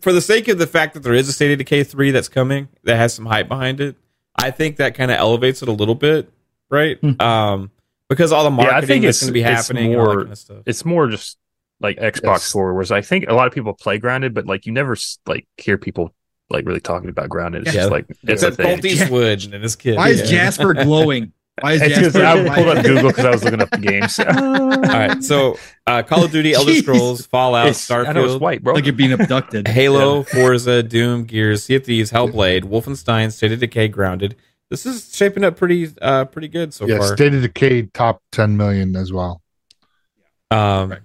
for 0.00 0.12
the 0.12 0.20
sake 0.20 0.48
of 0.48 0.58
the 0.58 0.66
fact 0.66 0.94
that 0.94 1.02
there 1.02 1.12
is 1.14 1.28
a 1.28 1.32
State 1.32 1.52
of 1.52 1.58
Decay 1.58 1.84
3 1.84 2.10
that's 2.10 2.28
coming 2.28 2.68
that 2.84 2.96
has 2.96 3.12
some 3.14 3.26
hype 3.26 3.48
behind 3.48 3.80
it, 3.80 3.96
I 4.34 4.50
think 4.50 4.76
that 4.76 4.94
kind 4.94 5.10
of 5.10 5.18
elevates 5.18 5.62
it 5.62 5.68
a 5.68 5.72
little 5.72 5.94
bit, 5.94 6.30
right? 6.70 7.00
Mhm. 7.00 7.20
Um 7.20 7.70
because 8.08 8.30
all 8.32 8.44
the 8.44 8.50
marketing 8.50 8.72
Yeah, 8.72 8.78
I 8.78 8.86
think 8.86 9.04
that's 9.04 9.16
it's- 9.16 9.20
going 9.22 9.28
to 9.28 9.32
be 9.32 9.40
it's 9.42 9.66
happening 9.66 9.92
and 9.92 10.00
all 10.00 10.06
that 10.06 10.12
more- 10.14 10.20
kind 10.22 10.32
of 10.32 10.38
stuff. 10.38 10.56
It's 10.66 10.84
more 10.84 11.08
just 11.08 11.38
like 11.80 11.98
Xbox 11.98 12.22
Yes. 12.24 12.52
Four, 12.52 12.72
whereas 12.72 12.92
I 12.92 13.00
think 13.00 13.26
a 13.28 13.34
lot 13.34 13.46
of 13.48 13.52
people 13.52 13.72
play 13.74 13.98
Grounded, 13.98 14.32
but 14.32 14.46
like 14.46 14.64
you 14.66 14.72
never 14.72 14.96
like 15.26 15.46
hear 15.58 15.76
people 15.76 16.14
like 16.48 16.64
really 16.64 16.80
talking 16.80 17.08
about 17.10 17.28
Grounded. 17.28 17.62
It's 17.66 17.74
Yeah. 17.74 17.80
just 17.82 17.90
like 17.90 18.06
it's 18.22 18.42
a 18.44 18.46
It's 18.48 18.56
thing. 18.56 18.66
Colt 18.66 18.84
Eastwood 18.84 19.44
and 19.52 19.62
his 19.62 19.74
kid. 19.76 19.96
Why 19.96 20.10
is 20.10 20.20
Yeah. 20.20 20.38
Jasper 20.38 20.72
glowing? 20.74 21.32
Why 21.62 21.72
is 21.72 21.82
It's 21.82 21.94
Jasper 21.98 22.24
I 22.24 22.54
pulled 22.54 22.76
up 22.76 22.84
Google 22.84 23.08
because 23.10 23.24
I 23.24 23.30
was 23.30 23.42
looking 23.44 23.62
up 23.62 23.70
the 23.70 23.78
games. 23.78 24.18
All 24.20 24.78
right. 24.80 25.24
So, 25.24 25.58
uh, 25.86 26.02
Call 26.02 26.24
of 26.24 26.30
Duty, 26.30 26.52
Elder 26.52 26.72
Jeez. 26.72 26.82
Scrolls, 26.82 27.24
Fallout, 27.26 27.66
It's- 27.68 27.90
I 27.90 28.12
know 28.12 28.24
it's 28.24 28.34
Starfield, 28.34 28.40
white, 28.40 28.62
bro. 28.62 28.74
like 28.74 28.84
you're 28.84 28.92
being 28.92 29.12
abducted. 29.12 29.66
Halo, 29.68 30.22
Forza, 30.22 30.82
Doom, 30.82 31.24
Gears, 31.24 31.64
Sea 31.64 31.76
of 31.76 31.84
Thieves, 31.84 32.12
Hellblade, 32.12 32.64
Wolfenstein, 32.64 33.32
State 33.32 33.52
of 33.52 33.60
Decay, 33.60 33.88
Grounded. 33.88 34.36
This 34.68 34.84
is 34.84 35.14
shaping 35.16 35.44
up 35.44 35.56
pretty, 35.56 35.88
uh, 36.02 36.26
pretty 36.26 36.48
good 36.48 36.74
so 36.74 36.86
yeah, 36.86 36.98
far. 36.98 37.16
State 37.16 37.32
of 37.34 37.40
Decay 37.40 37.82
top 37.94 38.20
10 38.32 38.56
million 38.56 38.94
as 38.96 39.12
well. 39.12 39.40
um, 40.50 40.88
Correct. 40.90 41.04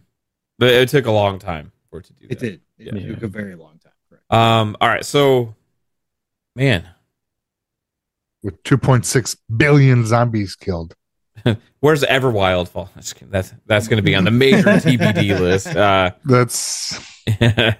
but 0.59 0.69
it 0.69 0.89
took 0.89 1.05
a 1.05 1.11
long 1.11 1.39
time 1.39 1.71
for 1.89 1.99
it 1.99 2.05
to 2.05 2.13
do 2.13 2.27
that. 2.27 2.33
It 2.33 2.39
did. 2.39 2.61
It 2.77 2.93
Yeah. 3.01 3.13
took 3.13 3.23
a 3.23 3.27
very 3.27 3.55
long 3.55 3.79
time. 3.79 3.93
Correct. 4.09 4.33
Um, 4.33 4.75
all 4.81 4.87
right. 4.89 5.05
So, 5.05 5.55
man, 6.55 6.87
With 8.43 8.61
2.6 8.63 9.38
billion 9.55 10.05
zombies 10.05 10.55
killed. 10.55 10.95
where's 11.80 12.03
Everwild 12.03 12.68
fall? 12.69 12.89
That's 12.95 13.13
that's, 13.13 13.53
that's 13.65 13.88
going 13.88 13.97
to 13.97 14.03
be 14.03 14.15
on 14.15 14.23
the 14.23 14.31
major 14.31 14.63
TBD 14.63 15.39
list. 15.39 15.68
Uh, 15.68 16.11
That's 16.26 16.99
uh, 17.41 17.73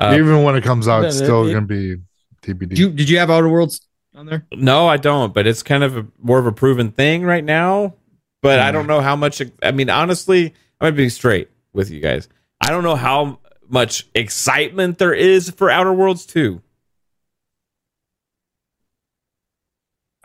even 0.00 0.42
when 0.42 0.56
it 0.56 0.64
comes 0.64 0.88
out, 0.88 1.04
it's 1.04 1.16
still 1.16 1.44
going 1.44 1.54
to 1.54 1.60
be 1.62 1.96
TBD. 2.42 2.68
Did 2.70 2.78
you, 2.78 2.90
did 2.90 3.08
you 3.08 3.18
have 3.18 3.30
Outer 3.30 3.48
Worlds 3.48 3.86
on 4.14 4.26
there? 4.26 4.46
no, 4.52 4.86
I 4.86 4.96
don't. 4.96 5.34
But 5.34 5.46
it's 5.46 5.62
kind 5.62 5.82
of 5.84 5.96
a, 5.96 6.06
more 6.20 6.38
of 6.38 6.46
a 6.46 6.52
proven 6.52 6.92
thing 6.92 7.24
right 7.24 7.44
now. 7.44 7.94
But 8.42 8.58
I 8.58 8.72
don't 8.72 8.86
know 8.86 9.00
how 9.00 9.16
much. 9.16 9.40
I 9.62 9.70
mean, 9.72 9.88
honestly, 9.88 10.48
I'm 10.78 10.88
gonna 10.88 10.96
be 10.96 11.08
straight 11.08 11.48
with 11.72 11.90
you 11.90 12.00
guys. 12.00 12.28
I 12.60 12.68
don't 12.70 12.84
know 12.84 12.94
how 12.94 13.38
much 13.70 14.06
excitement 14.14 14.98
there 14.98 15.14
is 15.14 15.48
for 15.48 15.70
Outer 15.70 15.94
Worlds 15.94 16.26
2. 16.26 16.60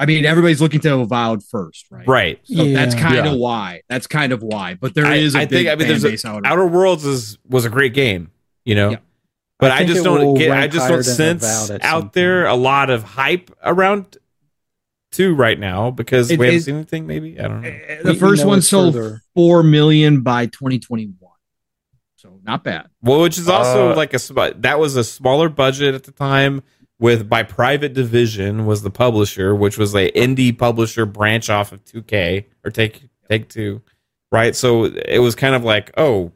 I 0.01 0.05
mean, 0.05 0.26
everybody's 0.26 0.61
looking 0.61 0.80
to 0.81 0.95
Avowed 0.99 1.43
first, 1.43 1.85
right? 1.91 2.07
Right. 2.07 2.39
So 2.45 2.63
that's 2.71 2.95
Yeah. 2.95 3.01
kind 3.01 3.15
Yeah. 3.17 3.31
of 3.34 3.38
why. 3.38 3.81
That's 3.89 4.07
kind 4.07 4.31
of 4.31 4.41
why. 4.41 4.76
But 4.80 4.93
there 4.95 5.05
I- 5.05 5.15
is 5.15 5.35
a 5.35 5.39
I 5.39 5.45
big 5.45 5.65
think- 5.65 5.69
I 5.69 5.76
mean, 5.76 5.88
there's 5.89 6.05
a- 6.05 6.09
base 6.09 6.23
Outer 6.26 6.65
Worlds 6.67 7.05
is 7.05 7.38
was 7.47 7.65
a 7.65 7.69
great 7.69 7.93
game, 7.93 8.31
you 8.63 8.76
know. 8.76 8.91
Yeah. 8.91 8.97
But 9.59 9.71
I 9.71 9.80
I, 9.80 9.84
just 9.84 10.05
don't 10.05 10.35
get. 10.35 10.51
I 10.51 10.67
just 10.67 10.88
don't 10.88 11.03
sense 11.03 11.43
Avowed 11.43 11.71
at 11.76 11.81
some 11.84 11.91
out 12.05 12.13
there 12.13 12.45
a 12.45 12.55
lot 12.55 12.89
of 12.89 13.03
hype 13.03 13.51
around 13.61 14.17
two 15.11 15.35
right 15.35 15.59
now 15.59 15.91
because 15.91 16.31
It- 16.31 16.39
we 16.39 16.45
haven't 16.45 16.59
it- 16.59 16.63
seen 16.63 16.76
anything. 16.76 17.05
Maybe 17.05 17.38
I 17.38 17.43
don't 17.49 17.61
know. 17.61 17.67
Uh, 17.67 17.71
We- 17.97 18.03
The 18.03 18.11
we 18.13 18.19
first 18.19 18.43
know 18.43 18.47
one 18.49 18.61
sold 18.61 18.93
further. 18.93 19.21
four 19.35 19.63
million 19.63 20.21
by 20.21 20.45
2021, 20.45 21.13
so 22.15 22.39
not 22.45 22.63
bad. 22.63 22.85
Well, 23.01 23.19
which 23.21 23.38
is 23.38 23.49
also 23.49 23.91
Uh, 23.91 23.95
like 23.97 24.13
a 24.13 24.53
that 24.59 24.80
was 24.80 24.95
a 24.95 25.03
smaller 25.03 25.49
budget 25.49 25.93
at 25.93 26.03
the 26.05 26.11
time. 26.11 26.61
With 26.99 27.30
by 27.30 27.43
Private 27.43 27.93
Division 27.93 28.65
was 28.65 28.81
the 28.81 28.89
publisher, 28.89 29.55
which 29.55 29.77
was 29.77 29.95
a 29.95 30.11
indie 30.11 30.55
publisher 30.57 31.05
branch 31.05 31.49
off 31.49 31.71
of 31.71 31.84
2K 31.85 32.45
or 32.65 32.71
Take 32.71 33.07
Take 33.30 33.47
Two, 33.47 33.81
right? 34.31 34.53
So 34.55 34.84
it 34.85 35.19
was 35.19 35.34
kind 35.34 35.55
of 35.55 35.63
like, 35.63 35.91
oh, 35.95 36.34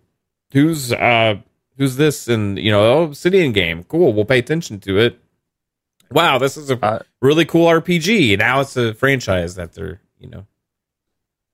who's 0.53 0.93
uh 0.93 1.35
who's 1.77 1.97
this? 1.97 2.29
And 2.29 2.57
you 2.57 2.71
know, 2.71 2.81
oh, 2.81 3.03
Obsidian 3.03 3.51
game, 3.51 3.83
cool. 3.83 4.13
We'll 4.13 4.23
pay 4.25 4.39
attention 4.39 4.79
to 4.81 4.97
it. 4.99 5.19
Wow, 6.11 6.37
this 6.37 6.55
is 6.55 6.69
a 6.69 6.77
Uh, 6.81 6.99
really 7.21 7.43
cool 7.43 7.67
RPG. 7.67 8.37
Now 8.37 8.61
it's 8.61 8.77
a 8.77 8.93
franchise 8.93 9.55
that 9.55 9.73
they're 9.73 9.99
you 10.17 10.29
know. 10.29 10.45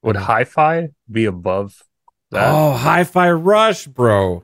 Would 0.04 0.18
Hi-Fi 0.18 0.90
be 1.12 1.26
above 1.26 1.84
that? 2.32 2.48
Oh, 2.54 2.74
Hi-Fi 2.74 3.32
Rush, 3.32 3.88
bro. 3.88 4.44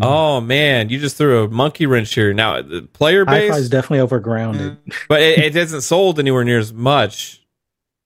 Oh 0.00 0.40
man, 0.40 0.88
you 0.88 0.98
just 0.98 1.16
threw 1.16 1.44
a 1.44 1.48
monkey 1.48 1.86
wrench 1.86 2.14
here. 2.14 2.32
Now 2.32 2.62
the 2.62 2.82
player 2.92 3.24
Hi-Fi 3.24 3.48
base, 3.48 3.56
is 3.56 3.68
definitely 3.70 4.00
over 4.00 4.20
Grounded. 4.20 4.78
Mm. 4.84 4.94
but 5.08 5.20
it, 5.22 5.38
it 5.38 5.54
hasn't 5.54 5.82
sold 5.82 6.18
anywhere 6.18 6.44
near 6.44 6.58
as 6.58 6.72
much. 6.72 7.40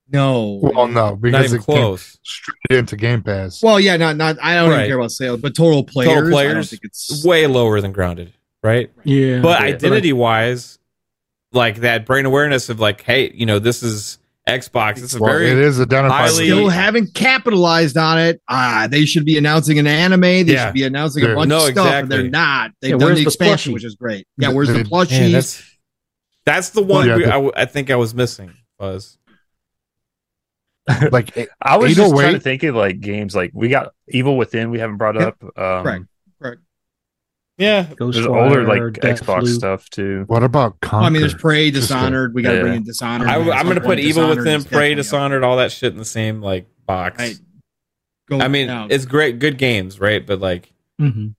No, 0.08 0.60
well, 0.62 0.86
no, 0.86 1.10
Not 1.10 1.20
because 1.20 1.44
even 1.52 1.60
it 1.60 1.66
came 1.66 1.76
close. 1.76 2.16
straight 2.22 2.78
into 2.78 2.94
Game 2.96 3.22
Pass. 3.24 3.60
Well, 3.62 3.80
yeah, 3.80 3.96
not 3.96 4.16
not. 4.16 4.36
I 4.40 4.54
don't 4.54 4.70
Right. 4.70 4.76
even 4.78 4.88
care 4.90 4.98
about 4.98 5.10
sales, 5.10 5.40
but 5.40 5.54
total 5.56 5.82
players. 5.82 6.10
I 6.12 6.14
don't 6.20 6.30
players, 6.30 6.70
think 6.70 6.82
it's 6.84 7.24
Way 7.24 7.46
lower 7.48 7.80
than 7.80 7.90
Grounded, 7.92 8.32
right? 8.62 8.90
Yeah. 9.04 9.40
But 9.40 9.60
Yeah. 9.60 9.66
identity 9.66 10.12
wise, 10.12 10.78
like 11.52 11.78
that 11.80 12.06
brain 12.06 12.24
awareness 12.24 12.68
of 12.68 12.78
like, 12.78 13.02
hey, 13.02 13.32
you 13.34 13.46
know, 13.46 13.58
this 13.58 13.82
is 13.82 14.18
Xbox. 14.48 15.00
This 15.00 15.12
is 15.14 15.18
Well, 15.20 15.32
very 15.32 15.50
it 15.50 15.58
is 15.58 15.80
identified. 15.80 16.30
highly- 16.30 16.44
still 16.46 16.68
haven't 16.68 17.14
capitalized 17.14 17.96
on 17.96 18.18
it. 18.20 18.40
Ah, 18.48 18.86
they 18.88 19.04
should 19.04 19.24
be 19.24 19.36
announcing 19.36 19.78
an 19.78 19.86
anime. 19.88 20.20
They 20.20 20.42
Yeah. 20.44 20.66
should 20.66 20.74
be 20.74 20.84
announcing 20.84 21.24
a 21.24 21.34
bunch 21.34 21.48
No, 21.48 21.66
of 21.66 21.72
stuff, 21.72 21.86
and 21.92 22.08
they're 22.08 22.22
not. 22.30 22.70
They've 22.80 22.92
Yeah, 22.92 22.96
done 22.98 23.08
the 23.10 23.14
the 23.16 23.22
expansion, 23.22 23.72
plushie? 23.72 23.74
which 23.74 23.84
is 23.84 23.96
great. 23.96 24.26
Yeah, 24.38 24.50
where's 24.50 24.68
the 24.68 24.74
They- 24.74 24.78
Man, 24.84 24.86
plushies? 24.90 25.32
that's 25.32 25.62
that's 26.44 26.70
the 26.70 26.82
one 26.82 27.08
Yeah, 27.08 27.16
we, 27.16 27.22
the- 27.24 27.28
I, 27.28 27.32
w- 27.32 27.52
I 27.56 27.64
think 27.64 27.90
I 27.90 27.96
was 27.96 28.14
missing. 28.14 28.52
Was 28.78 29.18
like 31.10 31.36
it- 31.36 31.48
I 31.60 31.76
was 31.78 31.96
just 31.96 32.14
trying 32.14 32.34
to 32.34 32.40
think 32.40 32.62
of 32.62 32.76
like 32.76 33.00
games 33.00 33.34
like 33.34 33.50
we 33.52 33.68
got 33.68 33.92
Evil 34.08 34.36
Within. 34.36 34.70
We 34.70 34.78
haven't 34.78 34.98
brought 34.98 35.16
Yep. 35.16 35.26
up. 35.26 35.42
Um, 35.58 35.82
Correct. 35.82 36.04
Correct. 37.58 37.88
yeah, 37.90 37.94
There's 37.98 38.16
Ghostwire, 38.16 38.42
older 38.44 38.64
like 38.64 38.80
Deathloop. 38.94 39.18
Xbox 39.18 39.48
stuff 39.54 39.88
too. 39.90 40.24
what 40.26 40.42
about 40.42 40.78
Conker? 40.80 40.92
Well, 40.92 41.04
I 41.04 41.10
mean, 41.10 41.20
there's 41.22 41.34
Prey, 41.34 41.70
Dishonored. 41.70 42.34
We 42.34 42.42
got 42.42 42.50
to 42.50 42.56
Yeah. 42.56 42.62
bring 42.62 42.74
in 42.76 42.82
Dishonored. 42.84 43.28
I, 43.28 43.40
at 43.40 43.48
am 43.48 43.66
gonna 43.66 43.80
put. 43.80 43.98
Evil 43.98 44.28
Within, 44.28 44.46
is 44.56 44.64
Prey, 44.64 44.90
definitely 44.90 44.92
up. 44.92 44.96
Dishonored, 44.98 45.44
all 45.44 45.56
that 45.58 45.72
shit 45.72 45.92
in 45.92 45.98
the 45.98 46.04
same 46.04 46.40
like 46.40 46.66
box. 46.86 47.18
Right. 47.18 47.38
Go 48.28 48.40
I 48.40 48.48
mean, 48.48 48.66
down. 48.66 48.90
it's 48.90 49.04
great, 49.06 49.38
good 49.38 49.56
games, 49.58 50.00
right? 50.00 50.26
But 50.26 50.40
like 50.40 50.72
Mhm. 51.00 51.34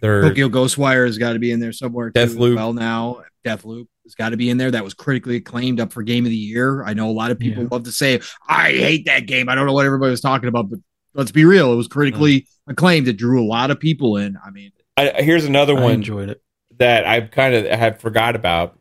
they're 0.00 0.22
Tokyo 0.22 0.48
Ghostwire 0.48 1.06
has 1.06 1.18
got 1.18 1.34
to 1.34 1.38
be 1.38 1.50
in 1.52 1.60
there 1.60 1.72
somewhere. 1.72 2.10
too, 2.10 2.20
as 2.20 2.34
Deathloop. 2.34 2.56
Well, 2.56 2.72
now 2.72 3.22
Deathloop 3.46 3.86
has 4.04 4.14
got 4.14 4.30
to 4.30 4.36
be 4.36 4.48
in 4.50 4.56
there. 4.56 4.70
That 4.70 4.82
was 4.84 4.94
critically 4.94 5.36
acclaimed, 5.36 5.78
up 5.78 5.92
for 5.92 6.02
Game 6.02 6.24
of 6.24 6.30
the 6.30 6.36
Year. 6.36 6.84
I 6.84 6.94
know 6.94 7.10
a 7.10 7.12
lot 7.12 7.30
of 7.30 7.38
people 7.38 7.62
Yeah. 7.64 7.68
love 7.70 7.82
to 7.84 7.92
say, 7.92 8.20
"I 8.48 8.70
hate 8.72 9.04
that 9.06 9.26
game." 9.26 9.48
I 9.48 9.54
don't 9.54 9.66
know 9.66 9.72
what 9.74 9.84
everybody 9.86 10.10
was 10.10 10.20
talking 10.22 10.48
about, 10.48 10.70
but 10.70 10.78
let's 11.14 11.30
be 11.32 11.44
real. 11.44 11.72
It 11.72 11.76
was 11.76 11.86
critically 11.88 12.40
Mm. 12.40 12.46
acclaimed. 12.68 13.08
It 13.08 13.16
drew 13.18 13.42
a 13.42 13.46
lot 13.46 13.70
of 13.70 13.78
people 13.78 14.16
in. 14.16 14.36
I 14.44 14.50
mean, 14.50 14.70
I, 14.96 15.22
here's 15.22 15.44
another 15.44 15.76
I 15.76 15.80
one 15.80 15.92
enjoyed 15.92 16.28
it. 16.30 16.42
that 16.78 17.06
I've 17.06 17.30
kind 17.30 17.54
of 17.54 17.66
had 17.66 18.00
forgot 18.00 18.36
about 18.36 18.78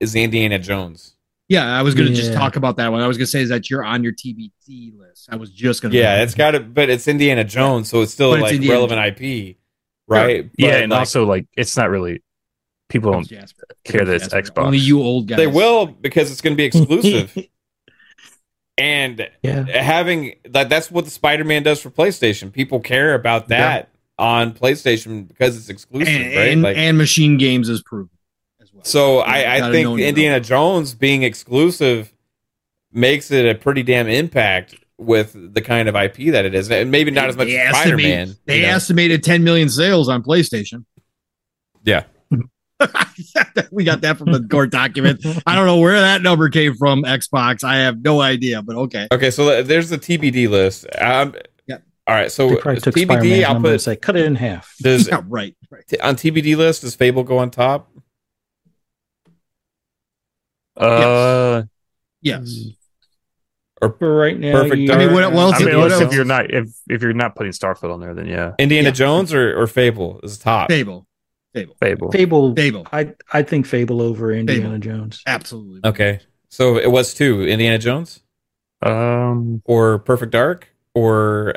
is 0.00 0.14
Indiana 0.14 0.58
Jones. 0.58 1.16
yeah, 1.48 1.66
I 1.66 1.82
was 1.82 1.94
going 1.94 2.08
to 2.08 2.14
just 2.14 2.32
talk 2.32 2.56
about 2.56 2.76
that 2.76 2.90
one. 2.90 3.00
I 3.02 3.06
was 3.06 3.18
going 3.18 3.26
to 3.26 3.30
say 3.30 3.42
is 3.42 3.50
that 3.50 3.70
you're 3.70 3.84
on 3.84 4.02
your 4.02 4.12
TBT 4.12 4.98
list. 4.98 5.28
I 5.30 5.36
was 5.36 5.50
just 5.50 5.82
going 5.82 5.92
to. 5.92 5.98
Yeah, 5.98 6.22
it's 6.22 6.34
got 6.34 6.52
to, 6.52 6.60
but 6.60 6.88
it's 6.90 7.06
Indiana 7.06 7.44
Jones, 7.44 7.88
so 7.88 8.00
it's 8.02 8.12
still 8.12 8.30
But 8.30 8.40
it's 8.40 8.42
like 8.44 8.54
Indiana 8.54 8.74
relevant 8.74 9.20
IP, 9.20 9.56
right? 10.08 10.50
yeah, 10.56 10.70
But, 10.70 10.82
and 10.82 10.90
like, 10.90 10.98
also 10.98 11.26
like 11.26 11.46
it's 11.56 11.76
not 11.76 11.90
really 11.90 12.22
people 12.88 13.12
don't 13.12 13.28
care 13.84 14.04
that 14.04 14.14
it's 14.14 14.28
Xbox. 14.28 14.64
Only 14.64 14.78
you 14.78 15.02
old 15.02 15.28
guys. 15.28 15.36
they 15.36 15.46
will 15.46 15.86
because 15.86 16.30
it's 16.30 16.40
going 16.40 16.52
to 16.52 16.56
be 16.56 16.64
exclusive. 16.64 17.36
and 18.78 19.28
yeah. 19.42 19.64
having 19.64 20.34
that 20.48 20.68
that's 20.68 20.90
what 20.90 21.04
the 21.04 21.10
Spider-Man 21.10 21.62
does 21.62 21.80
for 21.80 21.90
PlayStation. 21.90 22.52
People 22.52 22.80
care 22.80 23.14
about 23.14 23.48
that 23.48 23.91
on 24.18 24.52
PlayStation 24.52 25.26
because 25.26 25.56
it's 25.56 25.68
exclusive, 25.68 26.08
and, 26.08 26.36
right? 26.36 26.48
and, 26.48 26.62
Like 26.62 26.76
and 26.76 26.98
MachineGames 26.98 27.68
is 27.68 27.82
proven 27.82 28.10
as 28.60 28.72
well. 28.72 28.84
so 28.84 29.16
You 29.16 29.20
I, 29.22 29.56
I 29.56 29.72
think 29.72 29.98
Indiana. 29.98 30.40
Jones 30.40 30.94
being 30.94 31.22
exclusive 31.22 32.12
makes 32.92 33.30
it 33.30 33.46
a 33.46 33.58
pretty 33.58 33.82
damn 33.82 34.08
impact 34.08 34.74
with 34.98 35.54
the 35.54 35.60
kind 35.60 35.88
of 35.88 35.96
IP 35.96 36.32
that 36.32 36.44
it 36.44 36.54
is. 36.54 36.70
And 36.70 36.90
maybe 36.90 37.10
not 37.10 37.28
as 37.28 37.36
much 37.36 37.48
as 37.48 37.76
Spider-Man. 37.76 38.36
They 38.46 38.60
you 38.60 38.62
know? 38.62 38.68
estimated 38.68 39.24
10 39.24 39.42
million 39.42 39.68
sales 39.68 40.08
on 40.08 40.22
PlayStation. 40.22 40.84
Yeah. 41.84 42.04
we 43.70 43.84
got 43.84 44.00
that 44.00 44.18
from 44.18 44.32
the 44.32 44.42
court 44.42 44.70
document. 44.70 45.24
I 45.46 45.54
don't 45.54 45.66
know 45.66 45.78
where 45.78 46.00
that 46.00 46.22
number 46.22 46.48
came 46.48 46.74
from, 46.74 47.02
Xbox. 47.04 47.64
I 47.64 47.76
have 47.78 48.02
no 48.02 48.20
idea, 48.20 48.62
but 48.62 48.76
okay. 48.76 49.08
Okay, 49.12 49.30
so 49.30 49.62
there's 49.62 49.88
the 49.88 49.98
TBD 49.98 50.48
list. 50.48 50.86
Um. 51.00 51.34
All 52.06 52.14
right, 52.16 52.32
so 52.32 52.48
They 52.48 52.56
probably 52.56 52.80
took 52.80 52.94
TBD, 52.94 53.04
Spider-Man's 53.04 53.44
I'll 53.44 53.52
number 53.54 53.68
and 53.68 53.74
put 53.76 53.80
say, 53.82 53.96
cut 53.96 54.16
it 54.16 54.24
in 54.26 54.34
half. 54.34 54.74
does 54.82 55.06
Yeah, 55.08 55.22
right. 55.28 55.54
right. 55.70 55.86
t- 55.86 55.98
on 56.00 56.16
TBD 56.16 56.56
list. 56.56 56.82
Does 56.82 56.94
Fable 56.96 57.22
go 57.22 57.38
on 57.38 57.50
top? 57.50 57.90
uh, 60.76 61.62
Yes. 62.20 62.64
For 63.98 64.14
right 64.16 64.38
now, 64.38 64.52
Perfect 64.62 64.76
you- 64.76 64.86
Dark. 64.88 65.00
I 65.00 65.04
mean, 65.04 65.12
what- 65.14 65.32
what 65.32 65.40
else 65.42 65.54
I 65.56 65.64
mean, 65.64 65.74
unless 65.74 65.92
else? 65.92 66.02
if 66.02 66.12
you're 66.12 66.24
not 66.24 66.52
if 66.54 66.68
if 66.88 67.02
you're 67.02 67.12
not 67.12 67.34
putting 67.34 67.50
Starfield 67.52 67.92
on 67.92 67.98
there, 68.00 68.14
then 68.14 68.26
yeah, 68.26 68.52
Indiana 68.60 68.88
Yeah. 68.88 68.92
Jones 68.92 69.34
or, 69.34 69.60
or 69.60 69.66
Fable 69.66 70.20
is 70.22 70.38
top. 70.38 70.70
Fable. 70.70 71.04
Fable. 71.52 71.74
Fable. 71.80 72.10
Fable. 72.12 72.54
Fable. 72.54 72.86
I 72.92 73.12
I 73.32 73.42
think 73.42 73.66
Fable 73.66 74.00
over 74.00 74.30
Indiana 74.32 74.78
Jones. 74.78 75.20
Absolutely. 75.26 75.80
Okay, 75.84 76.20
so 76.48 76.78
it 76.78 76.92
was 76.92 77.12
two: 77.12 77.42
Indiana 77.44 77.76
Jones 77.78 78.20
Um, 78.82 79.62
or 79.64 79.98
Perfect 79.98 80.30
Dark 80.30 80.68
or 80.94 81.54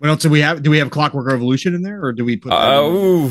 What 0.00 0.08
else 0.08 0.22
do 0.22 0.30
we 0.30 0.40
have? 0.40 0.62
Do 0.62 0.70
we 0.70 0.78
have 0.78 0.90
Clockwork 0.90 1.26
Revolution 1.26 1.74
in 1.74 1.82
there, 1.82 2.02
or 2.02 2.12
do 2.12 2.24
we 2.24 2.36
put? 2.38 2.52
Oh, 2.54 3.26
uh, 3.26 3.30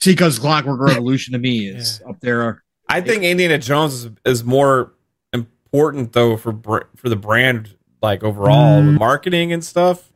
See, 0.00 0.12
because 0.12 0.38
Clockwork 0.38 0.80
Revolution 0.80 1.34
to 1.34 1.38
me 1.38 1.66
is 1.68 2.00
up 2.08 2.18
there. 2.20 2.62
I 2.88 3.02
think 3.02 3.22
Indiana 3.22 3.58
Jones 3.58 3.92
is, 3.92 4.10
is 4.24 4.42
more 4.42 4.94
important 5.34 6.14
though 6.14 6.38
for 6.38 6.52
br- 6.52 6.88
for 6.96 7.10
the 7.10 7.16
brand, 7.16 7.76
like 8.00 8.24
overall 8.24 8.80
Mm. 8.80 8.98
marketing 8.98 9.52
and 9.52 9.62
stuff. 9.62 10.10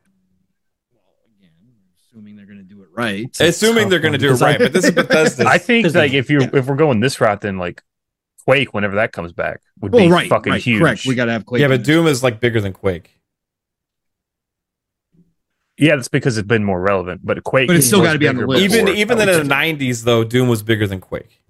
Again, 1.38 1.50
assuming 2.08 2.36
they're 2.36 2.46
going 2.46 2.58
to 2.58 2.64
do 2.64 2.82
it 2.82 2.88
right. 2.94 3.28
Assuming 3.38 3.90
they're 3.90 3.98
going 4.00 4.12
to 4.12 4.18
do 4.18 4.32
it 4.32 4.40
I- 4.40 4.52
right, 4.52 4.58
but 4.58 4.72
this 4.72 4.86
is 4.86 4.90
Bethesda. 4.94 5.46
I 5.46 5.58
think 5.58 5.94
like 5.94 6.14
if 6.14 6.30
you 6.30 6.40
Yeah. 6.40 6.50
if 6.54 6.64
we're 6.66 6.76
going 6.76 7.00
this 7.00 7.20
route, 7.20 7.42
then 7.42 7.58
like 7.58 7.82
Quake, 8.46 8.72
whenever 8.72 8.94
that 8.96 9.12
comes 9.12 9.32
back, 9.32 9.60
would 9.80 9.92
Well, 9.92 10.06
be 10.06 10.10
right, 10.10 10.30
fucking 10.30 10.52
right, 10.52 10.62
huge. 10.62 10.80
correct. 10.80 11.04
We 11.06 11.14
got 11.14 11.26
to 11.26 11.32
have 11.32 11.44
Quake. 11.44 11.60
yeah, 11.60 11.68
but. 11.68 11.84
Doom 11.84 12.06
is 12.06 12.22
like 12.22 12.40
bigger 12.40 12.60
than 12.62 12.72
Quake. 12.72 13.10
Yeah, 15.78 15.96
that's 15.96 16.08
because 16.08 16.38
it's 16.38 16.46
been 16.46 16.64
more 16.64 16.80
relevant. 16.80 17.20
But 17.24 17.42
Quake, 17.44 17.68
But 17.68 17.76
it's 17.76 17.86
still 17.86 18.02
gotta 18.02 18.18
be 18.18 18.28
on 18.28 18.36
the 18.36 18.46
list. 18.46 18.62
Even 18.62 18.88
even 18.88 19.20
in 19.20 19.26
the 19.26 19.44
nineties 19.44 20.04
though, 20.04 20.24
Doom 20.24 20.48
was 20.48 20.62
bigger 20.62 20.86
than 20.86 21.00
Quake. 21.00 21.40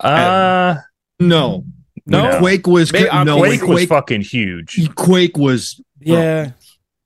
uh, 0.00 0.76
no, 1.20 1.64
No? 2.06 2.38
Quake 2.38 2.66
was 2.66 2.92
Maybe- 2.92 3.08
uh, 3.08 3.24
no 3.24 3.38
Quake 3.38 3.62
was 3.66 3.84
fucking 3.86 4.22
huge. 4.22 4.88
Quake 4.94 5.36
was 5.36 5.80
Yeah, 6.00 6.52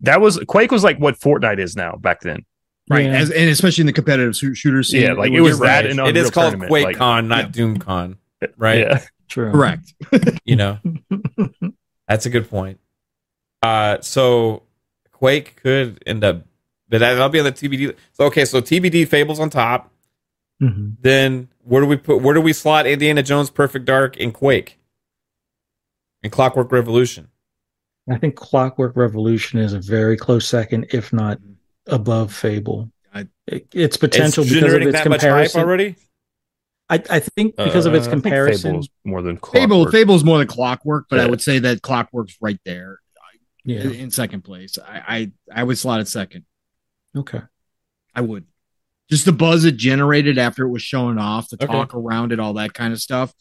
That 0.01 0.21
was 0.21 0.39
Quake 0.47 0.71
was 0.71 0.85
like 0.85 0.99
what 0.99 1.19
Fortnite 1.19 1.59
is 1.59 1.75
now 1.77 1.97
back 1.97 2.21
then. 2.21 2.45
right, 2.91 3.07
Yeah. 3.07 3.13
as, 3.13 3.31
and 3.31 3.49
especially 3.49 3.83
in 3.83 3.87
the 3.87 3.93
competitive 3.93 4.37
shoo- 4.37 4.55
shooter 4.55 4.83
scene. 4.83 5.03
Yeah, 5.03 5.13
like, 5.15 5.33
it 5.33 5.41
was 5.41 5.59
You're 5.59 5.67
that 5.67 5.85
right. 5.85 5.91
in 5.91 5.99
it 5.99 6.09
Unreal 6.09 6.25
is 6.25 6.31
called 6.31 6.53
Tournament, 6.53 6.73
QuakeCon, 6.73 6.99
like- 7.01 7.25
not 7.25 7.57
Yeah. 7.57 7.65
DoomCon, 7.65 8.17
right? 8.59 8.79
Yeah. 8.81 9.01
True. 9.29 9.51
correct. 9.51 9.95
You 10.45 10.57
know, 10.57 10.79
that's 12.09 12.27
a 12.27 12.31
good 12.31 12.51
point. 12.51 12.79
Uh, 13.63 13.99
so 14.03 14.65
Quake 15.13 15.57
could 15.57 16.03
end 16.07 16.23
up, 16.25 16.45
but 16.93 16.99
that'll 16.99 17.29
be 17.31 17.39
on 17.41 17.45
the 17.47 17.53
TBD. 17.53 17.97
So 18.13 18.25
okay, 18.27 18.45
so 18.45 18.61
TBD 18.61 19.09
Fables 19.09 19.41
on 19.41 19.51
top. 19.51 19.91
Mhm. 20.63 20.97
Then 21.01 21.49
where 21.65 21.81
do 21.83 21.89
we 21.89 21.97
put? 21.97 22.21
Where 22.23 22.35
do 22.35 22.41
we 22.41 22.53
slot 22.53 22.87
Indiana 22.87 23.23
Jones, 23.23 23.51
Perfect 23.51 23.85
Dark, 23.85 24.21
and 24.21 24.33
Quake, 24.33 24.79
and 26.23 26.31
Clockwork 26.31 26.71
Revolution? 26.71 27.29
I 28.11 28.19
think 28.19 28.37
Clockwork 28.37 28.97
Revolution 28.97 29.59
is 29.59 29.73
a 29.75 29.81
very 29.81 30.17
close 30.17 30.49
second, 30.49 30.87
if 30.91 31.13
not 31.13 31.39
above 31.87 32.33
Fable. 32.33 32.91
I- 33.15 33.29
It- 33.47 33.69
its 33.73 33.97
potential 33.97 34.45
it's 34.45 34.53
because 34.53 34.73
of 34.73 34.83
its 34.83 34.93
that 34.93 35.09
much 35.09 35.21
hype 35.21 35.29
comparison. 35.31 35.61
already. 35.63 35.97
I, 36.89 37.03
I 37.09 37.21
think 37.21 37.57
because 37.57 37.87
of 37.87 37.95
its 37.95 38.07
Uh, 38.07 38.11
I 38.11 38.13
think 38.13 38.23
comparison. 38.25 38.71
Fable's 38.73 38.89
more 39.05 39.23
than 39.23 39.37
Fable, 39.37 39.85
Clockwork. 39.85 39.93
Fable's 39.93 40.25
more 40.25 40.39
than 40.39 40.47
Clockwork, 40.49 41.07
but 41.09 41.21
I 41.21 41.27
would 41.27 41.41
say 41.41 41.59
that 41.61 41.81
Clockwork's 41.83 42.37
right 42.41 42.59
there 42.67 42.99
yeah. 43.65 43.81
in, 43.81 43.93
in 43.95 44.11
second 44.11 44.43
place. 44.43 44.79
I, 44.79 45.33
I 45.53 45.61
I 45.61 45.65
would 45.65 45.79
slot 45.79 46.01
it 46.01 46.09
second. 46.09 46.45
Okay. 47.17 47.41
I 48.15 48.21
would. 48.21 48.47
Just 49.11 49.25
the 49.25 49.33
buzz 49.33 49.65
it 49.65 49.77
generated 49.77 50.39
after 50.39 50.65
it 50.65 50.71
was 50.71 50.83
showing 50.83 51.19
off, 51.19 51.49
the 51.49 51.57
Okay. 51.63 51.67
talk 51.73 51.95
around 51.95 52.33
it, 52.33 52.41
all 52.41 52.55
that 52.55 52.73
kind 52.75 52.93
of 52.93 53.01
stuff. 53.01 53.33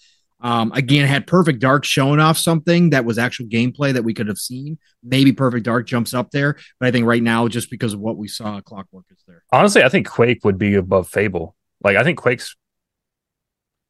Um, 0.42 0.72
again, 0.74 1.06
had 1.08 1.28
Perfect 1.28 1.60
Dark 1.60 1.86
showing 1.86 2.20
off 2.20 2.38
something 2.38 2.90
that 2.90 3.06
was 3.06 3.18
actual 3.20 3.46
gameplay 3.46 3.94
that 3.94 4.04
we 4.04 4.14
could 4.14 4.28
have 4.28 4.40
seen. 4.40 4.80
Maybe 5.04 5.32
Perfect 5.32 5.66
Dark 5.66 5.86
jumps 5.86 6.14
up 6.16 6.32
there, 6.32 6.58
but 6.80 6.88
I 6.88 6.92
think 6.92 7.06
right 7.06 7.22
now, 7.22 7.48
just 7.48 7.70
because 7.70 7.94
of 7.94 8.00
what 8.00 8.18
we 8.18 8.28
saw, 8.28 8.60
Clockwork 8.60 9.06
is 9.12 9.24
there. 9.28 9.44
Honestly, 9.52 9.84
I 9.84 9.90
think 9.90 10.08
Quake 10.10 10.44
would 10.44 10.58
be 10.58 10.74
above 10.76 11.08
Fable. 11.08 11.56
Like 11.84 11.96
I 11.96 12.04
think 12.04 12.18
Quake's 12.18 12.56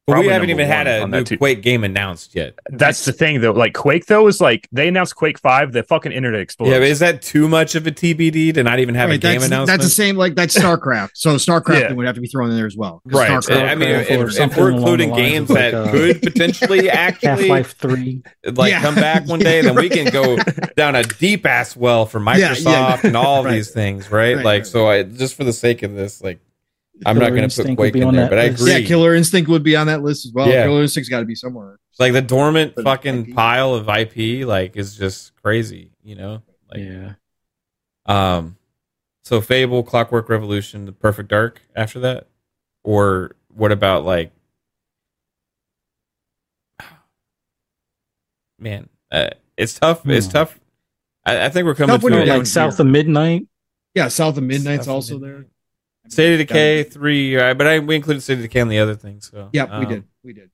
But 0.06 0.18
we 0.18 0.26
haven't 0.26 0.50
even 0.50 0.66
had 0.66 0.88
a 0.88 1.06
new. 1.06 1.24
Quake 1.36 1.62
game 1.62 1.84
announced 1.84 2.34
yet. 2.34 2.58
that's 2.70 3.04
the 3.04 3.12
thing 3.12 3.40
though. 3.40 3.52
Like 3.52 3.72
Quake 3.72 4.06
though 4.06 4.26
is 4.26 4.40
like 4.40 4.66
they 4.72 4.88
announced 4.88 5.14
Quake 5.14 5.38
Five, 5.38 5.70
the 5.72 5.84
fucking 5.84 6.10
internet 6.10 6.40
explodes. 6.40 6.72
Yeah, 6.72 6.78
but 6.80 6.88
is 6.88 6.98
that 6.98 7.22
too 7.22 7.46
much 7.48 7.76
of 7.76 7.86
a 7.86 7.92
TBD 7.92 8.52
to 8.54 8.64
not 8.64 8.80
even 8.80 8.96
have 8.96 9.10
a 9.10 9.16
game 9.18 9.34
that's, 9.34 9.46
announcement? 9.46 9.66
that's 9.80 9.84
the 9.84 9.94
same 9.94 10.16
like 10.16 10.34
that's 10.34 10.58
StarCraft. 10.58 11.10
So 11.14 11.36
StarCraft 11.36 11.80
Yeah. 11.80 11.92
would 11.92 12.04
have 12.06 12.16
to 12.16 12.20
be 12.20 12.26
thrown 12.26 12.50
in 12.50 12.56
there 12.56 12.66
as 12.66 12.76
well. 12.76 13.00
right. 13.04 13.30
StarCraft- 13.30 13.68
I 13.70 13.74
mean, 13.76 13.88
if, 13.90 14.10
if- 14.10 14.38
if 14.40 14.56
we're 14.56 14.72
including 14.72 15.14
games 15.14 15.48
of 15.50 15.56
that 15.56 15.72
like, 15.72 15.88
uh, 15.88 15.92
could 15.92 16.22
potentially 16.22 16.88
Half 16.88 17.14
actually 17.24 17.48
Life 17.48 17.76
Three. 17.78 18.22
like 18.44 18.70
Yeah. 18.72 18.80
come 18.82 18.96
back 18.96 19.28
one 19.28 19.38
day, 19.38 19.60
then 19.62 19.76
we 19.76 19.88
can 19.88 20.12
go 20.12 20.36
down 20.76 20.96
a 20.96 21.04
deep 21.04 21.46
ass 21.46 21.76
well 21.76 22.06
for 22.06 22.18
Yeah, 22.18 22.24
Microsoft 22.54 22.64
yeah. 22.64 23.00
and 23.04 23.16
all 23.16 23.38
of 23.38 23.44
Right. 23.46 23.52
these 23.52 23.70
things, 23.70 24.10
right? 24.10 24.34
Right, 24.36 24.44
like, 24.44 24.44
right. 24.62 24.66
so 24.66 24.88
I 24.88 25.04
just 25.04 25.36
for 25.36 25.44
the 25.44 25.52
sake 25.52 25.84
of 25.84 25.94
this, 25.94 26.20
like, 26.22 26.40
I'm 27.06 27.18
not 27.18 27.30
going 27.30 27.48
to 27.48 27.54
put 27.56 27.66
Instinct 27.66 27.68
would 27.70 27.76
Quake 27.76 27.92
be 27.94 28.00
in 28.02 28.08
on 28.08 28.14
there, 28.14 28.24
that 28.24 28.30
but 28.30 28.38
I 28.38 28.48
list. 28.48 28.60
agree. 28.62 28.72
yeah, 28.72 28.86
Killer 28.86 29.14
Instinct 29.14 29.48
would 29.50 29.62
be 29.62 29.74
on 29.76 29.86
that 29.88 30.02
list 30.02 30.26
as 30.26 30.32
well. 30.32 30.48
Yeah. 30.48 30.64
Killer 30.64 30.82
Instinct's 30.82 31.08
got 31.08 31.20
to 31.20 31.24
be 31.24 31.34
somewhere. 31.34 31.78
like 31.98 32.12
the 32.12 32.22
dormant 32.22 32.74
But 32.76 32.84
fucking 32.84 33.28
IP. 33.30 33.34
pile 33.34 33.74
of 33.74 33.88
IP, 33.88 34.46
like, 34.46 34.76
is 34.76 34.96
just 34.96 35.34
crazy, 35.42 35.90
you 36.02 36.14
know? 36.16 36.42
Like, 36.70 36.80
yeah. 36.80 37.12
um, 38.06 38.56
so 39.24 39.40
Fable, 39.40 39.82
Clockwork 39.82 40.28
Revolution, 40.28 40.84
The 40.86 40.92
Perfect 40.92 41.28
Dark 41.28 41.62
after 41.74 41.98
that, 42.00 42.28
or 42.84 43.36
what 43.48 43.72
about 43.72 44.04
like, 44.04 44.32
man, 48.58 48.88
uh, 49.10 49.30
it's 49.56 49.74
tough. 49.78 50.06
It's 50.06 50.26
Hmm. 50.26 50.32
tough. 50.32 50.60
I, 51.24 51.46
I 51.46 51.48
think 51.50 51.66
we're 51.66 51.74
coming 51.74 51.94
Tough 51.94 52.02
when 52.02 52.12
to 52.12 52.16
you're 52.18 52.24
it. 52.24 52.28
down 52.28 52.38
like 52.38 52.46
South 52.46 52.80
of 52.80 52.86
Midnight. 52.86 53.46
Yeah, 53.94 54.08
South 54.08 54.36
of 54.38 54.42
Midnight's 54.44 54.86
South 54.86 54.88
of 54.88 54.94
also 54.94 55.18
Midnight. 55.18 55.32
there. 55.42 55.46
State 56.08 56.32
of 56.40 56.46
Decay 56.46 56.82
three, 56.84 57.36
right? 57.36 57.54
But 57.54 57.66
I 57.66 57.78
we 57.78 57.96
included 57.96 58.20
State 58.22 58.34
of 58.34 58.40
Decay 58.42 58.60
on 58.60 58.68
the 58.68 58.78
other 58.80 58.94
things. 58.94 59.30
So 59.30 59.48
Yep, 59.52 59.68
we 59.68 59.74
um, 59.74 59.88
did. 59.88 60.04
We 60.24 60.32
did. 60.32 60.50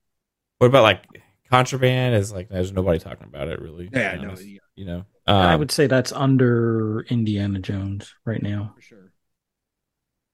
What 0.59 0.67
about 0.69 0.83
like 0.83 1.03
Contraband? 1.51 2.15
Is 2.15 2.33
like 2.33 2.49
there's 2.49 2.73
nobody 2.73 2.99
talking 2.99 3.27
about 3.27 3.49
it 3.49 3.61
really. 3.61 3.89
Yeah, 3.93 4.15
no, 4.17 4.29
honest, 4.29 4.45
yeah, 4.47 4.59
you 4.77 4.85
know. 4.85 5.05
I 5.27 5.55
Um, 5.55 5.61
would 5.61 5.71
say 5.71 5.87
that's 5.87 6.13
under 6.13 7.01
Indiana 7.09 7.59
Jones 7.59 8.15
right 8.25 8.43
now. 8.43 8.73
for 8.77 8.83
sure. 8.83 9.13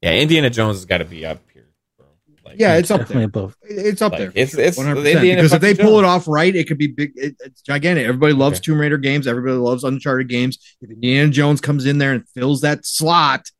yeah, 0.02 0.12
Indiana 0.14 0.50
Jones 0.50 0.76
has 0.76 0.84
got 0.84 0.98
to 0.98 1.04
be 1.04 1.24
up 1.26 1.40
here. 1.52 1.68
Bro. 1.98 2.06
Like, 2.44 2.56
Yeah, 2.60 2.76
it's 2.76 2.90
up 2.90 3.00
Definitely 3.00 3.20
there. 3.22 3.26
above. 3.26 3.56
It's 3.62 4.02
up 4.02 4.12
Like, 4.12 4.18
there. 4.20 4.28
it's- 4.30 4.54
it's 4.54 4.78
100%. 4.78 4.98
Indiana 5.16 5.36
because 5.42 5.52
if 5.52 5.60
they 5.60 5.74
fucking 5.74 5.86
pull 5.86 5.98
it 5.98 6.04
off 6.04 6.28
right, 6.28 6.54
it 6.54 6.68
could 6.68 6.78
be 6.78 6.86
big. 6.88 7.12
It, 7.16 7.34
it's 7.40 7.62
gigantic. 7.62 8.04
Everybody 8.06 8.34
loves 8.34 8.58
Okay. 8.58 8.66
Tomb 8.66 8.80
Raider 8.80 8.98
games. 8.98 9.26
Everybody 9.26 9.56
loves 9.56 9.82
Uncharted 9.84 10.28
games. 10.28 10.58
If 10.80 10.90
Indiana 10.90 11.30
Jones 11.30 11.60
comes 11.60 11.86
in 11.86 11.98
there 11.98 12.12
and 12.12 12.28
fills 12.28 12.60
that 12.60 12.84
slot, 12.86 13.50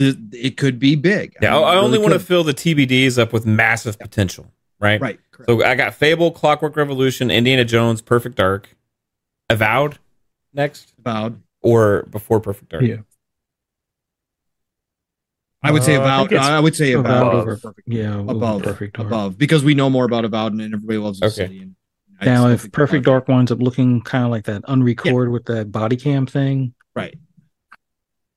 the, 0.00 0.18
it 0.32 0.56
could 0.56 0.78
be 0.78 0.96
big. 0.96 1.36
Yeah, 1.42 1.54
I, 1.54 1.58
mean, 1.58 1.68
I 1.68 1.74
only 1.76 1.98
really 1.98 2.10
want 2.10 2.20
to 2.20 2.26
fill 2.26 2.42
the 2.42 2.54
TBDs 2.54 3.18
up 3.18 3.32
with 3.32 3.44
massive 3.46 3.98
potential, 3.98 4.50
right? 4.80 5.00
right. 5.00 5.20
Correct. 5.30 5.50
So 5.50 5.62
I 5.62 5.74
got 5.74 5.94
Fable, 5.94 6.30
Clockwork 6.30 6.74
Revolution, 6.74 7.30
Indiana 7.30 7.64
Jones, 7.66 8.00
Perfect 8.00 8.36
Dark, 8.36 8.74
Avowed 9.50 9.98
next, 10.54 10.94
about 10.98 11.34
or 11.60 12.04
before 12.10 12.40
Perfect 12.40 12.70
Dark. 12.70 12.82
Yeah. 12.82 12.96
I 15.62 15.72
would 15.72 15.82
say 15.82 15.96
Uh, 15.96 16.00
I 16.00 16.02
about. 16.24 16.32
I, 16.32 16.58
would 16.60 16.74
say 16.74 16.92
Avowed 16.92 17.06
about 17.06 17.34
over- 17.34 17.56
perfect. 17.56 17.86
Yeah, 17.86 18.18
Above. 18.20 18.62
Perfect 18.62 18.96
Dark. 18.96 19.08
above 19.08 19.36
because 19.38 19.62
we 19.62 19.74
know 19.74 19.90
more 19.90 20.06
about 20.06 20.24
Avowed 20.24 20.52
and 20.54 20.62
everybody 20.62 20.98
loves 20.98 21.20
the 21.20 21.26
Okay. 21.26 21.34
city. 21.34 21.58
And 21.60 21.76
I 22.20 22.24
Now, 22.24 22.48
if 22.48 22.62
think 22.62 22.72
Perfect 22.72 23.04
Dark 23.04 23.28
winds 23.28 23.52
up 23.52 23.60
looking 23.60 24.00
kind 24.00 24.24
of 24.24 24.30
like 24.30 24.44
that 24.44 24.62
unrecord 24.62 25.30
with 25.30 25.44
that 25.46 25.70
body 25.70 25.96
cam 25.96 26.24
thing, 26.26 26.72
right? 26.94 27.14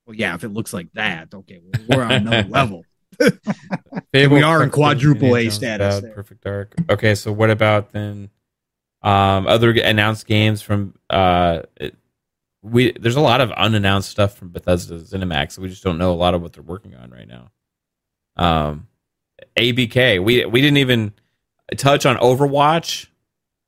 Well, 0.06 0.16
yeah, 0.16 0.36
if 0.36 0.44
it 0.44 0.50
looks 0.50 0.74
like 0.74 0.92
that, 0.94 1.34
okay, 1.34 1.62
well, 1.64 1.98
we're 1.98 2.04
on 2.04 2.12
another 2.12 2.48
level. 2.50 2.86
We 4.14 4.44
are 4.44 4.62
in 4.62 4.70
quadruple 4.70 5.36
A 5.36 5.50
status. 5.50 6.02
Perfect 6.14 6.44
Dark. 6.44 6.76
Okay, 6.90 7.16
so 7.16 7.32
what 7.32 7.50
about 7.50 7.92
then? 7.92 8.30
Um, 9.02 9.48
other 9.48 9.72
announced 9.72 10.28
games 10.28 10.62
from 10.62 10.94
uh, 11.10 11.64
it, 11.78 11.96
we 12.62 12.92
there's 12.94 13.16
a 13.16 13.22
lot 13.22 13.42
of 13.42 13.52
unannounced 13.52 14.10
stuff 14.10 14.36
from 14.36 14.50
Bethesda 14.50 15.00
ZeniMax. 15.00 15.58
We 15.58 15.68
just 15.68 15.84
don't 15.84 15.98
know 15.98 16.14
a 16.14 16.16
lot 16.16 16.36
of 16.36 16.42
what 16.42 16.54
they're 16.54 16.64
working 16.64 16.96
on 16.96 17.10
right 17.10 17.28
now. 17.28 17.52
Um, 18.38 18.88
ABK. 19.58 20.24
We 20.24 20.46
we 20.46 20.62
didn't 20.62 20.78
even 20.78 21.14
touch 21.76 22.06
on 22.06 22.18
Overwatch. 22.18 23.08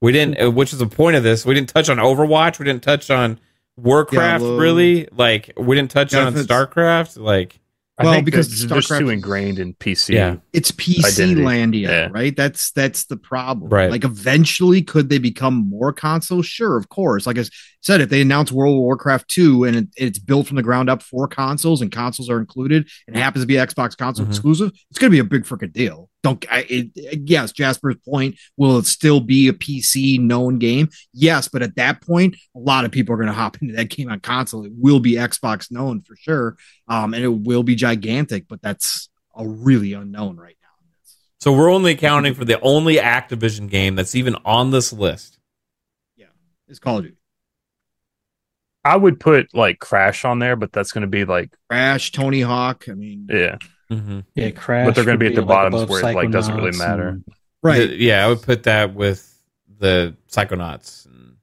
We 0.02 0.12
didn't, 0.12 0.40
uh, 0.40 0.52
which 0.52 0.74
is 0.74 0.80
the 0.80 0.88
point 0.88 1.16
of 1.16 1.24
this. 1.24 1.46
We 1.46 1.56
didn't 1.56 1.70
touch 1.70 1.90
on 1.90 1.98
Overwatch. 1.98 2.60
We 2.60 2.66
didn't 2.66 2.84
touch 2.84 3.10
on 3.10 3.40
Warcraft. 3.78 4.42
Diablo. 4.42 4.58
Really, 4.58 5.08
like 5.12 5.52
we 5.58 5.76
didn't 5.76 5.92
touch 5.92 6.14
Yeah, 6.14 6.26
on 6.28 6.34
Starcraft. 6.34 7.18
Like 7.18 7.60
I 7.98 8.04
Well, 8.04 8.14
think 8.14 8.26
because 8.26 8.48
because 8.50 8.68
they're 8.68 8.80
just 8.82 9.00
too 9.00 9.10
ingrained 9.10 9.58
in 9.58 9.74
PC. 9.76 10.16
Yeah. 10.16 10.36
It's 10.52 10.70
PC 10.72 11.06
Identity. 11.06 11.42
landia, 11.42 11.82
Yeah. 11.88 12.08
right? 12.12 12.36
That's 12.36 12.72
that's 12.72 13.06
the 13.06 13.16
problem. 13.16 13.70
Right. 13.70 13.90
Like 13.90 14.04
eventually, 14.04 14.82
could 14.82 15.08
they 15.10 15.18
become 15.18 15.70
more 15.70 15.94
consoles? 15.94 16.46
Sure, 16.46 16.76
of 16.78 16.90
course. 16.90 17.26
Like 17.26 17.38
I 17.38 17.46
said, 17.82 18.02
if 18.02 18.10
they 18.10 18.20
announce 18.22 18.52
World 18.52 18.76
of 18.76 18.80
Warcraft 18.82 19.30
2 19.30 19.64
and 19.64 19.76
it, 19.78 19.88
it's 19.96 20.20
built 20.20 20.48
from 20.48 20.58
the 20.58 20.64
ground 20.64 20.90
up 20.90 21.02
for 21.04 21.28
consoles 21.28 21.82
and 21.82 21.90
consoles 21.92 22.30
are 22.30 22.40
included 22.40 22.88
and 23.08 23.16
it 23.16 23.20
happens 23.20 23.44
to 23.44 23.48
be 23.48 23.54
Xbox 23.54 23.96
console 23.96 24.26
Mhm. 24.26 24.30
exclusive, 24.30 24.72
it's 24.90 25.00
going 25.00 25.10
to 25.10 25.16
be 25.16 25.20
a 25.20 25.24
big 25.24 25.44
freaking 25.44 25.72
deal. 25.72 26.10
Don't 26.26 26.44
I, 26.52 26.66
it, 26.68 26.90
yes, 27.30 27.52
Jasper's 27.52 27.98
point, 27.98 28.40
will 28.58 28.80
it 28.80 28.88
still 28.88 29.20
be 29.20 29.48
a 29.48 29.54
PC 29.54 30.20
known 30.20 30.58
game? 30.58 30.90
Yes, 31.14 31.48
but 31.48 31.62
at 31.62 31.76
that 31.76 32.02
point, 32.02 32.36
a 32.56 32.60
lot 32.60 32.84
of 32.84 32.92
people 32.92 33.14
are 33.14 33.18
going 33.18 33.28
to 33.28 33.34
hop 33.34 33.58
into 33.62 33.76
that 33.76 33.90
game 33.90 34.10
on 34.10 34.20
console. 34.22 34.66
It 34.66 34.72
will 34.76 35.00
be 35.00 35.12
Xbox 35.12 35.72
known 35.72 36.02
for 36.02 36.16
sure. 36.16 36.58
Um, 36.88 37.14
and 37.14 37.24
it 37.24 37.28
will 37.28 37.62
be 37.62 37.76
gigantic, 37.76 38.48
but 38.48 38.60
that's 38.64 39.08
a 39.36 39.48
really 39.48 39.94
unknown 39.94 40.38
right 40.38 40.58
now. 40.60 40.70
So 41.40 41.54
we're 41.54 41.70
only 41.70 41.92
accounting 41.92 42.34
for 42.34 42.44
the 42.44 42.60
only 42.62 42.96
Activision 42.96 43.70
game 43.70 43.94
that's 43.94 44.16
even 44.16 44.36
on 44.46 44.72
this 44.72 44.92
list. 44.92 45.38
Yeah 46.16 46.26
it's 46.68 46.80
Call 46.80 46.98
of 46.98 47.04
Duty. 47.04 47.18
I 48.84 48.96
would 48.96 49.20
put 49.20 49.54
like 49.54 49.78
Crash 49.78 50.26
on 50.26 50.40
there, 50.40 50.56
but 50.56 50.72
that's 50.72 50.92
going 50.92 51.04
to 51.04 51.08
be 51.08 51.24
like, 51.24 51.56
Crash, 51.70 52.12
Tony 52.12 52.42
Hawk. 52.42 52.86
I 52.90 52.94
mean, 52.94 53.28
yeah. 53.30 53.58
Mm-hmm. 53.92 54.20
yeah, 54.36 54.50
Crash. 54.52 54.86
But 54.88 54.96
they're 54.96 55.06
gonna 55.06 55.18
be 55.18 55.28
at 55.28 55.36
the 55.36 55.42
like, 55.42 55.48
bottoms 55.48 55.76
above 55.82 55.90
where 55.90 56.00
it, 56.12 56.16
like, 56.16 56.32
doesn't 56.32 56.56
really 56.56 56.78
matter. 56.78 57.08
and- 57.10 57.24
right. 57.62 57.90
Yeah, 57.90 58.26
I 58.26 58.30
would 58.30 58.42
put 58.42 58.64
that 58.64 58.94
with 58.96 59.32
the 59.80 60.16
Psychonauts. 60.32 61.06
And 61.06 61.36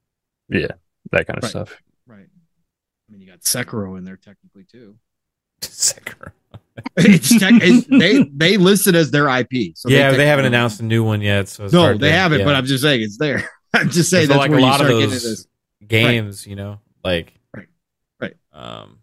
Yeah. 0.49 0.67
That 1.11 1.27
kind 1.27 1.37
of 1.37 1.43
Right. 1.43 1.49
stuff. 1.49 1.81
Right. 2.07 2.27
I 2.27 3.11
mean, 3.11 3.21
you 3.21 3.27
got 3.27 3.41
Sekiro 3.41 3.97
in 3.97 4.03
there 4.03 4.17
technically 4.17 4.63
too. 4.63 4.95
Sekiro. 5.61 6.31
it's 6.97 7.37
tech, 7.39 7.53
it, 7.61 7.85
they 7.89 8.23
they 8.35 8.57
listed 8.57 8.95
as 8.95 9.11
their 9.11 9.27
IP. 9.29 9.75
So 9.75 9.89
yeah, 9.89 10.09
they, 10.11 10.17
take- 10.17 10.27
haven't 10.27 10.45
announced 10.45 10.79
a 10.79 10.83
new 10.83 11.03
one 11.03 11.21
yet. 11.21 11.47
So 11.47 11.65
it's 11.65 11.73
No, 11.73 11.93
they 11.95 12.09
to- 12.09 12.11
haven't. 12.11 12.39
yeah. 12.39 12.45
But 12.45 12.55
I'm 12.55 12.65
just 12.65 12.83
saying 12.83 13.01
it's 13.03 13.17
there. 13.17 13.47
I'm 13.73 13.89
just 13.89 14.09
saying 14.09 14.27
So, 14.27 14.33
that's 14.33 14.39
like 14.39 14.49
where 14.51 14.59
a 14.59 14.61
lot 14.63 14.81
of 14.81 14.87
start 14.87 14.89
getting 14.89 15.01
into 15.03 15.13
those 15.13 15.23
this. 15.23 15.47
games, 15.87 16.47
you 16.47 16.55
know, 16.55 16.79
like 17.03 17.33
Right. 17.55 17.67
Right. 18.19 18.35
Um, 18.51 18.97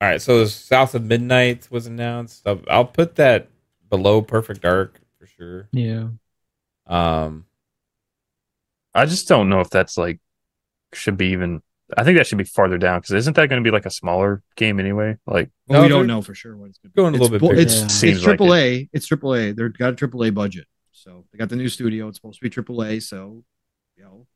all 0.00 0.08
right, 0.08 0.22
so 0.22 0.44
South 0.46 0.94
of 0.94 1.04
Midnight 1.04 1.68
was 1.70 1.86
announced. 1.86 2.42
I'll, 2.46 2.60
I'll 2.68 2.84
put 2.86 3.16
that 3.16 3.48
below 3.90 4.22
Perfect 4.22 4.62
Dark 4.62 5.00
for 5.18 5.26
sure. 5.26 5.68
Yeah. 5.72 6.08
Um, 6.86 7.44
I 8.94 9.06
just 9.06 9.28
don't 9.28 9.48
know 9.48 9.60
if 9.60 9.70
that's 9.70 9.96
like, 9.98 10.20
should 10.92 11.16
be 11.16 11.28
even, 11.28 11.62
I 11.96 12.02
think 12.04 12.16
that 12.18 12.26
should 12.26 12.38
be 12.38 12.44
farther 12.44 12.78
down 12.78 13.00
because 13.00 13.12
isn't 13.14 13.36
that 13.36 13.48
going 13.48 13.62
to 13.62 13.66
be 13.68 13.72
like 13.72 13.86
a 13.86 13.90
smaller 13.90 14.42
game 14.56 14.80
anyway? 14.80 15.18
Like, 15.26 15.50
Well, 15.68 15.80
No, 15.80 15.82
we 15.86 15.88
don't 15.88 16.06
know 16.06 16.22
for 16.22 16.34
sure 16.34 16.56
what 16.56 16.70
it's 16.70 16.78
going 16.78 16.90
to 16.92 16.96
going 16.96 17.14
a 17.14 17.16
It's, 17.16 17.22
little 17.30 17.38
bit 17.38 17.48
bigger. 17.48 17.60
it's, 17.60 17.76
Yeah. 17.78 17.84
it's 17.84 17.94
Seems 17.94 18.18
like 18.18 18.24
triple 18.24 18.54
A. 18.54 18.88
It's 18.92 19.06
triple 19.06 19.34
A. 19.34 19.52
They've 19.52 19.72
got 19.76 19.92
a 19.92 19.96
triple 19.96 20.24
A 20.24 20.30
budget, 20.30 20.66
so 20.92 21.24
they 21.30 21.38
got 21.38 21.48
the 21.48 21.56
new 21.56 21.68
studio. 21.68 22.08
It's 22.08 22.16
supposed 22.16 22.38
to 22.38 22.42
be 22.42 22.50
triple 22.50 22.82
A. 22.82 23.00
So, 23.00 23.44
you 23.96 24.02
know, 24.04 24.26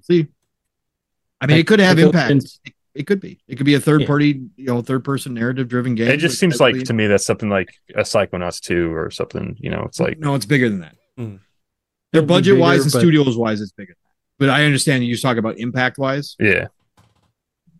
see. 0.00 0.26
I 1.40 1.46
mean, 1.46 1.58
it 1.58 1.66
could 1.66 1.80
have 1.80 1.98
impact. 1.98 2.30
in- 2.30 2.38
It, 2.38 2.72
it 2.94 3.06
could 3.06 3.20
be. 3.20 3.40
It 3.48 3.56
could 3.56 3.66
be 3.66 3.74
a 3.74 3.80
third 3.80 4.02
Yeah. 4.02 4.06
party, 4.06 4.40
you 4.56 4.66
know, 4.66 4.82
third 4.82 5.04
person 5.04 5.34
narrative 5.34 5.68
driven 5.68 5.94
game. 5.94 6.08
it 6.08 6.16
just 6.18 6.38
seems 6.38 6.60
like 6.60 6.72
technically- 6.74 6.86
to 6.86 6.92
me 6.94 7.06
that's 7.06 7.24
something 7.26 7.48
like 7.48 7.72
a 7.94 8.00
Psychonauts 8.00 8.60
2 8.60 8.92
or 8.92 9.10
something, 9.10 9.56
you 9.60 9.70
know, 9.70 9.82
it's 9.86 10.00
like, 10.00 10.18
no, 10.18 10.34
it's 10.34 10.46
bigger 10.46 10.68
than 10.68 10.80
that. 10.80 10.96
Hmm. 11.16 11.36
Their 12.12 12.22
It'll 12.22 12.22
be 12.22 12.26
budget 12.26 12.58
wise 12.58 12.82
and 12.82 12.92
but- 12.92 12.98
studios 12.98 13.36
wise, 13.36 13.60
it's 13.60 13.72
bigger. 13.72 13.94
But 14.38 14.48
I 14.50 14.64
understand 14.64 15.04
you 15.04 15.16
talk 15.16 15.36
about 15.36 15.58
impact 15.58 15.98
wise, 15.98 16.34
yeah. 16.40 16.68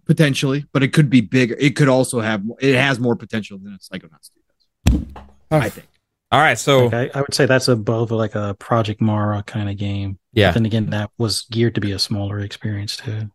potentially, 0.07 0.67
but 0.73 0.83
it 0.83 0.93
could 0.93 1.09
be 1.11 1.21
bigger. 1.21 1.57
It 1.59 1.77
could 1.77 1.89
also 1.89 2.21
have. 2.21 2.43
It 2.61 2.75
has 2.77 2.99
more 3.01 3.17
potential 3.17 3.59
than 3.59 3.75
a 3.75 3.79
Psychonauts 3.79 4.31
2 4.87 4.99
does. 4.99 5.25
I 5.51 5.69
think. 5.69 5.89
all 6.33 6.39
right, 6.41 6.59
so 6.59 6.87
Like, 6.87 7.15
I, 7.15 7.19
I 7.19 7.23
would 7.23 7.35
say 7.35 7.47
that's 7.47 7.69
above 7.69 8.11
like 8.13 8.35
a 8.35 8.55
Project 8.59 9.01
Mara 9.01 9.43
kind 9.43 9.69
of 9.69 9.77
game. 9.77 10.19
yeah, 10.33 10.53
Then 10.53 10.67
again, 10.67 10.91
that 10.91 11.11
was 11.19 11.43
geared 11.51 11.75
to 11.77 11.81
be 11.81 11.93
a 11.93 11.99
smaller 11.99 12.39
experience 12.41 12.97
too. 12.97 13.31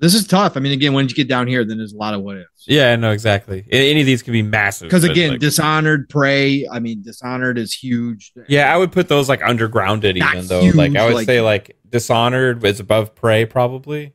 This 0.00 0.14
is 0.14 0.26
tough. 0.26 0.56
I 0.56 0.60
mean, 0.60 0.72
again, 0.72 0.94
when 0.94 1.06
you 1.08 1.14
get 1.14 1.28
down 1.28 1.46
here, 1.46 1.64
then 1.64 1.76
there's 1.78 1.92
a 1.92 1.96
lot 1.96 2.14
of 2.14 2.22
what 2.22 2.38
ifs. 2.38 2.64
yeah, 2.66 2.96
no, 2.96 3.10
exactly. 3.10 3.64
Any 3.70 4.00
of 4.00 4.06
these 4.06 4.22
could 4.22 4.32
be 4.32 4.42
massive 4.42 4.88
Because 4.88 5.04
again, 5.04 5.32
like- 5.32 5.40
Dishonored, 5.40 6.08
Prey. 6.08 6.66
I 6.66 6.78
mean, 6.80 7.02
Dishonored 7.02 7.58
is 7.58 7.72
huge. 7.74 8.32
yeah, 8.48 8.72
I 8.74 8.78
would 8.78 8.92
put 8.92 9.08
those 9.08 9.28
like 9.28 9.42
under 9.42 9.68
Grounded, 9.68 10.16
Not 10.16 10.34
even 10.36 10.46
though, 10.46 10.60
huge, 10.62 10.74
like 10.74 10.96
I 10.96 11.04
would 11.04 11.14
like- 11.14 11.26
say, 11.26 11.40
like 11.42 11.76
Dishonored 11.88 12.64
is 12.64 12.80
above 12.80 13.14
Prey, 13.14 13.44
probably. 13.44 14.14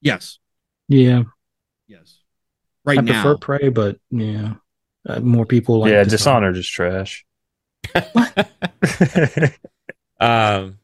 Yes. 0.00 0.38
Yeah, 0.88 1.24
Yes. 1.86 2.18
Right 2.84 2.98
I 2.98 3.02
now. 3.02 3.22
prefer 3.22 3.36
Prey, 3.38 3.68
but 3.68 3.98
yeah, 4.10 4.54
uh, 5.08 5.20
more 5.20 5.44
people 5.46 5.80
like 5.80 5.90
yeah, 5.92 6.04
Dishonored. 6.04 6.54
Dishonored 6.54 6.56
is 6.56 6.68
trash. 6.68 7.26
Um, 10.20 10.78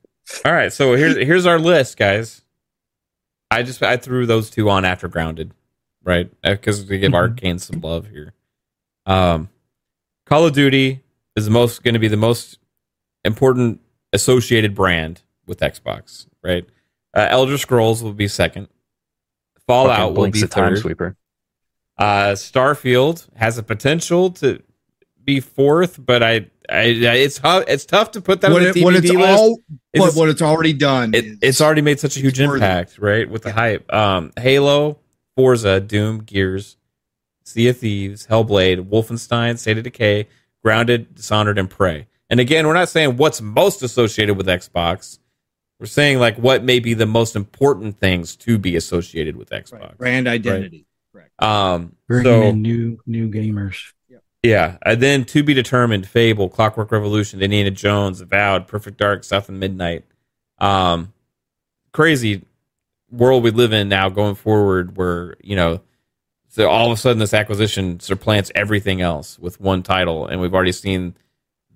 all 0.44 0.52
right, 0.52 0.72
so 0.72 0.94
here's 0.96 1.16
here's 1.16 1.46
our 1.46 1.58
list, 1.58 1.96
guys. 1.96 2.39
I 3.50 3.62
just 3.62 3.82
I 3.82 3.96
threw 3.96 4.26
those 4.26 4.50
two 4.50 4.70
on 4.70 4.84
after 4.84 5.08
Grounded, 5.08 5.52
right? 6.04 6.30
Because 6.42 6.84
we 6.86 6.98
give 6.98 7.12
Mhm. 7.12 7.36
Arkane 7.36 7.60
some 7.60 7.80
love 7.80 8.08
here. 8.08 8.32
Um, 9.06 9.48
Call 10.26 10.46
of 10.46 10.52
Duty 10.52 11.02
is 11.36 11.46
the 11.46 11.50
most 11.50 11.82
going 11.82 11.94
to 11.94 12.00
be 12.00 12.08
the 12.08 12.16
most 12.16 12.58
important 13.24 13.80
associated 14.12 14.74
brand 14.74 15.22
with 15.46 15.60
Xbox, 15.60 16.26
right? 16.42 16.64
Uh, 17.14 17.26
Elder 17.28 17.58
Scrolls 17.58 18.02
will 18.02 18.12
be 18.12 18.28
second. 18.28 18.68
Fallout 19.66 20.14
will 20.14 20.30
be 20.30 20.40
the 20.40 20.48
time 20.48 20.74
third. 20.74 20.78
sweeper. 20.82 21.16
Uh, 21.98 22.32
Starfield 22.32 23.26
has 23.36 23.58
a 23.58 23.62
potential 23.62 24.30
to 24.30 24.62
be 25.24 25.40
fourth, 25.40 26.04
but 26.04 26.22
I, 26.22 26.46
I 26.68 26.82
it's 26.84 27.38
hu- 27.38 27.64
it's 27.68 27.84
tough 27.84 28.12
to 28.12 28.20
put 28.20 28.40
that 28.42 28.50
what, 28.52 28.62
on 28.62 28.68
it, 28.68 28.74
the 28.74 28.84
what 28.84 28.94
TBD 28.94 28.98
it's 29.04 29.12
list. 29.12 29.38
all, 29.40 29.58
It's- 29.92 30.14
but 30.14 30.18
what 30.18 30.28
it's 30.28 30.42
already 30.42 30.72
done. 30.72 31.14
it, 31.14 31.24
is- 31.24 31.38
it's 31.42 31.60
already 31.60 31.82
made 31.82 32.00
such 32.00 32.16
a 32.16 32.20
huge 32.20 32.38
it's 32.40 32.46
worthy. 32.48 32.64
impact, 32.64 32.98
right? 32.98 33.28
With 33.28 33.42
the 33.42 33.50
Yeah. 33.50 33.54
hype. 33.54 33.92
Um, 33.92 34.32
Halo, 34.38 34.98
Forza, 35.36 35.80
Doom, 35.80 36.20
Gears, 36.24 36.76
Sea 37.44 37.68
of 37.68 37.78
Thieves, 37.78 38.26
Hellblade, 38.28 38.88
Wolfenstein, 38.88 39.58
State 39.58 39.78
of 39.78 39.84
Decay, 39.84 40.28
Grounded, 40.62 41.14
Dishonored, 41.14 41.58
and 41.58 41.68
Prey. 41.70 42.06
And 42.28 42.38
again, 42.38 42.66
we're 42.66 42.74
not 42.74 42.88
saying 42.88 43.16
what's 43.16 43.40
most 43.40 43.82
associated 43.82 44.36
with 44.36 44.46
Xbox. 44.46 45.18
We're 45.80 45.86
saying 45.86 46.18
like 46.18 46.36
what 46.36 46.62
may 46.62 46.78
be 46.78 46.94
the 46.94 47.06
most 47.06 47.34
important 47.34 47.98
things 47.98 48.36
to 48.36 48.58
be 48.58 48.76
associated 48.76 49.36
with 49.36 49.50
Xbox. 49.50 49.72
right. 49.80 49.98
brand 49.98 50.28
identity. 50.28 50.86
Correct. 51.12 51.30
Um, 51.42 51.96
bringing 52.06 52.24
so 52.24 52.42
in 52.42 52.62
new 52.62 53.00
new 53.06 53.30
gamers. 53.30 53.92
Yeah, 54.42 54.78
and 54.82 55.02
then 55.02 55.24
to 55.26 55.42
be 55.42 55.54
determined, 55.54 56.06
Fable, 56.06 56.48
Clockwork 56.48 56.90
Revolution, 56.90 57.42
Indiana 57.42 57.70
Jones, 57.70 58.20
Avowed, 58.20 58.66
Perfect 58.66 58.96
Dark, 58.98 59.24
South 59.24 59.48
and 59.48 59.60
Midnight. 59.60 60.04
Um, 60.58 61.12
crazy 61.92 62.44
world 63.10 63.42
we 63.42 63.50
live 63.50 63.72
in 63.72 63.88
now 63.88 64.08
going 64.08 64.34
forward, 64.34 64.96
where 64.96 65.36
you 65.42 65.56
know, 65.56 65.80
so 66.48 66.68
all 66.68 66.86
of 66.86 66.92
a 66.92 67.00
sudden 67.00 67.18
this 67.18 67.34
acquisition 67.34 68.00
supplants 68.00 68.50
everything 68.54 69.00
else 69.00 69.38
with 69.38 69.60
one 69.60 69.82
title, 69.82 70.26
and 70.26 70.40
we've 70.40 70.54
already 70.54 70.72
seen 70.72 71.14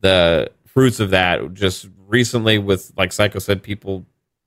the 0.00 0.50
fruits 0.64 1.00
of 1.00 1.10
that 1.10 1.54
just 1.54 1.88
recently 2.06 2.58
with 2.58 2.92
like 2.96 3.12
Psycho 3.12 3.38
said, 3.38 3.62
people 3.62 4.06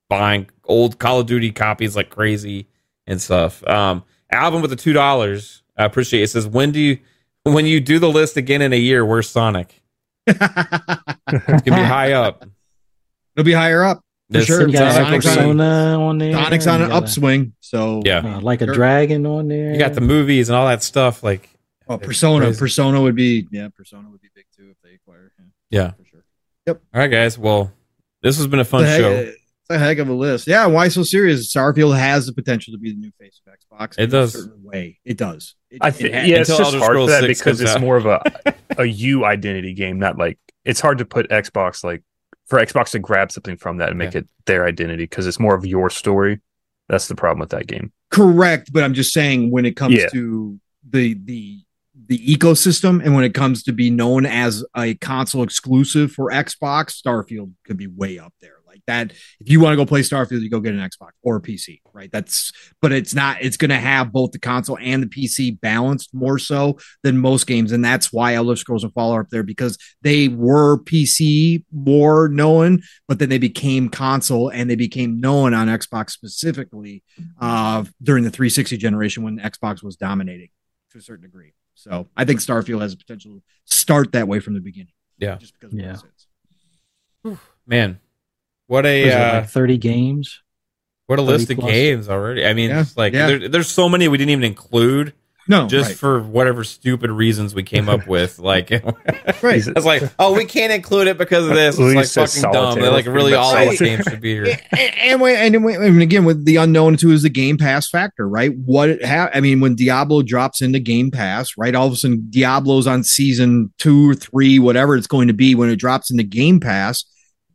buying 0.09 0.49
old 0.65 0.97
Call 0.99 1.19
of 1.19 1.27
Duty 1.27 1.51
copies 1.51 1.95
like 1.95 2.09
crazy 2.09 2.67
and 3.05 3.21
stuff. 3.21 3.65
Um, 3.67 4.03
Alvin 4.31 4.61
with 4.61 4.71
the 4.71 4.75
two 4.75 4.93
dollars, 4.93 5.61
I 5.77 5.85
appreciate 5.85 6.21
it. 6.21 6.23
it. 6.23 6.27
Says 6.29 6.47
when 6.47 6.71
do 6.71 6.79
you 6.79 6.99
when 7.53 7.65
you 7.65 7.79
do 7.79 7.99
the 7.99 8.09
list 8.09 8.37
again 8.37 8.61
in 8.61 8.73
a 8.73 8.77
year? 8.77 9.05
Where's 9.05 9.29
Sonic? 9.29 9.81
it's 10.27 10.37
gonna 10.37 11.61
be 11.63 11.71
high 11.71 12.13
up. 12.13 12.45
It'll 13.35 13.45
be 13.45 13.53
higher 13.53 13.83
up. 13.83 14.03
For 14.31 14.41
sure. 14.41 14.67
You 14.67 14.73
got 14.73 14.93
Sonic's 14.93 15.25
Persona 15.25 15.97
on 15.99 16.17
there. 16.17 16.33
Sonic's 16.33 16.67
on 16.67 16.81
an 16.81 16.91
upswing. 16.91 17.53
So 17.61 18.01
yeah, 18.03 18.37
uh, 18.37 18.41
like 18.41 18.61
a 18.61 18.65
sure. 18.65 18.73
dragon 18.73 19.25
on 19.25 19.47
there. 19.47 19.71
You 19.71 19.79
got 19.79 19.93
the 19.93 20.01
movies 20.01 20.49
and 20.49 20.55
all 20.55 20.67
that 20.67 20.83
stuff. 20.83 21.23
Like 21.23 21.49
oh, 21.87 21.97
Persona. 21.97 22.45
Crazy. 22.45 22.59
Persona 22.59 23.01
would 23.01 23.15
be 23.15 23.47
yeah. 23.51 23.69
Persona 23.69 24.09
would 24.09 24.21
be 24.21 24.29
big 24.35 24.45
too 24.55 24.69
if 24.71 24.77
they 24.83 24.95
acquire. 24.95 25.31
Yeah, 25.69 25.81
yeah. 25.81 25.91
for 25.91 26.05
sure. 26.05 26.23
Yep. 26.65 26.81
All 26.93 26.99
right, 26.99 27.07
guys. 27.07 27.37
Well, 27.37 27.71
this 28.21 28.37
has 28.37 28.47
been 28.47 28.59
a 28.59 28.65
fun 28.65 28.83
show. 28.85 29.31
It's 29.69 29.75
a 29.75 29.79
heck 29.79 29.97
of 29.97 30.07
a 30.07 30.13
list. 30.13 30.47
Yeah. 30.47 30.65
Why 30.67 30.87
so 30.87 31.03
serious? 31.03 31.53
Starfield 31.53 31.97
has 31.97 32.25
the 32.25 32.31
potential 32.31 32.71
to 32.71 32.77
be 32.77 32.91
the 32.91 32.97
new 32.97 33.11
face 33.19 33.41
of 33.45 33.53
Xbox. 33.53 33.99
It 33.99 34.07
does. 34.07 34.33
A 34.33 34.43
certain 34.43 34.63
way. 34.63 34.99
It 35.03 35.17
does. 35.17 35.55
It, 35.69 35.79
I 35.81 35.91
think. 35.91 36.13
Yeah, 36.13 36.37
it's 36.37 36.55
just 36.55 36.75
hard 36.75 36.95
for 36.95 37.07
that 37.07 37.27
because 37.27 37.59
it's 37.59 37.71
out. 37.71 37.81
more 37.81 37.97
of 37.97 38.05
a 38.05 38.21
a 38.77 38.85
you 38.85 39.25
identity 39.25 39.73
game, 39.73 39.99
not 39.99 40.17
like 40.17 40.39
it's 40.63 40.79
hard 40.79 40.99
to 40.99 41.05
put 41.05 41.29
Xbox 41.29 41.83
like 41.83 42.01
for 42.45 42.59
Xbox 42.59 42.91
to 42.91 42.99
grab 42.99 43.29
something 43.29 43.57
from 43.57 43.77
that 43.77 43.89
and 43.89 43.97
make 43.97 44.13
yeah. 44.13 44.19
it 44.19 44.29
their 44.45 44.65
identity 44.65 45.03
because 45.03 45.27
it's 45.27 45.39
more 45.39 45.55
of 45.55 45.65
your 45.65 45.89
story. 45.89 46.39
That's 46.87 47.09
the 47.09 47.15
problem 47.15 47.41
with 47.41 47.49
that 47.49 47.67
game. 47.67 47.91
Correct, 48.09 48.71
but 48.71 48.83
I'm 48.83 48.93
just 48.93 49.11
saying 49.11 49.51
when 49.51 49.65
it 49.65 49.75
comes 49.75 49.95
yeah. 49.95 50.07
to 50.09 50.59
the 50.89 51.15
the 51.25 51.59
the 52.07 52.19
ecosystem 52.19 53.03
and 53.03 53.13
when 53.13 53.25
it 53.25 53.33
comes 53.33 53.63
to 53.63 53.73
be 53.73 53.89
known 53.89 54.25
as 54.25 54.63
a 54.77 54.93
console 54.95 55.43
exclusive 55.43 56.13
for 56.13 56.31
Xbox, 56.31 57.01
Starfield 57.01 57.51
could 57.65 57.75
be 57.75 57.87
way 57.87 58.17
up 58.17 58.33
there 58.39 58.56
that 58.87 59.11
if 59.11 59.49
you 59.49 59.59
want 59.59 59.73
to 59.73 59.77
go 59.77 59.85
play 59.85 60.01
Starfield, 60.01 60.41
you 60.41 60.49
go 60.49 60.59
get 60.59 60.73
an 60.73 60.79
Xbox 60.79 61.11
or 61.21 61.35
a 61.35 61.41
PC, 61.41 61.81
right? 61.93 62.09
That's 62.11 62.51
but 62.81 62.91
it's 62.91 63.13
not 63.13 63.37
it's 63.41 63.57
going 63.57 63.69
to 63.69 63.77
have 63.77 64.11
both 64.11 64.31
the 64.31 64.39
console 64.39 64.77
and 64.81 65.03
the 65.03 65.07
PC 65.07 65.59
balanced 65.59 66.13
more 66.13 66.39
so 66.39 66.77
than 67.03 67.17
most 67.17 67.47
games, 67.47 67.71
and 67.71 67.83
that's 67.83 68.11
why 68.11 68.33
Elder 68.33 68.55
Scrolls 68.55 68.83
and 68.83 68.93
Fallout 68.93 69.21
up 69.21 69.29
there 69.29 69.43
because 69.43 69.77
they 70.01 70.27
were 70.27 70.79
PC 70.83 71.63
more 71.71 72.27
known, 72.29 72.81
but 73.07 73.19
then 73.19 73.29
they 73.29 73.37
became 73.37 73.89
console 73.89 74.49
and 74.49 74.69
they 74.69 74.75
became 74.75 75.19
known 75.19 75.53
on 75.53 75.67
Xbox 75.67 76.11
specifically 76.11 77.03
uh, 77.39 77.83
during 78.01 78.23
the 78.23 78.31
360 78.31 78.77
generation 78.77 79.23
when 79.23 79.39
Xbox 79.39 79.83
was 79.83 79.95
dominating 79.95 80.49
to 80.91 80.97
a 80.97 81.01
certain 81.01 81.23
degree. 81.23 81.53
So 81.75 82.07
I 82.17 82.25
think 82.25 82.39
Starfield 82.39 82.81
has 82.81 82.93
a 82.93 82.97
potential 82.97 83.35
to 83.35 83.41
start 83.65 84.11
that 84.13 84.27
way 84.27 84.39
from 84.39 84.55
the 84.55 84.59
beginning. 84.59 84.93
Yeah, 85.19 85.37
just 85.37 85.53
because 85.59 85.73
yeah. 85.73 85.97
Man, 87.65 87.99
what 88.67 88.85
a 88.85 89.11
uh, 89.11 89.33
like 89.39 89.49
thirty 89.49 89.77
games. 89.77 90.41
What 91.07 91.19
a 91.19 91.21
list 91.21 91.49
of 91.49 91.59
games 91.59 92.09
already. 92.09 92.45
I 92.45 92.53
mean, 92.53 92.69
yeah, 92.69 92.83
like 92.97 93.13
yeah. 93.13 93.27
There, 93.27 93.49
there's 93.49 93.69
so 93.69 93.87
many 93.87 94.07
we 94.07 94.17
didn't 94.17 94.31
even 94.31 94.43
include. 94.43 95.13
No, 95.49 95.65
just 95.67 95.91
right. 95.91 95.97
for 95.97 96.21
whatever 96.21 96.65
stupid 96.65 97.09
reasons 97.09 97.55
we 97.55 97.63
came 97.63 97.87
up 97.87 98.05
with. 98.05 98.39
Like, 98.47 98.69
right. 99.41 99.65
it's 99.65 99.85
like, 99.85 100.03
oh, 100.19 100.33
we 100.33 100.45
can't 100.45 100.71
include 100.71 101.07
it 101.07 101.17
because 101.17 101.47
of 101.47 101.53
this. 101.53 101.77
It's 101.77 102.15
like 102.17 102.27
fucking 102.27 102.51
dumb. 102.53 102.79
They're 102.79 102.91
like, 102.91 103.05
really, 103.05 103.33
all 103.33 103.57
these 103.57 103.79
games 103.79 104.05
should 104.05 104.21
be 104.21 104.33
here. 104.33 104.57
And, 104.71 105.21
and, 105.21 105.55
and, 105.55 105.65
and, 105.65 106.01
again, 106.01 106.23
with 106.25 106.45
the 106.45 106.57
unknown 106.57 106.97
too 106.97 107.11
is 107.11 107.23
the 107.23 107.29
Game 107.29 107.57
Pass 107.57 107.89
factor, 107.89 108.27
right? 108.27 108.55
What 108.57 108.89
it 108.89 109.05
ha- 109.05 109.29
I 109.33 109.41
mean, 109.41 109.59
when 109.59 109.75
Diablo 109.75 110.21
drops 110.21 110.61
into 110.61 110.79
Game 110.79 111.11
Pass, 111.11 111.57
right? 111.57 111.75
All 111.75 111.87
of 111.87 111.93
a 111.93 111.95
sudden, 111.95 112.27
Diablo's 112.29 112.87
on 112.87 113.03
season 113.03 113.73
two 113.77 114.11
or 114.11 114.15
three, 114.15 114.59
whatever 114.59 114.95
it's 114.95 115.07
going 115.07 115.27
to 115.27 115.33
be 115.33 115.55
when 115.55 115.69
it 115.69 115.77
drops 115.77 116.09
into 116.09 116.23
Game 116.23 116.59
Pass 116.59 117.05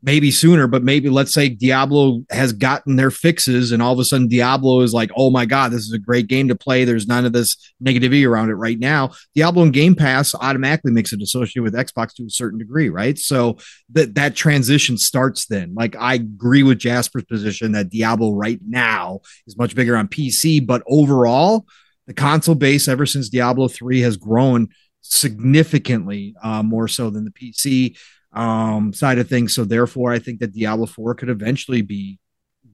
maybe 0.02 0.30
sooner, 0.32 0.66
but 0.66 0.82
maybe 0.82 1.08
let's 1.08 1.32
say 1.32 1.48
Diablo 1.48 2.24
has 2.30 2.52
gotten 2.52 2.96
their 2.96 3.10
fixes 3.10 3.70
and 3.70 3.80
all 3.80 3.92
of 3.92 3.98
a 4.00 4.04
sudden 4.04 4.26
Diablo 4.26 4.80
is 4.80 4.92
like, 4.92 5.10
oh 5.16 5.30
my 5.30 5.46
God, 5.46 5.70
this 5.70 5.82
is 5.82 5.92
a 5.92 5.98
great 5.98 6.26
game 6.26 6.48
to 6.48 6.56
play. 6.56 6.84
There's 6.84 7.06
none 7.06 7.24
of 7.24 7.32
this 7.32 7.56
negativity 7.82 8.28
around 8.28 8.50
it 8.50 8.54
right 8.54 8.78
now. 8.78 9.12
Diablo 9.34 9.62
and 9.62 9.72
Game 9.72 9.94
Pass 9.94 10.34
automatically 10.34 10.90
makes 10.90 11.12
it 11.12 11.22
associated 11.22 11.62
with 11.62 11.74
Xbox 11.74 12.14
to 12.14 12.24
a 12.24 12.30
certain 12.30 12.58
degree, 12.58 12.88
right? 12.88 13.16
So 13.16 13.58
that 13.92 14.16
that 14.16 14.34
transition 14.34 14.98
starts 14.98 15.46
then. 15.46 15.72
Like 15.74 15.94
I 15.96 16.14
agree 16.14 16.64
with 16.64 16.78
Jasper's 16.78 17.24
position 17.24 17.72
that 17.72 17.90
Diablo 17.90 18.32
right 18.32 18.60
now 18.66 19.20
is 19.46 19.56
much 19.56 19.76
bigger 19.76 19.96
on 19.96 20.08
PC, 20.08 20.66
but 20.66 20.82
overall, 20.88 21.64
the 22.08 22.14
console 22.14 22.56
base 22.56 22.88
ever 22.88 23.06
since 23.06 23.28
Diablo 23.28 23.68
3 23.68 24.00
has 24.00 24.16
grown 24.16 24.68
significantly 25.02 26.34
uh, 26.42 26.62
more 26.62 26.88
so 26.88 27.10
than 27.10 27.24
the 27.24 27.30
PC 27.30 27.96
um, 28.32 28.92
side 28.92 29.18
of 29.18 29.28
things. 29.28 29.54
So 29.54 29.64
therefore, 29.64 30.12
I 30.12 30.18
think 30.18 30.40
that 30.40 30.52
Diablo 30.52 30.86
4 30.86 31.14
could 31.14 31.28
eventually 31.28 31.82
be 31.82 32.18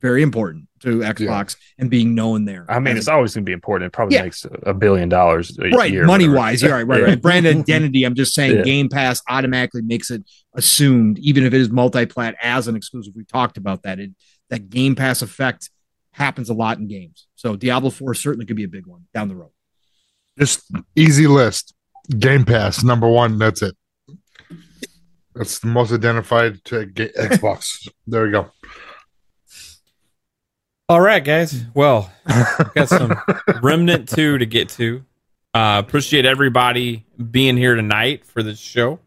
very 0.00 0.22
important 0.22 0.68
to 0.80 1.00
Xbox 1.00 1.56
yeah. 1.56 1.82
and 1.82 1.90
being 1.90 2.14
known 2.14 2.44
there. 2.44 2.64
I 2.68 2.78
mean, 2.78 2.96
it's 2.96 3.08
always 3.08 3.34
going 3.34 3.44
to 3.44 3.48
be 3.48 3.52
important. 3.52 3.88
It 3.88 3.92
probably 3.92 4.16
yeah. 4.16 4.22
makes 4.22 4.46
a 4.62 4.72
billion 4.72 5.08
dollars 5.08 5.58
a 5.58 5.70
right, 5.70 5.90
year. 5.90 6.04
Money 6.04 6.28
wise, 6.28 6.62
you're 6.62 6.72
right, 6.72 6.86
right, 6.86 7.02
right. 7.02 7.20
Brand 7.20 7.46
identity. 7.48 8.04
I'm 8.04 8.14
just 8.14 8.34
saying, 8.34 8.58
yeah. 8.58 8.62
Game 8.62 8.88
Pass 8.88 9.20
automatically 9.28 9.82
makes 9.82 10.10
it 10.10 10.22
assumed, 10.54 11.18
even 11.18 11.44
if 11.44 11.52
it 11.52 11.60
is 11.60 11.70
multi-plat 11.70 12.36
as 12.40 12.68
an 12.68 12.76
exclusive. 12.76 13.14
We 13.16 13.24
talked 13.24 13.56
about 13.56 13.82
that. 13.82 13.98
It, 13.98 14.10
that 14.50 14.70
Game 14.70 14.94
Pass 14.94 15.22
effect 15.22 15.70
happens 16.12 16.48
a 16.48 16.54
lot 16.54 16.78
in 16.78 16.88
games. 16.88 17.26
So 17.34 17.56
Diablo 17.56 17.90
4 17.90 18.14
certainly 18.14 18.46
could 18.46 18.56
be 18.56 18.64
a 18.64 18.68
big 18.68 18.86
one 18.86 19.06
down 19.12 19.28
the 19.28 19.36
road. 19.36 19.50
Just 20.38 20.70
easy 20.94 21.26
list. 21.26 21.74
Game 22.18 22.44
Pass 22.44 22.84
number 22.84 23.08
one. 23.08 23.38
That's 23.38 23.62
it. 23.62 23.76
That's 25.38 25.60
the 25.60 25.68
most 25.68 25.92
identified 25.92 26.64
to 26.64 26.84
Xbox. 26.86 27.88
there 28.08 28.24
we 28.24 28.32
go. 28.32 28.50
All 30.88 31.00
right, 31.00 31.22
guys. 31.22 31.64
Well, 31.74 32.10
got 32.74 32.88
some 32.88 33.14
Remnant 33.62 34.08
2 34.08 34.38
to 34.38 34.46
get 34.46 34.68
to. 34.70 35.04
Uh, 35.54 35.80
appreciate 35.84 36.26
everybody 36.26 37.06
being 37.30 37.56
here 37.56 37.76
tonight 37.76 38.26
for 38.26 38.42
this 38.42 38.58
show. 38.58 38.98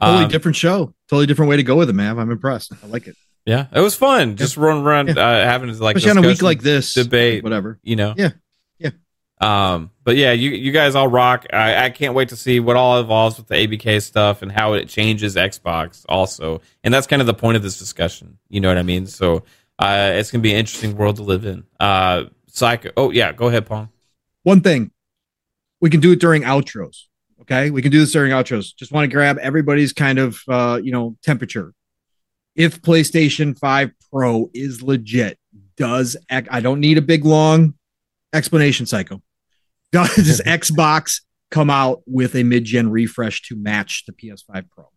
Totally 0.00 0.24
um, 0.24 0.30
different 0.30 0.56
show. 0.56 0.94
Totally 1.08 1.26
different 1.26 1.50
way 1.50 1.56
to 1.56 1.64
go 1.64 1.74
with 1.74 1.90
it, 1.90 1.94
man. 1.94 2.20
I'm 2.20 2.30
impressed. 2.30 2.72
I 2.80 2.86
like 2.86 3.08
it. 3.08 3.16
Yeah, 3.44 3.66
it 3.72 3.80
was 3.80 3.96
fun. 3.96 4.36
Just 4.36 4.56
running 4.56 4.84
around, 4.84 5.08
yeah. 5.08 5.14
uh, 5.14 5.44
having 5.44 5.76
like 5.78 5.96
especially 5.96 6.18
on 6.18 6.24
a 6.24 6.28
week 6.28 6.40
like 6.40 6.62
this, 6.62 6.94
debate, 6.94 7.42
whatever. 7.42 7.78
You 7.82 7.96
know, 7.96 8.14
yeah, 8.16 8.24
yeah. 8.24 8.30
Um, 9.40 9.90
but 10.04 10.16
yeah, 10.16 10.32
you 10.32 10.50
you 10.50 10.72
guys 10.72 10.94
all 10.94 11.08
rock. 11.08 11.46
I, 11.52 11.86
I 11.86 11.90
can't 11.90 12.14
wait 12.14 12.28
to 12.28 12.36
see 12.36 12.60
what 12.60 12.76
all 12.76 13.00
evolves 13.00 13.36
with 13.36 13.48
the 13.48 13.54
ABK 13.54 14.02
stuff 14.02 14.42
and 14.42 14.50
how 14.50 14.74
it 14.74 14.88
changes 14.88 15.34
Xbox 15.34 16.04
also. 16.08 16.60
And 16.82 16.94
that's 16.94 17.06
kind 17.06 17.20
of 17.20 17.26
the 17.26 17.34
point 17.34 17.56
of 17.56 17.62
this 17.62 17.78
discussion. 17.78 18.38
You 18.48 18.60
know 18.60 18.68
what 18.68 18.78
I 18.78 18.82
mean? 18.82 19.06
So 19.06 19.42
uh, 19.78 20.12
it's 20.14 20.30
gonna 20.30 20.42
be 20.42 20.52
an 20.52 20.58
interesting 20.58 20.96
world 20.96 21.16
to 21.16 21.22
live 21.22 21.44
in. 21.44 21.64
Uh, 21.80 22.24
Psycho. 22.46 22.90
Oh 22.96 23.10
yeah, 23.10 23.32
go 23.32 23.48
ahead, 23.48 23.66
Paul. 23.66 23.88
One 24.44 24.60
thing, 24.60 24.92
we 25.80 25.90
can 25.90 26.00
do 26.00 26.12
it 26.12 26.20
during 26.20 26.42
outros. 26.42 27.04
Okay, 27.40 27.70
we 27.70 27.82
can 27.82 27.90
do 27.90 27.98
this 27.98 28.12
during 28.12 28.30
outros. 28.30 28.74
Just 28.76 28.92
want 28.92 29.10
to 29.10 29.14
grab 29.14 29.38
everybody's 29.38 29.92
kind 29.92 30.18
of 30.18 30.40
uh, 30.48 30.80
you 30.82 30.92
know 30.92 31.16
temperature. 31.22 31.74
If 32.54 32.80
PlayStation 32.80 33.58
Five 33.58 33.90
Pro 34.12 34.48
is 34.54 34.80
legit, 34.80 35.38
does 35.76 36.16
I 36.30 36.60
don't 36.60 36.78
need 36.78 36.98
a 36.98 37.02
big 37.02 37.24
long 37.24 37.74
explanation, 38.34 38.86
Psycho 38.86 39.22
does 39.94 40.40
Xbox 40.46 41.20
come 41.50 41.70
out 41.70 42.02
with 42.06 42.34
a 42.34 42.42
mid-gen 42.42 42.90
refresh 42.90 43.42
to 43.42 43.56
match 43.56 44.04
the 44.06 44.12
PS5 44.12 44.70
Pro? 44.70 44.90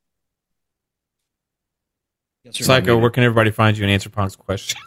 Yes 2.44 2.66
Psycho, 2.66 2.96
no, 2.96 2.98
where 2.98 3.10
can 3.10 3.24
everybody 3.24 3.52
find 3.52 3.78
you 3.78 3.84
and 3.84 3.92
answer 3.92 4.10
Punk's 4.10 4.36
question? 4.36 4.80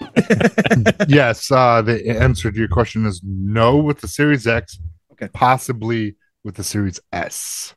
yes, 1.08 1.50
uh, 1.50 1.82
the 1.82 2.08
answer 2.08 2.50
to 2.50 2.58
your 2.58 2.68
question 2.68 3.06
is 3.06 3.20
no 3.22 3.76
with 3.76 4.00
the 4.00 4.08
Series 4.08 4.46
X. 4.46 4.78
Okay. 5.12 5.28
Possibly 5.32 6.16
with 6.42 6.54
the 6.54 6.64
Series 6.64 7.00
S. 7.12 7.74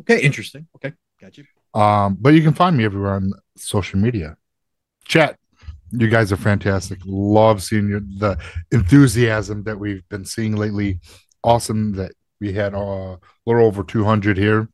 Okay, 0.00 0.20
interesting. 0.20 0.68
Okay, 0.76 0.92
got 1.20 1.36
you. 1.38 1.44
Um, 1.74 2.16
but 2.20 2.34
you 2.34 2.42
can 2.42 2.52
find 2.52 2.76
me 2.76 2.84
everywhere 2.84 3.14
on 3.14 3.32
social 3.56 3.98
media. 3.98 4.36
Chat, 5.06 5.37
you 5.92 6.08
guys 6.08 6.32
are 6.32 6.36
fantastic. 6.36 6.98
Love 7.04 7.62
seeing 7.62 7.88
your, 7.88 8.00
the 8.00 8.38
enthusiasm 8.70 9.64
that 9.64 9.78
we've 9.78 10.06
been 10.08 10.24
seeing 10.24 10.56
lately. 10.56 11.00
Awesome 11.42 11.92
that 11.92 12.12
we 12.40 12.52
had 12.52 12.74
uh, 12.74 12.78
a 12.78 13.18
little 13.46 13.64
over 13.64 13.82
200 13.82 14.36
here 14.36 14.68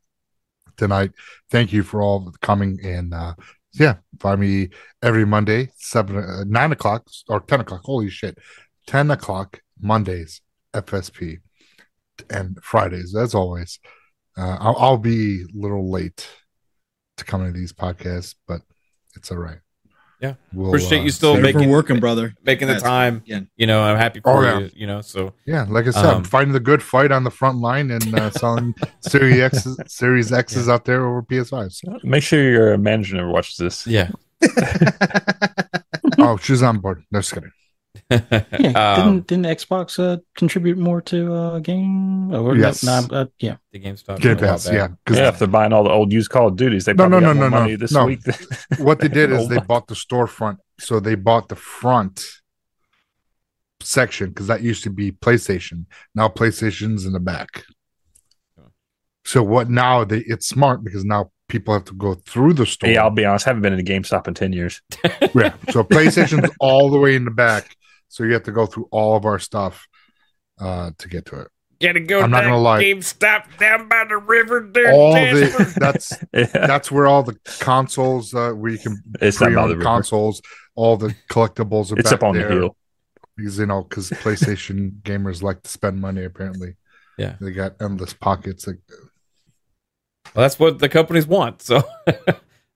tonight. 0.77 1.11
Thank 1.49 1.73
you 1.73 1.83
for 1.83 2.01
all 2.01 2.31
coming 2.41 2.79
and 2.83 3.13
uh, 3.13 3.35
yeah, 3.73 3.95
find 4.19 4.39
me 4.39 4.69
every 5.01 5.25
Monday, 5.25 5.69
seven, 5.75 6.17
uh, 6.17 6.43
nine 6.45 6.71
o'clock 6.71 7.07
or 7.27 7.41
10 7.41 7.61
o'clock. 7.61 7.81
Holy 7.83 8.09
shit. 8.09 8.37
10 8.87 9.11
o'clock 9.11 9.61
Mondays, 9.81 10.41
FSP, 10.73 11.39
and 12.29 12.57
Fridays, 12.63 13.15
as 13.15 13.35
always. 13.35 13.79
Uh, 14.37 14.57
I'll, 14.59 14.75
I'll 14.77 14.97
be 14.97 15.41
a 15.41 15.45
little 15.53 15.91
late 15.91 16.27
to 17.17 17.25
come 17.25 17.45
to 17.45 17.51
these 17.51 17.73
podcasts, 17.73 18.35
but 18.47 18.61
it's 19.15 19.31
all 19.31 19.37
right. 19.37 19.64
Yeah. 20.27 20.33
we'll, 20.53 20.67
Appreciate 20.69 20.99
uh, 20.99 21.03
you 21.03 21.11
still 21.11 21.35
see- 21.35 21.41
Thank 21.41 21.47
you 21.47 21.53
for 21.53 21.59
making 21.59 21.71
working, 21.71 21.99
brother. 21.99 22.33
making 22.43 22.67
the 22.67 22.73
That's- 22.75 22.89
time. 22.89 23.21
yeah. 23.25 23.41
You 23.57 23.67
know, 23.67 23.81
I'm 23.81 23.97
happy 23.97 24.19
for 24.21 24.29
Oh, 24.31 24.41
yeah. 24.43 24.59
you. 24.59 24.69
You 24.75 24.87
know, 24.87 25.01
so 25.01 25.33
Yeah, 25.45 25.65
like 25.69 25.87
I 25.87 25.91
said, 25.91 26.05
Um, 26.05 26.23
finding 26.23 26.53
the 26.53 26.59
good 26.59 26.81
fight 26.83 27.11
on 27.11 27.23
the 27.23 27.31
front 27.31 27.59
line 27.59 27.91
and 27.91 28.17
uh, 28.19 28.29
selling 28.41 28.73
Series 29.01 29.39
X, 29.39 29.67
Series 29.87 30.31
X's 30.31 30.67
out 30.69 30.85
there 30.85 31.05
over 31.05 31.21
PS5s. 31.23 32.03
Make 32.03 32.23
sure 32.23 32.41
your 32.41 32.77
manager 32.77 33.15
never 33.17 33.29
watches 33.29 33.57
this. 33.57 33.85
yeah. 33.87 34.09
oh, 36.19 36.37
she's 36.37 36.61
on 36.63 36.79
board. 36.79 37.03
No, 37.11 37.19
just 37.19 37.33
kidding. 37.33 37.51
Yeah, 38.09 38.17
um, 38.97 39.23
didn't 39.23 39.27
didn't 39.27 39.45
Xbox 39.45 39.99
uh, 39.99 40.17
contribute 40.35 40.77
more 40.77 41.01
to 41.01 41.33
uh, 41.33 41.59
game? 41.59 42.33
Or 42.33 42.55
Yes. 42.55 42.83
no, 42.83 43.05
uh, 43.11 43.25
yeah. 43.39 43.57
the 43.71 43.79
GameStop. 43.79 44.19
Game 44.19 44.33
a 44.33 44.35
while 44.35 44.51
Pass, 44.51 44.67
back. 44.67 44.91
Yeah, 45.09 45.27
if 45.29 45.39
they're 45.39 45.47
buying 45.47 45.73
all 45.73 45.83
the 45.83 45.89
old 45.89 46.11
used 46.11 46.29
Call 46.29 46.47
of 46.47 46.55
Duties, 46.55 46.85
they 46.85 46.93
No, 46.93 47.07
no, 47.07 47.19
no, 47.19 47.33
no, 47.33 47.49
no, 47.49 47.77
this 47.77 47.91
no. 47.91 48.05
week. 48.05 48.19
what 48.77 48.99
they 48.99 49.07
did 49.19 49.31
is 49.31 49.45
Oh 49.45 49.47
they 49.47 49.59
bought 49.59 49.87
the 49.87 49.95
storefront, 49.95 50.57
so 50.79 50.99
they 50.99 51.15
bought 51.15 51.49
the 51.49 51.55
front 51.55 52.23
section 53.81 54.29
because 54.29 54.47
that 54.47 54.61
used 54.61 54.83
to 54.83 54.89
be 54.89 55.11
PlayStation. 55.11 55.85
Now 56.13 56.27
PlayStation's 56.27 57.05
in 57.05 57.13
the 57.13 57.19
back. 57.19 57.63
So 59.23 59.41
what 59.41 59.69
now? 59.69 60.03
They 60.03 60.19
it's 60.19 60.47
smart 60.47 60.83
because 60.83 61.03
now 61.03 61.31
people 61.47 61.73
have 61.73 61.85
to 61.85 61.93
go 61.93 62.13
through 62.13 62.53
the 62.53 62.65
store. 62.65 62.89
Yeah, 62.89 63.03
I'll 63.03 63.09
be 63.09 63.25
honest. 63.25 63.47
I 63.47 63.49
haven't 63.49 63.63
been 63.63 63.73
in 63.73 63.79
a 63.79 63.83
GameStop 63.83 64.27
in 64.27 64.33
ten 64.33 64.53
years. 64.53 64.81
Yeah. 65.33 65.53
So 65.71 65.83
PlayStation's 65.83 66.49
all 66.59 66.91
the 66.91 66.99
way 66.99 67.15
in 67.15 67.25
the 67.25 67.31
back. 67.31 67.75
So 68.15 68.23
you 68.23 68.31
have 68.31 68.43
to 68.43 68.53
go 68.53 68.65
through 68.65 68.87
all 68.91 69.17
of 69.17 69.25
our 69.25 69.39
stuff 69.39 69.89
uh 70.57 70.91
to 70.99 71.09
get 71.09 71.25
to 71.25 71.41
it. 71.41 71.47
Gotta 71.81 71.99
go 71.99 72.21
I'm 72.21 72.31
not 72.31 72.41
to 72.41 72.47
gonna 72.47 72.61
lie. 72.61 72.81
GameStop 72.81 73.57
down 73.57 73.89
by 73.89 74.05
the 74.07 74.15
river 74.15 74.69
there. 74.71 74.93
All 74.93 75.11
Jasper. 75.13 75.63
the 75.65 75.73
that's 75.81 76.13
Yeah. 76.33 76.45
that's 76.67 76.89
where 76.89 77.07
all 77.07 77.23
the 77.23 77.37
consoles 77.59 78.33
uh 78.33 78.51
where 78.51 78.71
you 78.71 78.77
can 78.79 79.03
It's 79.21 79.41
not 79.41 79.47
by 79.47 79.51
pre-own 79.53 79.67
the 79.69 79.75
river. 79.75 79.83
consoles, 79.83 80.41
all 80.75 80.95
the 80.95 81.13
collectibles 81.29 81.91
are 81.91 81.99
It's 81.99 82.09
back 82.09 82.19
up 82.19 82.23
on 82.23 82.35
there. 82.35 82.47
the 82.47 82.53
hill. 82.55 82.77
because 83.35 83.59
you 83.59 83.65
know 83.65 83.83
because 83.83 84.09
PlayStation 84.11 84.91
gamers 85.01 85.43
like 85.43 85.63
to 85.63 85.69
spend 85.69 85.99
money. 85.99 86.23
Apparently, 86.23 86.77
Yeah. 87.17 87.35
they 87.41 87.51
got 87.51 87.75
endless 87.81 88.13
pockets. 88.13 88.65
Like, 88.65 88.79
Well, 90.33 90.43
that's 90.43 90.57
what 90.57 90.79
the 90.79 90.87
companies 90.87 91.27
want. 91.27 91.61
So, 91.61 91.83
uh, 92.07 92.13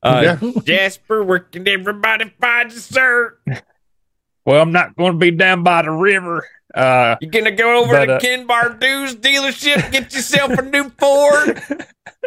yeah, 0.04 0.52
Jasper, 0.64 1.24
where 1.24 1.40
can 1.40 1.66
everybody 1.66 2.34
find 2.42 2.74
you, 2.74 2.80
sir? 2.80 3.38
Well, 4.46 4.62
I'm 4.62 4.72
not 4.72 4.96
going 4.96 5.14
to 5.14 5.18
be 5.18 5.32
down 5.32 5.64
by 5.64 5.82
the 5.84 5.92
river. 5.92 6.46
Uh, 6.74 7.16
You 7.20 7.30
gonna 7.32 7.52
go 7.52 7.82
over 7.84 7.94
But, 7.94 8.06
to 8.06 8.14
uh, 8.16 8.20
Ken 8.20 8.48
Bardu's 8.48 9.16
dealership, 9.16 9.92
get 9.92 10.14
yourself 10.14 10.52
a 10.52 10.62
new 10.62 10.90
Ford? 11.00 11.62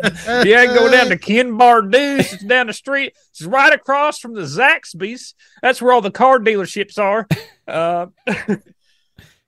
yeah, 0.45 0.67
go 0.67 0.91
down 0.91 1.07
to 1.11 1.17
Ken 1.19 1.57
Bardu's. 1.57 2.33
It's 2.33 2.43
down 2.45 2.67
the 2.67 2.73
street. 2.73 3.13
It's 3.31 3.43
right 3.43 3.73
across 3.73 4.19
from 4.19 4.35
the 4.35 4.41
Zaxby's. 4.43 5.35
That's 5.63 5.81
where 5.81 5.93
all 5.93 6.01
the 6.01 6.11
car 6.11 6.41
dealerships 6.41 6.99
are. 6.99 7.29
Uh, 7.69 8.07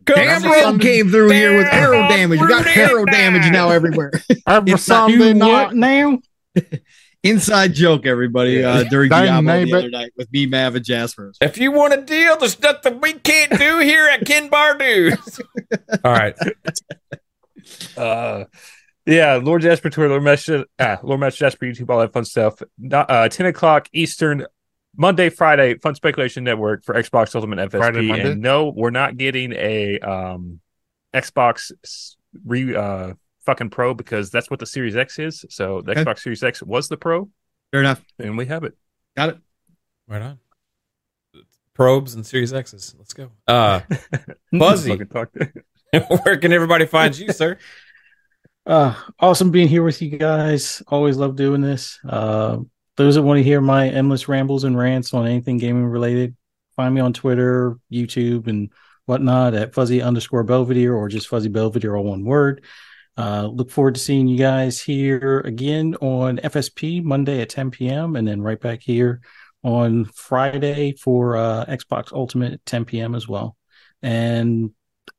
Come 0.06 0.16
Damn 0.16 0.42
see 0.42 0.48
road 0.48 0.80
came 0.82 1.10
through 1.10 1.30
here 1.30 1.56
with 1.56 1.66
arrow 1.72 2.06
damage. 2.08 2.38
We 2.40 2.46
got 2.46 2.66
arrow 2.66 3.04
damage 3.06 3.50
now 3.50 3.70
everywhere. 3.70 4.12
every 4.46 4.72
It's 4.72 4.86
not 4.86 5.10
Sunday 5.10 5.32
night. 5.32 5.72
now? 5.74 6.18
Inside 7.24 7.72
joke, 7.72 8.04
everybody, 8.04 8.62
uh, 8.62 8.84
during 8.84 9.08
Diablo 9.08 9.64
the 9.64 9.78
other 9.78 9.88
night 9.88 10.12
with 10.14 10.30
me, 10.30 10.44
Mav, 10.44 10.74
and 10.74 10.84
Jasper. 10.84 11.32
If 11.40 11.56
you 11.56 11.72
want 11.72 11.94
a 11.94 12.02
deal, 12.02 12.36
there's 12.36 12.60
nothing 12.60 13.00
we 13.00 13.14
can't 13.14 13.50
do 13.58 13.78
here 13.78 14.06
at 14.08 14.26
Ken 14.26 14.50
Bardu's. 14.50 15.40
All 16.04 16.12
right. 16.12 16.36
uh, 17.96 18.44
yeah, 19.06 19.36
Lord 19.36 19.62
Jasper 19.62 19.88
Tour, 19.88 20.10
Lord 20.10 20.22
Master, 20.22 20.66
ah, 20.78 20.98
Lord 21.02 21.20
Master 21.20 21.46
Jasper 21.46 21.64
YouTube, 21.64 21.88
all 21.88 22.00
that 22.00 22.12
fun 22.12 22.26
stuff. 22.26 22.62
Not, 22.78 23.10
uh, 23.10 23.30
10 23.30 23.46
o'clock 23.46 23.88
Eastern, 23.94 24.46
Monday, 24.94 25.30
Friday, 25.30 25.78
Fun 25.78 25.94
Speculation 25.94 26.44
Network 26.44 26.84
for 26.84 26.94
Xbox 26.94 27.34
Ultimate 27.34 27.70
FSP. 27.70 27.78
Friday, 27.78 28.10
and 28.10 28.42
no, 28.42 28.68
we're 28.68 28.90
not 28.90 29.16
getting 29.16 29.54
a 29.54 29.98
um, 30.00 30.60
Xbox 31.14 31.72
re 32.44 32.76
uh, 32.76 33.14
fucking 33.46 33.70
Pro 33.70 33.94
because 33.94 34.30
that's 34.30 34.50
what 34.50 34.60
the 34.60 34.66
Series 34.66 34.96
X 34.96 35.18
is. 35.18 35.44
So 35.50 35.82
the 35.82 35.92
Okay. 35.92 36.04
Xbox 36.04 36.20
Series 36.20 36.42
X 36.42 36.62
was 36.62 36.88
the 36.88 36.96
Pro, 36.96 37.28
Fair 37.70 37.80
enough. 37.80 38.02
and 38.18 38.36
we 38.38 38.46
have 38.46 38.64
it. 38.64 38.74
Got 39.16 39.30
it. 39.30 39.38
Right 40.08 40.22
on. 40.22 40.38
Probes 41.74 42.14
and 42.14 42.24
Series 42.24 42.52
X's. 42.52 42.94
Let's 42.98 43.12
go. 43.12 43.30
Uh, 43.48 43.80
Buzzy, 44.52 44.90
Fucking 44.90 45.08
talk- 45.08 45.32
where 46.24 46.36
can 46.36 46.52
everybody 46.52 46.86
find 46.86 47.16
you, 47.16 47.32
sir? 47.32 47.58
Uh, 48.66 48.94
awesome 49.20 49.50
being 49.50 49.68
here 49.68 49.82
with 49.82 50.00
you 50.00 50.16
guys. 50.16 50.82
Always 50.88 51.18
love 51.18 51.36
doing 51.36 51.60
this. 51.60 51.98
Uh, 52.08 52.60
those 52.96 53.14
that 53.16 53.22
want 53.22 53.36
to 53.36 53.42
hear 53.42 53.60
my 53.60 53.90
endless 53.90 54.26
rambles 54.26 54.64
and 54.64 54.74
rants 54.74 55.12
on 55.12 55.26
anything 55.26 55.58
gaming 55.58 55.84
related, 55.84 56.34
find 56.74 56.94
me 56.94 57.02
on 57.02 57.12
Twitter, 57.12 57.76
YouTube, 57.92 58.46
and 58.46 58.70
whatnot 59.04 59.52
at 59.52 59.74
fuzzy 59.74 60.00
underscore 60.00 60.44
Belvedere 60.44 60.94
or 60.94 61.10
just 61.10 61.28
fuzzy 61.28 61.50
Belvedere, 61.50 61.94
all 61.94 62.04
one 62.04 62.24
word. 62.24 62.64
Uh, 63.16 63.46
look 63.46 63.70
forward 63.70 63.94
to 63.94 64.00
seeing 64.00 64.26
you 64.26 64.36
guys 64.36 64.80
here 64.80 65.40
again 65.44 65.94
on 66.00 66.38
FSP 66.38 67.02
Monday 67.02 67.40
at 67.40 67.48
10 67.48 67.70
p.m. 67.70 68.16
and 68.16 68.26
then 68.26 68.42
right 68.42 68.60
back 68.60 68.80
here 68.82 69.20
on 69.62 70.04
Friday 70.06 70.92
for 71.00 71.36
uh, 71.36 71.64
Xbox 71.66 72.12
Ultimate 72.12 72.54
at 72.54 72.66
10 72.66 72.84
p.m. 72.84 73.14
as 73.14 73.28
well. 73.28 73.56
And 74.02 74.72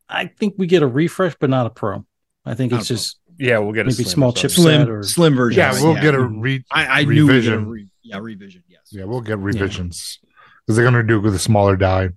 I 0.09 0.25
think 0.27 0.55
we 0.57 0.67
get 0.67 0.83
a 0.83 0.87
refresh, 0.87 1.35
but 1.39 1.49
not 1.49 1.65
a 1.65 1.69
pro. 1.69 2.05
I 2.45 2.53
think 2.53 2.71
Not 2.73 2.81
it's 2.81 2.89
just 2.89 3.19
yeah, 3.37 3.57
we'll 3.57 3.73
get 3.73 3.81
a 3.81 3.89
Maybe 3.89 4.03
slim 4.03 4.05
small 4.07 4.29
or 4.31 4.35
something. 4.35 4.49
Slim, 4.49 4.81
Set 4.81 4.89
or- 4.89 5.03
slim 5.03 5.35
version. 5.35 5.57
Yeah, 5.59 5.73
we'll 5.81 5.95
get 6.01 6.13
a 6.15 6.21
re- 6.23 6.63
I, 6.71 7.01
I 7.01 7.03
knew 7.05 7.25
we 7.27 7.41
get 7.41 7.53
a 7.53 7.57
revision. 7.57 7.67
re- 7.69 7.87
yeah 8.03 8.17
revision. 8.19 8.63
Yes. 8.67 8.81
yeah, 8.91 9.05
we'll 9.05 9.21
get 9.21 9.39
revisions 9.39 10.19
because 10.65 10.75
they're 10.75 10.85
gonna 10.85 11.01
do 11.03 11.17
it 11.17 11.21
with 11.21 11.33
a 11.35 11.39
smaller 11.39 11.75
die 11.75 12.09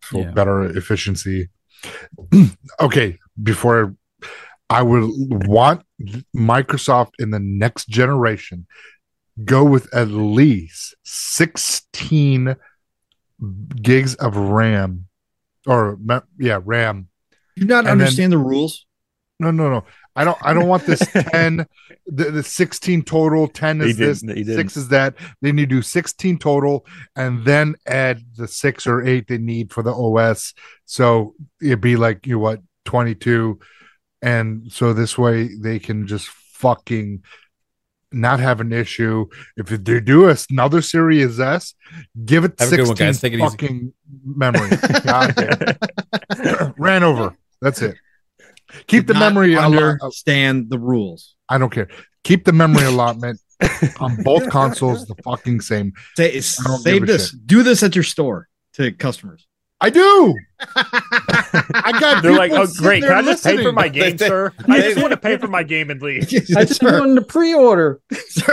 for 0.00 0.20
Yeah. 0.22 0.30
better 0.32 0.64
efficiency. 0.76 1.48
okay, 2.80 3.18
before 3.42 3.94
I 4.78 4.82
would 4.82 5.04
want 5.46 5.82
Microsoft 6.36 7.12
in 7.18 7.30
the 7.30 7.38
next 7.40 7.88
generation 7.88 8.66
go 9.44 9.64
with 9.64 9.92
at 9.94 10.08
least 10.08 10.94
16 11.04 12.56
gigs 13.82 14.14
of 14.16 14.36
RAM 14.36 15.06
or 15.66 15.98
yeah, 16.38 16.60
RAM. 16.64 17.08
You 17.56 17.66
not 17.66 17.78
And 17.78 17.86
then- 17.86 17.92
understand 18.06 18.32
the 18.32 18.38
rules? 18.38 18.86
No, 19.40 19.50
no, 19.50 19.68
no. 19.70 19.84
I 20.16 20.22
don't 20.24 20.38
I 20.42 20.52
don't 20.54 20.68
want 20.68 20.86
this 20.86 21.00
10 21.12 21.66
the, 22.06 22.30
the 22.30 22.42
16 22.42 23.02
total, 23.02 23.48
10 23.48 23.80
is 23.80 23.96
this, 23.96 24.20
didn't- 24.20 24.36
he 24.36 24.44
didn't. 24.44 24.58
6 24.70 24.76
is 24.76 24.88
that. 24.88 25.14
Then 25.40 25.58
you 25.58 25.66
do 25.66 25.82
16 25.82 26.38
total 26.38 26.86
and 27.16 27.44
then 27.44 27.74
add 27.86 28.22
the 28.36 28.46
6 28.46 28.86
or 28.86 29.02
8 29.04 29.26
they 29.26 29.38
need 29.38 29.72
for 29.72 29.82
the 29.82 29.92
OS. 29.92 30.54
So 30.84 31.34
it'd 31.60 31.80
be 31.80 31.96
like 31.96 32.26
you 32.26 32.34
know, 32.34 32.38
what 32.40 32.60
22 32.84 33.58
and 34.24 34.72
so 34.72 34.92
this 34.94 35.18
way 35.18 35.54
they 35.54 35.78
can 35.78 36.06
just 36.06 36.28
fucking 36.28 37.22
not 38.10 38.40
have 38.40 38.62
an 38.62 38.72
issue. 38.72 39.26
If 39.58 39.66
they 39.66 40.00
do 40.00 40.34
another 40.50 40.80
Series 40.80 41.38
S, 41.38 41.74
give 42.24 42.44
it 42.44 42.54
Have 42.58 42.72
a 42.72 42.76
good 42.76 42.86
16 42.86 42.88
one, 42.88 42.96
guys. 42.96 43.20
Take 43.20 43.34
it 43.34 43.40
easy. 43.40 43.48
fucking 43.48 43.92
memory. 44.24 44.70
Ran 46.78 47.02
over. 47.02 47.36
That's 47.60 47.82
it. 47.82 47.96
Keep 48.86 49.08
the 49.08 49.12
Did 49.12 49.20
not 49.20 49.34
memory 49.34 49.56
under. 49.56 49.98
Understand 50.02 50.70
the 50.70 50.78
rules. 50.78 51.34
I 51.50 51.58
don't 51.58 51.70
care. 51.70 51.88
Keep 52.22 52.46
the 52.46 52.52
memory 52.52 52.84
allotment 52.84 53.38
on 54.00 54.22
both 54.22 54.48
consoles 54.48 55.04
the 55.06 55.16
fucking 55.22 55.60
same. 55.60 55.92
Say, 56.16 56.34
I 56.34 56.40
save 56.40 56.84
give 56.84 57.02
a 57.02 57.06
this. 57.06 57.30
Do 57.30 57.62
this 57.62 57.82
at 57.82 57.94
your 57.94 58.04
store 58.04 58.48
to 58.74 58.90
customers. 58.92 59.46
I 59.82 59.90
do. 59.90 60.34
I 60.76 61.96
got. 62.00 62.22
They're 62.22 62.32
like, 62.36 62.52
oh, 62.52 62.66
great. 62.78 63.02
Can 63.02 63.12
I 63.12 63.22
just 63.22 63.44
pay 63.44 63.62
for 63.62 63.72
my 63.72 63.88
game, 63.88 64.16
They- 64.16 64.26
sir? 64.28 64.52
I 64.68 64.80
just 64.80 64.98
want 65.00 65.10
to 65.12 65.16
pay 65.28 65.36
for 65.36 65.46
my 65.48 65.62
game 65.62 65.90
and 65.90 66.00
leave. 66.02 66.24
I 66.56 66.64
just 66.64 66.82
wanted 66.82 67.14
to 67.16 67.22
pre-order. 67.22 68.00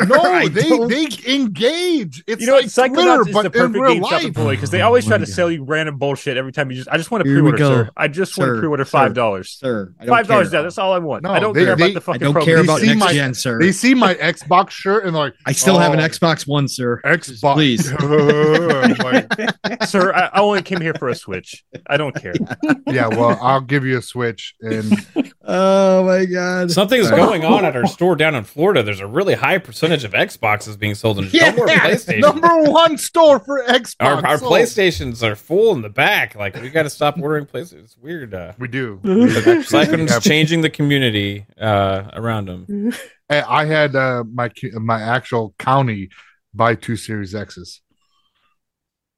No, 0.07 0.47
they 0.47 0.69
they 0.87 1.07
engage. 1.35 2.23
It's 2.27 2.41
You 2.41 2.47
know 2.47 2.53
like 2.55 2.65
what? 2.65 2.71
Psychonauts 2.71 2.93
Twitter, 2.93 3.21
is 3.21 3.25
the 3.27 3.31
but 3.33 3.45
in 3.45 3.51
perfect 3.51 3.75
real 3.75 3.95
GameStop 3.95 4.11
life. 4.11 4.23
employee 4.25 4.55
because 4.55 4.69
they 4.71 4.81
Oh 4.81 4.85
always 4.87 5.05
my 5.05 5.09
try 5.11 5.17
to 5.19 5.25
God. 5.25 5.33
sell 5.33 5.51
you 5.51 5.63
random 5.63 5.97
bullshit 5.97 6.37
every 6.37 6.51
time 6.51 6.69
you 6.71 6.77
just. 6.77 6.89
I 6.89 6.97
just 6.97 7.11
want 7.11 7.23
to 7.23 7.29
pre-order, 7.31 7.57
sir. 7.57 7.89
I 7.97 8.07
just 8.07 8.37
want 8.37 8.53
to 8.55 8.59
pre-order 8.59 8.85
five 8.85 9.13
dollars. 9.13 9.49
sir. 9.51 9.93
I 9.99 10.05
don't 10.05 10.15
Five 10.15 10.27
dollars 10.27 10.49
care. 10.49 10.59
down. 10.59 10.65
That's 10.65 10.77
all 10.77 10.93
I 10.93 10.99
want. 10.99 11.23
No, 11.23 11.31
I 11.31 11.39
don't 11.39 11.53
they- 11.53 11.65
care 11.65 11.75
they- 11.75 11.91
about 11.91 11.93
the 11.93 11.99
I 12.11 12.13
fucking. 12.13 12.21
don't 12.21 12.33
pro 12.33 12.45
care 12.45 12.59
about 12.61 12.79
see 12.81 12.87
next 12.87 12.99
my- 12.99 13.13
gen, 13.13 13.33
sir. 13.33 13.59
They 13.59 13.71
see 13.71 13.93
my 13.93 14.13
Xbox 14.15 14.69
shirt 14.71 15.05
and 15.05 15.15
they're 15.15 15.21
like, 15.23 15.33
I 15.45 15.51
still 15.53 15.77
have 15.79 15.93
an 15.93 15.99
"Oh, 15.99 16.03
Xbox 16.07 16.47
One, 16.47 16.67
sir. 16.67 17.01
Xbox, 17.05 17.53
Please. 17.53 17.91
Oh 18.01 19.85
sir. 19.85 20.13
I, 20.13 20.29
I 20.33 20.39
only 20.41 20.61
came 20.61 20.81
here 20.81 20.93
for 20.93 21.09
a 21.09 21.15
Switch. 21.15 21.63
I 21.87 21.97
don't 22.01 22.15
care. 22.15 22.33
yeah, 22.87 23.07
well, 23.07 23.37
I'll 23.41 23.61
give 23.61 23.85
you 23.85 23.97
a 23.97 24.01
Switch, 24.01 24.55
and 24.61 24.93
Oh 25.43 26.03
my 26.05 26.25
god. 26.25 26.71
Something's 26.71 27.09
going 27.23 27.43
on 27.45 27.65
at 27.65 27.75
our 27.75 27.87
store 27.87 28.15
down 28.15 28.35
in 28.35 28.43
Florida. 28.43 28.83
There's 28.83 28.99
a 28.99 29.07
really 29.07 29.33
high 29.33 29.57
percentage 29.57 30.03
of 30.03 30.11
Xboxes 30.13 30.77
being 30.77 30.95
sold 30.95 31.19
and 31.19 31.33
no 31.33 31.51
more 31.53 31.67
PlayStation. 31.67 32.19
number 32.19 32.63
one 32.71 32.97
store 32.97 33.39
for 33.39 33.63
Xbox. 33.65 33.95
Our, 33.99 34.25
our. 34.25 34.37
PlayStations 34.37 35.23
are 35.23 35.35
full 35.35 35.73
in 35.73 35.81
the 35.81 35.89
back. 35.89 36.35
Like 36.35 36.55
we 36.61 36.69
got 36.69 36.83
to 36.83 36.89
stop 36.89 37.17
ordering 37.19 37.45
PlayStations. 37.45 37.83
It's 37.85 37.97
weird. 37.97 38.33
Uh, 38.33 38.53
We 38.59 38.67
do. 38.67 38.99
Psychon's 39.03 40.11
Yeah. 40.11 40.19
changing 40.19 40.61
the 40.61 40.69
community 40.69 41.45
uh, 41.59 42.03
around 42.13 42.45
them. 42.47 42.93
I 43.29 43.41
I 43.61 43.65
had 43.65 43.95
uh, 43.95 44.23
my 44.31 44.49
my 44.73 45.01
actual 45.01 45.55
county 45.57 46.09
buy 46.53 46.75
two 46.75 46.95
Series 46.97 47.33
X's. 47.33 47.81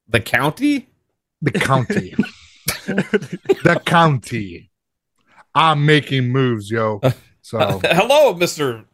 The 0.08 0.20
county? 0.20 0.88
The 1.42 1.52
county. 1.52 2.14
The 2.86 3.82
county. 3.86 4.72
I'm 5.56 5.86
making 5.86 6.30
moves, 6.30 6.72
yo. 6.72 7.00
Uh, 7.04 7.12
so 7.42 7.60
uh, 7.60 7.80
Hello, 7.84 8.34
Mister 8.34 8.86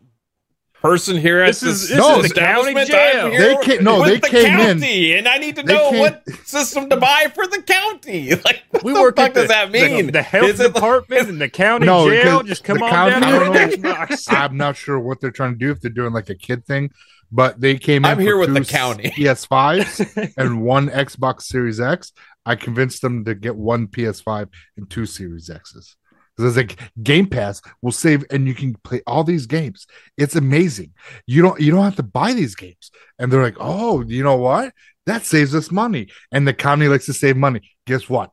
Person 0.81 1.17
here 1.17 1.39
at 1.41 1.47
This 1.47 1.59
this, 1.61 1.83
is- 1.83 1.89
this 1.89 1.97
is 1.97 2.29
the 2.29 2.35
county 2.39 2.71
establishment. 2.71 2.89
jail. 2.89 3.25
I'm 3.25 3.31
here 3.31 3.39
They 3.41 3.55
ca- 3.77 3.81
no, 3.83 4.05
they 4.05 4.17
the 4.19 4.27
came 4.29 4.45
in- 4.59 4.79
county, 4.79 5.13
and 5.17 5.27
I 5.27 5.37
need 5.37 5.55
to 5.57 5.63
know 5.63 5.89
came- 5.91 5.99
what 5.99 6.23
system 6.45 6.89
to 6.89 6.97
buy 6.97 7.31
for 7.33 7.47
the 7.47 7.61
county. 7.61 8.29
Like, 8.45 8.63
what 8.71 8.83
We 8.83 8.93
the 8.93 9.01
work 9.01 9.15
fuck 9.17 9.27
at 9.29 9.33
the, 9.33 9.39
does 9.41 9.49
that 9.49 9.71
mean? 9.71 10.05
The, 10.07 10.11
the 10.13 10.21
health 10.21 10.45
Is 10.49 10.59
it 10.59 10.63
like- 10.65 10.73
department 10.75 11.29
and 11.29 11.41
the 11.41 11.49
county 11.49 11.85
No, 11.85 12.09
jail. 12.09 12.43
Just 12.43 12.63
come 12.63 12.81
on 12.81 12.89
county- 12.89 13.11
down 13.21 13.23
I 13.23 13.67
don't 13.69 13.81
know. 13.81 14.05
I'm 14.29 14.57
not 14.57 14.75
sure 14.77 14.99
what 14.99 15.19
they're 15.21 15.31
trying 15.31 15.53
to 15.53 15.57
do 15.59 15.71
if 15.71 15.81
they're 15.81 15.91
doing 15.91 16.13
like 16.13 16.29
a 16.29 16.35
kid 16.35 16.65
thing, 16.65 16.91
but 17.31 17.59
they 17.59 17.77
came 17.77 18.05
in 18.05 18.11
I'm 18.11 18.19
here 18.19 18.37
with 18.37 18.53
the 18.53 18.65
county. 18.65 19.03
PS5s 19.15 20.33
and 20.37 20.61
one 20.61 20.89
Xbox 20.89 21.43
Series 21.43 21.79
X. 21.79 22.11
I 22.45 22.55
convinced 22.55 23.01
them 23.01 23.25
to 23.25 23.35
get 23.35 23.55
one 23.55 23.87
PS5 23.87 24.49
and 24.77 24.89
two 24.89 25.05
Series 25.05 25.49
X's. 25.49 25.95
Because 26.35 26.43
I 26.43 26.47
was 26.47 26.57
like, 26.57 26.79
Game 27.03 27.27
Pass 27.27 27.61
will 27.81 27.91
save 27.91 28.23
and 28.31 28.47
you 28.47 28.55
can 28.55 28.75
play 28.83 29.01
all 29.05 29.23
these 29.23 29.45
games. 29.45 29.85
It's 30.17 30.35
amazing. 30.35 30.93
You 31.27 31.41
don't 31.41 31.59
you 31.59 31.71
don't 31.71 31.83
have 31.83 31.97
to 31.97 32.03
buy 32.03 32.33
these 32.33 32.55
games. 32.55 32.91
And 33.19 33.31
they're 33.31 33.43
like, 33.43 33.57
oh, 33.59 34.03
you 34.07 34.23
know 34.23 34.37
what? 34.37 34.73
That 35.05 35.25
saves 35.25 35.53
us 35.53 35.69
money. 35.69 36.07
And 36.31 36.47
the 36.47 36.53
county 36.53 36.87
likes 36.87 37.05
to 37.07 37.13
save 37.13 37.35
money. 37.35 37.61
Guess 37.85 38.09
what? 38.09 38.31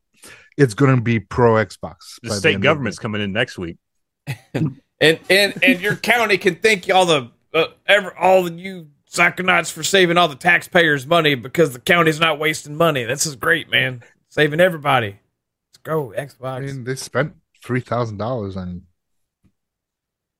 It's 0.56 0.74
gonna 0.74 1.00
be 1.00 1.20
pro 1.20 1.54
Xbox. 1.54 1.96
the 2.22 2.30
state 2.34 2.54
end 2.54 2.56
of 2.56 2.62
government's 2.62 2.98
the- 2.98 3.02
coming 3.02 3.22
in 3.22 3.32
next 3.32 3.58
week. 3.58 3.76
and 4.54 4.80
and 5.00 5.18
and 5.30 5.80
your 5.80 5.96
county 5.96 6.38
can 6.38 6.54
thank 6.56 6.88
you 6.88 6.94
all 6.94 7.06
the 7.06 7.30
uh, 7.56 7.66
ever 7.86 8.16
all 8.16 8.46
of 8.46 8.58
you 8.58 8.88
psychonauts 9.10 9.72
for 9.72 9.82
saving 9.82 10.18
all 10.18 10.28
the 10.28 10.34
taxpayers' 10.36 11.06
money 11.06 11.34
because 11.34 11.72
the 11.72 11.80
county's 11.80 12.20
not 12.20 12.38
wasting 12.38 12.76
money. 12.76 13.04
This 13.04 13.26
is 13.26 13.36
great, 13.36 13.70
man. 13.70 14.02
Saving 14.28 14.60
everybody. 14.60 15.18
Let's 15.68 15.78
go 15.82 16.12
Xbox. 16.16 16.44
I 16.44 16.60
mean, 16.60 16.84
they 16.84 16.94
spent 16.94 17.34
three 17.62 17.80
thousand 17.80 18.18
dollars 18.18 18.56
on 18.56 18.82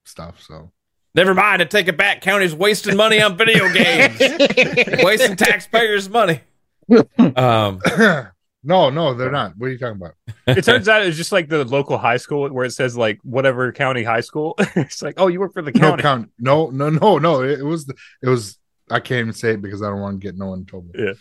stuff. 0.04 0.42
So 0.42 0.70
Never 1.16 1.32
mind. 1.32 1.62
I 1.62 1.64
take 1.64 1.88
it 1.88 1.96
back. 1.96 2.20
County's 2.20 2.54
wasting 2.54 2.94
money 2.94 3.22
on 3.22 3.38
video 3.38 3.72
games, 3.72 4.20
wasting 5.02 5.34
taxpayers' 5.36 6.08
money. 6.08 6.40
Um, 7.18 7.80
no, 8.66 8.90
no, 8.90 9.14
they're 9.14 9.30
not. 9.30 9.56
What 9.56 9.68
are 9.68 9.70
you 9.72 9.78
talking 9.78 9.96
about? 10.00 10.14
It 10.46 10.62
turns 10.64 10.88
out 10.88 11.06
it's 11.06 11.16
just 11.16 11.32
like 11.32 11.48
the 11.48 11.64
local 11.64 11.96
high 11.96 12.18
school 12.18 12.48
where 12.50 12.64
it 12.66 12.72
says 12.72 12.96
like 12.96 13.18
whatever 13.22 13.72
county 13.72 14.02
high 14.02 14.20
school. 14.20 14.54
it's 14.58 15.00
like, 15.02 15.14
oh, 15.16 15.28
you 15.28 15.40
work 15.40 15.52
for 15.54 15.62
the 15.62 15.70
No 15.72 15.80
county. 15.90 16.02
count. 16.02 16.30
No, 16.38 16.68
no, 16.70 16.90
no, 16.90 17.18
no. 17.18 17.42
It, 17.42 17.60
it 17.60 17.64
was. 17.64 17.86
The, 17.86 17.94
it 18.22 18.28
was. 18.28 18.58
I 18.90 19.00
can't 19.00 19.20
even 19.20 19.32
say 19.32 19.52
it 19.52 19.62
because 19.62 19.82
I 19.82 19.86
don't 19.86 20.00
want 20.00 20.20
to 20.20 20.24
get 20.26 20.36
no 20.36 20.46
one 20.48 20.60
in 20.60 20.66
trouble. 20.66 20.90
Yeah. 20.94 21.12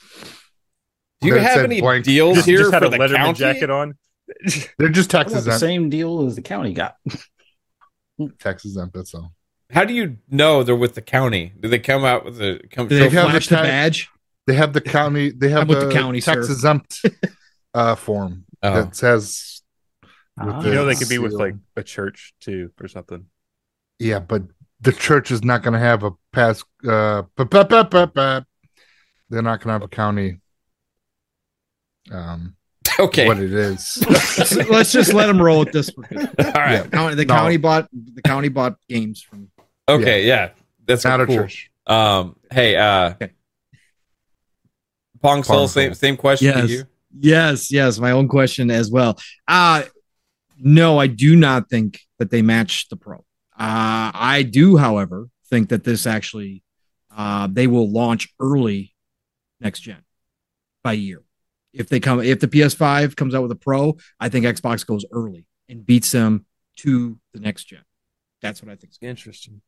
do 1.22 1.27
you 1.27 1.34
Then 1.35 1.43
have 1.43 1.63
any 1.63 1.81
blank. 1.81 2.03
deals 2.05 2.35
Just, 2.35 2.47
here 2.47 2.59
just 2.59 2.73
had 2.73 2.80
for 2.81 2.88
a 2.88 2.89
the 2.89 2.97
Letterman 2.97 3.15
county? 3.17 3.39
jacket 3.39 3.69
on. 3.69 3.93
They're 4.77 4.89
just 4.89 5.09
taxes. 5.11 5.45
the 5.45 5.57
same 5.57 5.89
deal 5.89 6.26
as 6.26 6.35
the 6.35 6.41
county 6.41 6.73
got. 6.73 6.95
Tax 8.39 8.65
exempt. 8.65 8.95
That's 8.95 9.13
all. 9.13 9.34
How 9.72 9.84
do 9.84 9.93
you 9.93 10.17
know 10.30 10.63
they're 10.63 10.76
with 10.76 10.93
the 10.95 11.01
county? 11.01 11.51
Do 11.59 11.67
they 11.69 11.80
come 11.80 12.05
out 12.05 12.23
with 12.26 12.39
a 12.41 12.59
come? 12.72 12.88
Do 12.88 12.97
they 12.99 13.09
have 13.09 13.30
flash 13.30 13.47
the 13.47 13.55
the 13.57 13.61
badge? 13.63 14.09
They 14.47 14.53
have 14.53 14.73
the 14.73 14.81
county. 14.81 15.31
They 15.31 15.49
have 15.49 15.67
with 15.67 15.80
the, 15.80 15.88
the 15.88 15.93
county, 15.93 16.22
tax 16.22 16.47
sir. 16.47 16.53
exempt 16.53 17.01
uh, 17.73 17.95
form 17.95 18.45
Oh. 18.63 18.73
that 18.84 18.95
says. 18.95 19.61
Ah. 20.39 20.61
You 20.63 20.73
know, 20.73 20.85
they 20.85 20.95
could 20.95 21.09
be 21.09 21.17
with 21.17 21.34
like 21.34 21.55
a 21.76 21.84
church 21.84 22.34
too 22.41 22.72
or 22.81 22.88
something. 22.88 23.26
Yeah, 23.99 24.19
but 24.19 24.43
the 24.81 24.91
church 24.91 25.31
is 25.31 25.43
not 25.43 25.63
going 25.63 25.73
to 25.73 25.80
have 25.80 26.03
a 26.03 26.11
pass. 26.34 26.63
Uh. 26.88 27.23
They're 29.30 29.41
not 29.41 29.59
going 29.59 29.67
to 29.67 29.72
have 29.73 29.81
a 29.81 29.88
county. 29.88 30.39
Um, 32.11 32.55
okay. 32.99 33.27
what 33.27 33.39
it 33.39 33.51
is. 33.53 34.03
Let's 34.69 34.91
just 34.91 35.13
let 35.13 35.27
them 35.27 35.41
roll 35.41 35.59
with 35.59 35.72
this. 35.72 35.89
one. 35.95 36.05
All 36.15 36.23
right. 36.53 36.72
Yeah. 36.84 36.88
County- 36.88 37.15
The 37.15 37.26
No. 37.26 37.34
county 37.34 37.57
bought 37.57 37.89
the 37.91 38.22
county 38.22 38.49
bought 38.49 38.76
games 38.88 39.22
from. 39.22 39.49
Okay. 39.88 40.26
Yeah. 40.27 40.51
That's 40.85 41.03
not 41.03 41.22
a 41.22 41.26
church. 41.27 41.72
Um. 41.88 42.35
Hey. 42.51 42.76
Uh. 42.76 43.11
Okay. 43.11 43.31
Pong 45.26 45.43
Soul. 45.43 45.56
Pong 45.57 45.68
Same. 45.68 45.89
Soul. 45.89 45.95
Same 45.95 46.18
question 46.18 46.53
to 46.53 46.60
Yes. 46.61 46.69
you. 46.69 46.84
Yes, 47.18 47.72
yes, 47.72 47.99
my 47.99 48.11
own 48.11 48.27
question 48.27 48.69
as 48.69 48.91
well. 48.91 49.18
Uh 49.47 49.84
no, 50.57 50.97
I 50.99 51.07
do 51.07 51.35
not 51.35 51.69
think 51.69 51.99
that 52.19 52.30
they 52.31 52.41
match 52.41 52.88
the 52.89 52.95
pro. 52.97 53.18
Uh 53.57 54.11
I 54.14 54.43
do, 54.49 54.77
however, 54.77 55.30
think 55.49 55.69
that 55.69 55.84
this 55.84 56.06
actually 56.07 56.64
uh 57.15 57.47
they 57.52 57.68
will 57.68 57.89
launch 57.89 58.27
early 58.39 58.93
next 59.61 59.80
gen 59.81 60.03
by 60.84 60.93
year. 60.93 61.22
If 61.73 61.89
they 61.89 61.99
come 61.99 62.19
if 62.22 62.39
the 62.39 62.47
PS5 62.47 63.15
comes 63.15 63.34
out 63.35 63.41
with 63.43 63.52
a 63.52 63.56
pro, 63.68 63.97
I 64.19 64.30
think 64.30 64.45
Xbox 64.45 64.85
goes 64.85 65.06
early 65.11 65.45
and 65.69 65.85
beats 65.85 66.11
them 66.11 66.45
to 66.77 67.18
the 67.34 67.39
next 67.39 67.65
gen. 67.65 67.84
That's 68.41 68.61
what 68.61 68.72
I 68.72 68.76
think. 68.76 68.91
is 68.91 68.99
Interesting. 69.02 69.61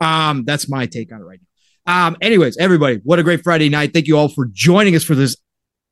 Um, 0.00 0.44
that's 0.44 0.68
my 0.68 0.86
take 0.86 1.12
on 1.12 1.20
it 1.20 1.24
right 1.24 1.40
now. 1.40 1.46
Um, 1.86 2.16
anyways, 2.20 2.56
everybody, 2.58 3.00
what 3.02 3.18
a 3.18 3.22
great 3.22 3.42
Friday 3.42 3.68
night. 3.68 3.92
Thank 3.92 4.06
you 4.06 4.16
all 4.16 4.28
for 4.28 4.46
joining 4.52 4.94
us 4.94 5.02
for 5.02 5.14
this 5.14 5.36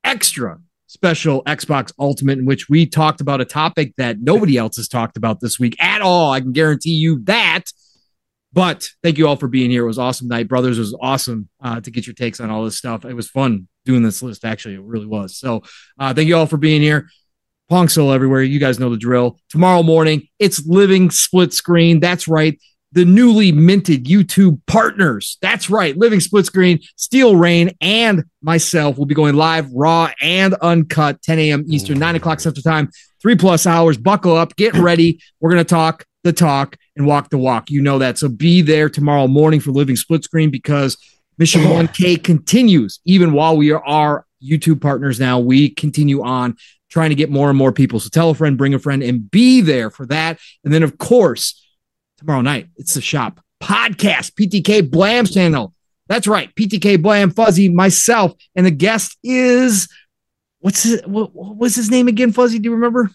extra 0.05 0.59
special 0.87 1.43
Xbox 1.45 1.93
Ultimate, 1.99 2.39
in 2.39 2.47
which 2.47 2.69
we 2.69 2.87
talked 2.87 3.21
about 3.21 3.41
a 3.41 3.45
topic 3.45 3.95
that 3.97 4.21
nobody 4.21 4.57
else 4.57 4.77
has 4.77 4.89
talked 4.89 5.17
about 5.17 5.41
this 5.41 5.59
week 5.59 5.77
at 5.81 6.01
all. 6.01 6.33
I 6.33 6.41
can 6.41 6.53
guarantee 6.53 6.95
you 6.95 7.21
that. 7.25 7.65
But 8.53 8.89
thank 9.03 9.17
you 9.17 9.29
all 9.29 9.37
for 9.37 9.47
being 9.47 9.71
here. 9.71 9.85
It 9.85 9.89
was 9.89 9.99
awesome 9.99 10.27
night, 10.27 10.49
brothers. 10.49 10.79
It 10.79 10.81
was 10.81 10.97
awesome 11.01 11.49
uh, 11.63 11.81
to 11.81 11.91
get 11.91 12.07
your 12.07 12.15
takes 12.15 12.41
on 12.41 12.51
all 12.51 12.65
this 12.65 12.77
stuff. 12.77 13.05
It 13.05 13.15
was 13.15 13.31
fun 13.31 13.69
doing 13.85 14.03
this 14.03 14.23
list. 14.23 14.45
Actually, 14.45 14.75
it 14.75 14.83
really 14.83 15.07
was. 15.07 15.37
So, 15.37 15.63
uh, 15.99 16.13
thank 16.13 16.27
you 16.27 16.37
all 16.37 16.47
for 16.47 16.57
being 16.57 16.83
here. 16.83 17.09
Pong 17.69 17.89
Soul 17.89 18.11
everywhere. 18.11 18.43
You 18.43 18.59
guys 18.59 18.81
know 18.81 18.91
the 18.91 18.97
drill. 18.97 19.39
Tomorrow 19.49 19.85
morning, 19.85 20.27
it's 20.41 20.67
living 20.67 21.11
split 21.11 21.53
screen. 21.53 22.01
That's 22.01 22.27
right. 22.27 22.61
The 22.93 23.05
newly 23.05 23.53
minted 23.53 24.05
YouTube 24.05 24.61
partners. 24.67 25.39
That's 25.41 25.71
right. 25.71 25.97
Living 25.97 26.19
split 26.19 26.47
screen, 26.47 26.81
Steel 26.97 27.37
Rain, 27.37 27.71
and 27.81 28.25
myself 28.43 28.99
will 28.99 29.07
be 29.07 29.15
going 29.15 29.37
live, 29.37 29.71
raw 29.73 30.11
and 30.21 30.55
uncut, 30.55 31.23
10 31.23 31.39
a.m. 31.39 31.65
Eastern, 31.69 31.99
9 32.01 32.17
o'clock 32.17 32.41
Central 32.41 32.63
Time, 32.63 32.91
three 33.23 33.37
plus 33.37 33.67
hours. 33.67 33.97
Buckle 33.97 34.37
up, 34.37 34.57
get 34.57 34.75
ready. 34.75 35.21
We're 35.41 35.51
going 35.51 35.65
to 35.65 35.69
talk 35.69 36.05
the 36.25 36.33
talk 36.33 36.77
and 36.97 37.07
walk 37.07 37.31
the 37.31 37.39
walk. 37.39 37.71
You 37.71 37.81
know 37.81 37.99
that. 37.99 38.19
So 38.19 38.29
be 38.29 38.63
there 38.63 38.89
tomorrow 38.89 39.29
morning 39.29 39.61
for 39.61 39.71
Living 39.71 39.97
Split 39.97 40.25
Screen 40.25 40.51
because 40.51 40.97
Mission 41.39 41.63
1K 41.63 42.23
continues. 42.23 43.01
Even 43.05 43.33
while 43.33 43.57
we 43.57 43.71
are 43.73 44.27
YouTube 44.43 44.81
partners 44.81 45.19
now, 45.21 45.39
we 45.39 45.71
continue 45.71 46.23
on 46.23 46.57
trying 46.91 47.11
to 47.11 47.15
get 47.15 47.31
more 47.31 47.49
and 47.49 47.57
more 47.57 47.73
people. 47.73 48.01
So 48.01 48.09
tell 48.09 48.31
a 48.31 48.35
friend, 48.35 48.59
bring 48.59 48.75
a 48.75 48.79
friend, 48.79 49.03
and 49.03 49.31
be 49.31 49.61
there 49.61 49.91
for 49.91 50.07
that. 50.07 50.39
And 50.65 50.75
then, 50.75 50.83
of 50.83 50.99
course, 50.99 51.60
tomorrow 52.21 52.43
night, 52.43 52.69
it's 52.77 52.95
the 52.95 53.01
shop 53.01 53.41
podcast, 53.63 54.33
PTK 54.33 54.91
Blam's 54.91 55.33
channel. 55.33 55.75
That's 56.07 56.27
right, 56.27 56.55
PTK 56.55 57.01
Blam, 57.01 57.31
Fuzzy, 57.31 57.69
myself, 57.69 58.33
and 58.55 58.67
the 58.67 58.71
guest 58.71 59.17
is 59.23 59.89
what's 60.61 60.83
his, 60.83 61.03
what, 61.07 61.35
what 61.35 61.57
was 61.57 61.75
his 61.75 61.91
name 61.91 62.09
again? 62.09 62.33
Fuzzy, 62.33 62.59
do 62.59 62.69
you 62.69 62.75
remember? 62.75 63.11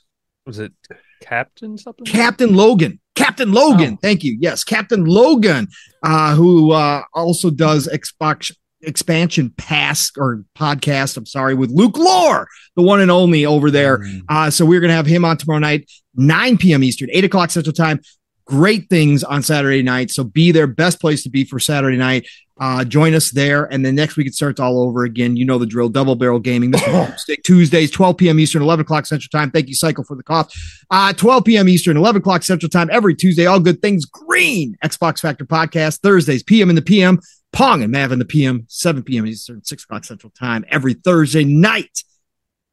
Was 0.45 0.60
it 0.60 0.73
Captain 1.22 1.77
something? 1.77 2.06
Captain 2.06 2.56
Logan. 2.56 2.99
Captain 3.15 3.52
Logan. 3.52 3.94
Oh. 3.95 3.99
Thank 4.02 4.23
you. 4.23 4.38
Yes, 4.40 4.64
Captain 4.64 5.06
Logan, 5.06 5.68
uh, 6.03 6.36
who 6.36 6.72
uh, 6.72 7.03
also 7.14 7.49
does 7.49 7.88
Xbox 7.88 8.52
expansion 8.82 9.52
pass 9.57 10.11
or 10.18 10.44
podcast. 10.56 11.18
I'm 11.18 11.26
sorry, 11.26 11.56
with 11.56 11.72
Luke 11.72 11.98
Lore, 11.98 12.48
the 12.76 12.84
one 12.84 13.02
and 13.02 13.11
only 13.11 13.45
over 13.45 13.72
there. 13.72 14.06
Uh, 14.30 14.49
so 14.49 14.65
we're 14.65 14.80
gonna 14.80 14.94
have 14.94 15.06
him 15.06 15.26
on 15.26 15.38
tomorrow 15.38 15.60
night, 15.60 15.90
9 16.15 16.57
p.m. 16.57 16.84
Eastern, 16.84 17.10
8 17.11 17.26
o'clock 17.26 17.52
Central 17.52 17.73
Time. 17.73 17.99
Great 18.45 18.89
things 18.89 19.23
on 19.23 19.41
Saturday 19.41 19.81
night. 19.81 20.11
So 20.11 20.23
be 20.23 20.51
there. 20.51 20.67
Best 20.67 21.01
place 21.01 21.23
to 21.23 21.30
be 21.30 21.45
for 21.45 21.59
Saturday 21.59 21.97
night. 21.97 22.27
Uh, 22.57 22.85
join 22.85 23.13
us 23.13 23.31
there. 23.31 23.65
And 23.65 23.85
then 23.85 23.95
next 23.95 24.15
week 24.15 24.27
it 24.27 24.34
starts 24.34 24.59
all 24.59 24.81
over 24.81 25.03
again. 25.03 25.35
You 25.35 25.45
know 25.45 25.57
the 25.57 25.65
drill. 25.65 25.89
Double 25.89 26.15
barrel 26.15 26.39
gaming. 26.39 26.73
Tuesdays, 27.43 27.91
12 27.91 28.17
p.m. 28.17 28.39
Eastern, 28.39 28.61
11 28.61 28.84
o'clock 28.84 29.05
Central 29.05 29.30
Time. 29.30 29.51
Thank 29.51 29.67
you, 29.67 29.76
Cycle, 29.76 30.03
for 30.03 30.15
the 30.15 30.23
cough. 30.23 30.53
Uh, 30.89 31.11
12 31.11 31.43
p.m. 31.43 31.67
Eastern, 31.67 31.97
11 31.97 32.22
o'clock 32.22 32.43
Central 32.43 32.69
Time 32.69 32.89
every 32.91 33.15
Tuesday. 33.15 33.45
All 33.45 33.59
good 33.59 33.81
things 33.81 34.05
green. 34.05 34.77
Xbox 34.84 35.19
Factor 35.19 35.45
podcast. 35.45 35.99
Thursdays, 35.99 36.43
PM 36.43 36.69
in 36.69 36.76
the 36.76 36.81
PM. 36.81 37.19
Pong 37.51 37.84
and 37.84 37.91
Mav 37.91 38.11
in 38.11 38.19
the 38.19 38.26
PM. 38.26 38.65
7 38.67 39.03
p.m. 39.03 39.26
Eastern, 39.26 39.63
6 39.63 39.84
o'clock 39.84 40.05
Central 40.05 40.31
Time 40.31 40.63
every 40.69 40.93
Thursday 40.93 41.43
night. 41.43 42.03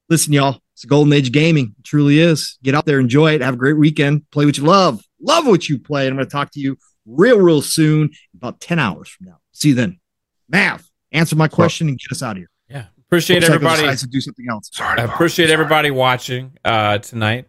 Listen, 0.08 0.32
y'all, 0.32 0.60
it's 0.74 0.84
golden 0.84 1.12
age 1.12 1.32
gaming. 1.32 1.74
It 1.78 1.84
truly 1.84 2.18
is. 2.18 2.58
Get 2.62 2.74
out 2.74 2.84
there, 2.84 3.00
enjoy 3.00 3.34
it, 3.34 3.40
have 3.40 3.54
a 3.54 3.56
great 3.56 3.78
weekend, 3.78 4.30
play 4.30 4.44
what 4.44 4.58
you 4.58 4.64
love, 4.64 5.02
love 5.22 5.46
what 5.46 5.68
you 5.68 5.78
play. 5.78 6.06
And 6.06 6.12
I'm 6.12 6.16
going 6.16 6.26
to 6.26 6.32
talk 6.32 6.50
to 6.52 6.60
you 6.60 6.76
real, 7.06 7.38
real 7.38 7.62
soon, 7.62 8.10
about 8.34 8.60
10 8.60 8.78
hours 8.78 9.08
from 9.08 9.26
now. 9.28 9.38
See 9.52 9.70
you 9.70 9.74
then. 9.74 10.00
Mav, 10.48 10.88
answer 11.12 11.36
my 11.36 11.48
question 11.48 11.88
and 11.88 11.98
get 11.98 12.12
us 12.12 12.22
out 12.22 12.32
of 12.32 12.38
here. 12.38 12.50
Yeah. 12.68 12.86
Appreciate 13.06 13.36
Looks 13.40 13.50
everybody. 13.54 13.82
decides 13.82 14.02
to 14.02 14.08
do 14.08 14.20
something 14.20 14.46
else. 14.50 14.70
Sorry, 14.72 15.00
I 15.00 15.04
appreciate 15.04 15.46
Sorry. 15.46 15.52
everybody 15.52 15.90
watching 15.90 16.52
uh, 16.64 16.98
tonight. 16.98 17.46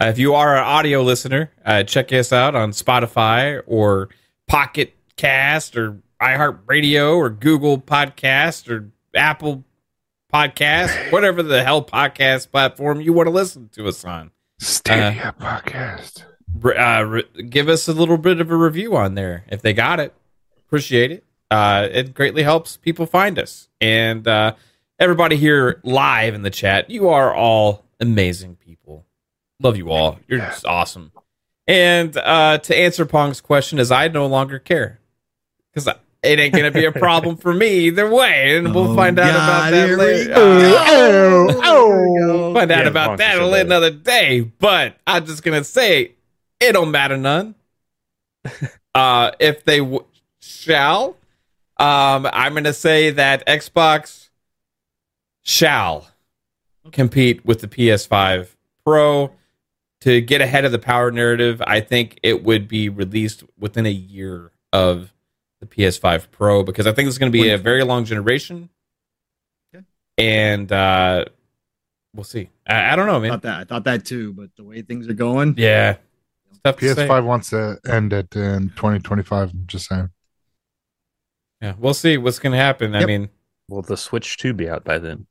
Uh, 0.00 0.06
if 0.06 0.18
you 0.18 0.34
are 0.34 0.56
an 0.56 0.64
audio 0.64 1.02
listener, 1.02 1.52
uh, 1.64 1.84
check 1.84 2.12
us 2.12 2.32
out 2.32 2.56
on 2.56 2.72
Spotify 2.72 3.62
or 3.66 4.08
Pocket 4.48 4.92
Cast 5.16 5.76
or 5.76 6.00
iHeartRadio 6.20 7.16
or 7.16 7.30
Google 7.30 7.78
Podcast 7.78 8.68
or 8.68 8.90
Apple 9.14 9.64
Podcast, 10.32 10.90
whatever 11.12 11.44
the 11.44 11.62
hell 11.62 11.84
podcast 11.84 12.50
platform 12.50 13.00
you 13.00 13.12
want 13.12 13.28
to 13.28 13.30
listen 13.30 13.68
to 13.74 13.86
us 13.86 14.04
on. 14.04 14.32
Stadia 14.58 15.32
podcast. 15.38 16.24
Re- 16.60 16.76
Uh, 16.76 17.02
re- 17.02 17.42
give 17.48 17.68
us 17.68 17.88
a 17.88 17.92
little 17.92 18.18
bit 18.18 18.40
of 18.40 18.50
a 18.50 18.56
review 18.56 18.96
on 18.96 19.14
there 19.14 19.44
if 19.48 19.62
they 19.62 19.72
got 19.72 20.00
it. 20.00 20.12
Appreciate 20.66 21.10
it. 21.12 21.24
Uh, 21.50 21.88
it 21.90 22.14
greatly 22.14 22.42
helps 22.42 22.76
people 22.76 23.06
find 23.06 23.38
us. 23.38 23.68
And 23.80 24.26
uh, 24.26 24.54
everybody 24.98 25.36
here 25.36 25.80
live 25.84 26.34
in 26.34 26.42
the 26.42 26.50
chat, 26.50 26.90
you 26.90 27.08
are 27.08 27.34
all 27.34 27.84
amazing 28.00 28.56
people. 28.56 29.04
Love 29.60 29.76
you 29.76 29.90
all. 29.90 30.18
You're 30.26 30.40
just 30.40 30.66
awesome. 30.66 31.12
And 31.66 32.16
uh, 32.16 32.58
to 32.58 32.76
answer 32.76 33.06
Pong's 33.06 33.40
question, 33.40 33.78
is 33.78 33.90
I 33.90 34.08
no 34.08 34.26
longer 34.26 34.58
care 34.58 34.98
because 35.72 35.86
it 36.22 36.38
ain't 36.38 36.54
gonna 36.54 36.70
be 36.70 36.84
a 36.86 36.92
problem 37.06 37.36
for 37.36 37.54
me 37.54 37.86
either 37.86 38.10
way, 38.10 38.56
and 38.56 38.74
we'll 38.74 38.90
Oh, 38.92 38.96
find 38.96 39.18
out 39.18 39.30
about 39.30 39.70
that 39.70 39.96
later. 39.98 40.34
go. 40.34 40.76
Uh, 40.76 41.54
Oh, 41.66 42.54
find 42.54 42.70
out 42.70 42.84
Yeah, 42.84 42.90
about 42.90 43.06
Pong's 43.08 43.18
that 43.20 43.36
so 43.36 43.54
another 43.54 43.90
day. 43.90 44.40
But 44.40 44.96
I'm 45.06 45.24
just 45.26 45.42
gonna 45.42 45.64
say 45.64 46.13
it 46.68 46.72
don't 46.72 46.90
matter 46.90 47.16
none. 47.16 47.54
uh, 48.94 49.30
if 49.38 49.64
they 49.64 49.78
w- 49.78 50.04
shall, 50.40 51.16
um, 51.78 52.28
I'm 52.32 52.54
gonna 52.54 52.72
say 52.72 53.10
that 53.10 53.46
Xbox 53.46 54.28
shall 55.42 56.08
compete 56.92 57.44
with 57.44 57.60
the 57.60 57.68
PS5 57.68 58.48
Pro 58.84 59.30
to 60.02 60.20
get 60.20 60.40
ahead 60.40 60.64
of 60.64 60.72
the 60.72 60.78
power 60.78 61.10
narrative. 61.10 61.62
I 61.66 61.80
think 61.80 62.18
it 62.22 62.42
would 62.44 62.68
be 62.68 62.88
released 62.88 63.44
within 63.58 63.86
a 63.86 63.90
year 63.90 64.52
of 64.72 65.14
the 65.60 65.66
PS5 65.66 66.30
Pro 66.30 66.62
because 66.62 66.86
I 66.86 66.92
think 66.92 67.08
it's 67.08 67.16
going 67.18 67.32
to 67.32 67.38
be 67.38 67.48
a 67.50 67.58
very 67.58 67.82
long 67.84 68.04
generation. 68.04 68.68
Okay. 69.74 69.84
And 70.18 70.70
uh, 70.70 71.24
we'll 72.14 72.24
see. 72.24 72.50
I, 72.66 72.92
I 72.92 72.96
don't 72.96 73.06
know, 73.06 73.16
I 73.16 73.18
man. 73.20 73.30
thought 73.30 73.42
that. 73.42 73.60
I 73.60 73.64
thought 73.64 73.84
that 73.84 74.04
too, 74.04 74.32
but 74.34 74.54
the 74.56 74.64
way 74.64 74.82
things 74.82 75.08
are 75.08 75.14
going, 75.14 75.54
Yeah. 75.56 75.96
PS5 76.72 77.24
wants 77.24 77.50
to 77.50 77.78
end 77.86 78.12
it 78.12 78.34
in 78.34 78.70
2025. 78.70 79.50
I'm 79.50 79.64
just 79.66 79.86
saying. 79.88 80.08
Yeah, 81.60 81.74
we'll 81.78 81.94
see 81.94 82.16
what's 82.16 82.38
going 82.38 82.52
to 82.52 82.58
happen. 82.58 82.94
I 82.94 83.04
mean, 83.04 83.28
Will 83.68 83.82
the 83.82 83.96
Switch 83.96 84.36
2 84.38 84.52
be 84.54 84.68
out 84.68 84.84
by 84.84 84.98
then? 84.98 85.26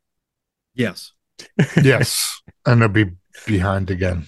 yes. 0.74 1.12
Yes, 1.84 2.42
and 2.66 2.82
they'll 2.82 2.88
be 2.90 3.12
behind 3.48 3.90
again. 3.90 4.26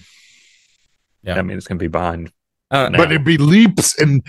Yeah. 1.22 1.38
I 1.38 1.42
mean, 1.42 1.56
it's 1.56 1.66
going 1.66 1.78
to 1.78 1.82
be 1.82 1.88
behind. 1.88 2.32
I. 2.70 2.90
But 2.90 3.12
it'd 3.12 3.24
be 3.24 3.38
leaps 3.38 3.98
and 4.00 4.22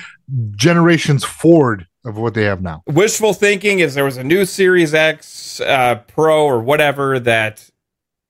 generations 0.55 1.23
forward 1.23 1.87
of 2.05 2.17
what 2.17 2.35
they 2.35 2.43
have 2.43 2.61
now. 2.61 2.83
wishful 2.87 3.33
thinking 3.33 3.79
is 3.79 3.95
there 3.95 4.05
was 4.05 4.17
a 4.17 4.23
new 4.23 4.45
Series 4.45 4.93
X 4.93 5.59
uh, 5.61 5.95
Pro 6.07 6.45
or 6.45 6.59
whatever 6.61 7.19
that 7.19 7.69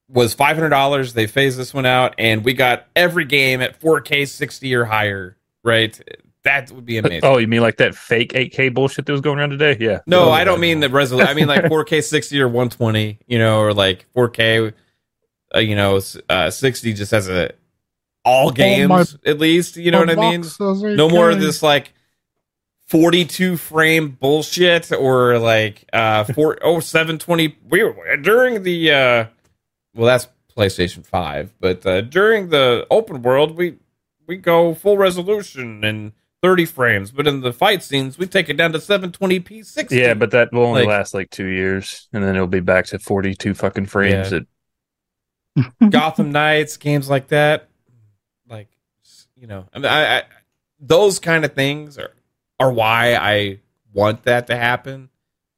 was 0.09 0.33
five 0.33 0.55
hundred 0.55 0.69
dollars. 0.69 1.13
They 1.13 1.27
phased 1.27 1.57
this 1.59 1.73
one 1.73 1.85
out, 1.85 2.15
and 2.17 2.43
we 2.45 2.53
got 2.53 2.87
every 2.95 3.25
game 3.25 3.61
at 3.61 3.79
4K 3.81 4.27
60 4.27 4.73
or 4.75 4.85
higher. 4.85 5.37
Right? 5.63 5.99
That 6.43 6.71
would 6.71 6.85
be 6.85 6.97
amazing. 6.97 7.21
Oh, 7.23 7.37
you 7.39 7.47
mean 7.47 7.59
like 7.61 7.77
that 7.77 7.93
fake 7.93 8.31
8K 8.31 8.73
bullshit 8.73 9.05
that 9.05 9.11
was 9.11 9.19
going 9.19 9.37
around 9.37 9.49
today? 9.49 9.75
Yeah. 9.81 9.99
No, 10.07 10.29
Oh, 10.29 10.31
I 10.31 10.45
don't 10.45 10.61
mean 10.61 10.79
the 10.79 10.87
resolution. 10.89 11.29
I 11.29 11.33
mean 11.33 11.47
like 11.47 11.63
4K 11.65 12.01
60 12.01 12.39
or 12.39 12.47
120. 12.47 13.19
You 13.27 13.37
know, 13.37 13.59
or 13.59 13.73
like 13.73 14.05
4K. 14.15 14.71
Uh, 15.53 15.59
you 15.59 15.75
know, 15.75 15.99
uh, 16.29 16.49
60 16.49 16.93
just 16.93 17.11
has 17.11 17.27
a 17.27 17.51
all 18.23 18.49
games 18.51 18.89
my- 18.89 19.05
at 19.29 19.39
least. 19.39 19.75
You 19.75 19.91
know 19.91 19.99
what 19.99 20.09
I 20.09 20.15
mean? 20.15 20.45
no 20.95 21.09
more 21.09 21.29
of 21.31 21.41
this 21.41 21.61
like 21.61 21.91
42 22.87 23.57
frame 23.57 24.11
bullshit 24.11 24.91
or 24.93 25.37
like 25.39 25.83
uh 25.91 26.23
four 26.23 26.57
oh 26.61 26.79
720 26.79 27.57
we 27.69 27.83
were 27.83 28.15
during 28.17 28.63
the 28.63 28.91
uh 28.91 29.25
well 29.97 30.05
that's 30.07 30.27
PlayStation 30.55 31.05
5 31.05 31.53
but 31.59 31.85
uh 31.85 32.01
during 32.01 32.49
the 32.49 32.87
open 32.89 33.21
world 33.21 33.57
we 33.57 33.75
we 34.27 34.37
go 34.37 34.73
full 34.73 34.97
resolution 34.97 35.83
and 35.83 36.13
30 36.41 36.65
frames 36.65 37.11
but 37.11 37.27
in 37.27 37.41
the 37.41 37.51
fight 37.51 37.83
scenes 37.83 38.17
we 38.17 38.25
take 38.27 38.47
it 38.49 38.53
down 38.57 38.71
to 38.71 38.77
720p 38.77 39.65
60 39.65 39.95
Yeah, 39.95 40.13
but 40.13 40.31
that 40.31 40.53
will 40.53 40.63
only 40.63 40.81
Like- 40.81 40.89
last 40.89 41.13
like 41.13 41.29
two 41.31 41.47
years, 41.47 42.07
and 42.13 42.23
then 42.23 42.35
it'll 42.35 42.47
be 42.47 42.59
back 42.59 42.85
to 42.87 42.99
42 42.99 43.53
fucking 43.53 43.87
frames. 43.87 44.31
Yeah. 44.31 44.39
At, 44.39 44.45
Gotham 45.89 46.31
Knights, 46.31 46.77
games 46.77 47.09
like 47.09 47.29
that, 47.29 47.67
like 48.47 48.67
you 49.35 49.47
know, 49.47 49.65
I 49.73 49.77
mean, 49.79 49.85
I, 49.91 50.17
I 50.19 50.23
those 50.79 51.19
kind 51.19 51.43
of 51.45 51.53
things 51.53 51.97
are 51.97 52.11
are 52.59 52.71
why 52.71 53.15
I 53.15 53.59
want 53.93 54.23
that 54.23 54.47
to 54.47 54.55
happen. 54.55 55.09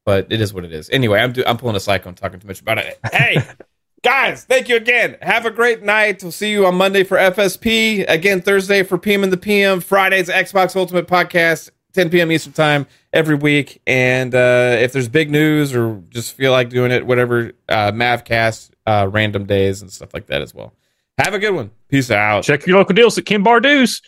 But 0.06 0.28
it 0.32 0.40
is 0.40 0.54
what 0.54 0.64
it 0.64 0.72
is. 0.72 0.88
Anyway, 0.90 1.20
I'm 1.20 1.32
do, 1.32 1.44
I'm 1.46 1.58
pulling 1.58 1.76
a 1.76 1.80
psycho 1.80 2.08
and 2.08 2.16
talking 2.16 2.40
too 2.40 2.48
much 2.48 2.60
about 2.62 2.78
it. 2.78 2.98
Hey, 3.12 3.36
guys, 4.02 4.44
thank 4.44 4.68
you 4.68 4.76
again. 4.76 5.16
Have 5.22 5.46
a 5.46 5.50
great 5.50 5.82
night. 5.82 6.22
We'll 6.22 6.32
see 6.32 6.50
you 6.50 6.66
on 6.66 6.74
Monday 6.74 7.04
for 7.04 7.16
FSP. 7.16 8.04
Again, 8.08 8.40
Thursday 8.42 8.82
for 8.82 8.98
PM 8.98 9.24
in 9.24 9.30
the 9.30 9.36
PM. 9.36 9.80
Fridays 9.80 10.28
Xbox 10.28 10.76
Ultimate 10.76 11.06
Podcast, 11.06 11.70
10 11.92 12.10
p.m. 12.10 12.32
Eastern 12.32 12.52
Time 12.52 12.86
every 13.12 13.34
week. 13.34 13.80
And 13.86 14.34
uh, 14.34 14.76
if 14.80 14.92
there's 14.92 15.08
big 15.08 15.30
news 15.30 15.74
or 15.74 16.02
just 16.10 16.34
feel 16.34 16.52
like 16.52 16.70
doing 16.70 16.92
it, 16.92 17.06
whatever, 17.06 17.52
uh, 17.68 17.92
Mavcast, 17.92 18.70
uh, 18.86 19.08
random 19.10 19.44
days 19.46 19.82
and 19.82 19.90
stuff 19.90 20.14
like 20.14 20.26
that 20.26 20.42
as 20.42 20.54
well. 20.54 20.72
Have 21.18 21.34
a 21.34 21.38
good 21.38 21.54
one. 21.54 21.70
Peace 21.88 22.10
out. 22.10 22.44
check 22.44 22.66
your 22.66 22.78
local 22.78 22.94
deals 22.94 23.18
at 23.18 23.26
Kim 23.26 23.44
Bardu's. 23.44 24.00